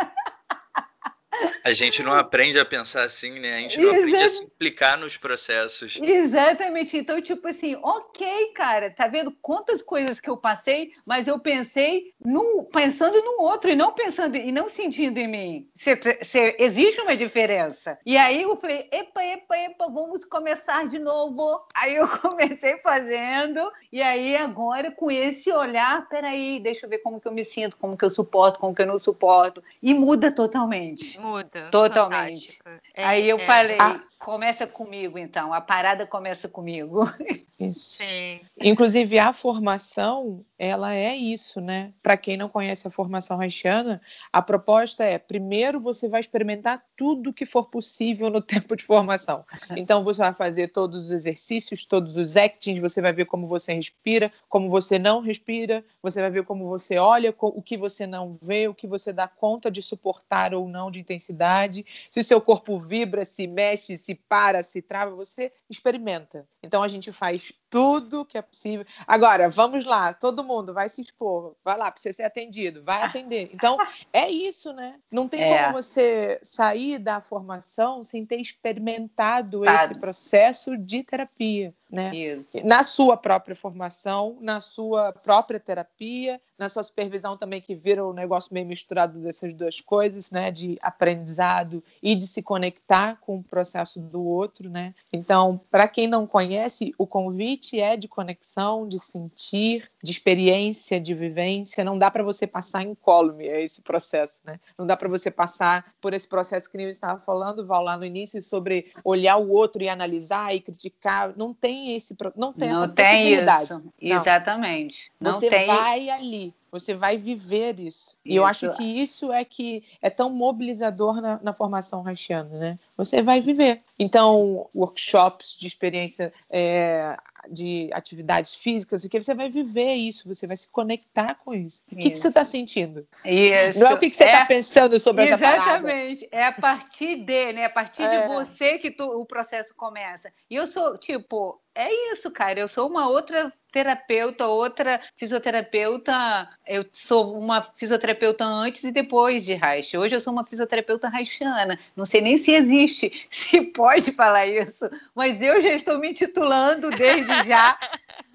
A 1.64 1.72
gente 1.72 2.02
não 2.02 2.12
aprende 2.12 2.58
a 2.58 2.64
pensar 2.64 3.04
assim, 3.04 3.38
né? 3.40 3.56
A 3.56 3.58
gente 3.60 3.80
não 3.80 3.90
aprende 3.90 4.16
a 4.16 4.28
se 4.28 4.44
implicar 4.44 4.98
nos 4.98 5.16
processos. 5.16 5.98
Exatamente. 6.00 6.96
Então, 6.96 7.20
tipo 7.20 7.48
assim, 7.48 7.76
ok, 7.82 8.52
cara, 8.54 8.90
tá 8.90 9.06
vendo 9.08 9.32
quantas 9.42 9.82
coisas 9.82 10.20
que 10.20 10.30
eu 10.30 10.36
passei, 10.36 10.92
mas 11.04 11.26
eu 11.26 11.38
pensei 11.38 12.14
num, 12.24 12.64
pensando 12.64 13.20
no 13.20 13.42
outro 13.42 13.70
e 13.70 13.76
não 13.76 13.92
pensando 13.92 14.36
e 14.36 14.52
não 14.52 14.68
sentindo 14.68 15.18
em 15.18 15.26
mim. 15.26 15.68
Cê, 15.76 15.98
cê, 16.22 16.56
existe 16.58 17.00
uma 17.00 17.16
diferença. 17.16 17.98
E 18.06 18.16
aí 18.16 18.42
eu 18.42 18.56
falei, 18.56 18.88
epa, 18.92 19.24
epa, 19.24 19.58
epa, 19.58 19.86
vamos 19.88 20.24
começar 20.24 20.86
de 20.86 20.98
novo. 20.98 21.66
Aí 21.74 21.96
eu 21.96 22.06
comecei 22.22 22.78
fazendo, 22.78 23.70
e 23.92 24.02
aí 24.02 24.36
agora 24.36 24.90
com 24.90 25.10
esse 25.10 25.50
olhar, 25.50 26.08
peraí, 26.08 26.60
deixa 26.60 26.86
eu 26.86 26.90
ver 26.90 26.98
como 26.98 27.20
que 27.20 27.26
eu 27.26 27.32
me 27.32 27.44
sinto, 27.44 27.76
como 27.76 27.96
que 27.96 28.04
eu 28.04 28.10
suporto, 28.10 28.58
como 28.60 28.74
que 28.74 28.82
eu 28.82 28.86
não 28.86 28.98
suporto. 28.98 29.62
E 29.82 29.92
muda 29.92 30.32
totalmente. 30.32 31.18
Muda. 31.26 31.70
Totalmente. 31.70 32.58
É, 32.94 33.04
Aí 33.04 33.28
eu 33.28 33.36
é, 33.36 33.40
falei, 33.40 33.78
ah. 33.80 34.00
Começa 34.26 34.66
comigo 34.66 35.16
então, 35.16 35.54
a 35.54 35.60
parada 35.60 36.04
começa 36.04 36.48
comigo. 36.48 37.04
Isso. 37.58 37.96
Sim. 38.02 38.40
Inclusive 38.60 39.18
a 39.18 39.32
formação, 39.32 40.44
ela 40.58 40.94
é 40.94 41.16
isso, 41.16 41.58
né? 41.58 41.90
Para 42.02 42.14
quem 42.14 42.36
não 42.36 42.50
conhece 42.50 42.86
a 42.86 42.90
formação 42.90 43.40
haitiana, 43.40 43.98
a 44.30 44.42
proposta 44.42 45.02
é, 45.02 45.16
primeiro 45.16 45.80
você 45.80 46.06
vai 46.06 46.20
experimentar 46.20 46.84
tudo 46.94 47.32
que 47.32 47.46
for 47.46 47.64
possível 47.64 48.28
no 48.28 48.42
tempo 48.42 48.76
de 48.76 48.84
formação. 48.84 49.42
Então 49.74 50.04
você 50.04 50.20
vai 50.20 50.34
fazer 50.34 50.68
todos 50.68 51.06
os 51.06 51.12
exercícios, 51.12 51.86
todos 51.86 52.16
os 52.16 52.36
actings, 52.36 52.78
você 52.78 53.00
vai 53.00 53.12
ver 53.14 53.24
como 53.24 53.46
você 53.46 53.72
respira, 53.72 54.30
como 54.50 54.68
você 54.68 54.98
não 54.98 55.20
respira, 55.20 55.82
você 56.02 56.20
vai 56.20 56.30
ver 56.30 56.44
como 56.44 56.68
você 56.68 56.98
olha, 56.98 57.34
o 57.38 57.62
que 57.62 57.78
você 57.78 58.06
não 58.06 58.38
vê, 58.42 58.68
o 58.68 58.74
que 58.74 58.86
você 58.86 59.14
dá 59.14 59.26
conta 59.26 59.70
de 59.70 59.80
suportar 59.80 60.52
ou 60.52 60.68
não 60.68 60.90
de 60.90 61.00
intensidade, 61.00 61.86
se 62.10 62.20
o 62.20 62.24
seu 62.24 62.40
corpo 62.40 62.78
vibra, 62.78 63.24
se 63.24 63.46
mexe, 63.46 63.96
se 63.96 64.14
para, 64.16 64.62
se 64.62 64.82
trava, 64.82 65.14
você 65.14 65.52
experimenta. 65.68 66.48
Então 66.62 66.82
a 66.82 66.88
gente 66.88 67.12
faz 67.12 67.52
tudo 67.76 68.24
que 68.24 68.38
é 68.38 68.42
possível. 68.42 68.86
Agora, 69.06 69.50
vamos 69.50 69.84
lá, 69.84 70.14
todo 70.14 70.42
mundo 70.42 70.72
vai 70.72 70.88
se 70.88 71.02
expor, 71.02 71.54
vai 71.62 71.76
lá 71.76 71.90
para 71.90 72.00
você 72.00 72.10
ser 72.10 72.22
atendido, 72.22 72.82
vai 72.82 73.02
atender. 73.02 73.50
Então, 73.52 73.76
é 74.10 74.30
isso, 74.30 74.72
né? 74.72 74.94
Não 75.10 75.28
tem 75.28 75.42
é. 75.42 75.64
como 75.64 75.74
você 75.74 76.40
sair 76.42 76.98
da 76.98 77.20
formação 77.20 78.02
sem 78.02 78.24
ter 78.24 78.40
experimentado 78.40 79.60
tá. 79.60 79.74
esse 79.74 80.00
processo 80.00 80.74
de 80.78 81.02
terapia, 81.02 81.74
né? 81.90 82.16
Isso. 82.16 82.46
Na 82.64 82.82
sua 82.82 83.14
própria 83.14 83.54
formação, 83.54 84.38
na 84.40 84.62
sua 84.62 85.12
própria 85.12 85.60
terapia, 85.60 86.40
na 86.58 86.68
sua 86.68 86.82
supervisão 86.82 87.36
também 87.36 87.60
que 87.60 87.74
vira 87.74 88.06
um 88.06 88.12
negócio 88.12 88.52
meio 88.52 88.66
misturado 88.66 89.18
dessas 89.18 89.54
duas 89.54 89.80
coisas, 89.80 90.30
né, 90.30 90.50
de 90.50 90.78
aprendizado 90.80 91.82
e 92.02 92.14
de 92.14 92.26
se 92.26 92.42
conectar 92.42 93.18
com 93.20 93.38
o 93.38 93.42
processo 93.42 94.00
do 94.00 94.24
outro, 94.24 94.70
né? 94.70 94.94
Então, 95.12 95.60
para 95.70 95.86
quem 95.86 96.06
não 96.06 96.26
conhece, 96.26 96.94
o 96.96 97.06
convite 97.06 97.65
é 97.74 97.96
de 97.96 98.06
conexão, 98.06 98.86
de 98.86 99.00
sentir, 99.00 99.90
de 100.02 100.10
experiência, 100.10 101.00
de 101.00 101.14
vivência. 101.14 101.82
Não 101.82 101.98
dá 101.98 102.10
para 102.10 102.22
você 102.22 102.46
passar 102.46 102.82
incólume 102.82 103.46
esse 103.46 103.80
processo, 103.80 104.40
né? 104.44 104.60
Não 104.78 104.86
dá 104.86 104.96
para 104.96 105.08
você 105.08 105.30
passar 105.30 105.92
por 106.00 106.12
esse 106.12 106.28
processo 106.28 106.70
que 106.70 106.76
nem 106.76 106.86
eu 106.86 106.90
estava 106.90 107.20
falando, 107.20 107.66
Val, 107.66 107.82
lá 107.82 107.96
no 107.96 108.04
início 108.04 108.42
sobre 108.42 108.92
olhar 109.02 109.36
o 109.36 109.50
outro 109.50 109.82
e 109.82 109.88
analisar 109.88 110.54
e 110.54 110.60
criticar. 110.60 111.34
Não 111.36 111.54
tem 111.54 111.96
esse, 111.96 112.16
não 112.36 112.52
tem 112.52 112.68
não 112.68 112.84
essa 112.84 112.92
tem 112.92 113.34
isso. 113.34 113.74
Não. 113.74 113.92
Exatamente. 114.00 115.12
Não 115.18 115.32
você 115.32 115.48
tem. 115.48 115.66
vai 115.66 116.10
ali 116.10 116.54
você 116.78 116.94
vai 116.94 117.16
viver 117.16 117.80
isso. 117.80 118.16
E 118.24 118.36
eu 118.36 118.44
acho 118.44 118.72
que 118.74 118.84
isso 118.84 119.32
é 119.32 119.44
que 119.44 119.82
é 120.00 120.10
tão 120.10 120.30
mobilizador 120.30 121.20
na, 121.20 121.40
na 121.42 121.52
formação 121.52 122.06
haitiana, 122.06 122.50
né? 122.58 122.78
Você 122.96 123.22
vai 123.22 123.40
viver. 123.40 123.82
Então, 123.98 124.68
workshops 124.74 125.56
de 125.58 125.66
experiência 125.66 126.32
é, 126.50 127.16
de 127.50 127.88
atividades 127.92 128.54
físicas, 128.54 129.04
o 129.04 129.08
que 129.08 129.22
você 129.22 129.34
vai 129.34 129.48
viver 129.48 129.94
isso, 129.94 130.28
você 130.28 130.46
vai 130.46 130.56
se 130.56 130.68
conectar 130.68 131.34
com 131.36 131.54
isso. 131.54 131.82
O 131.90 131.96
que, 131.96 132.10
que 132.10 132.16
você 132.16 132.28
está 132.28 132.44
sentindo? 132.44 133.06
Isso. 133.24 133.78
Não 133.78 133.88
é 133.88 133.94
o 133.94 133.98
que, 133.98 134.10
que 134.10 134.16
você 134.16 134.24
está 134.24 134.40
é, 134.40 134.44
pensando 134.46 134.98
sobre 134.98 135.24
essa 135.24 135.38
parada. 135.38 135.92
Exatamente. 135.92 136.28
É 136.30 136.44
a 136.44 136.52
partir 136.52 137.16
de, 137.16 137.52
né? 137.52 137.64
A 137.64 137.70
partir 137.70 138.02
é. 138.02 138.22
de 138.22 138.34
você 138.34 138.78
que 138.78 138.90
tu, 138.90 139.04
o 139.04 139.24
processo 139.24 139.74
começa. 139.74 140.32
E 140.50 140.54
eu 140.54 140.66
sou, 140.66 140.98
tipo, 140.98 141.60
é 141.76 142.12
isso, 142.12 142.30
cara. 142.30 142.58
Eu 142.58 142.66
sou 142.66 142.88
uma 142.88 143.08
outra 143.08 143.52
terapeuta, 143.70 144.46
outra 144.46 144.98
fisioterapeuta. 145.18 146.48
Eu 146.66 146.86
sou 146.90 147.38
uma 147.38 147.60
fisioterapeuta 147.60 148.42
antes 148.42 148.82
e 148.84 148.90
depois 148.90 149.44
de 149.44 149.52
Reich. 149.52 149.94
Hoje 149.98 150.16
eu 150.16 150.20
sou 150.20 150.32
uma 150.32 150.46
fisioterapeuta 150.46 151.10
reichiana. 151.10 151.78
Não 151.94 152.06
sei 152.06 152.22
nem 152.22 152.38
se 152.38 152.52
existe, 152.52 153.26
se 153.28 153.60
pode 153.60 154.12
falar 154.12 154.46
isso, 154.46 154.88
mas 155.14 155.42
eu 155.42 155.60
já 155.60 155.74
estou 155.74 155.98
me 155.98 156.14
titulando 156.14 156.90
desde 156.90 157.42
já. 157.42 157.78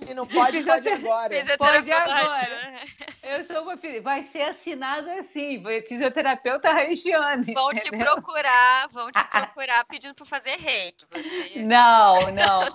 E 0.07 0.13
não 0.15 0.25
pode, 0.25 0.63
pode 0.63 0.89
agora. 0.89 1.35
Pode 1.57 1.91
agora. 1.91 2.81
Eu 3.21 3.43
sou 3.43 3.61
uma 3.61 3.77
vai 4.01 4.23
ser 4.23 4.43
assinado 4.43 5.09
assim, 5.11 5.63
fisioterapeuta 5.87 6.73
reichiana. 6.73 7.43
Vão 7.53 7.71
te 7.71 7.89
procurar, 7.89 8.87
vão 8.89 9.11
te 9.11 9.23
procurar 9.29 9.85
pedindo 9.85 10.15
para 10.15 10.25
fazer 10.25 10.55
reiki. 10.57 11.05
Você... 11.11 11.59
Não, 11.59 12.31
não. 12.31 12.67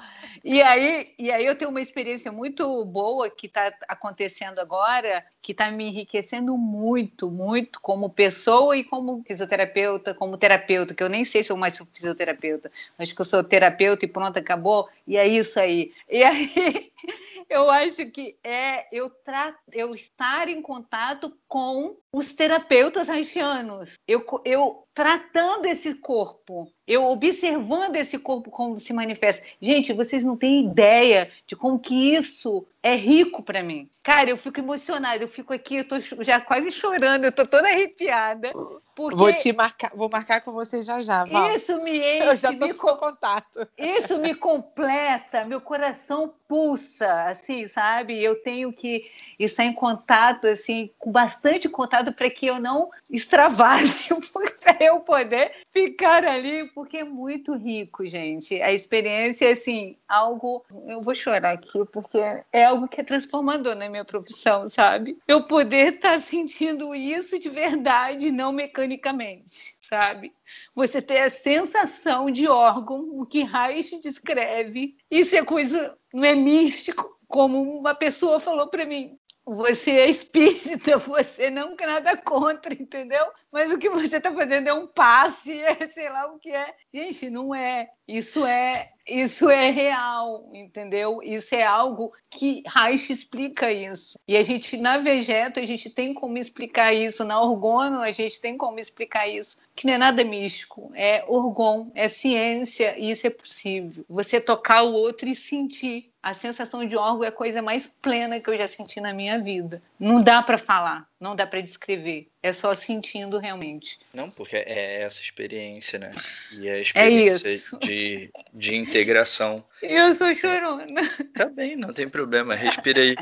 E 0.49 0.63
aí, 0.63 1.13
e 1.19 1.33
aí 1.33 1.45
eu 1.45 1.59
tenho 1.59 1.73
uma 1.73 1.81
experiência 1.81 2.31
muito 2.31 2.85
boa 2.85 3.29
que 3.29 3.49
está 3.49 3.69
acontecendo 3.89 4.61
agora, 4.61 5.25
que 5.43 5.51
está 5.51 5.73
me 5.73 5.89
enriquecendo 5.89 6.57
muito, 6.57 7.29
muito 7.29 7.81
como 7.81 8.09
pessoa 8.09 8.77
e 8.77 8.85
como 8.85 9.25
fisioterapeuta, 9.27 10.15
como 10.15 10.39
terapeuta, 10.39 10.95
que 10.95 11.03
eu 11.03 11.09
nem 11.09 11.25
sei 11.25 11.43
se 11.43 11.51
eu 11.51 11.57
mais 11.57 11.75
sou 11.75 11.85
fisioterapeuta, 11.93 12.71
mas 12.97 13.13
que 13.13 13.21
eu 13.21 13.25
sou 13.25 13.43
terapeuta 13.43 14.05
e 14.05 14.09
pronto, 14.09 14.39
acabou. 14.39 14.89
E 15.05 15.17
é 15.17 15.27
isso 15.27 15.59
aí. 15.59 15.93
E 16.09 16.23
aí 16.23 16.93
eu 17.49 17.71
acho 17.71 18.07
que 18.11 18.37
é 18.43 18.87
eu, 18.93 19.11
tra 19.11 19.55
eu 19.73 19.95
estar 19.95 20.49
em 20.49 20.63
contato 20.63 21.33
com 21.49 21.97
os 22.13 22.33
terapeutas 22.33 23.09
haitianos. 23.09 23.91
Eu, 24.07 24.25
eu 24.45 24.87
tratando 24.95 25.67
esse 25.67 25.95
corpo, 25.95 26.73
eu 26.87 27.05
observando 27.05 27.97
esse 27.97 28.19
corpo 28.19 28.51
como 28.51 28.79
se 28.79 28.93
manifesta. 28.95 29.43
Gente, 29.61 29.93
vocês 29.93 30.25
não 30.25 30.37
têm 30.37 30.65
ideia 30.65 31.31
de 31.47 31.55
como 31.55 31.79
que 31.79 32.15
isso 32.15 32.67
é 32.83 32.95
rico 32.95 33.43
para 33.43 33.63
mim. 33.63 33.91
Cara, 34.03 34.31
eu 34.31 34.39
fico 34.39 34.61
emocionada, 34.61 35.23
eu 35.23 35.29
fico 35.29 35.53
aqui, 35.53 35.77
eu 35.77 35.89
tô 35.89 35.97
já 36.21 36.41
quase 36.41 36.71
chorando, 36.71 37.25
eu 37.25 37.33
tô 37.33 37.47
toda 37.47 37.69
arrepiada. 37.69 38.53
Porque... 38.95 39.17
Vou 39.17 39.33
te 39.35 39.53
marcar, 39.53 39.93
vou 39.95 40.09
marcar 40.11 40.41
com 40.41 40.53
você 40.53 40.81
já 40.81 41.03
já, 41.03 41.25
Val. 41.25 41.55
Isso 41.55 41.77
me 41.83 41.99
enche, 41.99 42.25
eu 42.25 42.37
já 42.37 42.53
tô 42.55 42.67
me 42.67 42.75
com 42.75 42.97
contato. 42.97 43.69
Isso 43.77 44.17
me 44.19 44.35
completa, 44.35 45.45
meu 45.45 45.61
coração 45.61 46.33
pulsa, 46.49 46.86
assim, 47.03 47.69
sabe? 47.69 48.23
Eu 48.23 48.37
tenho 48.43 48.73
que 48.73 49.03
estar 49.39 49.65
em 49.65 49.73
contato, 49.73 50.47
assim, 50.47 50.91
com 50.99 51.11
bastante 51.11 51.69
contato 51.69 52.13
para 52.13 52.31
que 52.31 52.47
eu 52.47 52.61
não 52.61 52.91
extravase, 53.11 54.09
para 54.61 54.85
eu 54.85 55.01
poder 55.01 55.53
ficar 55.73 56.25
ali, 56.25 56.71
porque 56.75 56.99
é 56.99 57.05
muito 57.05 57.55
rico, 57.57 58.07
gente. 58.07 58.61
A 58.61 58.73
experiência, 58.73 59.51
assim, 59.51 59.97
algo. 60.09 60.65
Eu 60.87 61.03
vou 61.03 61.15
chorar 61.15 61.53
aqui, 61.53 61.85
porque 61.93 62.19
é 62.53 62.65
algo 62.65 62.89
que 62.89 63.01
é 63.01 63.05
transformador 63.05 63.75
na 63.75 63.89
minha 63.89 64.05
profissão, 64.05 64.69
sabe? 64.69 65.17
Eu 65.29 65.45
poder 65.45 65.95
estar 65.95 66.13
tá 66.13 66.21
sentindo 66.21 66.95
isso 66.95 67.39
de 67.39 67.49
verdade, 67.49 68.33
não 68.33 68.53
mecanicamente, 68.53 69.76
sabe? 69.89 70.35
Você 70.75 71.01
ter 71.01 71.21
a 71.21 71.31
sensação 71.31 72.31
de 72.31 72.49
órgão, 72.49 73.09
o 73.13 73.27
que 73.27 73.43
Reich 73.43 73.99
descreve. 73.99 74.97
Isso 75.11 75.37
é 75.37 75.45
coisa, 75.45 75.97
não 76.13 76.25
é 76.25 76.35
místico, 76.35 77.19
como 77.29 77.61
uma 77.79 77.95
pessoa 77.95 78.41
falou 78.41 78.69
para 78.69 78.85
mim 78.85 79.19
você 79.47 79.93
é 79.93 80.11
espírita, 80.11 80.99
você 80.99 81.49
não 81.51 81.77
quer 81.77 81.87
nada 81.87 82.17
contra, 82.17 82.75
entendeu? 82.75 83.25
Mas 83.53 83.71
o 83.71 83.79
que 83.79 83.89
você 83.89 84.17
está 84.17 84.33
fazendo 84.33 84.67
é 84.67 84.75
um 84.75 84.89
passe, 84.89 85.53
é, 85.63 85.87
sei 85.87 86.11
lá 86.11 86.27
o 86.27 86.39
que 86.39 86.51
é. 86.51 86.75
Gente, 86.93 87.31
não 87.31 87.55
é. 87.55 87.87
Isso 88.09 88.47
é 88.47 88.93
isso 89.09 89.49
é 89.49 89.71
real, 89.71 90.51
entendeu? 90.53 91.21
Isso 91.23 91.55
é 91.55 91.63
algo 91.63 92.13
que 92.29 92.65
Reich 92.67 93.13
explica 93.13 93.71
isso. 93.71 94.19
E 94.27 94.37
a 94.37 94.43
gente, 94.43 94.77
na 94.79 94.99
Vegeta, 94.99 95.61
a 95.61 95.65
gente 95.65 95.89
tem 95.89 96.13
como 96.13 96.37
explicar 96.37 96.93
isso. 96.93 97.25
Na 97.25 97.41
Orgono, 97.41 98.01
a 98.01 98.11
gente 98.11 98.41
tem 98.41 98.57
como 98.57 98.81
explicar 98.81 99.29
isso. 99.29 99.59
Que 99.77 99.87
não 99.87 99.95
é 99.95 99.99
nada 99.99 100.25
místico. 100.25 100.91
É 100.93 101.25
Orgon, 101.29 101.89
é 101.95 102.09
ciência 102.09 102.99
e 102.99 103.13
isso 103.13 103.29
é 103.29 103.31
possível. 103.31 104.05
Você 104.09 104.41
tocar 104.41 104.83
o 104.83 104.93
outro 104.93 105.29
e 105.29 105.37
sentir. 105.37 106.11
A 106.21 106.35
sensação 106.35 106.85
de 106.85 106.97
órgão 106.97 107.23
é 107.23 107.29
a 107.29 107.33
coisa 107.33 107.63
mais 107.63 107.87
plena 108.03 108.41
que 108.41 108.51
eu 108.51 108.59
já 108.59 108.67
senti 108.67 109.01
na 109.01 109.13
minha 109.13 109.39
vida. 109.39 109.81
Não 109.97 110.21
dá 110.21 110.43
para 110.43 110.59
falar, 110.59 111.09
não 111.21 111.37
dá 111.37 111.47
para 111.47 111.61
descrever. 111.61 112.27
É 112.47 112.53
só 112.53 112.73
sentindo 112.77 113.39
realmente. 113.39 113.99
Não, 114.15 114.31
porque 114.31 114.55
é 114.55 115.03
essa 115.03 115.21
experiência, 115.21 115.99
né? 115.99 116.13
E 116.53 116.69
é 116.69 116.75
a 116.75 116.79
experiência 116.79 117.49
é 117.49 117.79
de, 117.85 118.31
de 118.55 118.77
integração. 118.77 119.65
Eu 119.83 120.15
sou 120.15 120.33
chorona. 120.33 121.03
Tá 121.35 121.47
bem, 121.47 121.75
não 121.75 121.93
tem 121.93 122.09
problema. 122.09 122.55
Respira 122.55 123.03
aí. 123.03 123.17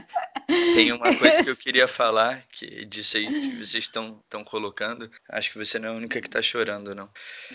Tem 0.75 0.93
uma 0.93 1.17
coisa 1.17 1.43
que 1.43 1.49
eu 1.49 1.57
queria 1.57 1.89
falar, 1.89 2.45
que 2.53 2.85
disso 2.85 3.17
aí 3.17 3.27
que 3.27 3.57
vocês 3.65 3.85
estão 3.85 4.23
colocando. 4.45 5.11
Acho 5.31 5.51
que 5.51 5.57
você 5.57 5.79
não 5.79 5.89
é 5.89 5.93
a 5.93 5.97
única 5.97 6.21
que 6.21 6.29
está 6.29 6.43
chorando, 6.43 6.95
não. 6.95 7.09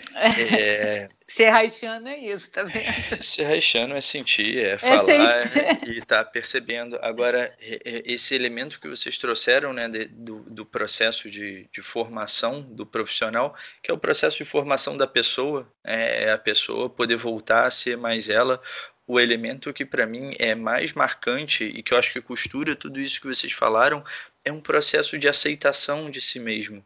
É... 0.58 1.08
Ser 1.30 1.48
haitiano 1.52 2.08
é 2.08 2.18
isso, 2.18 2.50
tá 2.50 2.64
vendo? 2.64 3.22
Ser 3.22 3.46
haitiano 3.46 3.94
é 3.94 4.00
sentir, 4.00 4.58
é, 4.58 4.72
é 4.72 4.78
falar 4.78 5.38
e 5.86 5.98
estar 6.00 6.24
tá 6.24 6.24
percebendo. 6.24 6.98
Agora, 7.00 7.56
esse 7.60 8.34
elemento 8.34 8.80
que 8.80 8.88
vocês 8.88 9.16
trouxeram, 9.16 9.72
né, 9.72 9.88
de, 9.88 10.06
do, 10.06 10.40
do 10.40 10.66
processo 10.66 11.30
de, 11.30 11.68
de 11.72 11.82
formação 11.82 12.62
do 12.62 12.84
profissional, 12.84 13.54
que 13.80 13.92
é 13.92 13.94
o 13.94 13.98
processo 13.98 14.38
de 14.38 14.44
formação 14.44 14.96
da 14.96 15.06
pessoa, 15.06 15.72
é, 15.84 16.24
é 16.24 16.32
a 16.32 16.38
pessoa 16.38 16.90
poder 16.90 17.14
voltar 17.14 17.64
a 17.64 17.70
ser 17.70 17.96
mais 17.96 18.28
ela, 18.28 18.60
o 19.06 19.18
elemento 19.18 19.72
que 19.72 19.84
para 19.84 20.06
mim 20.06 20.32
é 20.36 20.56
mais 20.56 20.94
marcante 20.94 21.64
e 21.64 21.80
que 21.80 21.94
eu 21.94 21.98
acho 21.98 22.12
que 22.12 22.20
costura 22.20 22.74
tudo 22.74 23.00
isso 23.00 23.20
que 23.20 23.26
vocês 23.26 23.52
falaram 23.52 24.04
é 24.44 24.50
um 24.50 24.60
processo 24.60 25.18
de 25.18 25.28
aceitação 25.28 26.10
de 26.10 26.20
si 26.20 26.38
mesmo, 26.40 26.84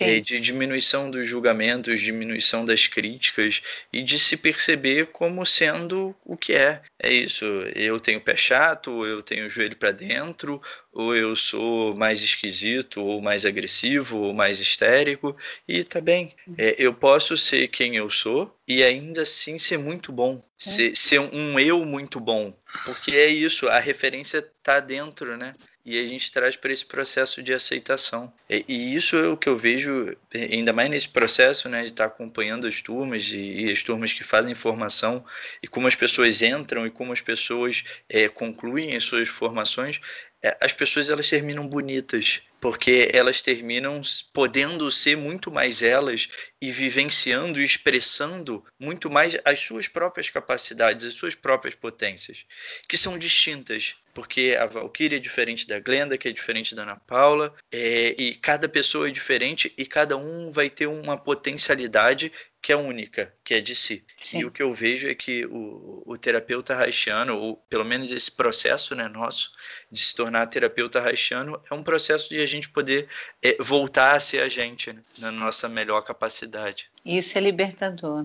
é, 0.00 0.20
de 0.20 0.40
diminuição 0.40 1.10
dos 1.10 1.26
julgamentos, 1.26 2.00
diminuição 2.00 2.64
das 2.64 2.86
críticas 2.86 3.62
e 3.92 4.02
de 4.02 4.18
se 4.18 4.36
perceber 4.36 5.08
como 5.08 5.44
sendo 5.44 6.16
o 6.24 6.36
que 6.36 6.54
é. 6.54 6.80
É 6.98 7.12
isso. 7.12 7.44
Eu 7.74 8.00
tenho 8.00 8.20
pé 8.20 8.34
chato, 8.36 9.04
eu 9.04 9.22
tenho 9.22 9.46
o 9.46 9.50
joelho 9.50 9.76
para 9.76 9.92
dentro, 9.92 10.62
ou 10.90 11.14
eu 11.14 11.36
sou 11.36 11.94
mais 11.94 12.22
esquisito, 12.22 13.02
ou 13.02 13.20
mais 13.20 13.44
agressivo, 13.44 14.18
ou 14.18 14.32
mais 14.32 14.58
histérico, 14.58 15.36
e 15.68 15.84
tá 15.84 16.00
bem. 16.00 16.34
É, 16.56 16.74
eu 16.78 16.94
posso 16.94 17.36
ser 17.36 17.68
quem 17.68 17.96
eu 17.96 18.08
sou 18.08 18.56
e 18.66 18.82
ainda 18.82 19.22
assim 19.22 19.58
ser 19.58 19.76
muito 19.76 20.10
bom, 20.10 20.42
é. 20.66 20.70
ser, 20.70 20.96
ser 20.96 21.20
um 21.20 21.60
eu 21.60 21.84
muito 21.84 22.18
bom, 22.18 22.56
porque 22.86 23.12
é 23.12 23.26
isso. 23.26 23.68
A 23.68 23.78
referência 23.78 24.40
tá 24.62 24.80
dentro, 24.80 25.36
né? 25.36 25.52
E 25.84 25.98
a 25.98 26.02
gente 26.02 26.32
traz 26.32 26.56
para 26.56 26.72
esse 26.72 26.84
processo 26.84 27.42
de 27.42 27.52
aceitação. 27.52 28.32
E, 28.48 28.64
e, 28.66 28.94
isso 28.94 29.16
é 29.16 29.28
o 29.28 29.36
que 29.36 29.48
eu 29.48 29.56
vejo, 29.56 30.16
ainda 30.32 30.72
mais 30.72 30.88
nesse 30.90 31.08
processo, 31.08 31.68
né, 31.68 31.82
de 31.82 31.90
estar 31.90 32.08
tá 32.08 32.14
acompanhando 32.14 32.66
as 32.66 32.80
turmas 32.80 33.24
e, 33.28 33.66
e, 33.66 33.70
as 33.70 33.82
turmas 33.82 34.12
que 34.12 34.24
fazem 34.24 34.54
formação 34.54 35.22
e 35.62 35.68
como 35.68 35.86
as 35.86 35.94
pessoas 35.94 36.40
entram 36.40 36.86
e 36.86 36.90
como 36.90 37.12
as 37.12 37.20
pessoas 37.20 37.84
é, 38.08 38.28
concluem 38.28 38.96
as 38.96 39.04
suas 39.04 39.28
formações. 39.28 40.00
É, 40.44 40.54
as 40.60 40.74
pessoas 40.74 41.08
elas 41.08 41.26
terminam 41.26 41.66
bonitas, 41.66 42.42
porque 42.60 43.10
elas 43.14 43.40
terminam 43.40 44.02
podendo 44.30 44.90
ser 44.90 45.16
muito 45.16 45.50
mais 45.50 45.82
elas 45.82 46.28
e 46.60 46.70
vivenciando 46.70 47.58
e 47.58 47.64
expressando 47.64 48.62
muito 48.78 49.08
mais 49.08 49.38
as 49.42 49.60
suas 49.60 49.88
próprias 49.88 50.28
capacidades, 50.28 51.06
as 51.06 51.14
suas 51.14 51.34
próprias 51.34 51.74
potências, 51.74 52.44
que 52.86 52.98
são 52.98 53.18
distintas, 53.18 53.94
porque 54.12 54.54
a 54.60 54.66
Valkyrie 54.66 55.16
é 55.16 55.18
diferente 55.18 55.66
da 55.66 55.80
Glenda, 55.80 56.18
que 56.18 56.28
é 56.28 56.32
diferente 56.32 56.74
da 56.74 56.82
Ana 56.82 56.96
Paula, 56.96 57.54
é, 57.72 58.14
e 58.18 58.34
cada 58.34 58.68
pessoa 58.68 59.08
é 59.08 59.10
diferente 59.10 59.72
e 59.78 59.86
cada 59.86 60.18
um 60.18 60.50
vai 60.50 60.68
ter 60.68 60.88
uma 60.88 61.16
potencialidade 61.16 62.30
que 62.64 62.72
é 62.72 62.76
única, 62.76 63.30
que 63.44 63.52
é 63.52 63.60
de 63.60 63.74
si. 63.74 64.02
Sim. 64.22 64.38
E 64.38 64.44
o 64.46 64.50
que 64.50 64.62
eu 64.62 64.72
vejo 64.72 65.06
é 65.06 65.14
que 65.14 65.44
o, 65.44 66.02
o 66.06 66.16
terapeuta 66.16 66.74
haitiano, 66.74 67.36
ou 67.36 67.56
pelo 67.68 67.84
menos 67.84 68.10
esse 68.10 68.32
processo 68.32 68.94
né, 68.94 69.06
nosso 69.06 69.52
de 69.92 70.00
se 70.00 70.16
tornar 70.16 70.46
terapeuta 70.46 70.98
haitiano, 70.98 71.60
é 71.70 71.74
um 71.74 71.82
processo 71.82 72.30
de 72.30 72.40
a 72.40 72.46
gente 72.46 72.70
poder 72.70 73.06
é, 73.42 73.54
voltar 73.60 74.14
a 74.14 74.20
ser 74.20 74.40
a 74.40 74.48
gente, 74.48 74.90
né, 74.90 75.02
na 75.18 75.30
nossa 75.30 75.68
melhor 75.68 76.00
capacidade. 76.00 76.88
Isso 77.04 77.36
é 77.36 77.40
libertador. 77.42 78.24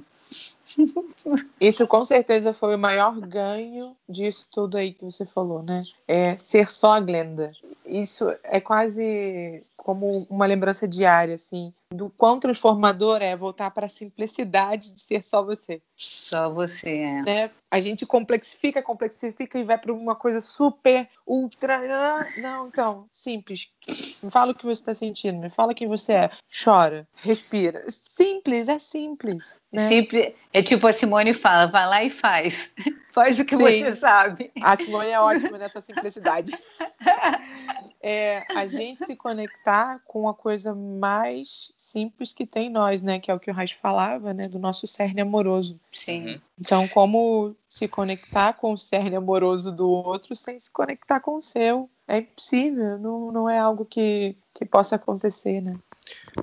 Isso 1.60 1.86
com 1.86 2.06
certeza 2.06 2.54
foi 2.54 2.76
o 2.76 2.80
maior 2.80 3.20
ganho 3.20 3.94
disso 4.08 4.48
tudo 4.50 4.78
aí 4.78 4.94
que 4.94 5.04
você 5.04 5.26
falou, 5.26 5.64
né? 5.64 5.84
É 6.08 6.38
ser 6.38 6.70
só 6.70 6.92
a 6.92 7.00
Glenda. 7.02 7.52
Isso 7.86 8.26
é 8.44 8.62
quase 8.62 9.64
como 9.90 10.28
uma 10.30 10.46
lembrança 10.46 10.88
diária, 10.88 11.34
assim, 11.34 11.74
do 11.92 12.12
quão 12.12 12.40
transformador 12.40 13.24
é 13.24 13.36
voltar 13.36 13.72
para 13.72 13.88
a 13.88 13.90
simplicidade 13.90 14.94
de 14.94 15.02
ser 15.02 15.24
só 15.24 15.44
você. 15.44 15.82
Só 15.96 16.54
você, 16.54 16.98
é. 17.00 17.22
Né? 17.24 17.52
A 17.72 17.80
gente 17.80 18.06
complexifica, 18.06 18.84
complexifica 18.84 19.58
e 19.58 19.64
vai 19.64 19.80
para 19.80 19.92
uma 19.92 20.16
coisa 20.16 20.42
super, 20.42 21.10
ultra. 21.26 21.82
Não, 22.38 22.68
então, 22.68 23.10
simples. 23.12 23.70
Me 24.24 24.30
fala 24.30 24.52
o 24.52 24.56
que 24.56 24.64
você 24.64 24.80
está 24.80 24.94
sentindo, 24.94 25.40
me 25.40 25.50
fala 25.50 25.74
quem 25.74 25.88
você 25.88 26.14
é. 26.14 26.32
Chora, 26.64 27.08
respira. 27.16 27.84
Simples, 27.88 28.68
é 28.68 28.78
simples. 28.78 29.60
Né? 29.74 29.82
Simples. 29.82 30.34
É 30.54 30.62
tipo 30.62 30.86
a 30.86 30.94
Simone 30.94 31.34
fala: 31.34 31.66
vai 31.66 31.88
lá 31.88 32.04
e 32.04 32.12
faz. 32.12 32.76
faz 33.12 33.40
o 33.40 33.46
que 33.46 33.58
Sim. 33.58 33.64
você 33.64 33.92
sabe. 33.94 34.52
A 34.62 34.76
Simone 34.76 35.10
é 35.10 35.20
ótima 35.20 35.58
nessa 35.58 35.82
simplicidade. 35.82 36.52
É 38.02 38.46
a 38.56 38.66
gente 38.66 39.06
se 39.06 39.16
conectar 39.16 40.00
com 40.06 40.30
a 40.30 40.34
coisa 40.34 40.74
mais 40.74 41.74
simples 41.76 42.32
que 42.32 42.46
tem 42.46 42.68
em 42.68 42.72
nós, 42.72 43.02
né? 43.02 43.20
Que 43.20 43.30
é 43.30 43.34
o 43.34 43.40
que 43.40 43.52
o 43.52 43.54
Raiz 43.54 43.72
falava, 43.72 44.34
né? 44.34 44.48
Do 44.48 44.58
nosso 44.58 44.88
cerne 44.88 45.20
amoroso. 45.20 45.78
Sim. 45.92 46.28
Uhum. 46.28 46.42
Então, 46.60 46.88
como 46.88 47.54
se 47.68 47.90
conectar 47.90 48.54
com 48.54 48.72
o 48.72 48.78
cerne 48.78 49.18
amoroso 49.18 49.72
do 49.72 49.90
outro 49.90 50.34
sem 50.36 50.58
se 50.58 50.72
conectar 50.72 51.20
com 51.20 51.38
o 51.38 51.44
seu? 51.44 51.90
É 52.08 52.20
impossível, 52.20 52.98
não, 52.98 53.32
não 53.32 53.50
é 53.50 53.60
algo 53.60 53.86
que, 53.86 54.36
que 54.54 54.66
possa 54.66 54.96
acontecer, 54.96 55.62
né? 55.62 55.78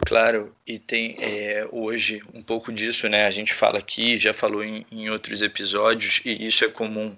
Claro, 0.06 0.54
e 0.66 0.78
tem 0.78 1.16
é, 1.18 1.66
hoje 1.72 2.22
um 2.34 2.42
pouco 2.42 2.72
disso, 2.72 3.08
né? 3.08 3.26
A 3.26 3.30
gente 3.30 3.52
fala 3.52 3.78
aqui, 3.78 4.16
já 4.16 4.32
falou 4.32 4.62
em, 4.62 4.86
em 4.92 5.10
outros 5.10 5.42
episódios, 5.42 6.20
e 6.24 6.46
isso 6.46 6.64
é 6.64 6.68
comum 6.68 7.16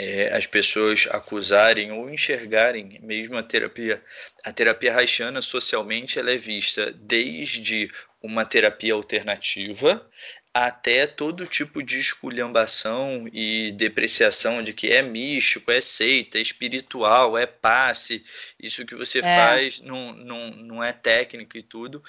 é, 0.00 0.34
as 0.34 0.46
pessoas 0.46 1.06
acusarem 1.10 1.92
ou 1.92 2.08
enxergarem 2.08 2.98
mesmo 3.02 3.36
a 3.36 3.42
terapia. 3.42 4.02
A 4.42 4.50
terapia 4.50 4.96
haitiana 4.96 5.42
socialmente 5.42 6.18
ela 6.18 6.30
é 6.30 6.38
vista 6.38 6.90
desde 6.90 7.90
uma 8.22 8.46
terapia 8.46 8.94
alternativa 8.94 10.08
até 10.52 11.06
todo 11.06 11.46
tipo 11.46 11.80
de 11.80 11.98
esculhambação 11.98 13.28
e 13.32 13.70
depreciação 13.72 14.64
de 14.64 14.72
que 14.72 14.88
é 14.88 15.00
místico, 15.00 15.70
é 15.70 15.80
seita, 15.80 16.38
é 16.38 16.40
espiritual, 16.40 17.38
é 17.38 17.46
passe, 17.46 18.24
isso 18.58 18.84
que 18.84 18.96
você 18.96 19.20
é. 19.20 19.22
faz 19.22 19.80
não, 19.80 20.12
não, 20.12 20.50
não 20.50 20.84
é 20.84 20.92
técnico 20.92 21.56
e 21.56 21.62
tudo. 21.62 22.02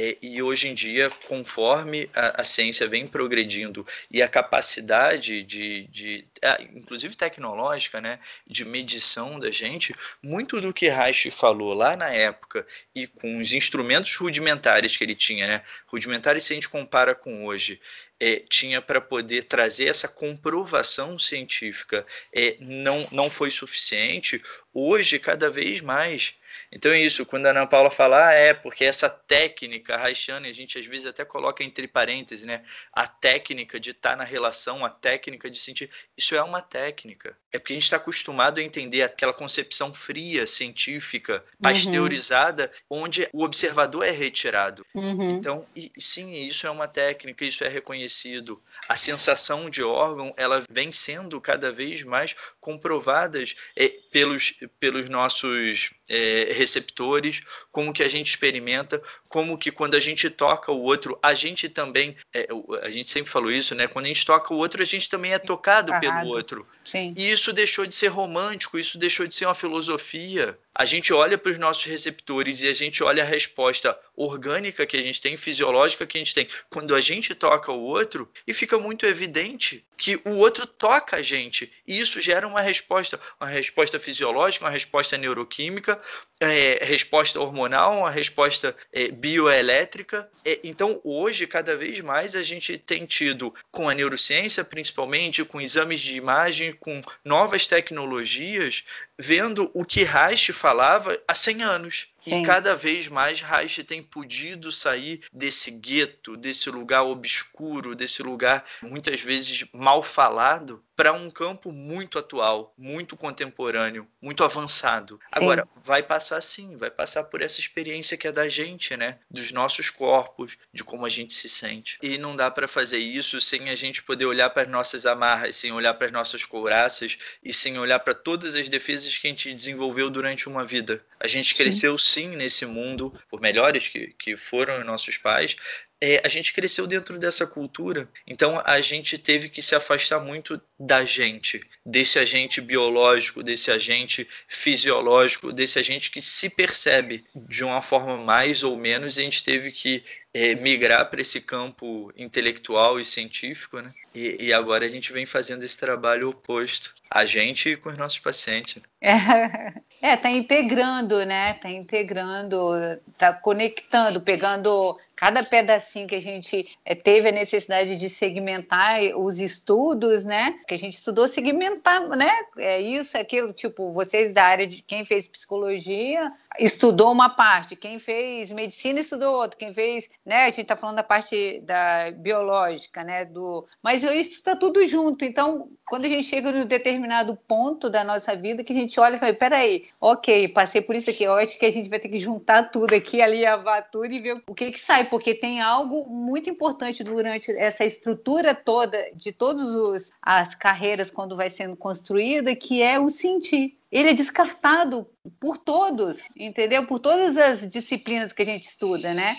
É, 0.00 0.16
e 0.22 0.40
hoje 0.40 0.68
em 0.68 0.74
dia, 0.76 1.10
conforme 1.26 2.08
a, 2.14 2.40
a, 2.40 2.44
ciência 2.44 2.86
vem 2.86 3.04
progredindo 3.04 3.84
e 4.08 4.22
a 4.22 4.28
capacidade 4.28 5.42
de, 5.42 5.88
de 5.88 6.24
inclusive 6.72 7.16
tecnológica, 7.16 8.00
né, 8.00 8.20
de 8.46 8.64
medição 8.64 9.40
da 9.40 9.50
gente, 9.50 9.92
muito 10.22 10.60
do 10.60 10.72
que 10.72 10.88
Reich 10.88 11.32
falou 11.32 11.74
lá 11.74 11.96
na 11.96 12.12
época 12.12 12.64
e 12.94 13.08
com 13.08 13.38
os 13.40 13.52
instrumentos 13.52 14.14
rudimentares 14.14 14.96
que 14.96 15.02
ele 15.02 15.16
tinha, 15.16 15.48
né, 15.48 15.62
rudimentares 15.88 16.44
se 16.44 16.52
a 16.52 16.54
gente 16.54 16.68
compara 16.68 17.12
com 17.12 17.44
hoje, 17.44 17.80
é, 18.20 18.36
tinha 18.48 18.80
para 18.80 19.00
poder 19.00 19.44
trazer 19.44 19.86
essa 19.86 20.06
comprovação 20.06 21.18
científica 21.18 22.06
é, 22.32 22.56
não, 22.60 23.08
não 23.10 23.28
foi 23.28 23.50
suficiente, 23.50 24.40
hoje, 24.72 25.18
cada 25.18 25.50
vez 25.50 25.80
mais, 25.80 26.34
então 26.70 26.92
é 26.92 27.00
isso, 27.00 27.24
quando 27.24 27.46
a 27.46 27.50
Ana 27.50 27.66
Paula 27.66 27.90
fala, 27.90 28.28
ah, 28.28 28.32
é, 28.32 28.52
porque 28.52 28.84
essa 28.84 29.08
técnica 29.08 29.96
haitiana, 29.96 30.48
a 30.48 30.52
gente 30.52 30.78
às 30.78 30.86
vezes 30.86 31.06
até 31.06 31.24
coloca 31.24 31.64
entre 31.64 31.88
parênteses, 31.88 32.44
né? 32.44 32.62
A 32.92 33.06
técnica 33.06 33.80
de 33.80 33.90
estar 33.90 34.10
tá 34.10 34.16
na 34.16 34.24
relação, 34.24 34.84
a 34.84 34.90
técnica 34.90 35.50
de 35.50 35.58
sentir. 35.58 35.90
Isso 36.16 36.34
é 36.34 36.42
uma 36.42 36.60
técnica. 36.60 37.36
É 37.52 37.58
porque 37.58 37.72
a 37.72 37.76
gente 37.76 37.84
está 37.84 37.96
acostumado 37.96 38.58
a 38.58 38.62
entender 38.62 39.02
aquela 39.02 39.32
concepção 39.32 39.94
fria, 39.94 40.46
científica, 40.46 41.42
pasteurizada, 41.62 42.70
uhum. 42.90 43.04
onde 43.04 43.28
o 43.32 43.42
observador 43.42 44.04
é 44.04 44.10
retirado. 44.10 44.84
Uhum. 44.94 45.30
Então, 45.30 45.66
e, 45.74 45.90
sim, 45.98 46.34
isso 46.34 46.66
é 46.66 46.70
uma 46.70 46.86
técnica, 46.86 47.44
isso 47.44 47.64
é 47.64 47.68
reconhecido. 47.68 48.62
A 48.88 48.94
sensação 48.96 49.70
de 49.70 49.82
órgão, 49.82 50.30
ela 50.36 50.62
vem 50.70 50.92
sendo 50.92 51.40
cada 51.40 51.72
vez 51.72 52.02
mais 52.02 52.36
comprovadas 52.68 53.56
é, 53.74 53.88
pelos, 54.12 54.52
pelos 54.78 55.08
nossos 55.08 55.90
é, 56.06 56.52
receptores, 56.52 57.40
como 57.72 57.94
que 57.94 58.02
a 58.02 58.08
gente 58.08 58.26
experimenta, 58.26 59.02
como 59.30 59.56
que 59.56 59.70
quando 59.70 59.94
a 59.94 60.00
gente 60.00 60.28
toca 60.28 60.70
o 60.70 60.82
outro, 60.82 61.18
a 61.22 61.32
gente 61.32 61.66
também, 61.66 62.14
é, 62.34 62.46
a 62.82 62.90
gente 62.90 63.10
sempre 63.10 63.32
falou 63.32 63.50
isso, 63.50 63.74
né? 63.74 63.86
Quando 63.86 64.04
a 64.04 64.08
gente 64.08 64.26
toca 64.26 64.52
o 64.52 64.58
outro, 64.58 64.82
a 64.82 64.84
gente 64.84 65.08
também 65.08 65.32
é 65.32 65.38
tocado 65.38 65.98
pelo 65.98 66.26
outro. 66.26 66.68
Sim. 66.84 67.14
E 67.16 67.30
isso 67.30 67.54
deixou 67.54 67.86
de 67.86 67.94
ser 67.94 68.08
romântico, 68.08 68.78
isso 68.78 68.98
deixou 68.98 69.26
de 69.26 69.34
ser 69.34 69.46
uma 69.46 69.54
filosofia. 69.54 70.58
A 70.74 70.84
gente 70.84 71.12
olha 71.12 71.38
para 71.38 71.50
os 71.50 71.58
nossos 71.58 71.84
receptores 71.84 72.60
e 72.60 72.68
a 72.68 72.72
gente 72.72 73.02
olha 73.02 73.22
a 73.22 73.26
resposta 73.26 73.98
orgânica 74.14 74.86
que 74.86 74.96
a 74.96 75.02
gente 75.02 75.20
tem, 75.20 75.36
fisiológica 75.36 76.06
que 76.06 76.18
a 76.18 76.20
gente 76.20 76.34
tem, 76.34 76.48
quando 76.70 76.94
a 76.94 77.00
gente 77.00 77.34
toca 77.34 77.72
o 77.72 77.80
outro, 77.80 78.30
e 78.46 78.52
fica 78.52 78.78
muito 78.78 79.06
evidente 79.06 79.84
que 79.96 80.20
o 80.24 80.36
outro 80.36 80.66
toca 80.66 81.16
a 81.16 81.22
gente. 81.22 81.70
E 81.84 81.98
isso 81.98 82.20
gera 82.20 82.46
uma 82.46 82.57
resposta, 82.60 83.18
uma 83.40 83.48
resposta 83.48 83.98
fisiológica, 83.98 84.64
uma 84.64 84.70
resposta 84.70 85.16
neuroquímica, 85.16 86.00
é, 86.40 86.84
resposta 86.84 87.40
hormonal, 87.40 87.98
uma 87.98 88.10
resposta 88.10 88.74
é, 88.92 89.08
bioelétrica. 89.08 90.28
É, 90.44 90.60
então, 90.62 91.00
hoje, 91.04 91.46
cada 91.46 91.76
vez 91.76 92.00
mais, 92.00 92.36
a 92.36 92.42
gente 92.42 92.78
tem 92.78 93.06
tido, 93.06 93.54
com 93.70 93.88
a 93.88 93.94
neurociência 93.94 94.64
principalmente, 94.64 95.44
com 95.44 95.60
exames 95.60 96.00
de 96.00 96.16
imagem, 96.16 96.72
com 96.72 97.00
novas 97.24 97.66
tecnologias, 97.66 98.84
vendo 99.18 99.70
o 99.74 99.84
que 99.84 100.04
Reich 100.04 100.52
falava 100.52 101.20
há 101.26 101.34
100 101.34 101.62
anos. 101.62 102.08
Sim. 102.28 102.42
E 102.42 102.46
cada 102.46 102.74
vez 102.74 103.08
mais 103.08 103.40
Reich 103.40 103.82
tem 103.84 104.02
podido 104.02 104.70
sair 104.70 105.20
desse 105.32 105.70
gueto, 105.70 106.36
desse 106.36 106.70
lugar 106.70 107.02
obscuro, 107.02 107.94
desse 107.94 108.22
lugar 108.22 108.64
muitas 108.82 109.20
vezes 109.20 109.64
mal 109.72 110.02
falado, 110.02 110.82
para 110.98 111.12
um 111.12 111.30
campo 111.30 111.70
muito 111.70 112.18
atual, 112.18 112.74
muito 112.76 113.16
contemporâneo, 113.16 114.04
muito 114.20 114.42
avançado. 114.42 115.14
Sim. 115.14 115.44
Agora, 115.44 115.68
vai 115.76 116.02
passar 116.02 116.42
sim, 116.42 116.76
vai 116.76 116.90
passar 116.90 117.22
por 117.22 117.40
essa 117.40 117.60
experiência 117.60 118.16
que 118.16 118.26
é 118.26 118.32
da 118.32 118.48
gente, 118.48 118.96
né? 118.96 119.20
Dos 119.30 119.52
nossos 119.52 119.90
corpos, 119.90 120.58
de 120.74 120.82
como 120.82 121.06
a 121.06 121.08
gente 121.08 121.34
se 121.34 121.48
sente. 121.48 121.98
E 122.02 122.18
não 122.18 122.34
dá 122.34 122.50
para 122.50 122.66
fazer 122.66 122.98
isso 122.98 123.40
sem 123.40 123.70
a 123.70 123.76
gente 123.76 124.02
poder 124.02 124.26
olhar 124.26 124.50
para 124.50 124.62
as 124.62 124.68
nossas 124.68 125.06
amarras, 125.06 125.54
sem 125.54 125.70
olhar 125.70 125.94
para 125.94 126.08
as 126.08 126.12
nossas 126.12 126.44
couraças 126.44 127.16
e 127.44 127.52
sem 127.52 127.78
olhar 127.78 128.00
para 128.00 128.12
todas 128.12 128.56
as 128.56 128.68
defesas 128.68 129.16
que 129.16 129.28
a 129.28 129.30
gente 129.30 129.54
desenvolveu 129.54 130.10
durante 130.10 130.48
uma 130.48 130.64
vida. 130.64 131.00
A 131.20 131.28
gente 131.28 131.54
cresceu 131.54 131.96
sim, 131.96 132.17
sim 132.18 132.34
nesse 132.34 132.66
mundo, 132.66 133.12
por 133.30 133.40
melhores 133.40 133.86
que, 133.86 134.08
que 134.18 134.36
foram 134.36 134.82
nossos 134.84 135.16
pais, 135.16 135.56
é, 136.00 136.20
a 136.24 136.28
gente 136.28 136.52
cresceu 136.52 136.86
dentro 136.86 137.18
dessa 137.18 137.46
cultura, 137.46 138.08
então 138.26 138.62
a 138.64 138.80
gente 138.80 139.18
teve 139.18 139.48
que 139.48 139.60
se 139.60 139.74
afastar 139.74 140.20
muito 140.20 140.60
da 140.78 141.04
gente, 141.04 141.60
desse 141.84 142.18
agente 142.20 142.60
biológico, 142.60 143.42
desse 143.42 143.70
agente 143.70 144.28
fisiológico, 144.46 145.52
desse 145.52 145.78
agente 145.78 146.10
que 146.10 146.22
se 146.22 146.48
percebe 146.50 147.24
de 147.34 147.64
uma 147.64 147.82
forma 147.82 148.16
mais 148.16 148.62
ou 148.62 148.76
menos, 148.76 149.16
e 149.16 149.20
a 149.20 149.24
gente 149.24 149.42
teve 149.42 149.72
que 149.72 150.04
é, 150.32 150.54
migrar 150.54 151.10
para 151.10 151.20
esse 151.20 151.40
campo 151.40 152.12
intelectual 152.16 153.00
e 153.00 153.04
científico, 153.04 153.80
né? 153.80 153.88
E, 154.14 154.46
e, 154.46 154.52
agora 154.52 154.84
a 154.84 154.88
gente 154.88 155.12
vem 155.12 155.26
fazendo 155.26 155.64
esse 155.64 155.76
trabalho 155.76 156.28
oposto, 156.28 156.94
a 157.10 157.24
gente 157.24 157.76
com 157.76 157.88
os 157.88 157.98
nossos 157.98 158.20
pacientes. 158.20 158.80
É, 159.00 159.10
é 160.00 160.16
tá 160.16 160.30
integrando, 160.30 161.24
né? 161.24 161.54
Tá 161.54 161.70
integrando, 161.70 162.72
tá 163.18 163.32
conectando, 163.32 164.20
pegando 164.20 164.96
cada 165.18 165.42
pedacinho 165.42 166.06
que 166.06 166.14
a 166.14 166.22
gente 166.22 166.78
é, 166.84 166.94
teve 166.94 167.28
a 167.28 167.32
necessidade 167.32 167.98
de 167.98 168.08
segmentar 168.08 169.00
os 169.16 169.40
estudos, 169.40 170.24
né? 170.24 170.60
Que 170.68 170.74
a 170.74 170.78
gente 170.78 170.94
estudou 170.94 171.26
segmentar, 171.26 172.08
né? 172.10 172.30
É 172.56 172.80
isso, 172.80 173.16
é 173.16 173.20
aquilo, 173.20 173.52
tipo, 173.52 173.92
vocês 173.92 174.32
da 174.32 174.44
área 174.44 174.64
de 174.64 174.80
quem 174.80 175.04
fez 175.04 175.26
psicologia 175.26 176.32
estudou 176.58 177.12
uma 177.12 177.28
parte, 177.28 177.76
quem 177.76 177.98
fez 177.98 178.52
medicina 178.52 179.00
estudou 179.00 179.36
outra, 179.36 179.58
quem 179.58 179.74
fez, 179.74 180.08
né? 180.24 180.44
A 180.44 180.50
gente 180.50 180.62
está 180.62 180.76
falando 180.76 180.96
da 180.96 181.02
parte 181.02 181.60
da 181.60 182.12
biológica, 182.12 183.02
né? 183.02 183.24
Do, 183.24 183.66
mas 183.82 184.04
isso 184.04 184.32
está 184.32 184.54
tudo 184.54 184.86
junto. 184.86 185.24
Então, 185.24 185.68
quando 185.84 186.04
a 186.04 186.08
gente 186.08 186.24
chega 186.24 186.52
num 186.52 186.64
determinado 186.64 187.36
ponto 187.48 187.90
da 187.90 188.04
nossa 188.04 188.36
vida, 188.36 188.62
que 188.62 188.72
a 188.72 188.76
gente 188.76 188.98
olha 189.00 189.16
e 189.16 189.18
fala, 189.18 189.34
peraí, 189.34 189.86
ok, 190.00 190.48
passei 190.48 190.80
por 190.80 190.94
isso 190.94 191.10
aqui, 191.10 191.24
eu 191.24 191.34
acho 191.34 191.58
que 191.58 191.66
a 191.66 191.72
gente 191.72 191.88
vai 191.88 191.98
ter 191.98 192.08
que 192.08 192.20
juntar 192.20 192.70
tudo 192.70 192.94
aqui, 192.94 193.20
alinhavar 193.20 193.88
tudo 193.90 194.12
e 194.12 194.20
ver 194.20 194.42
o 194.46 194.54
que 194.54 194.70
que 194.70 194.80
sai, 194.80 195.07
porque 195.08 195.34
tem 195.34 195.60
algo 195.60 196.08
muito 196.08 196.48
importante 196.48 197.02
durante 197.02 197.50
essa 197.52 197.84
estrutura 197.84 198.54
toda 198.54 199.10
de 199.14 199.32
todas 199.32 200.10
as 200.22 200.54
carreiras 200.54 201.10
quando 201.10 201.36
vai 201.36 201.50
sendo 201.50 201.76
construída, 201.76 202.54
que 202.54 202.82
é 202.82 202.98
o 202.98 203.10
sentir 203.10 203.78
ele 203.90 204.10
é 204.10 204.12
descartado 204.12 205.08
por 205.40 205.56
todos, 205.56 206.28
entendeu? 206.36 206.84
Por 206.86 206.98
todas 206.98 207.36
as 207.36 207.66
disciplinas 207.66 208.32
que 208.32 208.42
a 208.42 208.44
gente 208.46 208.64
estuda, 208.64 209.14
né? 209.14 209.36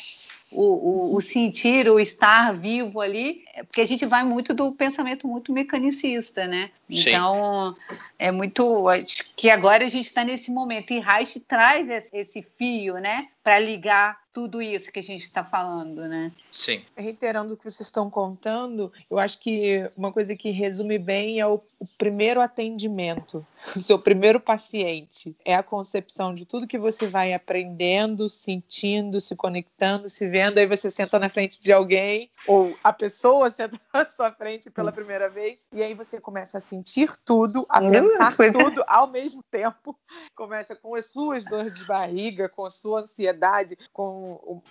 O, 0.52 0.64
o, 0.64 1.16
o, 1.16 1.22
sentir, 1.22 1.88
o 1.88 2.00
estar 2.00 2.52
vivo 2.52 3.00
ali, 3.02 3.44
é 3.54 3.64
porque 3.64 3.82
a 3.82 3.86
gente 3.86 4.04
vai 4.08 4.24
muito 4.24 4.52
do 4.52 4.72
pensamento 4.72 5.28
muito 5.28 5.54
mecanicista, 5.54 6.48
né? 6.48 6.72
Sim. 6.90 7.02
Então, 7.02 7.76
é 8.18 8.32
muito. 8.32 8.90
Acho 8.90 9.30
que 9.36 9.48
agora 9.52 9.86
a 9.86 9.90
gente 9.90 10.08
está 10.08 10.24
nesse 10.24 10.50
momento. 10.50 10.92
E 10.92 11.00
Reich 11.00 11.40
traz 11.42 11.88
esse 12.12 12.42
fio, 12.42 12.96
né, 12.96 13.28
para 13.44 13.60
ligar 13.60 14.18
tudo 14.32 14.62
isso 14.62 14.92
que 14.92 15.00
a 15.00 15.04
gente 15.04 15.24
está 15.24 15.44
falando, 15.44 16.08
né? 16.08 16.32
Sim. 16.52 16.84
Reiterando 16.96 17.54
o 17.54 17.58
que 17.58 17.64
vocês 17.64 17.88
estão 17.88 18.10
contando, 18.10 18.92
eu 19.10 19.18
acho 19.18 19.40
que 19.40 19.90
uma 19.98 20.12
coisa 20.12 20.36
que 20.36 20.52
resume 20.52 20.98
bem 20.98 21.40
é 21.40 21.48
o, 21.48 21.56
o 21.80 21.86
primeiro 21.98 22.40
atendimento, 22.40 23.46
o 23.76 23.80
seu 23.80 23.98
primeiro 23.98 24.40
paciente. 24.40 25.36
É 25.44 25.56
a 25.56 25.64
concepção 25.64 26.34
de 26.34 26.46
tudo 26.46 26.68
que 26.68 26.78
você 26.78 27.08
vai 27.08 27.34
aprendendo, 27.34 28.30
sentindo, 28.30 29.20
se 29.20 29.36
conectando, 29.36 30.10
se 30.10 30.28
vendo. 30.28 30.60
Aí 30.60 30.68
você 30.68 30.92
senta 30.92 31.18
na 31.18 31.30
frente 31.30 31.60
de 31.60 31.74
alguém, 31.74 32.30
ou 32.48 32.78
a 32.84 32.94
pessoa 32.94 33.50
senta 33.52 33.80
na 33.94 34.06
sua 34.06 34.32
frente 34.32 34.70
pela 34.70 34.92
primeira 34.92 35.30
vez, 35.30 35.66
e 35.74 35.82
aí 35.82 35.94
você 35.94 36.22
começa 36.22 36.60
a 36.60 36.62
sentir 36.62 37.12
tudo, 37.26 37.66
a 37.68 37.80
uh, 37.80 37.92
pensar 37.92 38.36
tudo 38.52 38.84
ao 38.88 39.08
mesmo 39.08 39.44
tempo. 39.50 39.98
Começa 40.36 40.76
com 40.76 40.96
as 40.96 41.06
suas 41.06 41.44
dores 41.44 41.76
de 41.76 41.86
barriga, 41.86 42.48
com 42.48 42.66
a 42.66 42.70
sua 42.70 43.02
ansiedade, 43.02 43.78
com 43.92 44.19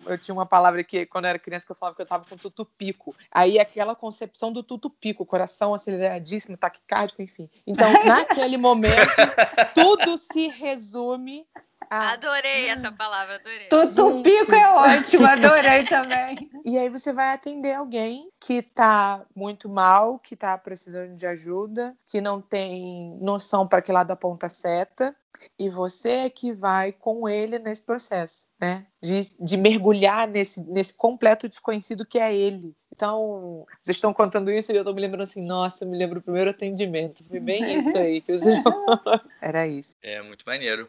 eu 0.07 0.19
tinha 0.19 0.35
uma 0.35 0.47
palavra 0.47 0.83
que, 0.83 1.07
quando 1.07 1.25
eu 1.25 1.31
era 1.31 1.39
criança, 1.39 1.67
que 1.67 1.73
eu 1.73 1.77
falava 1.77 1.97
que 1.97 2.03
eu 2.03 2.05
estava 2.05 2.25
com 2.25 2.37
tutupico. 2.37 3.15
Aí 3.31 3.59
aquela 3.59 3.95
concepção 3.95 4.53
do 4.53 4.63
tutupico, 4.63 5.25
coração 5.27 5.75
aceleradíssimo, 5.75 6.57
taquicárdico, 6.57 7.23
enfim. 7.23 7.49
Então, 7.67 7.89
naquele 8.05 8.57
momento, 8.57 8.97
tudo 9.75 10.19
se 10.19 10.49
resume 10.49 11.47
ah. 11.91 12.13
Adorei 12.13 12.69
essa 12.69 12.93
palavra, 12.93 13.37
adorei. 13.37 13.69
Tutupico 13.69 14.55
é 14.55 14.69
ótimo, 14.73 15.27
adorei 15.27 15.85
também. 15.89 16.51
E 16.65 16.79
aí 16.79 16.89
você 16.89 17.13
vai 17.13 17.33
atender 17.33 17.75
alguém 17.75 18.31
que 18.41 18.55
está 18.55 19.25
muito 19.35 19.69
mal, 19.69 20.19
que 20.19 20.35
está 20.35 20.57
precisando 20.59 21.17
de 21.17 21.27
ajuda, 21.27 21.97
que 22.07 22.21
não 22.21 22.41
tem 22.41 23.17
noção 23.21 23.67
para 23.67 23.83
que 23.83 23.93
lado 23.93 24.11
aponta 24.11 24.47
a 24.47 24.51
seta, 24.51 25.15
e 25.59 25.69
você 25.69 26.11
é 26.11 26.31
que 26.31 26.53
vai 26.53 26.93
com 26.93 27.29
ele 27.29 27.59
nesse 27.59 27.83
processo, 27.83 28.47
né? 28.61 28.87
De, 29.01 29.21
de 29.39 29.57
mergulhar 29.57 30.27
nesse, 30.27 30.61
nesse 30.61 30.93
completo 30.93 31.49
desconhecido 31.49 32.05
que 32.05 32.19
é 32.19 32.35
ele. 32.35 32.75
Então, 32.93 33.65
vocês 33.81 33.97
estão 33.97 34.13
contando 34.13 34.51
isso 34.51 34.73
e 34.73 34.75
eu 34.75 34.81
estou 34.81 34.95
me 34.95 35.01
lembrando 35.01 35.23
assim, 35.23 35.45
nossa, 35.45 35.87
me 35.87 35.97
lembro 35.97 36.19
do 36.19 36.25
primeiro 36.25 36.51
atendimento. 36.51 37.25
Foi 37.25 37.39
bem 37.39 37.79
isso 37.79 37.97
aí 37.97 38.21
que 38.21 38.37
vocês 38.37 38.59
Era 39.41 39.69
isso. 39.69 39.97
É, 40.03 40.21
muito 40.21 40.45
maneiro. 40.45 40.89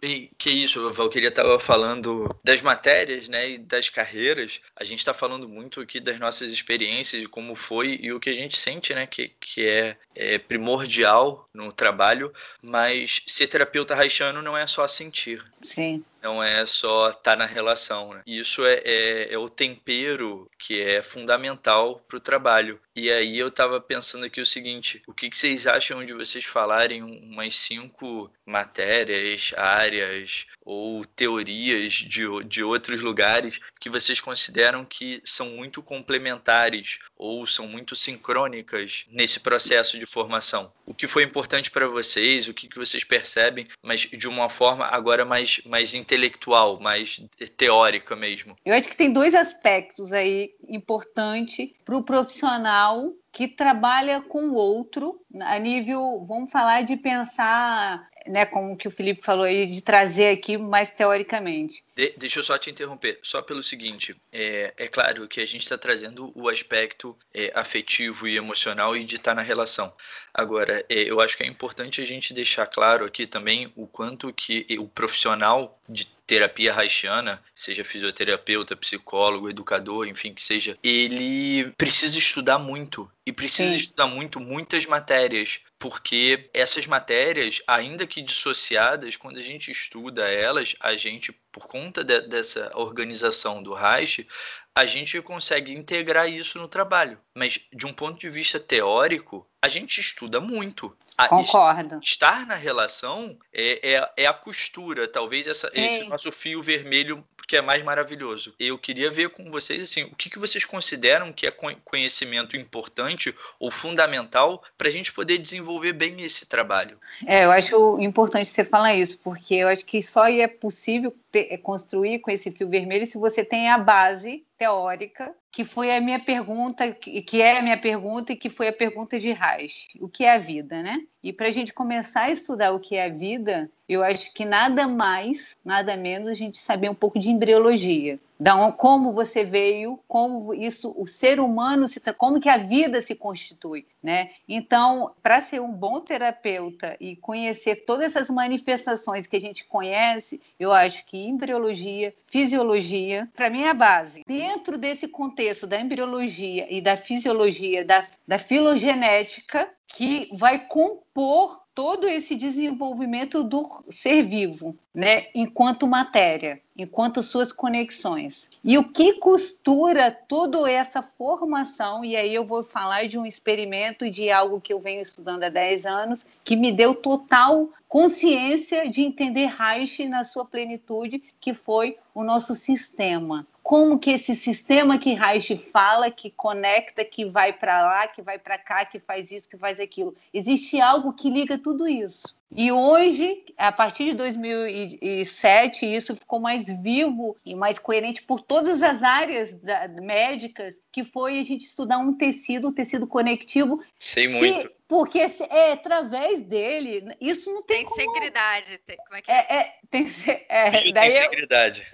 E, 0.00 0.30
que 0.38 0.50
isso, 0.50 0.86
a 0.86 0.92
Valqueria 0.92 1.28
estava 1.28 1.58
falando 1.58 2.28
das 2.44 2.62
matérias, 2.62 3.28
né, 3.28 3.50
e 3.50 3.58
das 3.58 3.88
carreiras. 3.88 4.60
A 4.76 4.84
gente 4.84 5.00
está 5.00 5.12
falando 5.12 5.48
muito 5.48 5.80
aqui 5.80 5.98
das 5.98 6.18
nossas 6.20 6.50
experiências, 6.52 7.22
de 7.22 7.28
como 7.28 7.56
foi 7.56 7.98
e 8.00 8.12
o 8.12 8.20
que 8.20 8.30
a 8.30 8.34
gente 8.34 8.56
sente, 8.56 8.94
né, 8.94 9.06
que, 9.06 9.32
que 9.40 9.66
é, 9.66 9.96
é 10.14 10.38
primordial 10.38 11.48
no 11.52 11.72
trabalho. 11.72 12.32
Mas 12.62 13.22
ser 13.26 13.48
terapeuta 13.48 13.94
haitiano 13.94 14.40
não 14.40 14.56
é 14.56 14.66
só 14.66 14.86
sentir. 14.86 15.44
Sim. 15.62 16.04
Não 16.22 16.42
é 16.42 16.66
só 16.66 17.10
estar 17.10 17.22
tá 17.22 17.36
na 17.36 17.46
relação. 17.46 18.14
Né? 18.14 18.22
Isso 18.26 18.64
é, 18.64 18.82
é, 18.84 19.32
é, 19.32 19.38
o 19.38 19.48
tempero 19.48 20.50
que 20.58 20.80
é 20.80 21.02
fundamental 21.02 22.02
para 22.08 22.16
o 22.16 22.20
trabalho. 22.20 22.80
E 22.94 23.10
aí 23.10 23.38
eu 23.38 23.48
estava 23.48 23.80
pensando 23.80 24.24
aqui 24.24 24.40
o 24.40 24.46
seguinte: 24.46 25.02
o 25.06 25.14
que, 25.14 25.30
que, 25.30 25.38
vocês 25.38 25.66
acham 25.66 26.04
de 26.04 26.12
vocês 26.12 26.44
falarem 26.44 27.02
umas 27.02 27.54
cinco 27.54 28.30
matérias, 28.44 29.52
áreas 29.56 30.46
ou 30.64 31.04
teorias 31.04 31.92
de, 31.92 32.24
de 32.44 32.64
outros 32.64 33.02
lugares 33.02 33.60
que 33.78 33.88
vocês 33.88 34.20
consideram 34.20 34.84
que 34.84 35.20
são 35.24 35.50
muito 35.50 35.82
complementares 35.82 36.98
ou 37.16 37.46
são 37.46 37.68
muito 37.68 37.94
sincrônicas 37.94 39.04
nesse 39.08 39.38
processo 39.40 39.98
de 39.98 40.06
formação? 40.06 40.72
O 40.84 40.94
que 40.94 41.06
foi 41.06 41.22
importante 41.22 41.70
para 41.70 41.86
vocês? 41.86 42.48
O 42.48 42.54
que, 42.54 42.66
que 42.66 42.78
vocês 42.78 43.04
percebem, 43.04 43.66
mas 43.82 44.00
de 44.00 44.26
uma 44.26 44.48
forma 44.48 44.86
agora 44.86 45.24
mais, 45.24 45.60
mais 45.64 45.94
intelectual, 46.08 46.80
mais 46.80 47.22
teórica 47.56 48.16
mesmo. 48.16 48.56
Eu 48.64 48.74
acho 48.74 48.88
que 48.88 48.96
tem 48.96 49.12
dois 49.12 49.34
aspectos 49.34 50.12
aí 50.12 50.54
importantes 50.66 51.70
para 51.84 51.96
o 51.96 52.02
profissional 52.02 53.12
que 53.30 53.46
trabalha 53.46 54.20
com 54.22 54.48
o 54.48 54.54
outro 54.54 55.20
a 55.42 55.58
nível, 55.58 56.24
vamos 56.26 56.50
falar 56.50 56.82
de 56.82 56.96
pensar, 56.96 58.07
né, 58.26 58.46
como 58.46 58.76
que 58.76 58.88
o 58.88 58.90
Felipe 58.90 59.22
falou 59.22 59.44
aí, 59.44 59.66
de 59.66 59.80
trazer 59.80 60.28
aqui 60.28 60.56
mais 60.56 60.90
teoricamente. 60.90 61.82
De, 61.94 62.14
deixa 62.16 62.40
eu 62.40 62.44
só 62.44 62.58
te 62.58 62.70
interromper, 62.70 63.18
só 63.22 63.42
pelo 63.42 63.62
seguinte, 63.62 64.16
é, 64.32 64.72
é 64.76 64.88
claro 64.88 65.26
que 65.28 65.40
a 65.40 65.46
gente 65.46 65.62
está 65.62 65.78
trazendo 65.78 66.32
o 66.34 66.48
aspecto 66.48 67.16
é, 67.32 67.52
afetivo 67.54 68.28
e 68.28 68.36
emocional 68.36 68.96
e 68.96 69.04
de 69.04 69.16
estar 69.16 69.32
tá 69.32 69.34
na 69.34 69.42
relação. 69.42 69.92
Agora, 70.32 70.84
é, 70.88 71.02
eu 71.02 71.20
acho 71.20 71.36
que 71.36 71.44
é 71.44 71.46
importante 71.46 72.00
a 72.00 72.04
gente 72.04 72.34
deixar 72.34 72.66
claro 72.66 73.04
aqui 73.04 73.26
também 73.26 73.72
o 73.76 73.86
quanto 73.86 74.32
que 74.32 74.66
o 74.78 74.86
profissional 74.86 75.78
de 75.88 76.06
terapia 76.28 76.74
haitiana, 76.74 77.42
seja 77.54 77.82
fisioterapeuta, 77.82 78.76
psicólogo, 78.76 79.48
educador, 79.48 80.06
enfim, 80.06 80.34
que 80.34 80.44
seja, 80.44 80.78
ele 80.84 81.72
precisa 81.78 82.18
estudar 82.18 82.58
muito 82.58 83.10
e 83.26 83.32
precisa 83.32 83.70
Sim. 83.70 83.76
estudar 83.76 84.06
muito 84.08 84.38
muitas 84.38 84.84
matérias, 84.84 85.60
porque 85.78 86.42
essas 86.52 86.86
matérias, 86.86 87.62
ainda 87.66 88.06
que 88.06 88.20
dissociadas, 88.20 89.16
quando 89.16 89.38
a 89.38 89.42
gente 89.42 89.70
estuda 89.70 90.28
elas, 90.28 90.76
a 90.80 90.94
gente, 90.98 91.32
por 91.50 91.66
conta 91.66 92.04
de, 92.04 92.20
dessa 92.20 92.70
organização 92.74 93.62
do 93.62 93.72
Reich, 93.72 94.26
a 94.74 94.84
gente 94.84 95.20
consegue 95.22 95.72
integrar 95.72 96.30
isso 96.30 96.58
no 96.58 96.68
trabalho. 96.68 97.18
Mas 97.34 97.58
de 97.72 97.86
um 97.86 97.92
ponto 97.92 98.20
de 98.20 98.28
vista 98.28 98.60
teórico, 98.60 99.48
a 99.60 99.68
gente 99.68 99.98
estuda 99.98 100.40
muito. 100.40 100.96
Concordo. 101.26 101.98
Estar 102.00 102.46
na 102.46 102.54
relação 102.54 103.36
é, 103.52 103.94
é, 103.94 104.10
é 104.18 104.26
a 104.26 104.32
costura, 104.32 105.08
talvez 105.08 105.48
essa, 105.48 105.68
esse 105.74 106.04
nosso 106.04 106.30
fio 106.30 106.62
vermelho 106.62 107.24
que 107.48 107.56
é 107.56 107.62
mais 107.62 107.82
maravilhoso. 107.82 108.54
Eu 108.60 108.78
queria 108.78 109.10
ver 109.10 109.30
com 109.30 109.50
vocês 109.50 109.82
assim, 109.82 110.02
o 110.04 110.14
que, 110.14 110.28
que 110.28 110.38
vocês 110.38 110.66
consideram 110.66 111.32
que 111.32 111.46
é 111.46 111.50
conhecimento 111.50 112.54
importante 112.54 113.34
ou 113.58 113.70
fundamental 113.70 114.62
para 114.76 114.88
a 114.88 114.90
gente 114.90 115.10
poder 115.10 115.38
desenvolver 115.38 115.94
bem 115.94 116.20
esse 116.20 116.44
trabalho. 116.44 116.98
É, 117.26 117.46
eu 117.46 117.50
acho 117.50 117.98
importante 118.00 118.50
você 118.50 118.62
falar 118.62 118.94
isso, 118.94 119.18
porque 119.24 119.54
eu 119.54 119.68
acho 119.68 119.84
que 119.86 120.02
só 120.02 120.28
é 120.28 120.46
possível 120.46 121.16
ter, 121.32 121.56
construir 121.58 122.18
com 122.18 122.30
esse 122.30 122.50
fio 122.50 122.68
vermelho 122.68 123.06
se 123.06 123.16
você 123.16 123.42
tem 123.42 123.70
a 123.70 123.78
base 123.78 124.44
teórica, 124.58 125.34
que 125.50 125.64
foi 125.64 125.94
a 125.94 126.00
minha 126.00 126.22
pergunta, 126.22 126.92
que 126.92 127.42
é 127.42 127.58
a 127.58 127.62
minha 127.62 127.78
pergunta 127.78 128.32
e 128.32 128.36
que 128.36 128.50
foi 128.50 128.68
a 128.68 128.72
pergunta 128.72 129.18
de 129.18 129.32
Reich. 129.32 129.88
O 130.00 130.08
que 130.08 130.24
é 130.24 130.34
a 130.34 130.38
vida, 130.38 130.82
né? 130.82 130.98
E 131.22 131.32
para 131.32 131.48
a 131.48 131.50
gente 131.50 131.72
começar 131.72 132.22
a 132.22 132.30
estudar 132.30 132.72
o 132.72 132.78
que 132.78 132.94
é 132.94 133.06
a 133.06 133.08
vida, 133.08 133.68
eu 133.88 134.04
acho 134.04 134.32
que 134.32 134.44
nada 134.44 134.86
mais, 134.86 135.56
nada 135.64 135.96
menos 135.96 136.28
a 136.28 136.34
gente 136.34 136.58
saber 136.58 136.88
um 136.88 136.94
pouco 136.94 137.18
de 137.18 137.30
embriologia. 137.30 138.20
Da 138.38 138.70
como 138.70 139.12
você 139.12 139.42
veio, 139.42 139.98
como 140.06 140.54
isso, 140.54 140.94
o 140.96 141.08
ser 141.08 141.40
humano, 141.40 141.88
se, 141.88 142.00
como 142.16 142.40
que 142.40 142.48
a 142.48 142.56
vida 142.56 143.02
se 143.02 143.16
constitui, 143.16 143.84
né? 144.00 144.30
Então, 144.48 145.10
para 145.20 145.40
ser 145.40 145.60
um 145.60 145.72
bom 145.72 146.00
terapeuta 146.00 146.96
e 147.00 147.16
conhecer 147.16 147.84
todas 147.84 148.14
essas 148.14 148.30
manifestações 148.30 149.26
que 149.26 149.36
a 149.36 149.40
gente 149.40 149.64
conhece, 149.64 150.40
eu 150.60 150.72
acho 150.72 151.04
que 151.04 151.18
embriologia, 151.18 152.14
fisiologia, 152.28 153.28
para 153.34 153.50
mim 153.50 153.62
é 153.62 153.70
a 153.70 153.74
base. 153.74 154.22
Dentro 154.24 154.78
desse 154.78 155.08
contexto 155.08 155.66
da 155.66 155.80
embriologia 155.80 156.68
e 156.70 156.80
da 156.80 156.96
fisiologia, 156.96 157.84
da, 157.84 158.06
da 158.24 158.38
filogenética, 158.38 159.68
que 159.88 160.28
vai 160.34 160.66
compor 160.66 161.67
todo 161.78 162.08
esse 162.08 162.34
desenvolvimento 162.34 163.44
do 163.44 163.64
ser 163.88 164.24
vivo, 164.24 164.76
né, 164.92 165.26
enquanto 165.32 165.86
matéria, 165.86 166.60
enquanto 166.76 167.22
suas 167.22 167.52
conexões. 167.52 168.50
E 168.64 168.76
o 168.76 168.82
que 168.82 169.12
costura 169.12 170.10
toda 170.10 170.68
essa 170.68 171.02
formação, 171.02 172.04
e 172.04 172.16
aí 172.16 172.34
eu 172.34 172.44
vou 172.44 172.64
falar 172.64 173.06
de 173.06 173.16
um 173.16 173.24
experimento 173.24 174.10
de 174.10 174.28
algo 174.28 174.60
que 174.60 174.72
eu 174.72 174.80
venho 174.80 175.00
estudando 175.00 175.44
há 175.44 175.48
10 175.48 175.86
anos, 175.86 176.26
que 176.42 176.56
me 176.56 176.72
deu 176.72 176.96
total 176.96 177.68
consciência 177.88 178.88
de 178.88 179.02
entender 179.02 179.46
Reich 179.46 180.06
na 180.06 180.22
sua 180.22 180.44
plenitude, 180.44 181.22
que 181.40 181.54
foi 181.54 181.96
o 182.14 182.22
nosso 182.22 182.54
sistema. 182.54 183.46
Como 183.62 183.98
que 183.98 184.10
esse 184.10 184.34
sistema 184.34 184.98
que 184.98 185.14
Reich 185.14 185.56
fala, 185.56 186.10
que 186.10 186.30
conecta, 186.30 187.04
que 187.04 187.24
vai 187.24 187.52
para 187.52 187.82
lá, 187.82 188.06
que 188.06 188.20
vai 188.20 188.38
para 188.38 188.58
cá, 188.58 188.84
que 188.84 188.98
faz 188.98 189.30
isso, 189.30 189.48
que 189.48 189.56
faz 189.56 189.80
aquilo. 189.80 190.14
Existe 190.32 190.80
algo 190.80 191.12
que 191.12 191.30
liga 191.30 191.56
tudo 191.56 191.67
isso. 191.88 192.37
E 192.54 192.72
hoje, 192.72 193.44
a 193.58 193.70
partir 193.70 194.06
de 194.06 194.14
2007, 194.14 195.84
isso 195.84 196.16
ficou 196.16 196.40
mais 196.40 196.64
vivo 196.64 197.36
e 197.44 197.54
mais 197.54 197.78
coerente 197.78 198.22
por 198.22 198.40
todas 198.40 198.82
as 198.82 199.02
áreas 199.02 199.52
da, 199.60 199.86
médicas, 199.88 200.74
que 200.90 201.04
foi 201.04 201.38
a 201.38 201.42
gente 201.42 201.66
estudar 201.66 201.98
um 201.98 202.16
tecido, 202.16 202.68
um 202.68 202.72
tecido 202.72 203.06
conectivo. 203.06 203.84
Sei 203.98 204.28
muito. 204.28 204.66
Que, 204.66 204.74
porque 204.88 205.20
é 205.50 205.72
através 205.72 206.40
dele, 206.40 207.14
isso 207.20 207.52
não 207.52 207.62
tem, 207.62 207.84
tem 207.84 207.84
como... 207.84 208.12
Segridade, 208.12 208.78
tem 208.86 208.96
como 208.96 209.16
é 209.16 209.22
que 209.22 209.30
é? 209.30 209.34
é, 209.34 209.56
é 209.56 209.74
tem, 209.90 210.06
é, 210.48 210.70
daí 210.92 210.92
tem 210.92 211.10
segredade. 211.10 211.86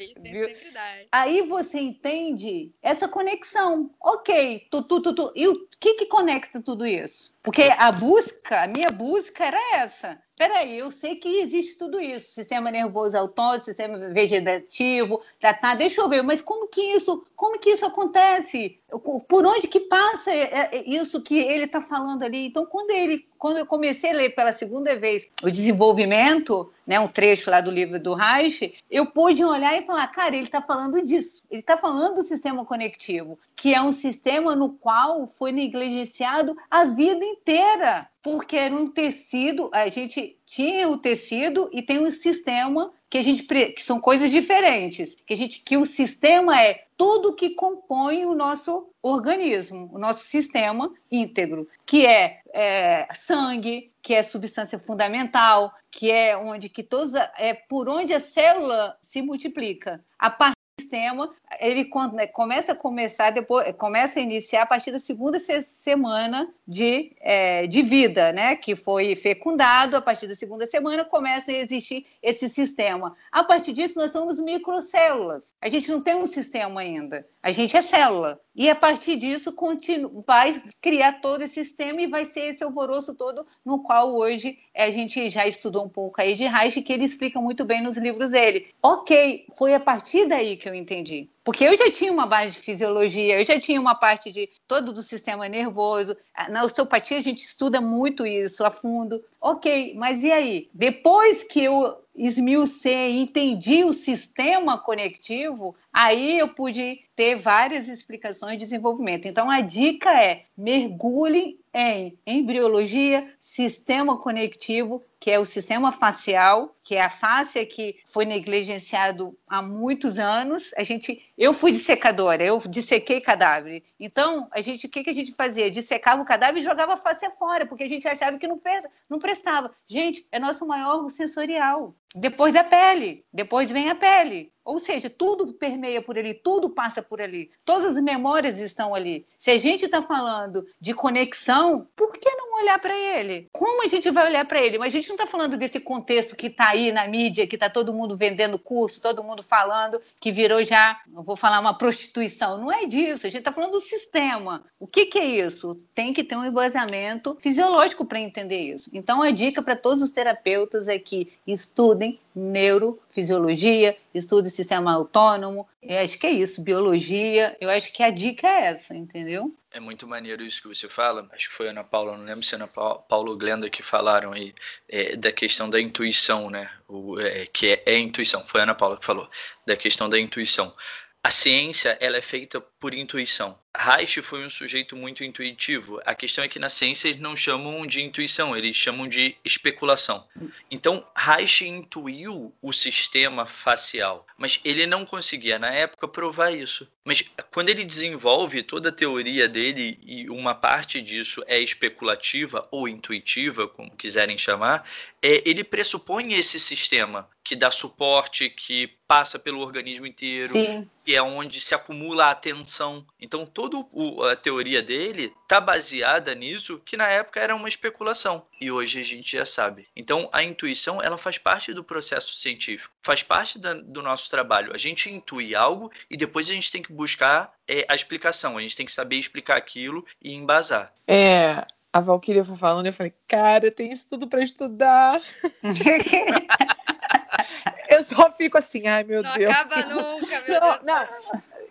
Aí 1.11 1.43
você 1.43 1.79
entende 1.81 2.73
essa 2.81 3.09
conexão. 3.09 3.91
Ok, 4.01 4.69
tu, 4.71 4.83
tu, 4.83 5.01
tu, 5.01 5.15
tu. 5.15 5.33
e 5.35 5.49
o 5.49 5.67
que, 5.81 5.95
que 5.95 6.07
conecta 6.07 6.63
tudo 6.63 6.87
isso? 6.87 7.35
Porque 7.43 7.65
a 7.77 7.93
busca, 7.93 8.63
a 8.63 8.67
minha 8.67 8.91
busca 8.91 9.45
era 9.45 9.77
essa. 9.77 10.19
Peraí, 10.45 10.79
eu 10.79 10.91
sei 10.91 11.17
que 11.17 11.41
existe 11.41 11.77
tudo 11.77 11.99
isso, 11.99 12.33
sistema 12.33 12.71
nervoso 12.71 13.17
autônomo, 13.17 13.63
sistema 13.63 13.97
vegetativo, 14.11 15.23
tá, 15.41 15.55
tá, 15.55 15.75
deixa 15.75 16.03
eu 16.03 16.09
ver, 16.09 16.23
mas 16.23 16.43
como 16.43 16.69
que 16.69 16.83
isso, 16.83 17.25
como 17.35 17.59
que 17.59 17.71
isso 17.71 17.87
acontece? 17.87 18.79
Por 19.27 19.47
onde 19.47 19.67
que 19.67 19.81
passa 19.81 20.31
é, 20.31 20.69
é, 20.71 20.85
isso 20.87 21.23
que 21.23 21.39
ele 21.39 21.65
está 21.65 21.81
falando 21.81 22.23
ali? 22.23 22.47
Então, 22.47 22.67
quando 22.67 22.91
ele, 22.91 23.27
quando 23.45 23.59
eu 23.59 23.67
comecei 23.67 24.09
a 24.09 24.15
ler 24.15 24.31
pela 24.31 24.53
segunda 24.53 24.97
vez 24.97 25.29
o 25.43 25.51
desenvolvimento, 25.51 26.73
né, 26.87 26.99
um 26.99 27.07
trecho 27.07 27.51
lá 27.51 27.61
do 27.61 27.71
livro 27.71 28.01
do 28.01 28.15
Reich, 28.15 28.75
eu 28.91 29.05
pude 29.05 29.45
olhar 29.45 29.77
e 29.77 29.83
falar, 29.83 30.07
cara, 30.07 30.35
ele 30.35 30.47
está 30.47 30.63
falando 30.63 31.05
disso, 31.05 31.43
ele 31.51 31.61
está 31.61 31.77
falando 31.77 32.15
do 32.15 32.23
sistema 32.23 32.65
conectivo, 32.65 33.39
que 33.55 33.75
é 33.75 33.83
um 33.83 33.93
sistema 33.93 34.57
no 34.57 34.71
qual 34.71 35.27
foi 35.39 35.53
negligenciado 35.53 36.57
a 36.71 36.87
vida 36.87 37.23
inteira 37.23 38.09
porque 38.25 38.57
era 38.57 38.75
um 38.75 38.89
tecido, 38.91 39.69
a 39.71 39.87
gente 39.91 40.39
tinha 40.55 40.89
o 40.89 40.97
tecido 40.97 41.69
e 41.73 41.83
tem 41.83 41.99
um 41.99 42.11
sistema 42.13 42.93
que 43.11 43.19
a 43.19 43.23
gente 43.23 43.43
que 43.43 43.83
são 43.83 44.01
coisas 44.01 44.31
diferentes, 44.31 45.17
que 45.27 45.35
a 45.35 45.37
gente 45.37 45.61
que 45.61 45.77
o 45.77 45.85
sistema 45.85 46.63
é 46.63 46.85
tudo 46.97 47.35
que 47.35 47.51
compõe 47.51 48.25
o 48.25 48.37
nosso 48.37 48.89
organismo, 49.03 49.91
o 49.93 49.99
nosso 49.99 50.23
sistema 50.23 50.93
íntegro, 51.11 51.69
que 51.85 52.07
é, 52.07 52.41
é 52.53 53.09
sangue, 53.13 53.91
que 54.01 54.15
é 54.15 54.23
substância 54.23 54.79
fundamental, 54.79 55.75
que 55.91 56.13
é 56.13 56.37
onde 56.37 56.69
que 56.69 56.85
todos 56.85 57.15
é 57.37 57.53
por 57.55 57.89
onde 57.89 58.15
a 58.15 58.21
célula 58.21 58.97
se 59.03 59.21
multiplica. 59.23 60.05
A 60.17 60.54
sistema, 60.95 61.35
ele 61.61 61.91
né, 62.13 62.27
começa 62.27 62.73
a 62.73 62.75
começar 62.75 63.31
depois, 63.31 63.75
começa 63.77 64.21
a 64.21 64.23
iniciar 64.23 64.63
a 64.63 64.67
partir 64.67 64.93
da 64.93 64.99
segunda 64.99 65.39
semana 65.39 66.53
de, 66.67 67.17
é, 67.21 67.67
de 67.67 67.83
vida, 67.83 68.33
né? 68.33 68.55
Que 68.55 68.77
foi 68.77 69.17
fecundado, 69.17 69.97
a 69.97 70.01
partir 70.01 70.27
da 70.29 70.35
segunda 70.35 70.67
semana 70.67 71.05
começa 71.05 71.51
a 71.51 71.55
existir 71.55 72.07
esse 72.23 72.49
sistema. 72.49 73.17
A 73.33 73.43
partir 73.43 73.73
disso, 73.73 73.99
nós 73.99 74.13
somos 74.13 74.41
microcélulas. 74.41 75.53
A 75.61 75.69
gente 75.69 75.91
não 75.91 76.01
tem 76.01 76.15
um 76.15 76.27
sistema 76.27 76.81
ainda. 76.81 77.27
A 77.45 77.53
gente 77.53 77.77
é 77.77 77.83
célula. 77.83 78.41
E 78.57 78.71
a 78.71 78.75
partir 78.75 79.17
disso 79.17 79.53
continua, 79.53 80.25
vai 80.27 80.63
criar 80.81 81.21
todo 81.21 81.43
esse 81.43 81.53
sistema 81.53 82.01
e 82.01 82.07
vai 82.07 82.25
ser 82.25 82.49
esse 82.49 82.65
alvoroço 82.65 83.15
todo 83.15 83.47
no 83.63 83.83
qual 83.83 84.17
hoje 84.17 84.59
a 84.75 84.89
gente 84.89 85.29
já 85.29 85.47
estudou 85.47 85.85
um 85.85 85.89
pouco 85.91 86.23
aí 86.23 86.35
de 86.35 86.47
Reich, 86.47 86.81
que 86.81 86.91
ele 86.91 87.05
explica 87.05 87.39
muito 87.39 87.63
bem 87.63 87.83
nos 87.83 87.99
livros 87.99 88.31
dele. 88.31 88.69
Ok, 88.83 89.45
foi 89.59 89.75
a 89.75 89.81
partir 89.81 90.27
daí 90.27 90.57
que 90.57 90.67
eu 90.67 90.75
entendi. 90.75 91.29
Porque 91.45 91.65
eu 91.65 91.77
já 91.77 91.91
tinha 91.91 92.11
uma 92.11 92.27
base 92.27 92.55
de 92.55 92.61
fisiologia, 92.61 93.39
eu 93.39 93.45
já 93.45 93.61
tinha 93.61 93.79
uma 93.79 93.95
parte 93.95 94.33
de 94.33 94.49
todo 94.67 94.91
do 94.91 95.03
sistema 95.03 95.47
nervoso. 95.47 96.17
Na 96.49 96.65
osteopatia 96.65 97.19
a 97.19 97.21
gente 97.21 97.45
estuda 97.45 97.79
muito 97.79 98.25
isso 98.25 98.65
a 98.65 98.71
fundo. 98.71 99.23
Ok, 99.39 99.93
mas 99.97 100.25
e 100.25 100.33
aí? 100.33 100.71
Depois 100.73 101.43
que 101.43 101.63
eu 101.63 102.04
esmiucei, 102.15 103.19
entendi 103.19 103.85
o 103.85 103.93
sistema 103.93 104.79
conectivo, 104.79 105.75
aí 105.93 106.39
eu 106.39 106.49
pude 106.49 107.01
ter 107.17 107.37
várias 107.37 107.89
explicações 107.89 108.53
de 108.53 108.65
desenvolvimento. 108.65 109.27
Então 109.27 109.51
a 109.51 109.61
dica 109.61 110.11
é 110.23 110.45
mergulhe 110.57 111.59
em 111.75 112.17
embriologia, 112.25 113.29
sistema 113.41 114.17
conectivo, 114.17 115.03
que 115.19 115.31
é 115.31 115.39
o 115.41 115.45
sistema 115.45 115.91
facial, 115.91 116.77
que 116.85 116.95
é 116.95 117.03
a 117.03 117.11
face 117.11 117.67
que 117.67 117.97
foi 118.07 118.25
negligenciado 118.25 119.37
há 119.49 119.61
muitos 119.61 120.19
anos. 120.19 120.71
A 120.77 120.85
gente, 120.85 121.21
eu 121.37 121.53
fui 121.53 121.73
dissecadora, 121.73 122.45
eu 122.45 122.59
dissequei 122.59 123.21
cadáver. 123.21 123.83
Então, 123.99 124.47
a 124.53 124.61
gente, 124.61 124.87
o 124.87 124.89
que, 124.89 125.03
que 125.03 125.11
a 125.11 125.15
gente 125.15 125.33
fazia? 125.33 125.71
Dissecava 125.71 126.23
o 126.23 126.27
cadáver 126.27 126.61
e 126.61 126.65
jogava 126.65 126.95
a 126.95 126.97
face 126.97 127.29
fora, 127.39 127.67
porque 127.67 127.85
a 127.85 127.89
gente 127.89 128.07
achava 128.07 128.39
que 128.39 128.47
não, 128.47 128.61
não 129.09 129.19
prestava. 129.19 129.75
Gente, 129.89 130.25
é 130.31 130.39
nosso 130.39 130.65
maior 130.65 131.09
sensorial. 131.09 131.95
Depois 132.15 132.55
da 132.55 132.63
pele, 132.63 133.25
depois 133.33 133.71
vem 133.71 133.91
a 133.91 133.95
pele. 133.97 134.53
Ou 134.65 134.79
seja, 134.79 135.11
tudo 135.11 135.53
permeia 135.53 136.01
por 136.01 136.19
ali, 136.19 136.33
tudo 136.33 136.71
passa 136.71 137.03
por 137.03 137.21
ali, 137.21 137.51
todas 137.65 137.97
as 137.97 138.03
memórias 138.03 138.61
estão 138.61 138.95
ali. 138.95 139.27
Se 139.39 139.51
a 139.51 139.59
gente 139.59 139.85
está 139.85 140.03
falando 140.03 140.67
de 140.81 140.95
conexão, 140.95 141.87
por 141.95 142.13
que 142.13 142.31
não 142.31 142.45
olhar 142.63 142.79
para 142.79 142.97
ele? 142.97 143.49
Como 143.53 143.85
a 143.85 143.89
gente 143.89 144.11
vai 144.11 144.27
olhar 144.27 144.47
para 144.47 144.63
ele? 144.63 144.79
Mas 144.79 144.95
a 144.95 144.97
gente 144.97 145.09
não 145.09 145.17
está 145.17 145.27
falando 145.27 145.57
desse 145.57 145.79
contexto 145.79 146.35
que 146.35 146.47
está 146.47 146.69
aí 146.69 146.93
na 146.93 147.07
mídia, 147.07 147.47
que 147.47 147.57
está 147.57 147.69
todo 147.69 147.93
mundo 147.93 148.17
vendendo 148.17 148.59
curso, 148.59 149.03
todo 149.03 149.23
mundo 149.23 149.43
falando, 149.43 150.01
que 150.19 150.33
virou 150.33 150.65
já, 150.65 150.99
vou 151.09 151.37
falar 151.37 151.61
uma 151.61 151.77
prostituição. 151.77 152.59
Não 152.59 152.73
é 152.73 152.87
disso, 152.87 153.27
a 153.27 153.31
gente 153.31 153.41
está 153.41 153.53
falando 153.53 153.73
do 153.73 153.81
sistema. 153.81 154.65
O 154.81 154.87
que, 154.87 155.07
que 155.07 155.19
é 155.19 155.27
isso? 155.27 155.79
Tem 155.95 156.13
que 156.13 156.25
ter 156.25 156.37
um 156.37 156.45
embasamento 156.45 157.37
fisiológico 157.41 158.05
para 158.05 158.19
entender 158.19 158.61
isso. 158.61 158.91
Então, 158.93 159.23
a 159.23 159.31
dica 159.31 159.63
para 159.63 159.77
todos 159.77 160.03
os 160.03 160.11
terapeutas 160.11 160.89
é 160.89 160.99
que 160.99 161.33
estudem 161.47 162.19
neurofisiologia, 162.35 163.97
estudem 164.13 164.51
sistema 164.51 164.93
autônomo. 164.93 165.69
Eu 165.83 166.01
acho 166.01 166.19
que 166.19 166.27
é 166.27 166.31
isso, 166.31 166.63
biologia. 166.63 167.57
Eu 167.61 167.71
acho 167.71 167.93
que 167.93 168.03
a 168.03 168.11
dica 168.11 168.47
é 168.47 168.67
essa, 168.67 168.95
entendeu? 168.95 169.55
É 169.71 169.79
muito 169.81 170.07
maneiro 170.07 170.43
isso 170.43 170.63
que 170.63 170.69
você 170.69 170.89
fala. 170.89 171.29
Acho 171.33 171.49
que 171.49 171.55
foi 171.55 171.69
Ana 171.69 171.85
Paula, 171.85 172.17
não 172.17 172.25
lembro 172.25 172.43
se 172.43 172.55
é 172.55 172.57
Ana 172.57 172.69
Paula 172.69 173.37
Glenda 173.37 173.69
que 173.69 173.83
falaram 173.83 174.33
aí 174.33 174.55
é, 174.89 175.17
da 175.17 175.33
questão 175.33 175.69
da 175.69 175.81
intuição, 175.81 176.51
né? 176.51 176.71
O, 176.89 177.19
é, 177.21 177.47
que 177.47 177.69
é, 177.69 177.83
é 177.87 177.99
intuição. 177.99 178.45
Foi 178.47 178.61
Ana 178.61 178.75
Paula 178.75 178.97
que 178.97 179.05
falou 179.05 179.29
da 179.67 179.77
questão 179.77 180.09
da 180.09 180.19
intuição. 180.19 180.75
A 181.23 181.31
ciência 181.31 181.97
ela 182.01 182.17
é 182.17 182.23
feita 182.23 182.61
por 182.61 182.95
intuição. 182.95 183.59
Reich 183.77 184.23
foi 184.23 184.47
um 184.47 184.51
sujeito 184.51 184.95
muito 184.95 185.25
intuitivo. 185.25 186.01
A 186.07 186.15
questão 186.15 186.45
é 186.45 186.49
que 186.49 186.59
na 186.59 186.69
ciência 186.69 187.09
eles 187.09 187.21
não 187.21 187.35
chamam 187.35 187.87
de 187.87 188.03
intuição, 188.03 188.57
eles 188.57 188.77
chamam 188.77 189.09
de 189.09 189.37
especulação. 189.45 190.25
Então, 190.71 191.05
Reich 191.15 191.67
intuiu 191.67 192.55
o 192.63 192.73
sistema 192.73 193.47
facial, 193.47 194.27
mas 194.39 194.61
ele 194.65 194.87
não 194.87 195.05
conseguia 195.05 195.59
na 195.59 195.71
época 195.71 196.07
provar 196.07 196.53
isso. 196.53 196.89
Mas 197.05 197.23
quando 197.51 197.69
ele 197.69 197.85
desenvolve 197.85 198.63
toda 198.63 198.89
a 198.89 198.93
teoria 198.93 199.47
dele 199.47 199.99
e 200.03 200.31
uma 200.31 200.55
parte 200.55 201.03
disso 201.03 201.43
é 201.47 201.59
especulativa 201.59 202.67
ou 202.71 202.89
intuitiva, 202.89 203.69
como 203.69 203.91
quiserem 203.91 204.39
chamar, 204.39 204.89
é, 205.21 205.43
ele 205.45 205.63
pressupõe 205.63 206.33
esse 206.35 206.59
sistema 206.59 207.29
que 207.43 207.55
dá 207.55 207.71
suporte, 207.71 208.49
que 208.49 208.91
passa 209.07 209.39
pelo 209.39 209.61
organismo 209.61 210.07
inteiro, 210.07 210.55
Sim. 210.55 210.89
que 211.05 211.15
é 211.15 211.23
onde 211.23 211.61
se 211.61 211.75
acumula 211.75 212.27
a 212.27 212.31
atenção. 212.31 213.07
Então, 213.21 213.45
toda 213.69 214.33
a 214.33 214.37
teoria 214.37 214.83
dele 214.83 215.33
está 215.43 215.61
baseada 215.61 216.35
nisso, 216.35 216.81
que 216.85 216.97
na 216.97 217.09
época 217.09 217.41
era 217.41 217.55
uma 217.55 217.69
especulação 217.69 218.43
e 218.61 218.71
hoje 218.71 219.01
a 219.01 219.05
gente 219.05 219.37
já 219.37 219.47
sabe. 219.47 219.89
Então, 219.97 220.29
a 220.33 220.43
intuição 220.43 221.03
ela 221.03 221.17
faz 221.17 221.39
parte 221.39 221.73
do 221.73 221.85
processo 221.85 222.35
científico, 222.35 222.93
faz 223.03 223.23
parte 223.23 223.59
da, 223.59 223.75
do 223.75 224.03
nosso 224.03 224.31
trabalho. 224.31 224.73
A 224.75 224.79
gente 224.79 225.11
intui 225.11 225.55
algo 225.55 225.91
e 226.11 226.17
depois 226.17 226.49
a 226.51 226.53
gente 226.53 226.71
tem 226.71 226.83
que 226.83 226.93
buscar 226.93 227.53
é, 227.67 227.87
a 227.89 227.95
explicação. 227.95 228.57
A 228.57 228.61
gente 228.61 228.77
tem 228.77 228.87
que 228.87 228.93
saber 228.93 229.17
explicar 229.17 229.57
aquilo 229.57 230.05
e 230.23 230.35
embasar. 230.35 230.93
É, 231.07 231.67
a 231.93 232.01
Valkyria 232.01 232.45
foi 232.45 232.57
falando, 232.57 232.87
eu 232.87 232.93
falei, 232.93 233.15
cara, 233.27 233.71
tem 233.71 233.91
isso 233.91 234.07
tudo 234.09 234.29
para 234.29 234.43
estudar. 234.43 235.23
eu 237.89 238.05
só 238.05 238.31
fico 238.33 238.59
assim, 238.59 238.87
ai 238.87 239.05
meu 239.05 239.23
não 239.23 239.33
Deus. 239.35 239.53
Não 239.53 239.61
acaba 239.61 239.87
nunca, 239.87 240.43
meu 240.43 240.61
não, 240.61 240.73
Deus. 240.73 240.85
Não. 240.85 241.09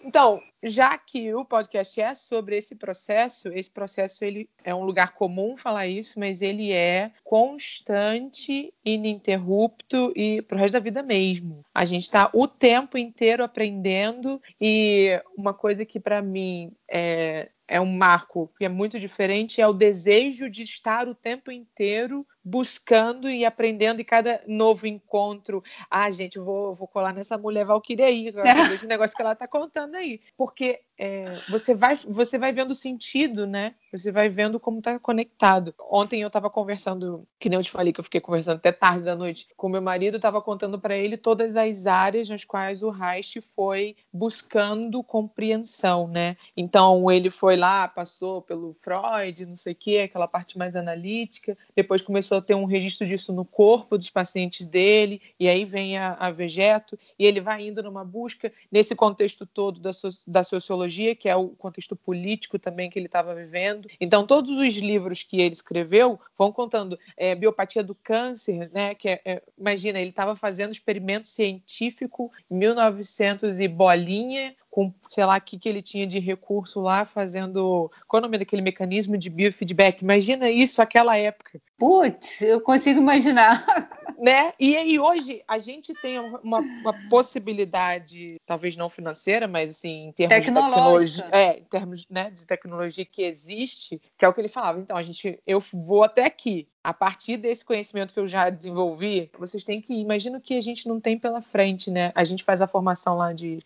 Então, 0.04 0.42
já 0.64 0.98
que 0.98 1.34
o 1.34 1.44
podcast 1.44 2.00
é 2.00 2.16
sobre 2.16 2.58
esse 2.58 2.76
processo, 2.76 3.50
esse 3.50 3.70
processo 3.70 4.24
ele 4.24 4.50
é 4.64 4.74
um 4.74 4.84
lugar 4.84 5.14
comum 5.14 5.58
falar 5.58 5.88
isso, 5.88 6.20
mas 6.20 6.42
ele 6.42 6.72
é 6.72 7.12
constante, 7.24 8.74
ininterrupto 8.86 10.14
e 10.16 10.42
pro 10.42 10.58
resto 10.58 10.74
da 10.74 10.80
vida 10.80 11.04
mesmo. 11.04 11.60
A 11.74 11.86
gente 11.86 12.04
está 12.04 12.30
o 12.34 12.48
tempo 12.48 12.98
inteiro 12.98 13.44
aprendendo 13.44 14.42
e 14.60 15.22
uma 15.38 15.54
coisa 15.54 15.86
que 15.86 16.00
para 16.00 16.22
mim 16.22 16.72
é 16.90 17.50
é 17.68 17.80
um 17.80 17.92
marco 17.92 18.52
que 18.58 18.66
é 18.66 18.70
muito 18.70 19.00
diferente, 19.00 19.62
é 19.62 19.68
o 19.68 19.74
desejo 19.74 20.50
de 20.50 20.64
estar 20.64 21.08
o 21.08 21.16
tempo 21.16 21.52
inteiro 21.52 22.24
buscando 22.44 23.30
e 23.30 23.46
aprendendo 23.46 24.02
e 24.02 24.04
cada 24.04 24.44
novo 24.46 24.86
encontro. 24.86 25.64
Ah, 25.90 26.10
gente, 26.12 26.38
eu 26.38 26.44
vou, 26.44 26.76
vou 26.76 26.88
colar 26.88 27.14
nessa 27.14 27.38
mulher 27.38 27.66
Valkyrie 27.66 28.04
aí, 28.04 28.34
esse 28.74 28.86
negócio 28.86 29.16
que 29.16 29.22
ela 29.22 29.34
está 29.34 29.48
contando 29.48 29.96
aí. 29.96 30.20
Porque 30.54 30.86
é, 30.98 31.40
você, 31.50 31.74
vai, 31.74 31.96
você 31.96 32.38
vai 32.38 32.52
vendo 32.52 32.76
sentido, 32.76 33.48
né? 33.48 33.74
Você 33.92 34.12
vai 34.12 34.30
vendo 34.30 34.60
como 34.60 34.78
está 34.78 35.00
conectado. 35.00 35.74
Ontem 35.90 36.22
eu 36.22 36.28
estava 36.28 36.50
conversando, 36.50 37.28
que 37.40 37.50
nem 37.50 37.58
eu 37.58 37.64
te 37.64 37.72
falei 37.72 37.92
que 37.92 38.00
eu 38.00 38.04
fiquei 38.04 38.22
conversando 38.22 38.58
até 38.58 38.72
tarde 38.72 39.06
da 39.06 39.16
noite 39.16 39.48
com 39.58 39.68
meu 39.68 39.82
marido, 39.82 40.18
estava 40.18 40.42
contando 40.42 40.80
para 40.80 40.96
ele 40.96 41.18
todas 41.18 41.56
as 41.56 41.88
áreas 41.88 42.30
nas 42.30 42.46
quais 42.46 42.84
o 42.84 42.90
Reich 42.90 43.42
foi 43.56 43.96
buscando 44.12 45.04
compreensão, 45.04 46.08
né? 46.08 46.38
Então 46.56 47.12
ele 47.12 47.32
foi 47.32 47.56
lá, 47.56 47.88
passou 47.88 48.42
pelo 48.42 48.76
Freud, 48.82 49.46
não 49.46 49.56
sei 49.56 49.74
o 49.74 49.76
que, 49.76 49.98
aquela 49.98 50.28
parte 50.28 50.58
mais 50.58 50.76
analítica, 50.76 51.58
depois 51.76 52.02
começou 52.02 52.38
a 52.38 52.42
ter 52.42 52.56
um 52.56 52.66
registro 52.66 53.08
disso 53.08 53.34
no 53.34 53.46
corpo 53.46 53.98
dos 53.98 54.10
pacientes 54.10 54.68
dele, 54.68 55.22
e 55.40 55.48
aí 55.48 55.66
vem 55.66 55.98
a, 55.98 56.14
a 56.14 56.30
Vegeto, 56.30 56.98
e 57.18 57.26
ele 57.26 57.42
vai 57.42 57.68
indo 57.68 57.82
numa 57.82 58.06
busca, 58.06 58.52
nesse 58.72 58.96
contexto 58.96 59.46
todo 59.46 59.80
da, 59.80 59.92
so, 59.92 60.10
da 60.28 60.44
da 60.44 60.83
que 61.16 61.30
é 61.30 61.36
o 61.36 61.50
contexto 61.50 61.96
político 61.96 62.60
também 62.60 62.90
que 62.90 62.98
ele 62.98 63.06
estava 63.06 63.34
vivendo. 63.34 63.88
Então, 64.00 64.26
todos 64.26 64.58
os 64.58 64.76
livros 64.78 65.24
que 65.24 65.42
ele 65.42 65.54
escreveu 65.54 66.20
vão 66.38 66.52
contando 66.52 66.98
é, 67.18 67.36
biopatia 67.36 67.84
do 67.84 67.96
câncer, 67.96 68.70
né? 68.74 68.96
Que 68.96 69.10
é, 69.10 69.22
é, 69.26 69.44
imagina, 69.58 70.00
ele 70.00 70.10
estava 70.10 70.36
fazendo 70.36 70.72
experimento 70.72 71.28
científico 71.28 72.32
em 72.50 72.56
1900 72.56 73.60
e 73.60 73.68
bolinha 73.68 74.56
com, 74.74 74.92
sei 75.08 75.24
lá, 75.24 75.38
o 75.38 75.42
que, 75.42 75.60
que 75.60 75.70
ele 75.70 75.84
tinha 75.84 76.08
de 76.08 76.18
recurso 76.18 76.82
lá, 76.82 77.06
fazendo. 77.06 77.92
Qual 78.08 78.18
é 78.18 78.22
o 78.22 78.26
nome 78.26 78.40
daquele 78.40 78.64
mecanismo 78.64 79.16
de 79.16 79.30
biofeedback? 79.30 80.04
Imagina 80.04 80.50
isso 80.50 80.82
aquela 80.82 81.16
época. 81.16 81.62
Putz, 81.78 82.42
eu 82.42 82.60
consigo 82.60 83.00
imaginar. 83.00 83.64
Né? 84.16 84.54
E 84.58 84.78
aí 84.78 84.98
hoje 84.98 85.44
a 85.46 85.58
gente 85.58 85.94
tem 85.96 86.18
uma, 86.18 86.60
uma 86.60 87.10
possibilidade, 87.10 88.38
talvez 88.46 88.74
não 88.78 88.88
financeira, 88.88 89.50
mas 89.50 89.72
assim, 89.72 90.08
em 90.08 90.12
termos 90.14 90.36
de 90.38 90.46
tecnologia, 90.46 91.30
é, 91.30 91.58
em 91.58 91.64
termos 91.66 92.08
né, 92.08 92.30
de 92.30 92.46
tecnologia 92.46 93.04
que 93.04 93.24
existe, 93.24 94.00
que 94.18 94.24
é 94.24 94.28
o 94.30 94.34
que 94.34 94.40
ele 94.40 94.48
falava. 94.48 94.80
Então, 94.80 94.96
a 94.96 95.02
gente, 95.02 95.38
eu 95.46 95.60
vou 95.60 96.06
até 96.06 96.24
aqui. 96.24 96.70
A 96.82 96.94
partir 96.94 97.36
desse 97.36 97.66
conhecimento 97.66 98.14
que 98.14 98.20
eu 98.20 98.28
já 98.28 98.50
desenvolvi, 98.50 99.30
vocês 99.38 99.66
têm 99.66 99.82
que 99.82 99.94
imagina 99.94 100.38
o 100.38 100.42
que 100.42 100.56
a 100.56 100.62
gente 100.62 100.88
não 100.88 101.02
tem 101.02 101.20
pela 101.20 101.42
frente, 101.42 101.92
né? 101.92 102.14
A 102.16 102.24
gente 102.24 102.46
faz 102.46 102.62
a 102.62 102.68
formação 102.68 103.18
lá 103.18 103.34
de 103.34 103.60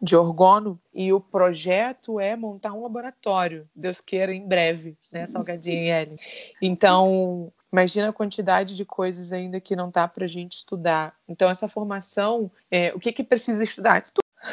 de 0.00 0.16
orgono 0.16 0.78
e 0.92 1.12
o 1.12 1.20
projeto 1.20 2.20
é 2.20 2.36
montar 2.36 2.72
um 2.72 2.82
laboratório, 2.82 3.68
Deus 3.74 4.00
queira 4.00 4.34
em 4.34 4.46
breve, 4.46 4.96
né, 5.10 5.26
Salgadinho 5.26 5.78
e 5.78 5.90
Ellen. 5.90 6.16
Então, 6.60 7.52
imagina 7.72 8.10
a 8.10 8.12
quantidade 8.12 8.76
de 8.76 8.84
coisas 8.84 9.32
ainda 9.32 9.60
que 9.60 9.76
não 9.76 9.90
tá 9.90 10.06
para 10.06 10.24
a 10.24 10.28
gente 10.28 10.58
estudar. 10.58 11.14
Então, 11.28 11.50
essa 11.50 11.68
formação, 11.68 12.50
é, 12.70 12.92
o 12.94 13.00
que 13.00 13.12
que 13.12 13.24
precisa 13.24 13.62
estudar? 13.62 14.02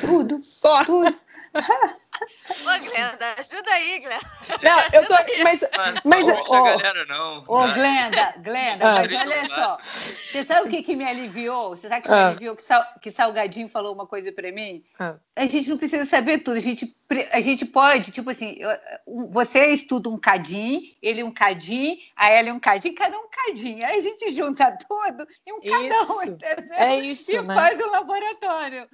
Tudo, 0.01 0.41
só. 0.41 0.83
Tudo. 0.85 1.15
Ô, 2.49 2.89
Glenda, 2.89 3.35
ajuda 3.37 3.71
aí, 3.71 3.99
Glenda. 3.99 4.31
Não, 4.61 4.79
eu 4.93 5.05
tô. 5.07 5.13
Mas. 5.43 5.63
mas 6.03 6.27
não 6.27 6.41
ó, 6.49 6.63
galera, 6.63 7.05
não. 7.05 7.43
Ô, 7.47 7.67
Glenda, 7.73 8.33
Glenda, 8.37 8.89
ah. 8.89 8.99
mas 8.99 9.11
olha 9.11 9.45
só. 9.47 9.77
Você 10.31 10.43
sabe 10.43 10.67
o 10.67 10.69
que, 10.69 10.83
que 10.83 10.95
me 10.95 11.05
aliviou? 11.05 11.69
Você 11.69 11.87
sabe 11.87 12.01
o 12.01 12.03
que 12.03 12.09
ah. 12.09 12.15
me 12.15 12.23
aliviou? 12.31 12.55
Que, 12.55 12.63
Sal, 12.63 12.85
que 13.01 13.11
Salgadinho 13.11 13.67
falou 13.67 13.93
uma 13.93 14.07
coisa 14.07 14.31
pra 14.31 14.51
mim? 14.51 14.83
Ah. 14.99 15.15
A 15.35 15.45
gente 15.45 15.69
não 15.69 15.77
precisa 15.77 16.05
saber 16.05 16.39
tudo. 16.39 16.57
A 16.57 16.61
gente, 16.61 16.95
a 17.31 17.41
gente 17.41 17.65
pode, 17.65 18.11
tipo 18.11 18.29
assim, 18.29 18.59
você 19.31 19.67
estuda 19.67 20.09
um 20.09 20.17
cadinho, 20.17 20.81
ele 21.01 21.23
um 21.23 21.31
cadinho, 21.31 21.97
a 22.15 22.29
ela 22.29 22.51
um 22.53 22.59
cadinho, 22.59 22.95
cada 22.95 23.17
um 23.17 23.27
cadinho. 23.29 23.85
Aí 23.85 23.97
a 23.97 24.01
gente 24.01 24.31
junta 24.31 24.71
tudo 24.71 25.27
e 25.45 25.53
um 25.53 25.61
cada 25.61 26.13
um, 26.13 26.23
entendeu? 26.23 26.73
É 26.75 26.99
isso. 26.99 27.31
E 27.31 27.41
né? 27.41 27.53
faz 27.53 27.79
um 27.79 27.89
laboratório. 27.89 28.87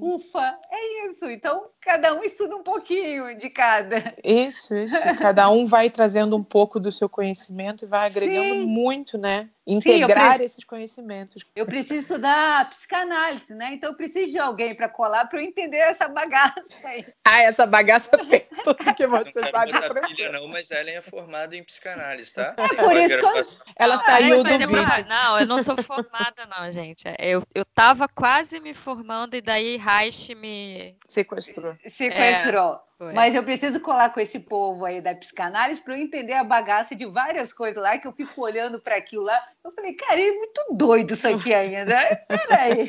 Ufa, 0.00 0.58
é 0.70 1.08
isso. 1.08 1.28
Então, 1.30 1.66
cada 1.80 2.14
um 2.14 2.22
estuda 2.22 2.56
um 2.56 2.62
pouquinho 2.62 3.36
de 3.36 3.50
cada. 3.50 4.14
Isso, 4.22 4.74
isso. 4.74 4.96
Cada 5.20 5.50
um 5.50 5.66
vai 5.66 5.90
trazendo 5.90 6.36
um 6.36 6.44
pouco 6.44 6.78
do 6.78 6.92
seu 6.92 7.08
conhecimento 7.08 7.84
e 7.84 7.88
vai 7.88 8.06
agregando 8.06 8.54
Sim. 8.54 8.66
muito, 8.66 9.18
né? 9.18 9.48
Integrar 9.66 10.38
Sim, 10.38 10.44
esses 10.44 10.64
conhecimentos. 10.64 11.42
Eu 11.56 11.64
preciso 11.64 12.00
estudar 12.00 12.68
psicanálise, 12.68 13.54
né? 13.54 13.72
Então 13.72 13.90
eu 13.90 13.96
preciso 13.96 14.30
de 14.30 14.38
alguém 14.38 14.74
para 14.74 14.90
colar 14.90 15.24
para 15.26 15.40
eu 15.40 15.44
entender 15.44 15.78
essa 15.78 16.06
bagaça 16.06 16.54
aí. 16.84 17.06
Ah, 17.24 17.42
essa 17.54 17.66
bagaça 17.66 18.10
tem 18.28 18.46
tudo 18.62 18.94
que 18.94 19.06
você 19.06 19.40
não 19.40 19.50
sabe. 19.50 19.72
Não 19.72 20.02
pilha 20.02 20.32
não, 20.32 20.48
mas 20.48 20.70
Ellen 20.70 20.96
é 20.96 21.02
formada 21.02 21.56
em 21.56 21.62
psicanálise, 21.62 22.34
tá? 22.34 22.54
É 22.74 22.82
por 22.82 22.96
isso 22.96 23.18
que 23.18 23.24
eu... 23.24 23.42
ela 23.76 23.96
não, 23.96 24.04
saiu 24.04 24.42
do 24.42 24.50
vídeo. 24.50 24.68
Não, 25.08 25.38
eu 25.38 25.46
não 25.46 25.62
sou 25.62 25.76
formada 25.82 26.46
não, 26.46 26.70
gente. 26.70 27.04
Eu, 27.18 27.42
eu 27.54 27.64
tava 27.64 28.08
quase 28.08 28.58
me 28.60 28.74
formando 28.74 29.34
e 29.34 29.40
daí 29.40 29.76
Reich 29.76 30.34
me... 30.34 30.96
Sequestrou. 31.08 31.76
Sequestrou. 31.86 32.74
É. 32.74 32.94
Mas 33.12 33.34
eu 33.34 33.42
preciso 33.42 33.80
colar 33.80 34.10
com 34.10 34.20
esse 34.20 34.38
povo 34.38 34.84
aí 34.84 35.00
da 35.00 35.14
psicanálise 35.14 35.80
para 35.80 35.96
eu 35.96 36.02
entender 36.02 36.34
a 36.34 36.44
bagaça 36.44 36.94
de 36.94 37.04
várias 37.04 37.52
coisas 37.52 37.82
lá, 37.82 37.98
que 37.98 38.06
eu 38.06 38.12
fico 38.12 38.40
olhando 38.40 38.80
para 38.80 38.96
aquilo 38.96 39.24
lá. 39.24 39.40
Eu 39.64 39.72
falei, 39.72 39.94
cara, 39.94 40.20
é 40.20 40.30
muito 40.30 40.66
doido 40.70 41.12
isso 41.12 41.28
aqui 41.28 41.52
ainda. 41.52 41.96
Peraí. 42.28 42.86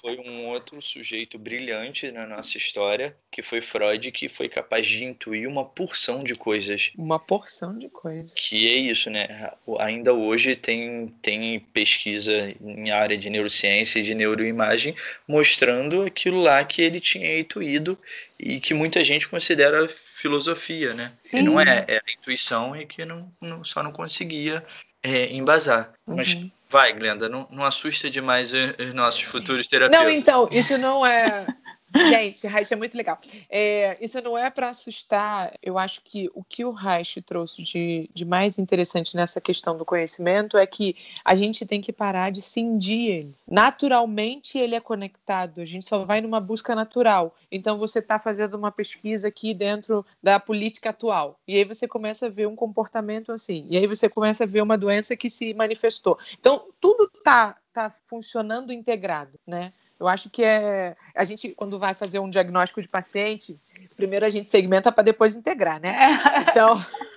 Foi 0.00 0.18
um 0.18 0.48
outro 0.48 0.80
sujeito 0.82 1.38
brilhante 1.38 2.12
na 2.12 2.26
nossa 2.26 2.58
história, 2.58 3.16
que 3.30 3.42
foi 3.42 3.57
Freud, 3.60 4.10
que 4.12 4.28
foi 4.28 4.48
capaz 4.48 4.86
de 4.86 5.04
intuir 5.04 5.48
uma 5.48 5.64
porção 5.64 6.22
de 6.22 6.34
coisas. 6.34 6.92
Uma 6.96 7.18
porção 7.18 7.78
de 7.78 7.88
coisas. 7.88 8.32
Que 8.34 8.68
é 8.68 8.76
isso, 8.76 9.10
né? 9.10 9.50
Ainda 9.78 10.12
hoje 10.12 10.54
tem, 10.56 11.08
tem 11.22 11.60
pesquisa 11.60 12.54
em 12.60 12.90
área 12.90 13.16
de 13.16 13.30
neurociência 13.30 13.98
e 14.00 14.02
de 14.02 14.14
neuroimagem 14.14 14.94
mostrando 15.26 16.02
aquilo 16.02 16.40
lá 16.40 16.64
que 16.64 16.82
ele 16.82 17.00
tinha 17.00 17.38
intuído 17.38 17.98
e 18.38 18.60
que 18.60 18.74
muita 18.74 19.02
gente 19.02 19.28
considera 19.28 19.88
filosofia, 19.88 20.94
né? 20.94 21.12
Sim. 21.22 21.42
não 21.42 21.60
é, 21.60 21.84
é 21.86 21.96
a 21.98 22.12
intuição 22.18 22.74
e 22.74 22.86
que 22.86 23.04
não, 23.04 23.30
não 23.40 23.64
só 23.64 23.82
não 23.82 23.92
conseguia 23.92 24.64
é, 25.02 25.32
embasar. 25.32 25.92
Uhum. 26.06 26.16
Mas 26.16 26.36
vai, 26.68 26.92
Glenda, 26.92 27.28
não, 27.28 27.46
não 27.50 27.64
assusta 27.64 28.10
demais 28.10 28.52
os 28.52 28.94
nossos 28.94 29.22
futuros 29.22 29.66
terapeutas. 29.68 30.04
Não, 30.04 30.10
então, 30.10 30.48
isso 30.50 30.76
não 30.76 31.04
é 31.04 31.46
Gente, 31.94 32.46
Reich 32.46 32.72
é 32.72 32.76
muito 32.76 32.96
legal. 32.96 33.18
É, 33.48 33.94
isso 34.00 34.20
não 34.20 34.36
é 34.36 34.50
para 34.50 34.68
assustar. 34.68 35.54
Eu 35.62 35.78
acho 35.78 36.02
que 36.02 36.30
o 36.34 36.44
que 36.44 36.64
o 36.64 36.70
Reich 36.70 37.22
trouxe 37.22 37.62
de, 37.62 38.10
de, 38.12 38.24
mais 38.24 38.58
interessante 38.58 39.16
nessa 39.16 39.40
questão 39.40 39.76
do 39.76 39.84
conhecimento 39.84 40.58
é 40.58 40.66
que 40.66 40.94
a 41.24 41.34
gente 41.34 41.64
tem 41.64 41.80
que 41.80 41.92
parar 41.92 42.30
de 42.30 42.42
cindir 42.42 43.10
ele. 43.10 43.34
Naturalmente 43.46 44.58
ele 44.58 44.74
é 44.74 44.80
conectado. 44.80 45.60
A 45.60 45.64
gente 45.64 45.86
só 45.86 46.04
vai 46.04 46.20
numa 46.20 46.40
busca 46.40 46.74
natural. 46.74 47.34
Então 47.50 47.78
você 47.78 48.00
está 48.00 48.18
fazendo 48.18 48.54
uma 48.54 48.70
pesquisa 48.70 49.28
aqui 49.28 49.54
dentro 49.54 50.04
da 50.22 50.38
política 50.38 50.90
atual 50.90 51.38
e 51.46 51.56
aí 51.56 51.64
você 51.64 51.88
começa 51.88 52.26
a 52.26 52.30
ver 52.30 52.46
um 52.46 52.56
comportamento 52.56 53.32
assim. 53.32 53.66
E 53.70 53.76
aí 53.76 53.86
você 53.86 54.08
começa 54.08 54.44
a 54.44 54.46
ver 54.46 54.62
uma 54.62 54.76
doença 54.76 55.16
que 55.16 55.30
se 55.30 55.54
manifestou. 55.54 56.18
Então 56.38 56.66
tudo 56.80 57.10
está 57.14 57.56
está 57.78 57.90
funcionando 57.90 58.72
integrado, 58.72 59.38
né? 59.46 59.70
Eu 59.98 60.08
acho 60.08 60.28
que 60.28 60.44
é 60.44 60.96
a 61.14 61.24
gente 61.24 61.50
quando 61.50 61.78
vai 61.78 61.94
fazer 61.94 62.18
um 62.18 62.28
diagnóstico 62.28 62.82
de 62.82 62.88
paciente, 62.88 63.56
primeiro 63.96 64.26
a 64.26 64.30
gente 64.30 64.50
segmenta 64.50 64.90
para 64.90 65.04
depois 65.04 65.36
integrar, 65.36 65.80
né? 65.80 66.18
Então 66.50 66.76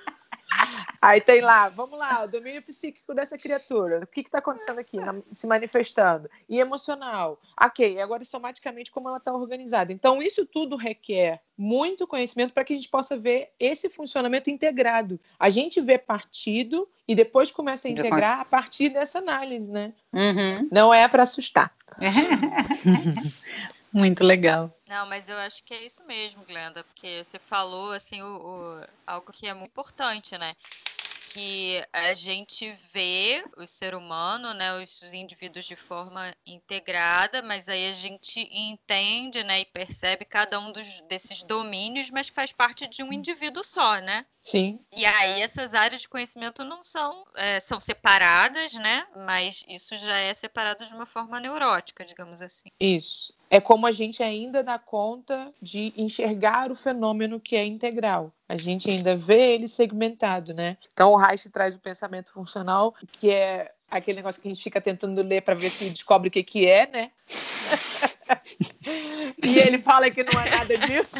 Aí 1.02 1.19
tem 1.19 1.41
lá, 1.41 1.68
vamos 1.68 1.98
lá, 1.98 2.23
o 2.23 2.28
domínio 2.28 2.61
psíquico 2.61 3.15
dessa 3.15 3.36
criatura. 3.36 4.02
O 4.03 4.07
que 4.07 4.22
está 4.22 4.38
acontecendo 4.38 4.78
aqui, 4.78 4.98
na, 4.98 5.15
se 5.34 5.48
manifestando? 5.48 6.30
E 6.48 6.60
emocional. 6.60 7.41
Ok, 7.60 7.99
agora 7.99 8.23
somaticamente 8.23 8.91
como 8.91 9.10
ela 9.10 9.18
está 9.18 9.34
organizada. 9.34 9.91
Então, 9.91 10.22
isso 10.22 10.45
tudo 10.45 10.76
requer 10.76 11.41
muito 11.57 12.06
conhecimento 12.06 12.53
para 12.53 12.64
que 12.64 12.73
a 12.73 12.76
gente 12.76 12.88
possa 12.90 13.18
ver 13.18 13.49
esse 13.60 13.90
funcionamento 13.90 14.52
integrado. 14.52 15.19
A 15.40 15.49
gente 15.49 15.82
vê 15.82 15.98
partido 15.98 16.88
e 17.07 17.15
depois 17.15 17.52
começa 17.52 17.88
a 17.88 17.91
integrar 17.91 18.40
a 18.40 18.45
partir 18.45 18.90
dessa 18.90 19.18
análise, 19.18 19.72
né? 19.72 19.94
Uhum. 20.14 20.69
Não 20.72 20.94
é 20.94 21.07
para 21.07 21.23
assustar. 21.23 21.73
Muito 23.94 24.23
legal. 24.23 24.73
Não, 24.88 25.06
mas 25.06 25.28
eu 25.28 25.38
acho 25.38 25.64
que 25.65 25.73
é 25.73 25.86
isso 25.86 26.02
mesmo, 26.06 26.45
Glenda, 26.45 26.84
porque 26.84 27.23
você 27.23 27.38
falou 27.38 27.91
assim 27.91 28.22
o, 28.22 28.38
o, 28.38 28.86
algo 29.06 29.34
que 29.34 29.48
é 29.48 29.53
muito 29.53 29.72
importante, 29.72 30.38
né? 30.38 30.53
Que 31.32 31.82
a 31.94 32.14
gente 32.14 32.78
vê 32.91 33.44
o 33.58 33.66
ser 33.66 33.95
humano, 33.95 34.53
né, 34.53 34.74
os, 34.84 35.02
os, 35.02 35.14
indivíduos 35.14 35.66
de 35.66 35.78
forma 35.78 36.36
integrada, 36.45 37.41
mas 37.41 37.70
aí 37.70 37.90
a 37.90 37.94
gente 37.94 38.41
entende, 38.52 39.41
né, 39.44 39.62
e 39.62 39.66
percebe 39.66 40.26
cada 40.26 40.60
um 40.60 40.72
dos, 40.72 41.02
desses 41.08 41.41
domínios, 41.44 42.10
mas 42.10 42.28
faz 42.28 42.52
parte 42.52 42.86
de 42.88 43.02
um 43.02 43.14
indivíduo 43.14 43.64
só, 43.64 43.99
né? 43.99 44.26
Sim. 44.41 44.80
E 44.91 45.06
aí 45.06 45.41
essas 45.41 45.74
áreas 45.74 46.02
de 46.02 46.10
conhecimento 46.10 46.66
não 46.66 46.84
são 46.84 47.24
é, 47.36 47.60
são 47.60 47.80
separadas, 47.80 48.74
né? 48.74 49.08
Mas 49.16 49.64
isso 49.68 49.95
já 49.98 50.18
é 50.18 50.34
separado 50.34 50.86
de 50.86 50.94
uma 50.94 51.06
forma 51.06 51.40
neurótica, 51.40 52.03
digamos 52.03 52.41
assim. 52.41 52.70
Isso. 52.80 53.34
É 53.49 53.62
como 53.62 53.88
a 53.88 53.91
gente 53.91 54.22
ainda 54.22 54.64
dá 54.64 54.78
conta 54.78 55.53
de 55.62 55.94
enxergar 55.95 56.72
o 56.72 56.76
fenômeno 56.76 57.40
que 57.40 57.56
é 57.56 57.66
integral 57.66 58.34
a 58.52 58.57
gente 58.57 58.91
ainda 58.91 59.15
vê 59.15 59.53
ele 59.53 59.65
segmentado, 59.65 60.53
né? 60.53 60.76
Então 60.91 61.14
o 61.14 61.15
Reich 61.15 61.49
traz 61.49 61.73
o 61.73 61.80
pensamento 61.80 62.34
funcional, 62.34 62.94
que 63.10 63.32
é 63.32 63.72
aquele 63.90 64.18
negócio 64.18 64.41
que 64.41 64.49
a 64.49 64.53
gente 64.53 64.61
fica 64.61 64.82
tentando 64.82 65.22
ler 65.22 65.41
para 65.41 65.56
ver 65.56 65.69
se 65.69 65.90
descobre 65.90 66.28
o 66.28 66.32
que, 66.32 66.44
que 66.44 66.68
é, 66.68 66.86
né? 66.86 67.11
e 69.41 69.57
ele 69.57 69.80
fala 69.80 70.11
que 70.11 70.22
não 70.22 70.41
é 70.41 70.49
nada 70.49 70.78
disso. 70.80 71.15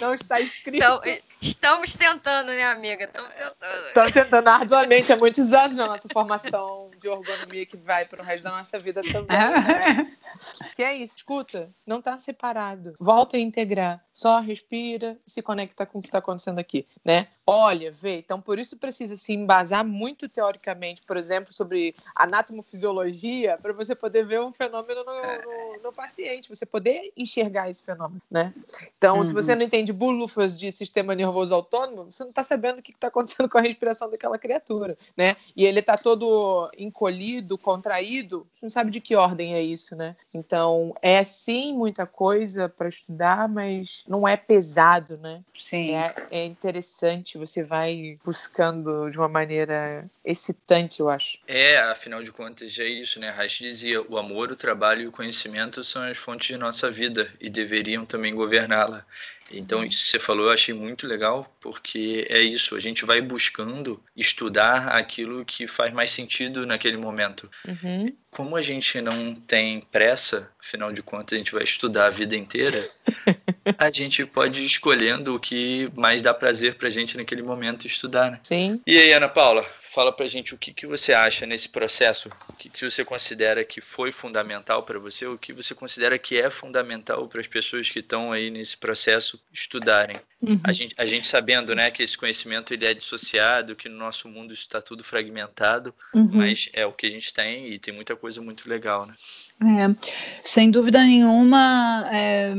Não 0.00 0.14
está 0.14 0.40
escrito. 0.40 0.76
Então, 0.76 1.00
estamos 1.42 1.94
tentando, 1.94 2.52
né, 2.52 2.62
amiga? 2.62 3.04
Estamos 3.04 3.30
tentando. 3.30 3.86
Estamos 3.88 4.12
tentando 4.12 4.48
arduamente 4.48 5.12
há 5.12 5.16
muitos 5.16 5.52
anos 5.52 5.76
na 5.76 5.88
nossa 5.88 6.08
formação 6.12 6.92
de 6.96 7.08
ergonomia 7.08 7.66
que 7.66 7.76
vai 7.76 8.04
para 8.04 8.22
o 8.22 8.24
resto 8.24 8.44
da 8.44 8.52
nossa 8.52 8.78
vida 8.78 9.02
também. 9.02 9.36
Né? 9.36 10.16
que 10.74 10.82
é 10.82 10.96
isso, 10.96 11.16
escuta, 11.18 11.74
não 11.86 11.98
está 11.98 12.18
separado. 12.18 12.94
Volta 12.98 13.36
a 13.36 13.40
integrar. 13.40 14.04
Só 14.12 14.40
respira, 14.40 15.18
se 15.26 15.42
conecta 15.42 15.86
com 15.86 15.98
o 15.98 16.02
que 16.02 16.08
está 16.08 16.18
acontecendo 16.18 16.58
aqui, 16.58 16.86
né? 17.04 17.28
Olha, 17.50 17.90
vê. 17.90 18.18
Então, 18.18 18.40
por 18.40 18.60
isso 18.60 18.76
precisa 18.76 19.16
se 19.16 19.32
embasar 19.32 19.84
muito 19.84 20.28
teoricamente, 20.28 21.02
por 21.02 21.16
exemplo, 21.16 21.52
sobre 21.52 21.96
anatomofisiologia, 22.16 23.58
para 23.60 23.72
você 23.72 23.92
poder 23.92 24.24
ver 24.24 24.40
um 24.40 24.52
fenômeno 24.52 25.02
no, 25.04 25.12
no, 25.12 25.82
no, 25.82 25.92
paciente, 25.92 26.48
você 26.48 26.64
poder 26.64 27.12
enxergar 27.16 27.68
esse 27.68 27.82
fenômeno, 27.82 28.22
né? 28.30 28.54
Então, 28.96 29.18
uhum. 29.18 29.24
se 29.24 29.32
você 29.32 29.56
não 29.56 29.62
entende 29.62 29.92
bulufas 29.92 30.56
de 30.56 30.70
sistema 30.70 31.12
nervoso 31.12 31.52
autônomo, 31.52 32.12
você 32.12 32.22
não 32.22 32.30
está 32.30 32.44
sabendo 32.44 32.78
o 32.78 32.82
que 32.82 32.92
está 32.92 33.08
acontecendo 33.08 33.48
com 33.48 33.58
a 33.58 33.62
respiração 33.62 34.08
daquela 34.08 34.38
criatura, 34.38 34.96
né? 35.16 35.36
E 35.56 35.66
ele 35.66 35.80
está 35.80 35.96
todo 35.96 36.70
encolhido, 36.78 37.58
contraído, 37.58 38.46
você 38.54 38.66
não 38.66 38.70
sabe 38.70 38.92
de 38.92 39.00
que 39.00 39.16
ordem 39.16 39.54
é 39.54 39.62
isso, 39.62 39.96
né? 39.96 40.14
Então, 40.32 40.94
é 41.02 41.24
sim 41.24 41.74
muita 41.74 42.06
coisa 42.06 42.68
para 42.68 42.88
estudar, 42.88 43.48
mas 43.48 44.04
não 44.06 44.28
é 44.28 44.36
pesado, 44.36 45.18
né? 45.18 45.42
Sim. 45.52 45.96
É, 45.96 46.14
é 46.30 46.46
interessante, 46.46 47.39
você 47.40 47.64
vai 47.64 48.18
buscando 48.24 49.10
de 49.10 49.18
uma 49.18 49.28
maneira 49.28 50.08
excitante, 50.24 51.00
eu 51.00 51.08
acho. 51.08 51.38
É, 51.48 51.78
afinal 51.78 52.22
de 52.22 52.30
contas, 52.30 52.78
é 52.78 52.86
isso, 52.86 53.18
né? 53.18 53.30
Reich 53.30 53.62
dizia: 53.62 54.02
o 54.02 54.18
amor, 54.18 54.52
o 54.52 54.56
trabalho 54.56 55.02
e 55.02 55.06
o 55.06 55.12
conhecimento 55.12 55.82
são 55.82 56.02
as 56.02 56.18
fontes 56.18 56.48
de 56.48 56.56
nossa 56.56 56.90
vida 56.90 57.32
e 57.40 57.48
deveriam 57.48 58.04
também 58.04 58.34
governá-la. 58.34 59.04
Então, 59.52 59.84
isso 59.84 60.04
que 60.04 60.10
você 60.10 60.18
falou 60.18 60.46
eu 60.46 60.52
achei 60.52 60.74
muito 60.74 61.06
legal, 61.06 61.50
porque 61.60 62.26
é 62.28 62.40
isso, 62.40 62.76
a 62.76 62.80
gente 62.80 63.04
vai 63.04 63.20
buscando 63.20 64.02
estudar 64.16 64.88
aquilo 64.88 65.44
que 65.44 65.66
faz 65.66 65.92
mais 65.92 66.10
sentido 66.10 66.66
naquele 66.66 66.96
momento. 66.96 67.50
Uhum. 67.66 68.12
Como 68.30 68.56
a 68.56 68.62
gente 68.62 69.00
não 69.00 69.34
tem 69.34 69.80
pressa, 69.80 70.50
afinal 70.60 70.92
de 70.92 71.02
contas, 71.02 71.34
a 71.34 71.38
gente 71.38 71.52
vai 71.52 71.64
estudar 71.64 72.06
a 72.06 72.10
vida 72.10 72.36
inteira, 72.36 72.88
a 73.78 73.90
gente 73.90 74.24
pode 74.24 74.62
ir 74.62 74.66
escolhendo 74.66 75.34
o 75.34 75.40
que 75.40 75.90
mais 75.94 76.22
dá 76.22 76.32
prazer 76.32 76.74
pra 76.74 76.90
gente 76.90 77.16
naquele 77.16 77.42
momento 77.42 77.86
estudar, 77.86 78.30
né? 78.30 78.40
Sim. 78.42 78.80
E 78.86 78.98
aí, 78.98 79.12
Ana 79.12 79.28
Paula, 79.28 79.66
fala 79.92 80.12
pra 80.12 80.26
gente 80.26 80.54
o 80.54 80.58
que, 80.58 80.72
que 80.72 80.86
você 80.86 81.12
acha 81.12 81.44
nesse 81.44 81.68
processo, 81.68 82.28
o 82.48 82.52
que, 82.52 82.70
que 82.70 82.88
você 82.88 83.04
considera 83.04 83.64
que 83.64 83.80
foi 83.80 84.12
fundamental 84.12 84.84
para 84.84 85.00
você, 85.00 85.26
o 85.26 85.36
que 85.36 85.52
você 85.52 85.74
considera 85.74 86.16
que 86.16 86.38
é 86.38 86.48
fundamental 86.48 87.26
para 87.26 87.40
as 87.40 87.48
pessoas 87.48 87.90
que 87.90 87.98
estão 87.98 88.30
aí 88.30 88.50
nesse 88.50 88.76
processo 88.76 89.40
estudarem. 89.52 90.14
Uhum. 90.40 90.60
A, 90.62 90.72
gente, 90.72 90.94
a 90.96 91.04
gente 91.04 91.26
sabendo 91.26 91.74
né, 91.74 91.90
que 91.90 92.04
esse 92.04 92.16
conhecimento 92.16 92.72
ele 92.72 92.86
é 92.86 92.94
dissociado, 92.94 93.74
que 93.74 93.88
no 93.88 93.98
nosso 93.98 94.28
mundo 94.28 94.54
isso 94.54 94.62
está 94.62 94.80
tudo 94.80 95.02
fragmentado, 95.02 95.92
uhum. 96.14 96.30
mas 96.32 96.70
é 96.72 96.86
o 96.86 96.92
que 96.92 97.06
a 97.06 97.10
gente 97.10 97.34
tem 97.34 97.72
e 97.72 97.78
tem 97.78 97.92
muita 97.92 98.14
coisa 98.14 98.40
muito 98.40 98.68
legal. 98.68 99.06
Né? 99.06 99.14
É, 99.60 100.08
sem 100.40 100.70
dúvida 100.70 101.02
nenhuma, 101.02 102.08
é, 102.12 102.54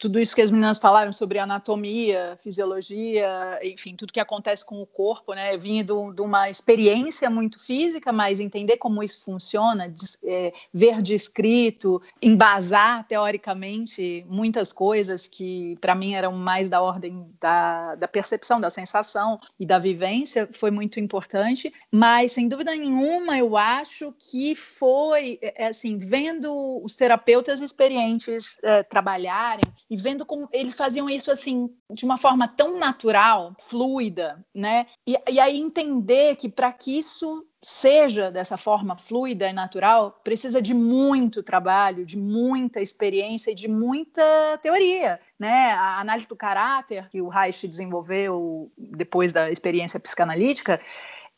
tudo 0.00 0.18
isso 0.18 0.34
que 0.34 0.40
as 0.40 0.50
meninas 0.50 0.78
falaram 0.78 1.12
sobre 1.12 1.38
anatomia, 1.38 2.38
fisiologia, 2.42 3.60
enfim, 3.62 3.94
tudo 3.94 4.14
que 4.14 4.18
acontece 4.18 4.64
com 4.64 4.80
o 4.80 4.86
corpo, 4.86 5.34
né? 5.34 5.54
Vinha 5.58 5.84
de 5.84 5.92
uma 5.92 6.48
experiência 6.48 7.28
muito 7.28 7.62
física, 7.62 8.10
mas 8.10 8.40
entender 8.40 8.78
como 8.78 9.02
isso 9.02 9.20
funciona, 9.22 9.92
é, 10.24 10.52
ver 10.72 11.02
descrito, 11.02 12.00
embasar 12.22 13.06
teoricamente 13.06 14.24
muitas 14.26 14.72
coisas 14.72 15.26
que 15.26 15.74
para 15.82 15.94
mim 15.94 16.14
eram 16.14 16.32
mais 16.32 16.70
da 16.70 16.80
ordem 16.80 17.26
da, 17.38 17.94
da 17.96 18.08
percepção, 18.08 18.58
da 18.58 18.70
sensação 18.70 19.38
e 19.58 19.66
da 19.66 19.78
vivência, 19.78 20.48
foi 20.50 20.70
muito 20.70 20.98
importante. 20.98 21.70
Mas 21.92 22.32
sem 22.32 22.48
dúvida 22.48 22.74
nenhuma, 22.74 23.36
eu 23.36 23.54
acho 23.54 24.14
que 24.18 24.54
foi 24.54 25.38
é, 25.42 25.66
assim, 25.66 25.98
vendo 25.98 26.80
os 26.82 26.96
terapeutas 26.96 27.60
experientes 27.60 28.58
é, 28.62 28.82
trabalharem 28.82 29.64
e 29.90 29.96
vendo 29.96 30.24
como 30.24 30.48
eles 30.52 30.76
faziam 30.76 31.10
isso 31.10 31.32
assim 31.32 31.68
de 31.92 32.04
uma 32.04 32.16
forma 32.16 32.46
tão 32.46 32.78
natural, 32.78 33.56
fluida, 33.58 34.44
né? 34.54 34.86
E, 35.04 35.18
e 35.28 35.40
aí 35.40 35.58
entender 35.58 36.36
que 36.36 36.48
para 36.48 36.72
que 36.72 36.96
isso 36.96 37.44
seja 37.60 38.30
dessa 38.30 38.56
forma 38.56 38.96
fluida 38.96 39.48
e 39.48 39.52
natural, 39.52 40.18
precisa 40.24 40.62
de 40.62 40.72
muito 40.72 41.42
trabalho, 41.42 42.06
de 42.06 42.16
muita 42.16 42.80
experiência 42.80 43.50
e 43.50 43.54
de 43.54 43.68
muita 43.68 44.58
teoria, 44.62 45.20
né? 45.38 45.72
A 45.72 46.00
análise 46.00 46.28
do 46.28 46.36
caráter 46.36 47.08
que 47.10 47.20
o 47.20 47.28
Reich 47.28 47.66
desenvolveu 47.66 48.70
depois 48.78 49.32
da 49.32 49.50
experiência 49.50 49.98
psicanalítica 49.98 50.80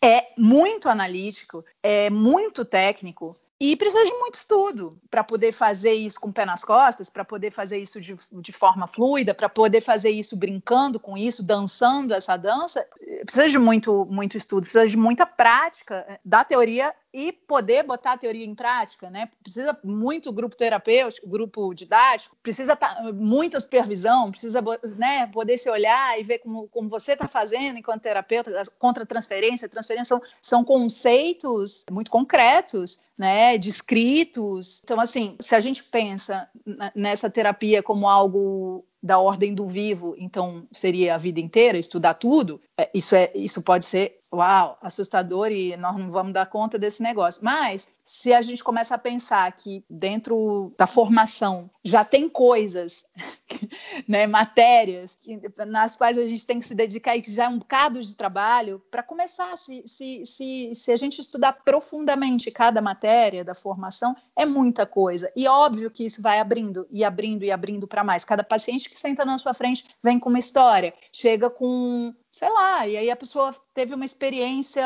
é 0.04 0.32
muito 0.36 0.88
analítico, 0.88 1.64
é 1.82 2.08
muito 2.08 2.64
técnico 2.64 3.34
e 3.58 3.76
precisa 3.76 4.04
de 4.04 4.12
muito 4.12 4.34
estudo 4.34 4.98
para 5.10 5.22
poder 5.22 5.52
fazer 5.52 5.92
isso 5.92 6.20
com 6.20 6.28
o 6.28 6.32
pé 6.32 6.44
nas 6.44 6.64
costas, 6.64 7.08
para 7.10 7.24
poder 7.24 7.50
fazer 7.50 7.78
isso 7.78 8.00
de, 8.00 8.16
de 8.32 8.52
forma 8.52 8.86
fluida, 8.86 9.34
para 9.34 9.48
poder 9.48 9.80
fazer 9.80 10.10
isso 10.10 10.36
brincando 10.36 10.98
com 10.98 11.16
isso, 11.16 11.42
dançando 11.44 12.14
essa 12.14 12.36
dança. 12.36 12.84
Precisa 13.24 13.48
de 13.48 13.58
muito, 13.58 14.04
muito 14.06 14.36
estudo, 14.36 14.62
precisa 14.62 14.86
de 14.86 14.96
muita 14.96 15.26
prática 15.26 16.04
eh, 16.08 16.20
da 16.24 16.44
teoria 16.44 16.94
e 17.14 17.30
poder 17.30 17.84
botar 17.84 18.12
a 18.12 18.16
teoria 18.16 18.44
em 18.44 18.54
prática, 18.54 19.10
né? 19.10 19.28
Precisa 19.42 19.78
muito 19.84 20.32
grupo 20.32 20.56
terapêutico, 20.56 21.28
grupo 21.28 21.74
didático, 21.74 22.34
precisa 22.42 22.74
tá, 22.74 23.12
muita 23.12 23.60
supervisão, 23.60 24.30
precisa 24.30 24.60
né, 24.96 25.26
poder 25.26 25.58
se 25.58 25.68
olhar 25.68 26.18
e 26.18 26.22
ver 26.22 26.38
como, 26.38 26.66
como 26.68 26.88
você 26.88 27.12
está 27.12 27.28
fazendo 27.28 27.78
enquanto 27.78 28.02
terapeuta, 28.02 28.50
contra 28.78 29.04
transferência, 29.04 29.68
transferência 29.68 30.16
são, 30.16 30.22
são 30.40 30.64
conceitos 30.64 31.71
muito 31.90 32.10
concretos, 32.10 32.98
né, 33.18 33.58
descritos. 33.58 34.80
Então, 34.84 35.00
assim, 35.00 35.36
se 35.40 35.54
a 35.54 35.60
gente 35.60 35.82
pensa 35.82 36.48
nessa 36.94 37.30
terapia 37.30 37.82
como 37.82 38.08
algo 38.08 38.84
da 39.02 39.18
ordem 39.18 39.52
do 39.54 39.66
vivo, 39.66 40.14
então 40.16 40.66
seria 40.70 41.14
a 41.14 41.18
vida 41.18 41.40
inteira, 41.40 41.76
estudar 41.76 42.14
tudo, 42.14 42.60
é, 42.78 42.88
isso, 42.94 43.14
é, 43.14 43.30
isso 43.34 43.62
pode 43.62 43.84
ser, 43.84 44.18
uau, 44.32 44.78
assustador 44.80 45.50
e 45.50 45.76
nós 45.76 45.96
não 45.96 46.10
vamos 46.10 46.32
dar 46.32 46.46
conta 46.46 46.78
desse 46.78 47.02
negócio. 47.02 47.40
Mas 47.44 47.88
se 48.04 48.32
a 48.32 48.42
gente 48.42 48.62
começa 48.62 48.94
a 48.94 48.98
pensar 48.98 49.50
que 49.52 49.84
dentro 49.88 50.72
da 50.76 50.86
formação 50.86 51.70
já 51.84 52.04
tem 52.04 52.28
coisas, 52.28 53.04
né, 54.08 54.26
matérias 54.26 55.14
que, 55.14 55.40
nas 55.66 55.96
quais 55.96 56.18
a 56.18 56.26
gente 56.26 56.46
tem 56.46 56.58
que 56.58 56.64
se 56.64 56.74
dedicar 56.74 57.16
e 57.16 57.22
que 57.22 57.32
já 57.32 57.44
é 57.44 57.48
um 57.48 57.58
bocado 57.58 58.00
de 58.02 58.14
trabalho, 58.14 58.82
para 58.90 59.02
começar, 59.02 59.56
se, 59.56 59.82
se, 59.86 60.24
se, 60.24 60.70
se 60.74 60.92
a 60.92 60.96
gente 60.96 61.20
estudar 61.20 61.52
profundamente 61.64 62.50
cada 62.50 62.80
matéria 62.80 63.44
da 63.44 63.54
formação, 63.54 64.16
é 64.36 64.44
muita 64.44 64.86
coisa. 64.86 65.30
E 65.36 65.46
óbvio 65.46 65.90
que 65.90 66.04
isso 66.04 66.20
vai 66.20 66.40
abrindo 66.40 66.86
e 66.90 67.04
abrindo 67.04 67.44
e 67.44 67.50
abrindo 67.50 67.86
para 67.86 68.04
mais. 68.04 68.24
Cada 68.24 68.42
paciente 68.42 68.90
que 68.92 68.98
senta 68.98 69.24
na 69.24 69.38
sua 69.38 69.54
frente 69.54 69.84
vem 70.02 70.18
com 70.18 70.28
uma 70.28 70.38
história, 70.38 70.94
chega 71.10 71.50
com 71.50 72.14
sei 72.32 72.48
lá, 72.48 72.88
e 72.88 72.96
aí 72.96 73.10
a 73.10 73.16
pessoa 73.16 73.54
teve 73.74 73.94
uma 73.94 74.06
experiência 74.06 74.82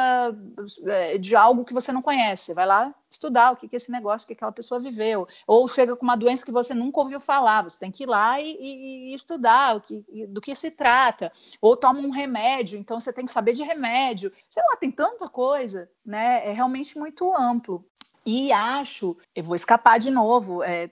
é, 0.84 1.16
de 1.16 1.36
algo 1.36 1.64
que 1.64 1.72
você 1.72 1.92
não 1.92 2.02
conhece, 2.02 2.52
vai 2.52 2.66
lá 2.66 2.92
estudar 3.08 3.52
o 3.52 3.56
que, 3.56 3.68
que 3.68 3.76
esse 3.76 3.90
negócio, 3.90 4.24
o 4.24 4.26
que 4.26 4.32
aquela 4.32 4.50
pessoa 4.50 4.80
viveu, 4.80 5.28
ou 5.46 5.68
chega 5.68 5.94
com 5.94 6.02
uma 6.02 6.16
doença 6.16 6.44
que 6.44 6.50
você 6.50 6.74
nunca 6.74 6.98
ouviu 6.98 7.20
falar, 7.20 7.62
você 7.62 7.78
tem 7.78 7.92
que 7.92 8.02
ir 8.02 8.06
lá 8.06 8.40
e, 8.40 8.56
e, 8.60 9.12
e 9.12 9.14
estudar 9.14 9.76
o 9.76 9.80
que, 9.80 10.04
do 10.26 10.40
que 10.40 10.56
se 10.56 10.72
trata, 10.72 11.32
ou 11.60 11.76
toma 11.76 12.00
um 12.00 12.10
remédio, 12.10 12.76
então 12.76 12.98
você 12.98 13.12
tem 13.12 13.24
que 13.24 13.32
saber 13.32 13.52
de 13.52 13.62
remédio, 13.62 14.32
sei 14.50 14.64
lá, 14.68 14.76
tem 14.76 14.90
tanta 14.90 15.28
coisa, 15.28 15.88
né? 16.04 16.48
É 16.48 16.52
realmente 16.52 16.98
muito 16.98 17.32
amplo. 17.32 17.84
E 18.26 18.52
acho, 18.52 19.16
eu 19.36 19.44
vou 19.44 19.54
escapar 19.54 20.00
de 20.00 20.10
novo, 20.10 20.60
é, 20.64 20.90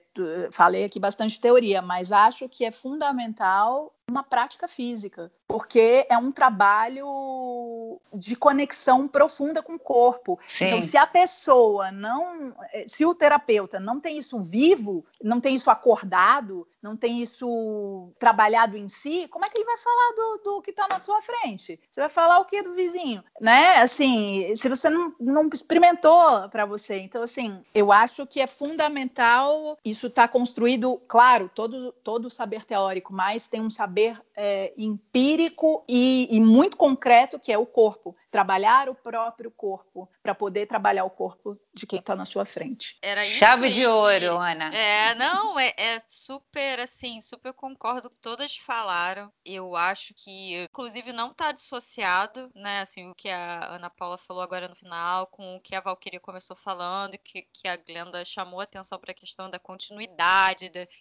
falei 0.50 0.84
aqui 0.84 1.00
bastante 1.00 1.40
teoria, 1.40 1.82
mas 1.82 2.12
acho 2.12 2.48
que 2.48 2.64
é 2.64 2.70
fundamental 2.70 3.94
uma 4.08 4.22
prática 4.22 4.68
física, 4.68 5.32
porque 5.48 6.06
é 6.10 6.16
um 6.18 6.30
trabalho 6.30 8.00
de 8.12 8.36
conexão 8.36 9.08
profunda 9.08 9.62
com 9.62 9.74
o 9.74 9.78
corpo. 9.78 10.38
Sim. 10.46 10.66
Então, 10.66 10.82
se 10.82 10.96
a 10.96 11.06
pessoa 11.06 11.90
não, 11.90 12.54
se 12.86 13.04
o 13.06 13.14
terapeuta 13.14 13.80
não 13.80 13.98
tem 13.98 14.18
isso 14.18 14.40
vivo, 14.40 15.04
não 15.22 15.40
tem 15.40 15.54
isso 15.54 15.70
acordado, 15.70 16.66
não 16.82 16.96
tem 16.96 17.22
isso 17.22 18.12
trabalhado 18.18 18.76
em 18.76 18.88
si, 18.88 19.26
como 19.28 19.44
é 19.44 19.48
que 19.48 19.56
ele 19.56 19.64
vai 19.64 19.78
falar 19.78 20.12
do, 20.14 20.40
do 20.44 20.62
que 20.62 20.70
está 20.70 20.86
na 20.88 21.02
sua 21.02 21.22
frente? 21.22 21.80
Você 21.90 22.00
vai 22.00 22.10
falar 22.10 22.38
o 22.40 22.44
que 22.44 22.62
do 22.62 22.74
vizinho, 22.74 23.24
né? 23.40 23.76
Assim, 23.76 24.54
se 24.54 24.68
você 24.68 24.90
não, 24.90 25.14
não 25.18 25.48
experimentou 25.52 26.48
para 26.50 26.66
você, 26.66 26.98
então 26.98 27.22
assim, 27.22 27.62
eu 27.74 27.90
acho 27.90 28.26
que 28.26 28.40
é 28.40 28.46
fundamental 28.46 29.78
isso 29.82 30.03
estar 30.08 30.28
tá 30.28 30.32
construído, 30.32 31.00
claro, 31.08 31.50
todo 31.54 31.92
todo 32.04 32.30
saber 32.30 32.64
teórico, 32.64 33.12
mas 33.12 33.46
tem 33.46 33.60
um 33.60 33.70
saber 33.70 34.20
é, 34.36 34.72
empírico 34.76 35.84
e, 35.88 36.28
e 36.30 36.40
muito 36.40 36.76
concreto 36.76 37.38
que 37.38 37.52
é 37.52 37.58
o 37.58 37.66
corpo 37.66 38.16
trabalhar 38.30 38.88
o 38.88 38.94
próprio 38.96 39.50
corpo 39.50 40.10
para 40.20 40.34
poder 40.34 40.66
trabalhar 40.66 41.04
o 41.04 41.10
corpo 41.10 41.56
de 41.72 41.86
quem 41.86 42.00
está 42.00 42.16
na 42.16 42.24
sua 42.24 42.44
frente. 42.44 42.98
Era 43.00 43.22
isso 43.22 43.38
Chave 43.38 43.70
de 43.70 43.86
ouro, 43.86 44.38
Ana. 44.38 44.74
É, 44.74 45.14
não, 45.14 45.56
é, 45.58 45.72
é, 45.76 45.98
super 46.08 46.44
super, 46.54 46.80
assim, 46.80 47.20
super 47.20 47.52
concordo 47.52 48.08
com 48.08 48.16
todas 48.20 48.56
falaram. 48.56 49.32
Eu 49.44 49.76
acho 49.76 50.14
que, 50.14 50.62
inclusive, 50.64 51.12
não 51.12 51.30
está 51.30 51.52
dissociado, 51.52 52.50
né, 52.54 52.80
assim, 52.80 53.10
o 53.10 53.14
que 53.14 53.28
a 53.28 53.74
Ana 53.74 53.90
Paula 53.90 54.18
falou 54.18 54.42
agora 54.42 54.68
no 54.68 54.76
final, 54.76 55.26
com 55.26 55.56
o 55.56 55.60
que 55.60 55.74
a 55.74 55.80
Valkyria 55.80 56.20
começou 56.20 56.56
falando, 56.56 57.18
que, 57.18 57.42
que 57.52 57.68
a 57.68 57.76
Glenda 57.76 58.24
chamou 58.24 58.60
atenção 58.60 58.98
para 58.98 59.12
a 59.12 59.14
questão 59.14 59.50
da 59.50 59.58
continuidade 59.58 59.93
da, 60.16 60.54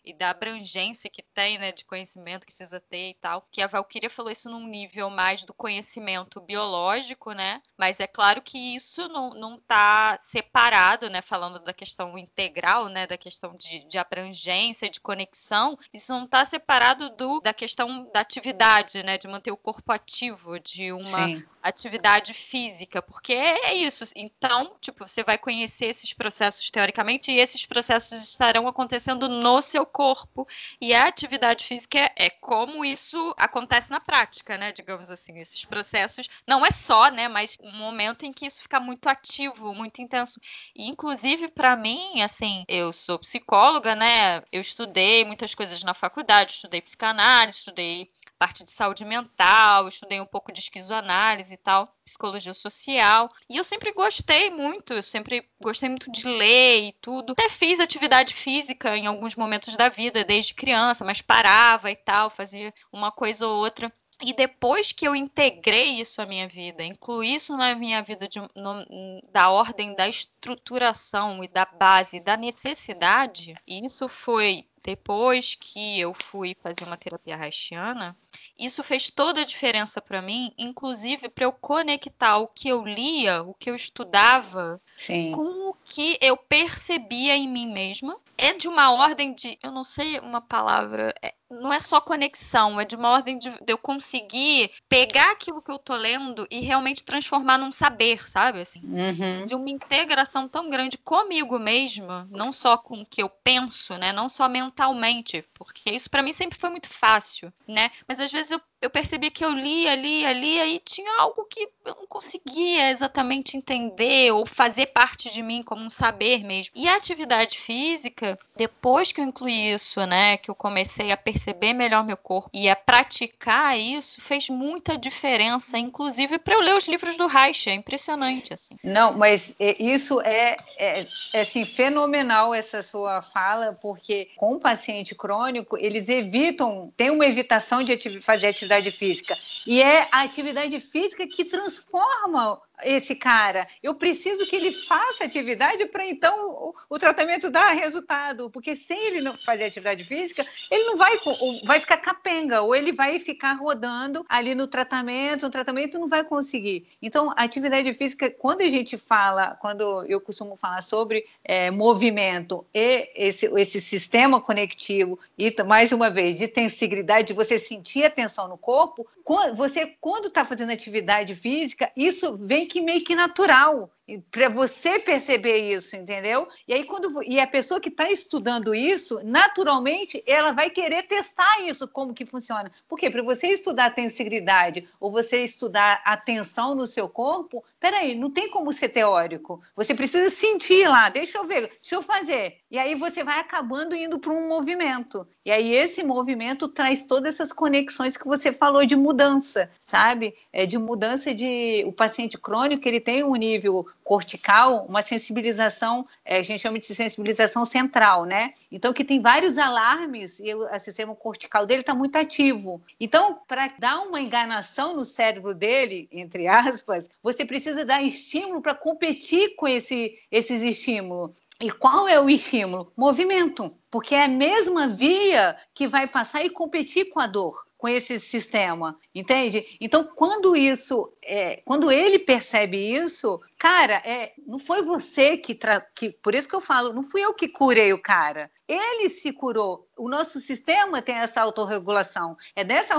e 0.03 0.13
da 0.13 0.29
abrangência 0.29 1.09
que 1.09 1.21
tem, 1.21 1.57
né, 1.57 1.71
de 1.71 1.85
conhecimento 1.85 2.45
que 2.45 2.53
precisa 2.53 2.79
ter 2.79 3.09
e 3.09 3.13
tal. 3.15 3.47
Que 3.51 3.61
a 3.61 3.67
Valkyria 3.67 4.09
falou 4.09 4.31
isso 4.31 4.49
num 4.49 4.65
nível 4.67 5.09
mais 5.09 5.43
do 5.43 5.53
conhecimento 5.53 6.39
biológico, 6.39 7.31
né, 7.31 7.61
mas 7.77 7.99
é 7.99 8.07
claro 8.07 8.41
que 8.41 8.75
isso 8.75 9.07
não, 9.07 9.31
não 9.31 9.59
tá 9.59 10.17
separado, 10.21 11.09
né, 11.09 11.21
falando 11.21 11.59
da 11.59 11.73
questão 11.73 12.17
integral, 12.17 12.87
né, 12.87 13.07
da 13.07 13.17
questão 13.17 13.55
de, 13.55 13.85
de 13.85 13.97
abrangência, 13.97 14.89
de 14.89 14.99
conexão, 14.99 15.77
isso 15.93 16.13
não 16.13 16.25
está 16.25 16.45
separado 16.45 17.09
do, 17.11 17.39
da 17.41 17.53
questão 17.53 18.09
da 18.13 18.19
atividade, 18.19 19.03
né, 19.03 19.17
de 19.17 19.27
manter 19.27 19.51
o 19.51 19.57
corpo 19.57 19.91
ativo, 19.91 20.59
de 20.59 20.91
uma 20.91 21.27
Sim. 21.27 21.43
atividade 21.61 22.33
física, 22.33 23.01
porque 23.01 23.33
é 23.33 23.73
isso. 23.73 24.03
Então, 24.15 24.75
tipo, 24.79 25.07
você 25.07 25.23
vai 25.23 25.37
conhecer 25.37 25.87
esses 25.87 26.13
processos 26.13 26.69
teoricamente 26.69 27.31
e 27.31 27.39
esses 27.39 27.65
processos 27.65 28.21
estarão 28.21 28.67
acontecendo 28.67 28.82
no 29.29 29.61
seu 29.61 29.85
corpo. 29.85 30.47
E 30.79 30.93
a 30.93 31.07
atividade 31.07 31.65
física 31.65 31.97
é, 31.99 32.11
é 32.15 32.29
como 32.29 32.83
isso 32.83 33.33
acontece 33.37 33.89
na 33.89 33.99
prática, 33.99 34.57
né, 34.57 34.71
digamos 34.71 35.09
assim, 35.09 35.39
esses 35.39 35.65
processos. 35.65 36.27
Não 36.47 36.65
é 36.65 36.71
só, 36.71 37.09
né, 37.09 37.27
mas 37.27 37.57
um 37.61 37.71
momento 37.71 38.25
em 38.25 38.33
que 38.33 38.45
isso 38.45 38.61
fica 38.61 38.79
muito 38.79 39.07
ativo, 39.07 39.73
muito 39.73 40.01
intenso. 40.01 40.39
E, 40.75 40.87
inclusive, 40.87 41.47
para 41.47 41.75
mim, 41.75 42.21
assim, 42.21 42.63
eu 42.67 42.91
sou 42.93 43.19
psicóloga, 43.19 43.95
né? 43.95 44.43
Eu 44.51 44.61
estudei 44.61 45.25
muitas 45.25 45.53
coisas 45.55 45.83
na 45.83 45.93
faculdade, 45.93 46.53
estudei 46.53 46.81
psicanálise, 46.81 47.59
estudei 47.59 48.09
parte 48.43 48.65
de 48.65 48.71
saúde 48.71 49.05
mental, 49.05 49.87
estudei 49.87 50.19
um 50.19 50.25
pouco 50.25 50.51
de 50.51 50.59
esquizoanálise 50.59 51.53
e 51.53 51.57
tal, 51.57 51.87
psicologia 52.03 52.53
social. 52.53 53.29
E 53.49 53.55
eu 53.55 53.63
sempre 53.63 53.93
gostei 53.93 54.49
muito, 54.49 54.91
eu 54.91 55.01
sempre 55.01 55.47
gostei 55.61 55.87
muito 55.87 56.11
de 56.11 56.27
ler 56.27 56.89
e 56.89 56.91
tudo. 56.99 57.31
Até 57.31 57.47
fiz 57.47 57.79
atividade 57.79 58.33
física 58.33 58.97
em 58.97 59.07
alguns 59.07 59.33
momentos 59.37 59.77
da 59.77 59.87
vida, 59.87 60.25
desde 60.25 60.53
criança, 60.53 61.05
mas 61.05 61.21
parava 61.21 61.89
e 61.89 61.95
tal, 61.95 62.29
fazia 62.29 62.73
uma 62.91 63.13
coisa 63.13 63.47
ou 63.47 63.59
outra. 63.59 63.89
E 64.21 64.33
depois 64.33 64.91
que 64.91 65.07
eu 65.07 65.15
integrei 65.15 66.01
isso 66.01 66.21
à 66.21 66.25
minha 66.25 66.47
vida, 66.47 66.83
incluí 66.83 67.35
isso 67.35 67.55
na 67.55 67.73
minha 67.73 68.01
vida 68.03 68.27
de, 68.27 68.39
no, 68.55 69.21
da 69.31 69.49
ordem 69.49 69.95
da 69.95 70.07
estruturação 70.07 71.43
e 71.43 71.47
da 71.47 71.65
base 71.65 72.19
da 72.19 72.37
necessidade, 72.37 73.55
e 73.65 73.85
isso 73.85 74.07
foi 74.07 74.67
depois 74.85 75.55
que 75.55 75.99
eu 75.99 76.13
fui 76.13 76.55
fazer 76.61 76.83
uma 76.85 76.97
terapia 76.97 77.37
haitiana, 77.37 78.15
isso 78.57 78.83
fez 78.83 79.09
toda 79.09 79.41
a 79.41 79.45
diferença 79.45 80.01
para 80.01 80.21
mim, 80.21 80.53
inclusive 80.57 81.29
para 81.29 81.45
eu 81.45 81.51
conectar 81.51 82.37
o 82.37 82.47
que 82.47 82.69
eu 82.69 82.85
lia, 82.85 83.43
o 83.43 83.53
que 83.53 83.69
eu 83.69 83.75
estudava, 83.75 84.81
Sim. 84.97 85.31
com 85.31 85.69
o 85.69 85.75
que 85.83 86.17
eu 86.21 86.37
percebia 86.37 87.35
em 87.35 87.49
mim 87.49 87.71
mesma. 87.71 88.17
É 88.37 88.53
de 88.53 88.67
uma 88.67 88.91
ordem 88.91 89.33
de, 89.33 89.57
eu 89.61 89.71
não 89.71 89.83
sei 89.83 90.19
uma 90.19 90.41
palavra, 90.41 91.13
é, 91.21 91.33
não 91.61 91.71
é 91.71 91.79
só 91.79 92.01
conexão, 92.01 92.79
é 92.79 92.85
de 92.85 92.95
uma 92.95 93.09
ordem 93.09 93.37
de, 93.37 93.49
de, 93.49 93.57
eu 93.67 93.77
conseguir 93.77 94.71
pegar 94.89 95.31
aquilo 95.31 95.61
que 95.61 95.71
eu 95.71 95.79
tô 95.79 95.95
lendo 95.95 96.47
e 96.49 96.59
realmente 96.59 97.03
transformar 97.03 97.57
num 97.57 97.71
saber, 97.71 98.27
sabe? 98.29 98.61
Assim, 98.61 98.81
uhum. 98.83 99.45
De 99.45 99.55
uma 99.55 99.69
integração 99.69 100.47
tão 100.47 100.69
grande 100.69 100.97
comigo 100.97 101.59
mesma, 101.59 102.27
não 102.31 102.51
só 102.51 102.77
com 102.77 103.01
o 103.01 103.05
que 103.05 103.21
eu 103.21 103.29
penso, 103.29 103.95
né? 103.97 104.11
Não 104.11 104.27
só 104.27 104.47
mentalmente, 104.47 105.43
porque 105.53 105.91
isso 105.91 106.09
para 106.09 106.23
mim 106.23 106.33
sempre 106.33 106.57
foi 106.57 106.69
muito 106.69 106.89
fácil, 106.89 107.51
né? 107.67 107.91
Mas 108.07 108.19
às 108.19 108.31
vezes 108.31 108.51
eu 108.51 108.61
eu 108.83 108.89
percebi 108.89 109.31
que 109.31 109.45
eu 109.45 109.51
lia, 109.51 109.95
lia, 109.95 110.33
lia 110.33 110.67
e 110.67 110.77
tinha 110.77 111.09
algo 111.21 111.45
que 111.45 111.69
eu 111.85 111.95
não 111.95 112.05
conseguia 112.05 112.91
exatamente 112.91 113.55
entender 113.55 114.31
ou 114.33 114.45
fazer 114.45 114.87
parte 114.87 115.31
de 115.31 115.41
mim 115.41 115.63
como 115.63 115.85
um 115.85 115.89
saber 115.89 116.43
mesmo. 116.43 116.73
E 116.75 116.85
a 116.89 116.97
atividade 116.97 117.57
física, 117.57 118.37
depois 118.57 119.13
que 119.13 119.21
eu 119.21 119.25
incluí 119.25 119.71
isso, 119.71 120.05
né, 120.05 120.35
que 120.35 120.51
eu 120.51 120.55
comecei 120.55 121.13
a 121.13 121.17
perceber 121.17 121.71
melhor 121.71 122.03
meu 122.03 122.17
corpo 122.17 122.49
e 122.53 122.69
a 122.69 122.75
praticar 122.75 123.79
isso, 123.79 124.19
fez 124.19 124.49
muita 124.49 124.97
diferença, 124.97 125.77
inclusive 125.77 126.37
para 126.37 126.55
eu 126.55 126.59
ler 126.59 126.75
os 126.75 126.85
livros 126.85 127.15
do 127.15 127.25
Reich, 127.25 127.69
é 127.69 127.73
impressionante 127.73 128.53
assim. 128.53 128.75
Não, 128.83 129.17
mas 129.17 129.55
é, 129.61 129.81
isso 129.81 130.19
é, 130.19 130.57
é, 130.77 131.07
é 131.31 131.39
assim 131.39 131.63
fenomenal 131.63 132.53
essa 132.53 132.81
sua 132.81 133.21
fala, 133.21 133.71
porque 133.81 134.29
com 134.35 134.59
paciente 134.59 135.15
crônico, 135.15 135.77
eles 135.79 136.09
evitam, 136.09 136.91
tem 136.97 137.09
uma 137.11 137.25
evitação 137.25 137.81
de 137.81 138.19
fazer 138.19 138.47
atividade 138.47 138.72
atividade 138.73 138.91
física. 138.91 139.37
E 139.65 139.81
é 139.81 140.07
a 140.11 140.21
atividade 140.21 140.79
física 140.79 141.27
que 141.27 141.45
transforma 141.45 142.59
esse 142.81 143.15
cara. 143.15 143.67
Eu 143.81 143.95
preciso 143.95 144.45
que 144.47 144.55
ele 144.55 144.71
faça 144.71 145.23
atividade 145.23 145.85
para 145.85 146.07
então 146.07 146.33
o, 146.49 146.75
o, 146.89 146.99
tratamento 146.99 147.49
dar 147.49 147.71
resultado, 147.71 148.49
porque 148.49 148.75
sem 148.75 148.99
ele 149.07 149.21
não 149.21 149.37
fazer 149.37 149.65
atividade 149.65 150.03
física, 150.03 150.45
ele 150.71 150.83
não 150.85 150.97
vai 150.97 151.19
vai 151.65 151.79
ficar 151.79 151.97
capenga 151.97 152.61
ou 152.61 152.75
ele 152.75 152.91
vai 152.91 153.19
ficar 153.19 153.53
rodando 153.53 154.25
ali 154.27 154.55
no 154.55 154.67
tratamento, 154.67 155.43
no 155.43 155.51
tratamento 155.51 155.99
não 155.99 156.07
vai 156.07 156.23
conseguir. 156.23 156.85
Então, 157.01 157.31
a 157.31 157.43
atividade 157.43 157.93
física, 157.93 158.29
quando 158.29 158.61
a 158.61 158.69
gente 158.69 158.97
fala, 158.97 159.55
quando 159.61 160.05
eu 160.05 160.19
costumo 160.19 160.55
falar 160.55 160.81
sobre 160.81 161.25
é, 161.43 161.69
movimento 161.69 162.65
e 162.73 163.09
esse, 163.15 163.45
esse 163.59 163.79
sistema 163.79 164.41
conectivo 164.41 165.19
e 165.37 165.53
mais 165.63 165.91
uma 165.91 166.09
vez 166.09 166.37
de 166.37 166.47
tensibilidade, 166.47 167.27
de 167.27 167.33
você 167.33 167.57
sentir 167.57 168.03
a 168.05 168.09
tensão 168.09 168.47
no 168.47 168.57
corpo, 168.57 169.07
você 169.55 169.93
quando 170.01 170.27
está 170.27 170.45
fazendo 170.45 170.71
atividade 170.71 171.35
física, 171.35 171.91
isso 171.95 172.37
vem 172.37 172.62
que 172.67 172.81
meio 172.81 173.03
que 173.03 173.15
natural 173.15 173.91
para 174.29 174.49
você 174.49 174.99
perceber 174.99 175.57
isso, 175.57 175.95
entendeu? 175.95 176.47
E 176.67 176.73
aí 176.73 176.83
quando 176.83 177.23
e 177.23 177.39
a 177.39 177.47
pessoa 177.47 177.79
que 177.79 177.87
está 177.87 178.09
estudando 178.11 178.75
isso, 178.75 179.21
naturalmente 179.23 180.21
ela 180.27 180.51
vai 180.51 180.69
querer 180.69 181.03
testar 181.03 181.61
isso 181.61 181.87
como 181.87 182.13
que 182.13 182.25
funciona. 182.25 182.71
Por 182.87 182.99
quê? 182.99 183.09
Para 183.09 183.23
você 183.23 183.47
estudar 183.47 183.85
a 183.85 183.91
tensibilidade 183.91 184.87
ou 184.99 185.11
você 185.11 185.43
estudar 185.43 186.01
a 186.03 186.17
tensão 186.17 186.75
no 186.75 186.85
seu 186.85 187.07
corpo, 187.07 187.63
peraí, 187.79 188.13
não 188.13 188.29
tem 188.29 188.49
como 188.49 188.73
ser 188.73 188.89
teórico. 188.89 189.61
Você 189.75 189.95
precisa 189.95 190.29
sentir 190.29 190.87
lá, 190.87 191.09
deixa 191.09 191.37
eu 191.37 191.45
ver, 191.45 191.67
deixa 191.67 191.95
eu 191.95 192.01
fazer. 192.01 192.57
E 192.69 192.77
aí 192.77 192.95
você 192.95 193.23
vai 193.23 193.39
acabando 193.39 193.95
indo 193.95 194.19
para 194.19 194.33
um 194.33 194.49
movimento. 194.49 195.25
E 195.45 195.51
aí 195.51 195.73
esse 195.73 196.03
movimento 196.03 196.67
traz 196.67 197.03
todas 197.03 197.35
essas 197.35 197.53
conexões 197.53 198.17
que 198.17 198.27
você 198.27 198.51
falou 198.51 198.85
de 198.85 198.95
mudança, 198.95 199.69
sabe? 199.79 200.35
É 200.51 200.65
de 200.65 200.77
mudança 200.77 201.33
de 201.33 201.83
o 201.85 201.91
paciente 201.93 202.37
crônico 202.37 202.87
ele 202.87 202.99
tem 202.99 203.23
um 203.23 203.35
nível 203.35 203.87
cortical, 204.03 204.85
uma 204.87 205.01
sensibilização, 205.01 206.05
é, 206.25 206.37
a 206.39 206.43
gente 206.43 206.59
chama 206.59 206.79
de 206.79 206.85
sensibilização 206.85 207.65
central, 207.65 208.25
né? 208.25 208.53
Então, 208.71 208.93
que 208.93 209.03
tem 209.03 209.21
vários 209.21 209.57
alarmes 209.57 210.39
e 210.39 210.53
o 210.53 210.67
sistema 210.79 211.15
cortical 211.15 211.65
dele 211.65 211.81
está 211.81 211.93
muito 211.93 212.15
ativo. 212.15 212.81
Então, 212.99 213.39
para 213.47 213.67
dar 213.79 213.99
uma 214.01 214.19
enganação 214.19 214.95
no 214.95 215.05
cérebro 215.05 215.55
dele, 215.55 216.07
entre 216.11 216.47
aspas, 216.47 217.09
você 217.21 217.45
precisa 217.45 217.85
dar 217.85 218.03
estímulo 218.03 218.61
para 218.61 218.75
competir 218.75 219.55
com 219.55 219.67
esse, 219.67 220.19
esses 220.31 220.61
estímulos. 220.61 221.31
E 221.61 221.71
qual 221.71 222.07
é 222.07 222.19
o 222.19 222.29
estímulo? 222.29 222.91
Movimento, 222.97 223.71
porque 223.89 224.15
é 224.15 224.25
a 224.25 224.27
mesma 224.27 224.87
via 224.87 225.55
que 225.73 225.87
vai 225.87 226.07
passar 226.07 226.43
e 226.43 226.49
competir 226.49 227.05
com 227.09 227.19
a 227.19 227.27
dor 227.27 227.63
com 227.83 227.89
esse 227.89 228.17
sistema, 228.17 228.97
entende? 229.13 229.75
Então, 229.81 230.05
quando 230.15 230.55
isso, 230.55 231.11
é, 231.21 231.61
quando 231.65 231.91
ele 231.91 232.17
percebe 232.17 232.77
isso, 232.77 233.41
cara, 233.63 234.01
é, 234.03 234.33
não 234.45 234.59
foi 234.59 234.81
você 234.81 235.37
que, 235.37 235.57
que, 235.95 236.09
por 236.21 236.35
isso 236.35 236.49
que 236.49 236.53
eu 236.53 236.59
falo, 236.59 236.91
não 236.91 237.01
fui 237.01 237.21
eu 237.21 237.33
que 237.33 237.47
curei 237.47 237.93
o 237.93 238.01
cara, 238.01 238.51
ele 238.67 239.09
se 239.09 239.31
curou. 239.31 239.87
O 239.95 240.09
nosso 240.09 240.39
sistema 240.39 241.01
tem 241.01 241.15
essa 241.15 241.41
autorregulação. 241.41 242.35
É 242.55 242.63
dessa 242.63 242.95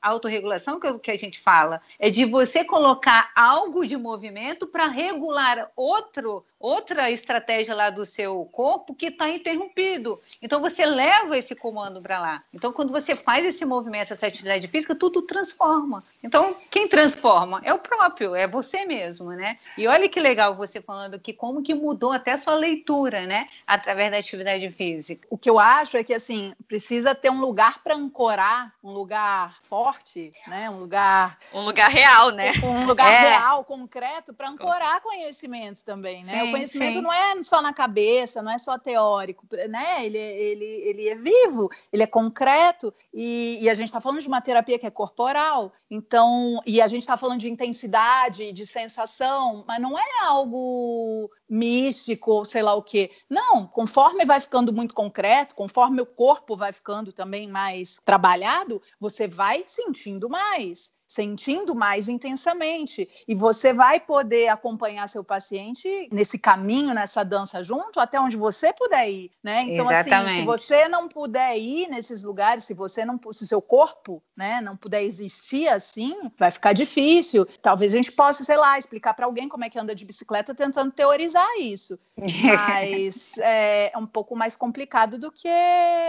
autorregulação 0.00 0.80
que, 0.80 0.98
que 0.98 1.10
a 1.10 1.16
gente 1.16 1.38
fala. 1.38 1.80
É 1.98 2.08
de 2.08 2.24
você 2.24 2.64
colocar 2.64 3.30
algo 3.34 3.86
de 3.86 3.96
movimento 3.96 4.66
para 4.66 4.86
regular 4.86 5.70
outro, 5.76 6.44
outra 6.58 7.10
estratégia 7.10 7.74
lá 7.74 7.90
do 7.90 8.06
seu 8.06 8.48
corpo 8.52 8.94
que 8.94 9.06
está 9.06 9.28
interrompido. 9.28 10.20
Então 10.40 10.60
você 10.60 10.86
leva 10.86 11.36
esse 11.36 11.54
comando 11.54 12.00
para 12.00 12.20
lá. 12.20 12.42
Então 12.54 12.72
quando 12.72 12.90
você 12.90 13.14
faz 13.14 13.44
esse 13.44 13.64
movimento, 13.64 14.12
essa 14.12 14.26
atividade 14.26 14.66
física, 14.68 14.94
tudo 14.94 15.22
transforma. 15.22 16.02
Então 16.22 16.56
quem 16.70 16.88
transforma 16.88 17.60
é 17.64 17.74
o 17.74 17.78
próprio, 17.78 18.34
é 18.34 18.48
você 18.48 18.86
mesmo, 18.86 19.30
né? 19.32 19.58
E 19.76 19.86
olha 19.86 19.99
que 20.08 20.20
legal 20.20 20.54
você 20.54 20.80
falando 20.80 21.18
que 21.18 21.32
como 21.32 21.62
que 21.62 21.74
mudou 21.74 22.12
até 22.12 22.32
a 22.32 22.38
sua 22.38 22.54
leitura, 22.54 23.26
né? 23.26 23.48
Através 23.66 24.10
da 24.10 24.18
atividade 24.18 24.70
física. 24.70 25.26
O 25.30 25.36
que 25.36 25.50
eu 25.50 25.58
acho 25.58 25.96
é 25.96 26.04
que 26.04 26.14
assim 26.14 26.54
precisa 26.66 27.14
ter 27.14 27.30
um 27.30 27.40
lugar 27.40 27.82
para 27.82 27.94
ancorar, 27.94 28.72
um 28.82 28.92
lugar 28.92 29.58
forte, 29.62 30.32
né? 30.46 30.70
Um 30.70 30.78
lugar, 30.78 31.38
um 31.52 31.60
lugar 31.60 31.90
real, 31.90 32.30
né? 32.30 32.52
Um 32.70 32.86
lugar 32.86 33.10
é. 33.12 33.30
real, 33.30 33.64
concreto 33.64 34.32
para 34.32 34.48
ancorar 34.48 35.00
conhecimentos 35.00 35.82
também, 35.82 36.22
né? 36.24 36.32
Sim, 36.32 36.48
o 36.48 36.50
conhecimento 36.52 36.96
sim. 36.96 37.00
não 37.00 37.12
é 37.12 37.42
só 37.42 37.60
na 37.60 37.72
cabeça, 37.72 38.42
não 38.42 38.52
é 38.52 38.58
só 38.58 38.78
teórico, 38.78 39.44
né? 39.68 40.04
Ele 40.04 40.18
ele, 40.18 40.64
ele 40.64 41.08
é 41.08 41.14
vivo, 41.14 41.70
ele 41.92 42.02
é 42.02 42.06
concreto, 42.06 42.92
e, 43.12 43.58
e 43.60 43.68
a 43.68 43.74
gente 43.74 43.86
está 43.86 44.00
falando 44.00 44.20
de 44.20 44.28
uma 44.28 44.40
terapia 44.40 44.78
que 44.78 44.86
é 44.86 44.90
corporal, 44.90 45.72
então, 45.90 46.62
e 46.64 46.80
a 46.80 46.86
gente 46.86 47.02
está 47.02 47.16
falando 47.16 47.40
de 47.40 47.50
intensidade, 47.50 48.52
de 48.52 48.66
sensação, 48.66 49.64
mas 49.66 49.80
não 49.80 49.89
é 49.98 50.24
algo 50.24 51.30
místico, 51.48 52.44
sei 52.44 52.62
lá 52.62 52.74
o 52.74 52.82
quê. 52.82 53.10
Não, 53.28 53.66
conforme 53.66 54.24
vai 54.24 54.40
ficando 54.40 54.72
muito 54.72 54.94
concreto, 54.94 55.54
conforme 55.54 56.00
o 56.00 56.06
corpo 56.06 56.56
vai 56.56 56.72
ficando 56.72 57.12
também 57.12 57.48
mais 57.48 58.00
trabalhado, 58.04 58.82
você 58.98 59.26
vai 59.26 59.64
sentindo 59.66 60.28
mais 60.28 60.92
sentindo 61.10 61.74
mais 61.74 62.08
intensamente. 62.08 63.10
E 63.26 63.34
você 63.34 63.72
vai 63.72 63.98
poder 63.98 64.46
acompanhar 64.46 65.08
seu 65.08 65.24
paciente 65.24 66.08
nesse 66.12 66.38
caminho, 66.38 66.94
nessa 66.94 67.24
dança 67.24 67.64
junto, 67.64 67.98
até 67.98 68.20
onde 68.20 68.36
você 68.36 68.72
puder 68.72 69.10
ir, 69.10 69.32
né? 69.42 69.62
Então, 69.62 69.90
Exatamente. 69.90 70.30
assim, 70.30 70.40
se 70.40 70.46
você 70.46 70.88
não 70.88 71.08
puder 71.08 71.58
ir 71.58 71.88
nesses 71.88 72.22
lugares, 72.22 72.62
se 72.62 72.74
você 72.74 73.04
não, 73.04 73.18
se 73.32 73.44
seu 73.44 73.60
corpo, 73.60 74.22
né, 74.36 74.60
não 74.60 74.76
puder 74.76 75.02
existir 75.02 75.66
assim, 75.66 76.30
vai 76.38 76.52
ficar 76.52 76.72
difícil. 76.72 77.44
Talvez 77.60 77.92
a 77.92 77.96
gente 77.96 78.12
possa, 78.12 78.44
sei 78.44 78.56
lá, 78.56 78.78
explicar 78.78 79.12
para 79.12 79.26
alguém 79.26 79.48
como 79.48 79.64
é 79.64 79.68
que 79.68 79.80
anda 79.80 79.96
de 79.96 80.04
bicicleta 80.04 80.54
tentando 80.54 80.92
teorizar 80.92 81.48
isso. 81.58 81.98
Mas 82.16 83.36
é, 83.42 83.90
é 83.92 83.98
um 83.98 84.06
pouco 84.06 84.36
mais 84.36 84.54
complicado 84.54 85.18
do 85.18 85.32
que 85.32 85.48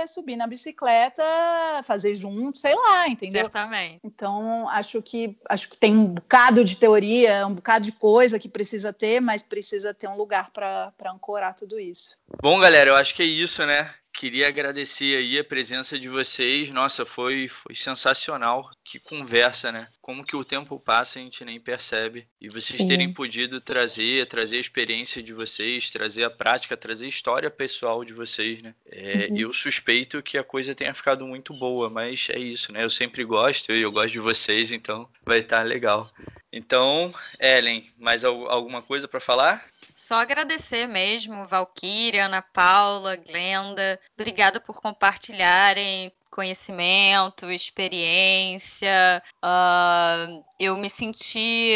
subir 0.07 0.36
na 0.36 0.45
bicicleta, 0.45 1.23
fazer 1.86 2.14
junto, 2.14 2.60
sei 2.60 2.76
lá, 2.76 3.07
entendeu? 3.07 3.41
Certamente. 3.41 3.99
Então, 4.03 4.69
acho 4.69 4.91
acho 4.92 5.02
que 5.02 5.38
acho 5.48 5.70
que 5.70 5.78
tem 5.78 5.96
um 5.96 6.08
bocado 6.08 6.66
de 6.66 6.78
teoria, 6.78 7.48
um 7.48 7.54
bocado 7.54 7.86
de 7.86 7.92
coisa 7.94 8.38
que 8.38 8.50
precisa 8.50 8.92
ter, 8.92 9.22
mas 9.22 9.42
precisa 9.42 9.94
ter 9.94 10.08
um 10.08 10.18
lugar 10.18 10.52
para 10.52 10.92
ancorar 11.06 11.56
tudo 11.56 11.80
isso. 11.80 12.18
Bom, 12.42 12.60
galera, 12.60 12.90
eu 12.90 12.96
acho 12.96 13.16
que 13.16 13.24
é 13.24 13.26
isso, 13.26 13.66
né? 13.66 13.94
Queria 14.22 14.49
agradecer 14.49 15.18
aí 15.18 15.39
a 15.39 15.43
presença 15.43 15.98
de 15.98 16.07
vocês. 16.07 16.69
Nossa, 16.69 17.07
foi, 17.07 17.48
foi 17.48 17.73
sensacional. 17.73 18.69
Que 18.85 18.99
conversa, 18.99 19.72
né? 19.72 19.88
Como 19.99 20.23
que 20.23 20.35
o 20.35 20.45
tempo 20.45 20.80
passa 20.80 21.18
a 21.18 21.23
gente 21.23 21.43
nem 21.43 21.60
percebe. 21.60 22.27
E 22.39 22.48
vocês 22.48 22.77
Sim. 22.77 22.88
terem 22.88 23.11
podido 23.11 23.60
trazer, 23.60 24.27
trazer 24.27 24.57
a 24.57 24.60
experiência 24.60 25.23
de 25.23 25.34
vocês, 25.34 25.89
trazer 25.89 26.23
a 26.23 26.30
prática, 26.30 26.77
trazer 26.77 27.06
a 27.06 27.10
história 27.10 27.49
pessoal 27.49 28.06
de 28.06 28.14
vocês, 28.14 28.61
né? 28.61 28.76
É, 28.85 29.27
uhum. 29.27 29.38
Eu 29.38 29.53
suspeito 29.53 30.22
que 30.22 30.38
a 30.38 30.43
coisa 30.43 30.76
tenha 30.76 30.93
ficado 30.93 31.26
muito 31.26 31.52
boa, 31.52 31.89
mas 31.89 32.27
é 32.30 32.38
isso, 32.38 32.72
né? 32.72 32.84
Eu 32.84 32.91
sempre 32.91 33.23
gosto, 33.23 33.72
eu 33.72 33.91
gosto 33.91 34.11
de 34.11 34.19
vocês, 34.19 34.72
então 34.72 35.10
vai 35.26 35.39
estar 35.39 35.65
legal. 35.65 36.11
Então, 36.53 37.11
Ellen, 37.39 37.89
mais 37.98 38.23
alguma 38.23 38.84
coisa 38.84 39.07
para 39.07 39.19
falar? 39.19 39.65
Só 39.96 40.16
agradecer 40.16 40.88
mesmo, 40.88 41.46
Valquíria, 41.46 42.26
Ana 42.26 42.42
Paula, 42.42 43.16
Glenda. 43.16 44.00
Obrigada 44.14 44.60
por 44.60 44.82
compartilharem 44.82 46.12
conhecimento, 46.30 47.52
experiência. 47.52 49.22
Uh, 49.44 50.44
eu 50.58 50.78
me 50.78 50.90
senti 50.90 51.74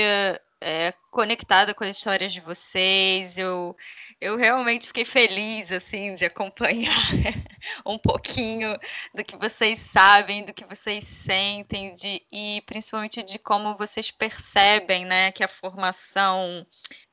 é, 0.61 0.93
conectada 1.11 1.73
com 1.73 1.83
as 1.83 1.97
histórias 1.97 2.33
de 2.33 2.41
vocês. 2.41 3.37
Eu, 3.37 3.75
eu 4.19 4.37
realmente 4.37 4.87
fiquei 4.87 5.05
feliz 5.05 5.71
assim 5.71 6.13
de 6.13 6.25
acompanhar 6.25 6.93
um 7.85 7.97
pouquinho 7.97 8.77
do 9.13 9.23
que 9.23 9.35
vocês 9.37 9.79
sabem, 9.79 10.45
do 10.45 10.53
que 10.53 10.65
vocês 10.65 11.03
sentem, 11.03 11.93
de, 11.95 12.21
e 12.31 12.61
principalmente 12.65 13.23
de 13.23 13.37
como 13.37 13.77
vocês 13.77 14.11
percebem, 14.11 15.05
né, 15.05 15.31
que 15.31 15.43
a 15.43 15.47
formação 15.47 16.65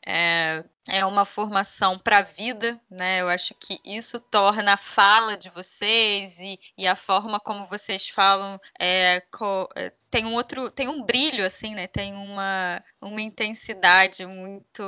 é, 0.06 0.64
é 0.88 1.04
uma 1.06 1.24
formação 1.24 1.98
para 1.98 2.18
a 2.18 2.22
vida, 2.22 2.80
né? 2.90 3.20
Eu 3.20 3.28
acho 3.28 3.54
que 3.54 3.80
isso 3.84 4.18
torna 4.18 4.74
a 4.74 4.76
fala 4.76 5.36
de 5.36 5.48
vocês 5.50 6.38
e, 6.40 6.58
e 6.76 6.88
a 6.88 6.96
forma 6.96 7.38
como 7.38 7.66
vocês 7.68 8.08
falam 8.08 8.60
é, 8.80 9.20
co, 9.30 9.68
é, 9.76 9.92
tem 10.10 10.24
um 10.26 10.34
outro, 10.34 10.70
tem 10.70 10.88
um 10.88 11.02
brilho 11.04 11.46
assim, 11.46 11.74
né? 11.74 11.86
Tem 11.86 12.12
uma, 12.14 12.82
uma 13.00 13.22
intensidade 13.22 14.26
muito 14.26 14.82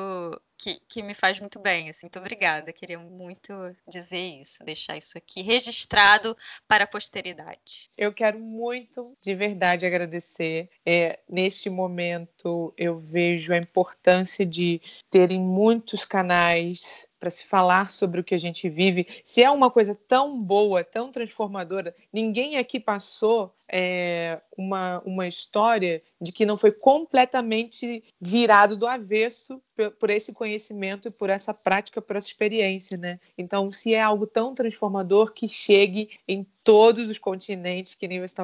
que, 0.65 0.81
que, 0.89 1.03
me 1.03 1.12
faz 1.12 1.39
muito 1.39 1.59
bem. 1.59 1.91
Assim, 1.91 2.07
muito 2.07 2.19
obrigada. 2.19 2.73
Queria 2.73 2.99
muito 2.99 3.53
dizer 3.86 4.41
isso, 4.41 4.65
deixar 4.65 4.97
isso 4.97 5.19
aqui 5.19 5.43
registrado 5.43 6.35
para 6.66 6.85
a 6.85 6.86
posteridade. 6.86 7.91
Eu 7.99 8.12
quero 8.15 8.39
muito, 8.39 9.15
de 9.20 9.35
verdade, 9.35 9.85
agradecer. 9.85 10.70
É, 10.86 11.19
neste 11.28 11.69
momento, 11.69 12.73
eu 12.78 12.99
vejo 12.99 13.53
a 13.53 13.59
importância 13.59 14.47
de 14.47 14.81
terem 15.11 15.39
muitos 15.39 16.07
canais 16.07 17.07
para 17.20 17.31
se 17.31 17.45
falar 17.45 17.91
sobre 17.91 18.20
o 18.20 18.24
que 18.24 18.35
a 18.35 18.39
gente 18.39 18.69
vive. 18.69 19.07
Se 19.24 19.43
é 19.43 19.51
uma 19.51 19.70
coisa 19.70 19.95
tão 19.95 20.41
boa, 20.43 20.85
tão 20.85 21.11
transformadora, 21.11 21.95
ninguém 22.12 22.59
aqui 22.59 22.78
passou 22.78 23.55
é, 23.70 24.41
uma, 24.57 25.01
uma 25.05 25.27
história 25.27 26.03
de 26.20 26.32
que 26.32 26.47
não 26.47 26.57
foi 26.57 26.73
completamente 26.73 28.03
virado 28.20 28.77
do 28.77 28.86
avesso 28.86 29.61
por, 29.77 29.91
por, 29.93 30.11
esse 30.11 30.32
conhecimento 30.32 31.09
e 31.09 31.11
por 31.11 31.31
essa 31.31 31.53
prática, 31.53 32.01
por 32.01 32.16
essa 32.16 32.28
experiência, 32.28 32.97
né? 32.97 33.19
Então, 33.36 33.70
se 33.70 33.95
é 33.95 34.01
algo 34.01 34.27
tão 34.27 34.55
transformador, 34.55 35.32
que 35.32 35.49
chegue 35.49 36.11
em 36.27 36.47
todos 36.65 37.11
os 37.11 37.19
continentes, 37.19 37.95
que 37.95 38.09
nem 38.09 38.19
vocês 38.19 38.35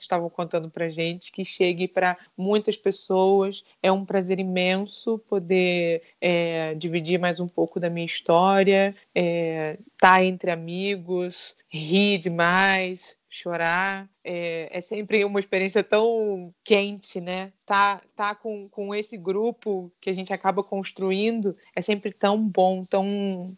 estavam, 0.00 0.28
contando 0.28 0.68
para 0.68 0.90
gente, 0.90 1.30
que 1.30 1.44
chegue 1.44 1.86
para 1.86 2.18
muitas 2.36 2.76
pessoas. 2.76 3.62
É 3.80 3.90
um 3.92 4.04
prazer 4.04 4.40
imenso 4.40 5.18
poder 5.28 6.02
é, 6.20 6.74
dividir 6.74 7.20
mais 7.20 7.38
um 7.38 7.46
pouco 7.46 7.78
da 7.78 7.88
minha 7.88 8.04
história, 8.04 8.88
estar 8.88 8.98
é, 9.14 9.78
tá 9.96 10.24
entre 10.24 10.50
amigos, 10.50 11.56
rir 11.70 12.18
demais, 12.18 13.16
chorar. 13.28 14.08
É, 14.24 14.68
é, 14.70 14.80
sempre 14.80 15.24
uma 15.24 15.40
experiência 15.40 15.82
tão 15.82 16.52
quente, 16.64 17.20
né? 17.20 17.52
Tá, 17.66 18.00
tá 18.16 18.34
com, 18.34 18.68
com 18.68 18.94
esse 18.94 19.16
grupo 19.16 19.92
que 20.00 20.10
a 20.10 20.12
gente 20.12 20.32
acaba 20.32 20.62
construindo 20.62 21.56
é 21.74 21.80
sempre 21.80 22.12
tão 22.12 22.38
bom, 22.42 22.84
tão 22.84 23.54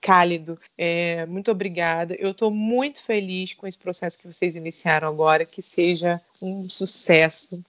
cálido. 0.00 0.58
É, 0.78 1.26
muito 1.26 1.50
obrigada. 1.50 2.14
Eu 2.14 2.30
estou 2.30 2.50
muito 2.50 3.02
feliz 3.02 3.52
com 3.54 3.66
esse 3.66 3.76
processo 3.76 4.18
que 4.18 4.26
vocês 4.26 4.56
iniciaram 4.56 5.08
agora, 5.08 5.44
que 5.44 5.62
seja 5.62 6.20
um 6.40 6.68
sucesso. 6.68 7.62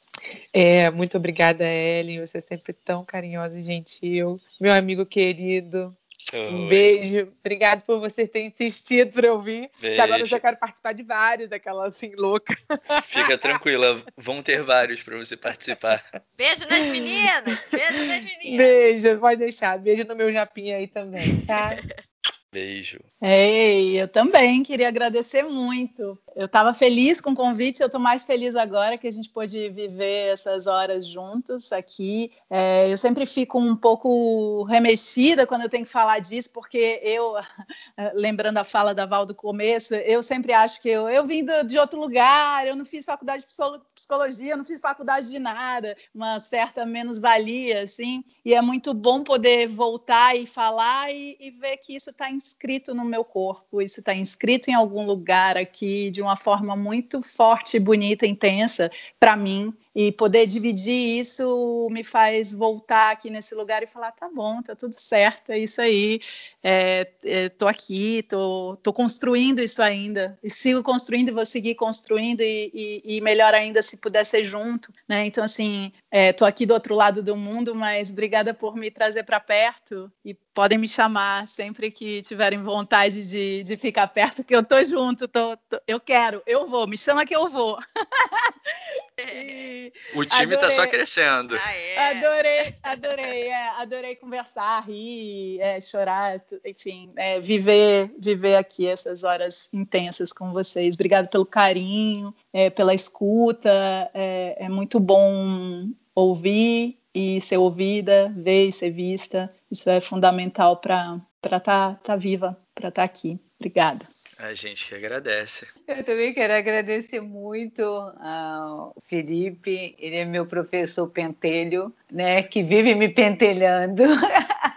É, 0.54 0.90
muito 0.90 1.18
obrigada, 1.18 1.66
Ellen. 1.66 2.26
Você 2.26 2.38
é 2.38 2.42
sempre 2.42 2.74
tão 2.74 3.04
carinhosa 3.04 3.60
e 3.60 3.64
gentil. 3.64 4.40
Meu 4.60 4.74
amigo 4.74 5.06
querido. 5.06 5.96
Um 6.34 6.68
beijo. 6.68 7.32
Obrigado 7.40 7.82
por 7.84 8.00
você 8.00 8.28
ter 8.28 8.44
insistido 8.44 9.14
para 9.14 9.28
eu 9.28 9.42
vir. 9.42 9.70
Que 9.80 10.00
agora 10.00 10.22
eu 10.22 10.26
já 10.26 10.40
quero 10.40 10.58
participar 10.58 10.94
de 10.94 11.04
vários, 11.04 11.50
daquela 11.50 11.88
assim 11.88 12.14
louca. 12.16 12.56
Fica 13.04 13.38
tranquila, 13.38 14.04
vão 14.18 14.42
ter 14.42 14.64
vários 14.64 15.02
para 15.02 15.18
você 15.18 15.36
participar. 15.36 16.04
Beijo 16.38 16.68
nas 16.68 16.88
meninas. 16.88 17.66
Beijo 17.72 18.06
nas 18.06 18.24
meninas. 18.24 18.58
Beijo, 18.58 19.20
pode 19.20 19.40
deixar. 19.40 19.78
Beijo 19.80 20.04
no 20.06 20.16
meu 20.16 20.32
japinha 20.32 20.78
aí 20.78 20.88
também, 20.88 21.42
tá? 21.42 21.78
Beijo. 22.52 23.00
Ei, 23.22 24.02
eu 24.02 24.10
também 24.10 24.62
queria 24.62 24.90
agradecer 24.90 25.44
muito. 25.44 26.20
Eu 26.36 26.48
estava 26.48 26.74
feliz 26.74 27.22
com 27.22 27.32
o 27.32 27.36
convite, 27.36 27.80
eu 27.80 27.86
estou 27.86 28.00
mais 28.00 28.26
feliz 28.26 28.58
agora 28.58 28.98
que 28.98 29.08
a 29.08 29.12
gente 29.12 29.30
pôde 29.30 29.70
viver 29.70 30.34
essas 30.34 30.68
horas 30.68 31.08
juntos 31.08 31.72
aqui. 31.72 32.30
É, 32.50 32.92
eu 32.92 32.98
sempre 32.98 33.26
fico 33.26 33.58
um 33.58 33.74
pouco 33.74 34.64
remexida 34.64 35.48
quando 35.48 35.62
eu 35.62 35.70
tenho 35.70 35.86
que 35.86 35.92
falar 35.92 36.20
disso, 36.20 36.52
porque 36.52 37.00
eu, 37.04 37.36
lembrando 38.16 38.58
a 38.58 38.66
fala 38.66 38.94
da 38.94 39.06
Val 39.06 39.26
do 39.26 39.36
começo, 39.36 39.96
eu 39.96 40.22
sempre 40.22 40.52
acho 40.52 40.82
que 40.82 40.90
eu, 40.90 41.08
eu 41.08 41.26
vim 41.26 41.46
de 41.66 41.78
outro 41.78 42.02
lugar, 42.02 42.68
eu 42.68 42.76
não 42.76 42.84
fiz 42.84 43.06
faculdade 43.06 43.44
de 43.44 43.48
psicologia, 43.96 44.54
eu 44.54 44.58
não 44.58 44.66
fiz 44.66 44.82
faculdade 44.82 45.30
de 45.30 45.40
nada, 45.40 45.96
uma 46.14 46.42
certa 46.42 46.86
menos-valia, 46.86 47.84
assim, 47.84 48.26
e 48.44 48.54
é 48.54 48.62
muito 48.62 48.94
bom 48.94 49.24
poder 49.24 49.68
voltar 49.68 50.36
e 50.36 50.46
falar 50.46 51.14
e, 51.14 51.38
e 51.40 51.52
ver 51.52 51.78
que 51.78 51.96
isso 51.96 52.10
está 52.10 52.30
em 52.30 52.41
inscrito 52.42 52.94
no 52.94 53.06
meu 53.06 53.24
corpo, 53.24 53.82
isso 53.82 54.00
está 54.00 54.14
inscrito 54.14 54.70
em 54.70 54.74
algum 54.74 55.06
lugar 55.06 55.58
aqui 55.58 56.10
de 56.10 56.22
uma 56.22 56.36
forma 56.36 56.76
muito 56.76 57.22
forte, 57.22 57.80
bonita, 57.80 58.26
intensa 58.26 58.92
para 59.20 59.36
mim. 59.38 59.74
E 59.94 60.10
poder 60.10 60.48
dividir 60.48 61.20
isso 61.20 61.90
me 61.92 62.02
faz 62.02 62.54
voltar 62.54 63.12
aqui 63.12 63.30
nesse 63.30 63.54
lugar 63.54 63.84
e 63.84 63.88
falar: 63.88 64.14
tá 64.14 64.30
bom, 64.34 64.62
tá 64.62 64.74
tudo 64.74 64.94
certo, 64.94 65.52
é 65.52 65.60
isso 65.60 65.82
aí. 65.82 66.22
É, 66.64 67.12
é, 67.26 67.50
tô 67.50 67.68
aqui, 67.68 68.24
tô, 68.24 68.78
tô 68.82 68.94
construindo 68.94 69.60
isso 69.60 69.82
ainda. 69.82 70.40
E 70.42 70.50
sigo 70.50 70.82
construindo 70.82 71.28
e 71.28 71.34
vou 71.34 71.46
seguir 71.46 71.76
construindo, 71.76 72.40
e, 72.40 72.72
e, 72.74 73.18
e 73.18 73.22
melhor 73.22 73.54
ainda 73.54 73.82
se 73.82 73.98
puder 73.98 74.24
ser 74.26 74.46
junto. 74.46 74.94
Né? 75.10 75.26
Então, 75.26 75.44
assim, 75.44 75.92
é, 76.10 76.32
tô 76.32 76.46
aqui 76.46 76.66
do 76.66 76.74
outro 76.74 76.96
lado 76.96 77.22
do 77.22 77.36
mundo, 77.36 77.76
mas 77.76 78.12
obrigada 78.12 78.54
por 78.54 78.78
me 78.78 78.90
trazer 78.90 79.24
para 79.24 79.42
perto 79.42 80.10
e 80.24 80.34
podem 80.54 80.78
me 80.78 80.88
chamar 80.88 81.48
sempre 81.48 81.92
que 81.92 82.22
tiverem 82.32 82.64
vontade 82.64 83.30
de, 83.30 83.62
de 83.62 83.76
ficar 83.76 84.08
perto, 84.08 84.42
que 84.42 84.56
eu 84.56 84.64
tô 84.64 84.82
junto, 84.86 85.28
tô, 85.28 85.58
tô, 85.70 85.82
eu 85.86 86.00
quero, 86.00 86.42
eu 86.48 86.66
vou, 86.66 86.88
me 86.88 86.98
chama 86.98 87.26
que 87.26 87.36
eu 87.36 87.50
vou. 87.50 87.78
E 89.24 89.94
O 90.16 90.26
time 90.26 90.58
tá 90.58 90.72
só 90.72 90.88
crescendo. 90.88 91.56
Ah, 91.56 91.74
é. 91.76 92.18
Adorei, 92.18 92.76
adorei, 92.82 93.48
é, 93.50 93.70
adorei 93.78 94.16
conversar, 94.16 94.84
rir, 94.88 95.60
é, 95.62 95.80
chorar, 95.80 96.42
enfim, 96.66 97.12
é, 97.16 97.40
viver, 97.40 98.12
viver 98.18 98.56
aqui 98.56 98.88
essas 98.88 99.24
horas 99.24 99.70
intensas 99.72 100.34
com 100.34 100.52
vocês. 100.52 100.96
Obrigado 100.96 101.28
pelo 101.28 101.46
carinho, 101.46 102.34
é, 102.52 102.72
pela 102.72 102.96
escuta. 102.96 103.70
É, 104.12 104.66
é 104.66 104.70
muito 104.70 105.00
bom 105.00 105.90
ouvir 106.16 106.98
e 107.14 107.40
ser 107.42 107.58
ouvida, 107.58 108.34
ver 108.36 108.70
e 108.70 108.72
ser 108.72 108.90
vista. 108.90 109.54
Isso 109.70 109.88
é 109.88 110.02
fundamental 110.02 110.78
para 110.78 111.22
estar 111.48 111.60
tá, 111.60 112.00
tá 112.04 112.16
viva, 112.16 112.58
para 112.74 112.90
estar 112.90 113.04
aqui. 113.04 113.40
Obrigada. 113.60 114.06
A 114.42 114.56
gente 114.56 114.88
que 114.88 114.96
agradece. 114.96 115.68
Eu 115.88 116.04
também 116.04 116.34
quero 116.34 116.54
agradecer 116.54 117.22
muito 117.22 117.84
ao 117.84 118.96
Felipe, 119.04 119.96
ele 120.00 120.16
é 120.16 120.26
meu 120.26 120.48
professor 120.48 121.08
pentelho, 121.08 121.94
né, 122.12 122.42
que 122.42 122.64
vive 122.64 122.96
me 122.96 123.08
pentelhando. 123.08 124.04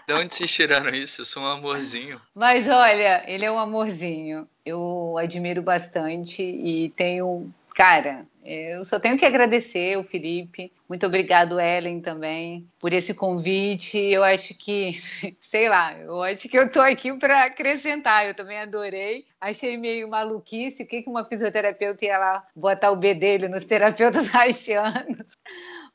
De 0.07 0.13
onde 0.13 0.35
vocês 0.35 0.53
tiraram 0.53 0.91
isso? 0.91 1.23
Eu 1.23 1.25
sou 1.25 1.43
um 1.43 1.47
amorzinho. 1.47 2.21
Mas 2.35 2.69
olha, 2.69 3.25
ele 3.27 3.47
é 3.47 3.51
um 3.51 3.59
amorzinho. 3.59 4.47
Eu 4.67 5.17
admiro 5.17 5.63
bastante 5.63 6.43
e 6.43 6.91
tenho, 6.91 7.51
cara, 7.75 8.27
eu 8.45 8.85
só 8.85 9.01
tenho 9.01 9.19
que 9.19 9.25
agradecer 9.25 9.99
o 9.99 10.05
Felipe. 10.05 10.73
Muito 10.89 11.07
obrigado, 11.07 11.59
Ellen, 11.59 12.01
também, 12.01 12.69
por 12.79 12.93
esse 12.93 13.13
convite. 13.13 13.99
Eu 13.99 14.23
acho 14.23 14.55
que, 14.55 15.01
sei 15.41 15.69
lá, 15.69 15.99
eu 15.99 16.23
acho 16.23 16.49
que 16.49 16.59
eu 16.59 16.71
tô 16.71 16.81
aqui 16.81 17.13
para 17.15 17.45
acrescentar. 17.45 18.27
Eu 18.27 18.35
também 18.35 18.59
adorei. 18.59 19.27
Achei 19.41 19.77
meio 19.77 20.09
maluquice. 20.09 20.83
O 20.83 20.87
que 20.87 21.03
que 21.03 21.11
uma 21.11 21.25
fisioterapeuta 21.25 22.05
ia 22.05 22.19
lá 22.19 22.47
botar 22.55 22.91
o 22.91 22.97
B 22.97 23.15
dele 23.15 23.49
nos 23.49 23.65
terapeutas 23.65 24.29
haitianos? 24.35 25.27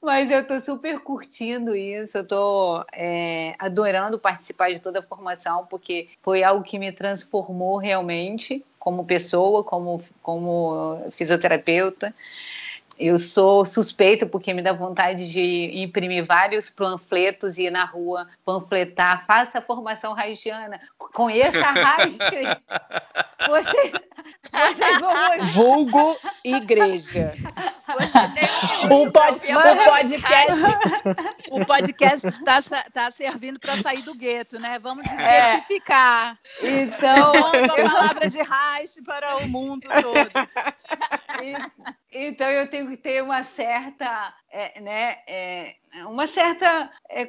Mas 0.02 0.32
eu 0.32 0.40
estou 0.40 0.62
super 0.62 1.00
curtindo 1.02 1.76
isso, 1.76 2.18
eu 2.18 2.22
estou 2.22 2.86
adorando 3.60 4.18
participar 4.18 4.72
de 4.72 4.80
toda 4.80 5.00
a 5.00 5.04
formação, 5.04 5.66
porque 5.66 6.08
foi 6.22 6.42
algo 6.42 6.64
que 6.64 6.80
me 6.80 6.90
transformou 6.90 7.78
realmente 7.78 8.66
como 8.80 9.06
pessoa, 9.06 9.64
como, 9.66 10.02
como 10.22 11.00
fisioterapeuta. 11.12 12.16
Eu 13.00 13.18
sou 13.18 13.66
suspeita 13.66 14.26
porque 14.26 14.54
me 14.54 14.62
dá 14.62 14.74
vontade 14.74 15.32
de 15.32 15.72
imprimir 15.80 16.26
vários 16.26 16.70
panfletos 16.70 17.58
e 17.58 17.64
ir 17.64 17.72
na 17.72 17.86
rua 17.86 18.28
panfletar. 18.44 19.26
Faça 19.26 19.60
a 19.60 19.62
formação 19.62 20.14
haitiana, 20.14 20.82
conheça 20.98 21.66
a 21.66 21.96
Haiti. 21.96 22.20
Vocês, 23.48 23.92
vocês 24.52 25.00
vão 25.00 25.48
Vulgo 25.54 26.18
igreja. 26.44 27.34
O, 28.92 29.10
pod, 29.10 29.40
o 29.40 29.84
podcast, 29.86 30.62
o 31.50 31.66
podcast 31.66 32.28
está, 32.28 32.60
está 32.60 33.10
servindo 33.10 33.60
para 33.60 33.78
sair 33.78 34.02
do 34.02 34.14
gueto, 34.14 34.60
né? 34.60 34.78
Vamos 34.78 35.06
desguetificar. 35.06 36.38
É. 36.62 36.82
Então, 36.82 37.32
Levando 37.32 37.72
a 37.72 37.90
palavra 37.90 38.30
de 38.30 38.40
Reich 38.40 39.02
para 39.04 39.38
o 39.38 39.48
mundo 39.48 39.88
todo. 40.02 40.30
Então 42.12 42.50
eu 42.50 42.70
tenho 42.70 42.88
que 42.90 42.98
ter 42.98 43.24
uma 43.24 43.44
certa, 43.44 44.34
é, 44.52 44.82
né, 44.82 45.18
é, 45.28 45.76
uma 46.06 46.28
certa, 46.28 46.90
é, 47.10 47.26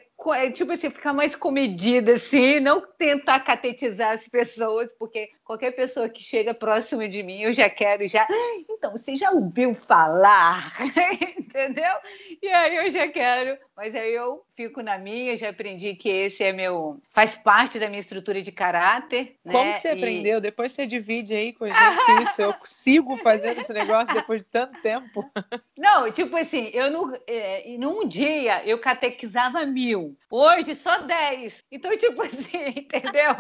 tipo 0.50 0.72
assim, 0.72 0.90
ficar 0.90 1.12
mais 1.12 1.34
comedida 1.34 2.14
assim, 2.14 2.60
não 2.60 2.80
tentar 2.98 3.40
catetizar 3.40 4.12
as 4.12 4.28
pessoas, 4.28 4.92
porque 4.98 5.30
qualquer 5.44 5.72
pessoa 5.72 6.08
que 6.08 6.22
chega 6.22 6.54
próximo 6.54 7.06
de 7.08 7.22
mim, 7.22 7.42
eu 7.42 7.52
já 7.52 7.68
quero 7.68 8.06
já, 8.06 8.26
então 8.68 8.92
você 8.92 9.16
já 9.16 9.30
ouviu 9.30 9.74
falar, 9.74 10.62
entendeu? 11.38 11.94
E 12.42 12.48
aí 12.48 12.76
eu 12.76 12.90
já 12.90 13.08
quero, 13.08 13.58
mas 13.76 13.94
aí 13.94 14.14
eu 14.14 14.44
fico 14.54 14.82
na 14.82 14.98
minha, 14.98 15.36
já 15.36 15.48
aprendi 15.50 15.94
que 15.94 16.08
esse 16.08 16.44
é 16.44 16.52
meu, 16.52 17.00
faz 17.12 17.34
parte 17.34 17.78
da 17.78 17.88
minha 17.88 18.00
estrutura 18.00 18.42
de 18.42 18.52
caráter. 18.52 19.36
Como 19.42 19.64
né? 19.64 19.72
que 19.72 19.78
você 19.78 19.88
E- 19.88 19.92
aprendeu? 19.92 20.40
Depois 20.40 20.72
você 20.72 20.86
divide 20.86 21.34
aí 21.34 21.52
com 21.52 21.64
a 21.64 21.70
gente 21.70 22.22
isso. 22.22 22.42
Eu 22.42 22.54
sigo 22.64 23.16
fazendo 23.16 23.60
esse 23.60 23.72
negócio 23.72 24.14
depois 24.14 24.42
de 24.42 24.48
tanto 24.48 24.80
tempo. 24.82 25.24
Não, 25.76 26.12
tipo 26.12 26.36
assim, 26.36 26.70
eu 26.74 26.90
não, 26.90 27.09
é, 27.26 27.76
num 27.78 28.06
dia 28.06 28.64
eu 28.66 28.78
catequizava 28.78 29.64
mil, 29.66 30.16
hoje 30.30 30.74
só 30.74 30.98
dez. 30.98 31.64
Então, 31.70 31.96
tipo 31.96 32.22
assim, 32.22 32.66
entendeu? 32.76 33.36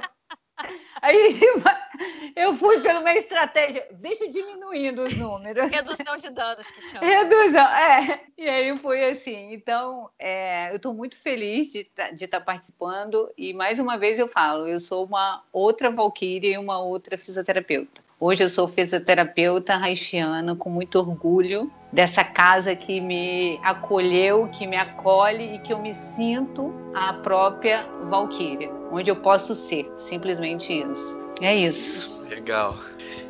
Aí 1.00 1.32
tipo, 1.32 1.68
eu 2.36 2.56
fui 2.56 2.80
pela 2.80 3.00
uma 3.00 3.14
estratégia, 3.14 3.86
deixa 3.92 4.28
diminuindo 4.28 5.02
os 5.02 5.14
números. 5.14 5.70
Redução 5.70 6.16
de 6.16 6.30
danos 6.30 6.70
que 6.70 6.82
chama. 6.82 7.06
Redução, 7.06 7.66
é. 7.66 8.20
E 8.36 8.48
aí 8.48 8.78
foi 8.78 9.08
assim. 9.08 9.52
Então, 9.54 10.10
é, 10.18 10.70
eu 10.70 10.76
estou 10.76 10.92
muito 10.92 11.16
feliz 11.16 11.72
de 11.72 11.88
estar 12.14 12.40
participando. 12.40 13.32
E 13.36 13.54
mais 13.54 13.78
uma 13.78 13.96
vez 13.96 14.18
eu 14.18 14.28
falo, 14.28 14.66
eu 14.66 14.78
sou 14.78 15.04
uma 15.06 15.42
outra 15.52 15.90
Valkyria 15.90 16.54
e 16.54 16.58
uma 16.58 16.78
outra 16.80 17.16
fisioterapeuta. 17.16 18.02
Hoje 18.22 18.44
eu 18.44 18.50
sou 18.50 18.68
fisioterapeuta 18.68 19.74
haitiana 19.76 20.54
com 20.54 20.68
muito 20.68 20.96
orgulho 20.98 21.70
dessa 21.90 22.22
casa 22.22 22.76
que 22.76 23.00
me 23.00 23.58
acolheu, 23.62 24.46
que 24.48 24.66
me 24.66 24.76
acolhe 24.76 25.54
e 25.54 25.58
que 25.60 25.72
eu 25.72 25.80
me 25.80 25.94
sinto 25.94 26.70
a 26.94 27.14
própria 27.14 27.86
Valkyria, 28.10 28.70
onde 28.92 29.10
eu 29.10 29.16
posso 29.16 29.54
ser, 29.54 29.90
simplesmente 29.96 30.70
isso. 30.70 31.18
É 31.40 31.56
isso. 31.56 32.26
Legal. 32.28 32.76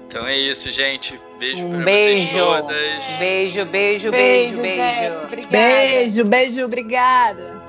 Então 0.09 0.27
é 0.27 0.37
isso, 0.37 0.69
gente. 0.73 1.19
Beijo 1.39 1.65
Um 1.65 1.71
pra 1.77 1.85
beijo. 1.85 2.27
vocês 2.27 2.45
todas. 2.45 3.05
Beijo, 3.17 3.65
beijo, 3.67 4.11
beijo, 4.11 4.11
Beijo, 4.11 4.61
beijo. 4.61 4.77
gente. 4.77 5.25
Obrigada. 5.25 5.49
Beijo, 5.51 6.25
beijo, 6.25 6.65
obrigada. 6.65 7.60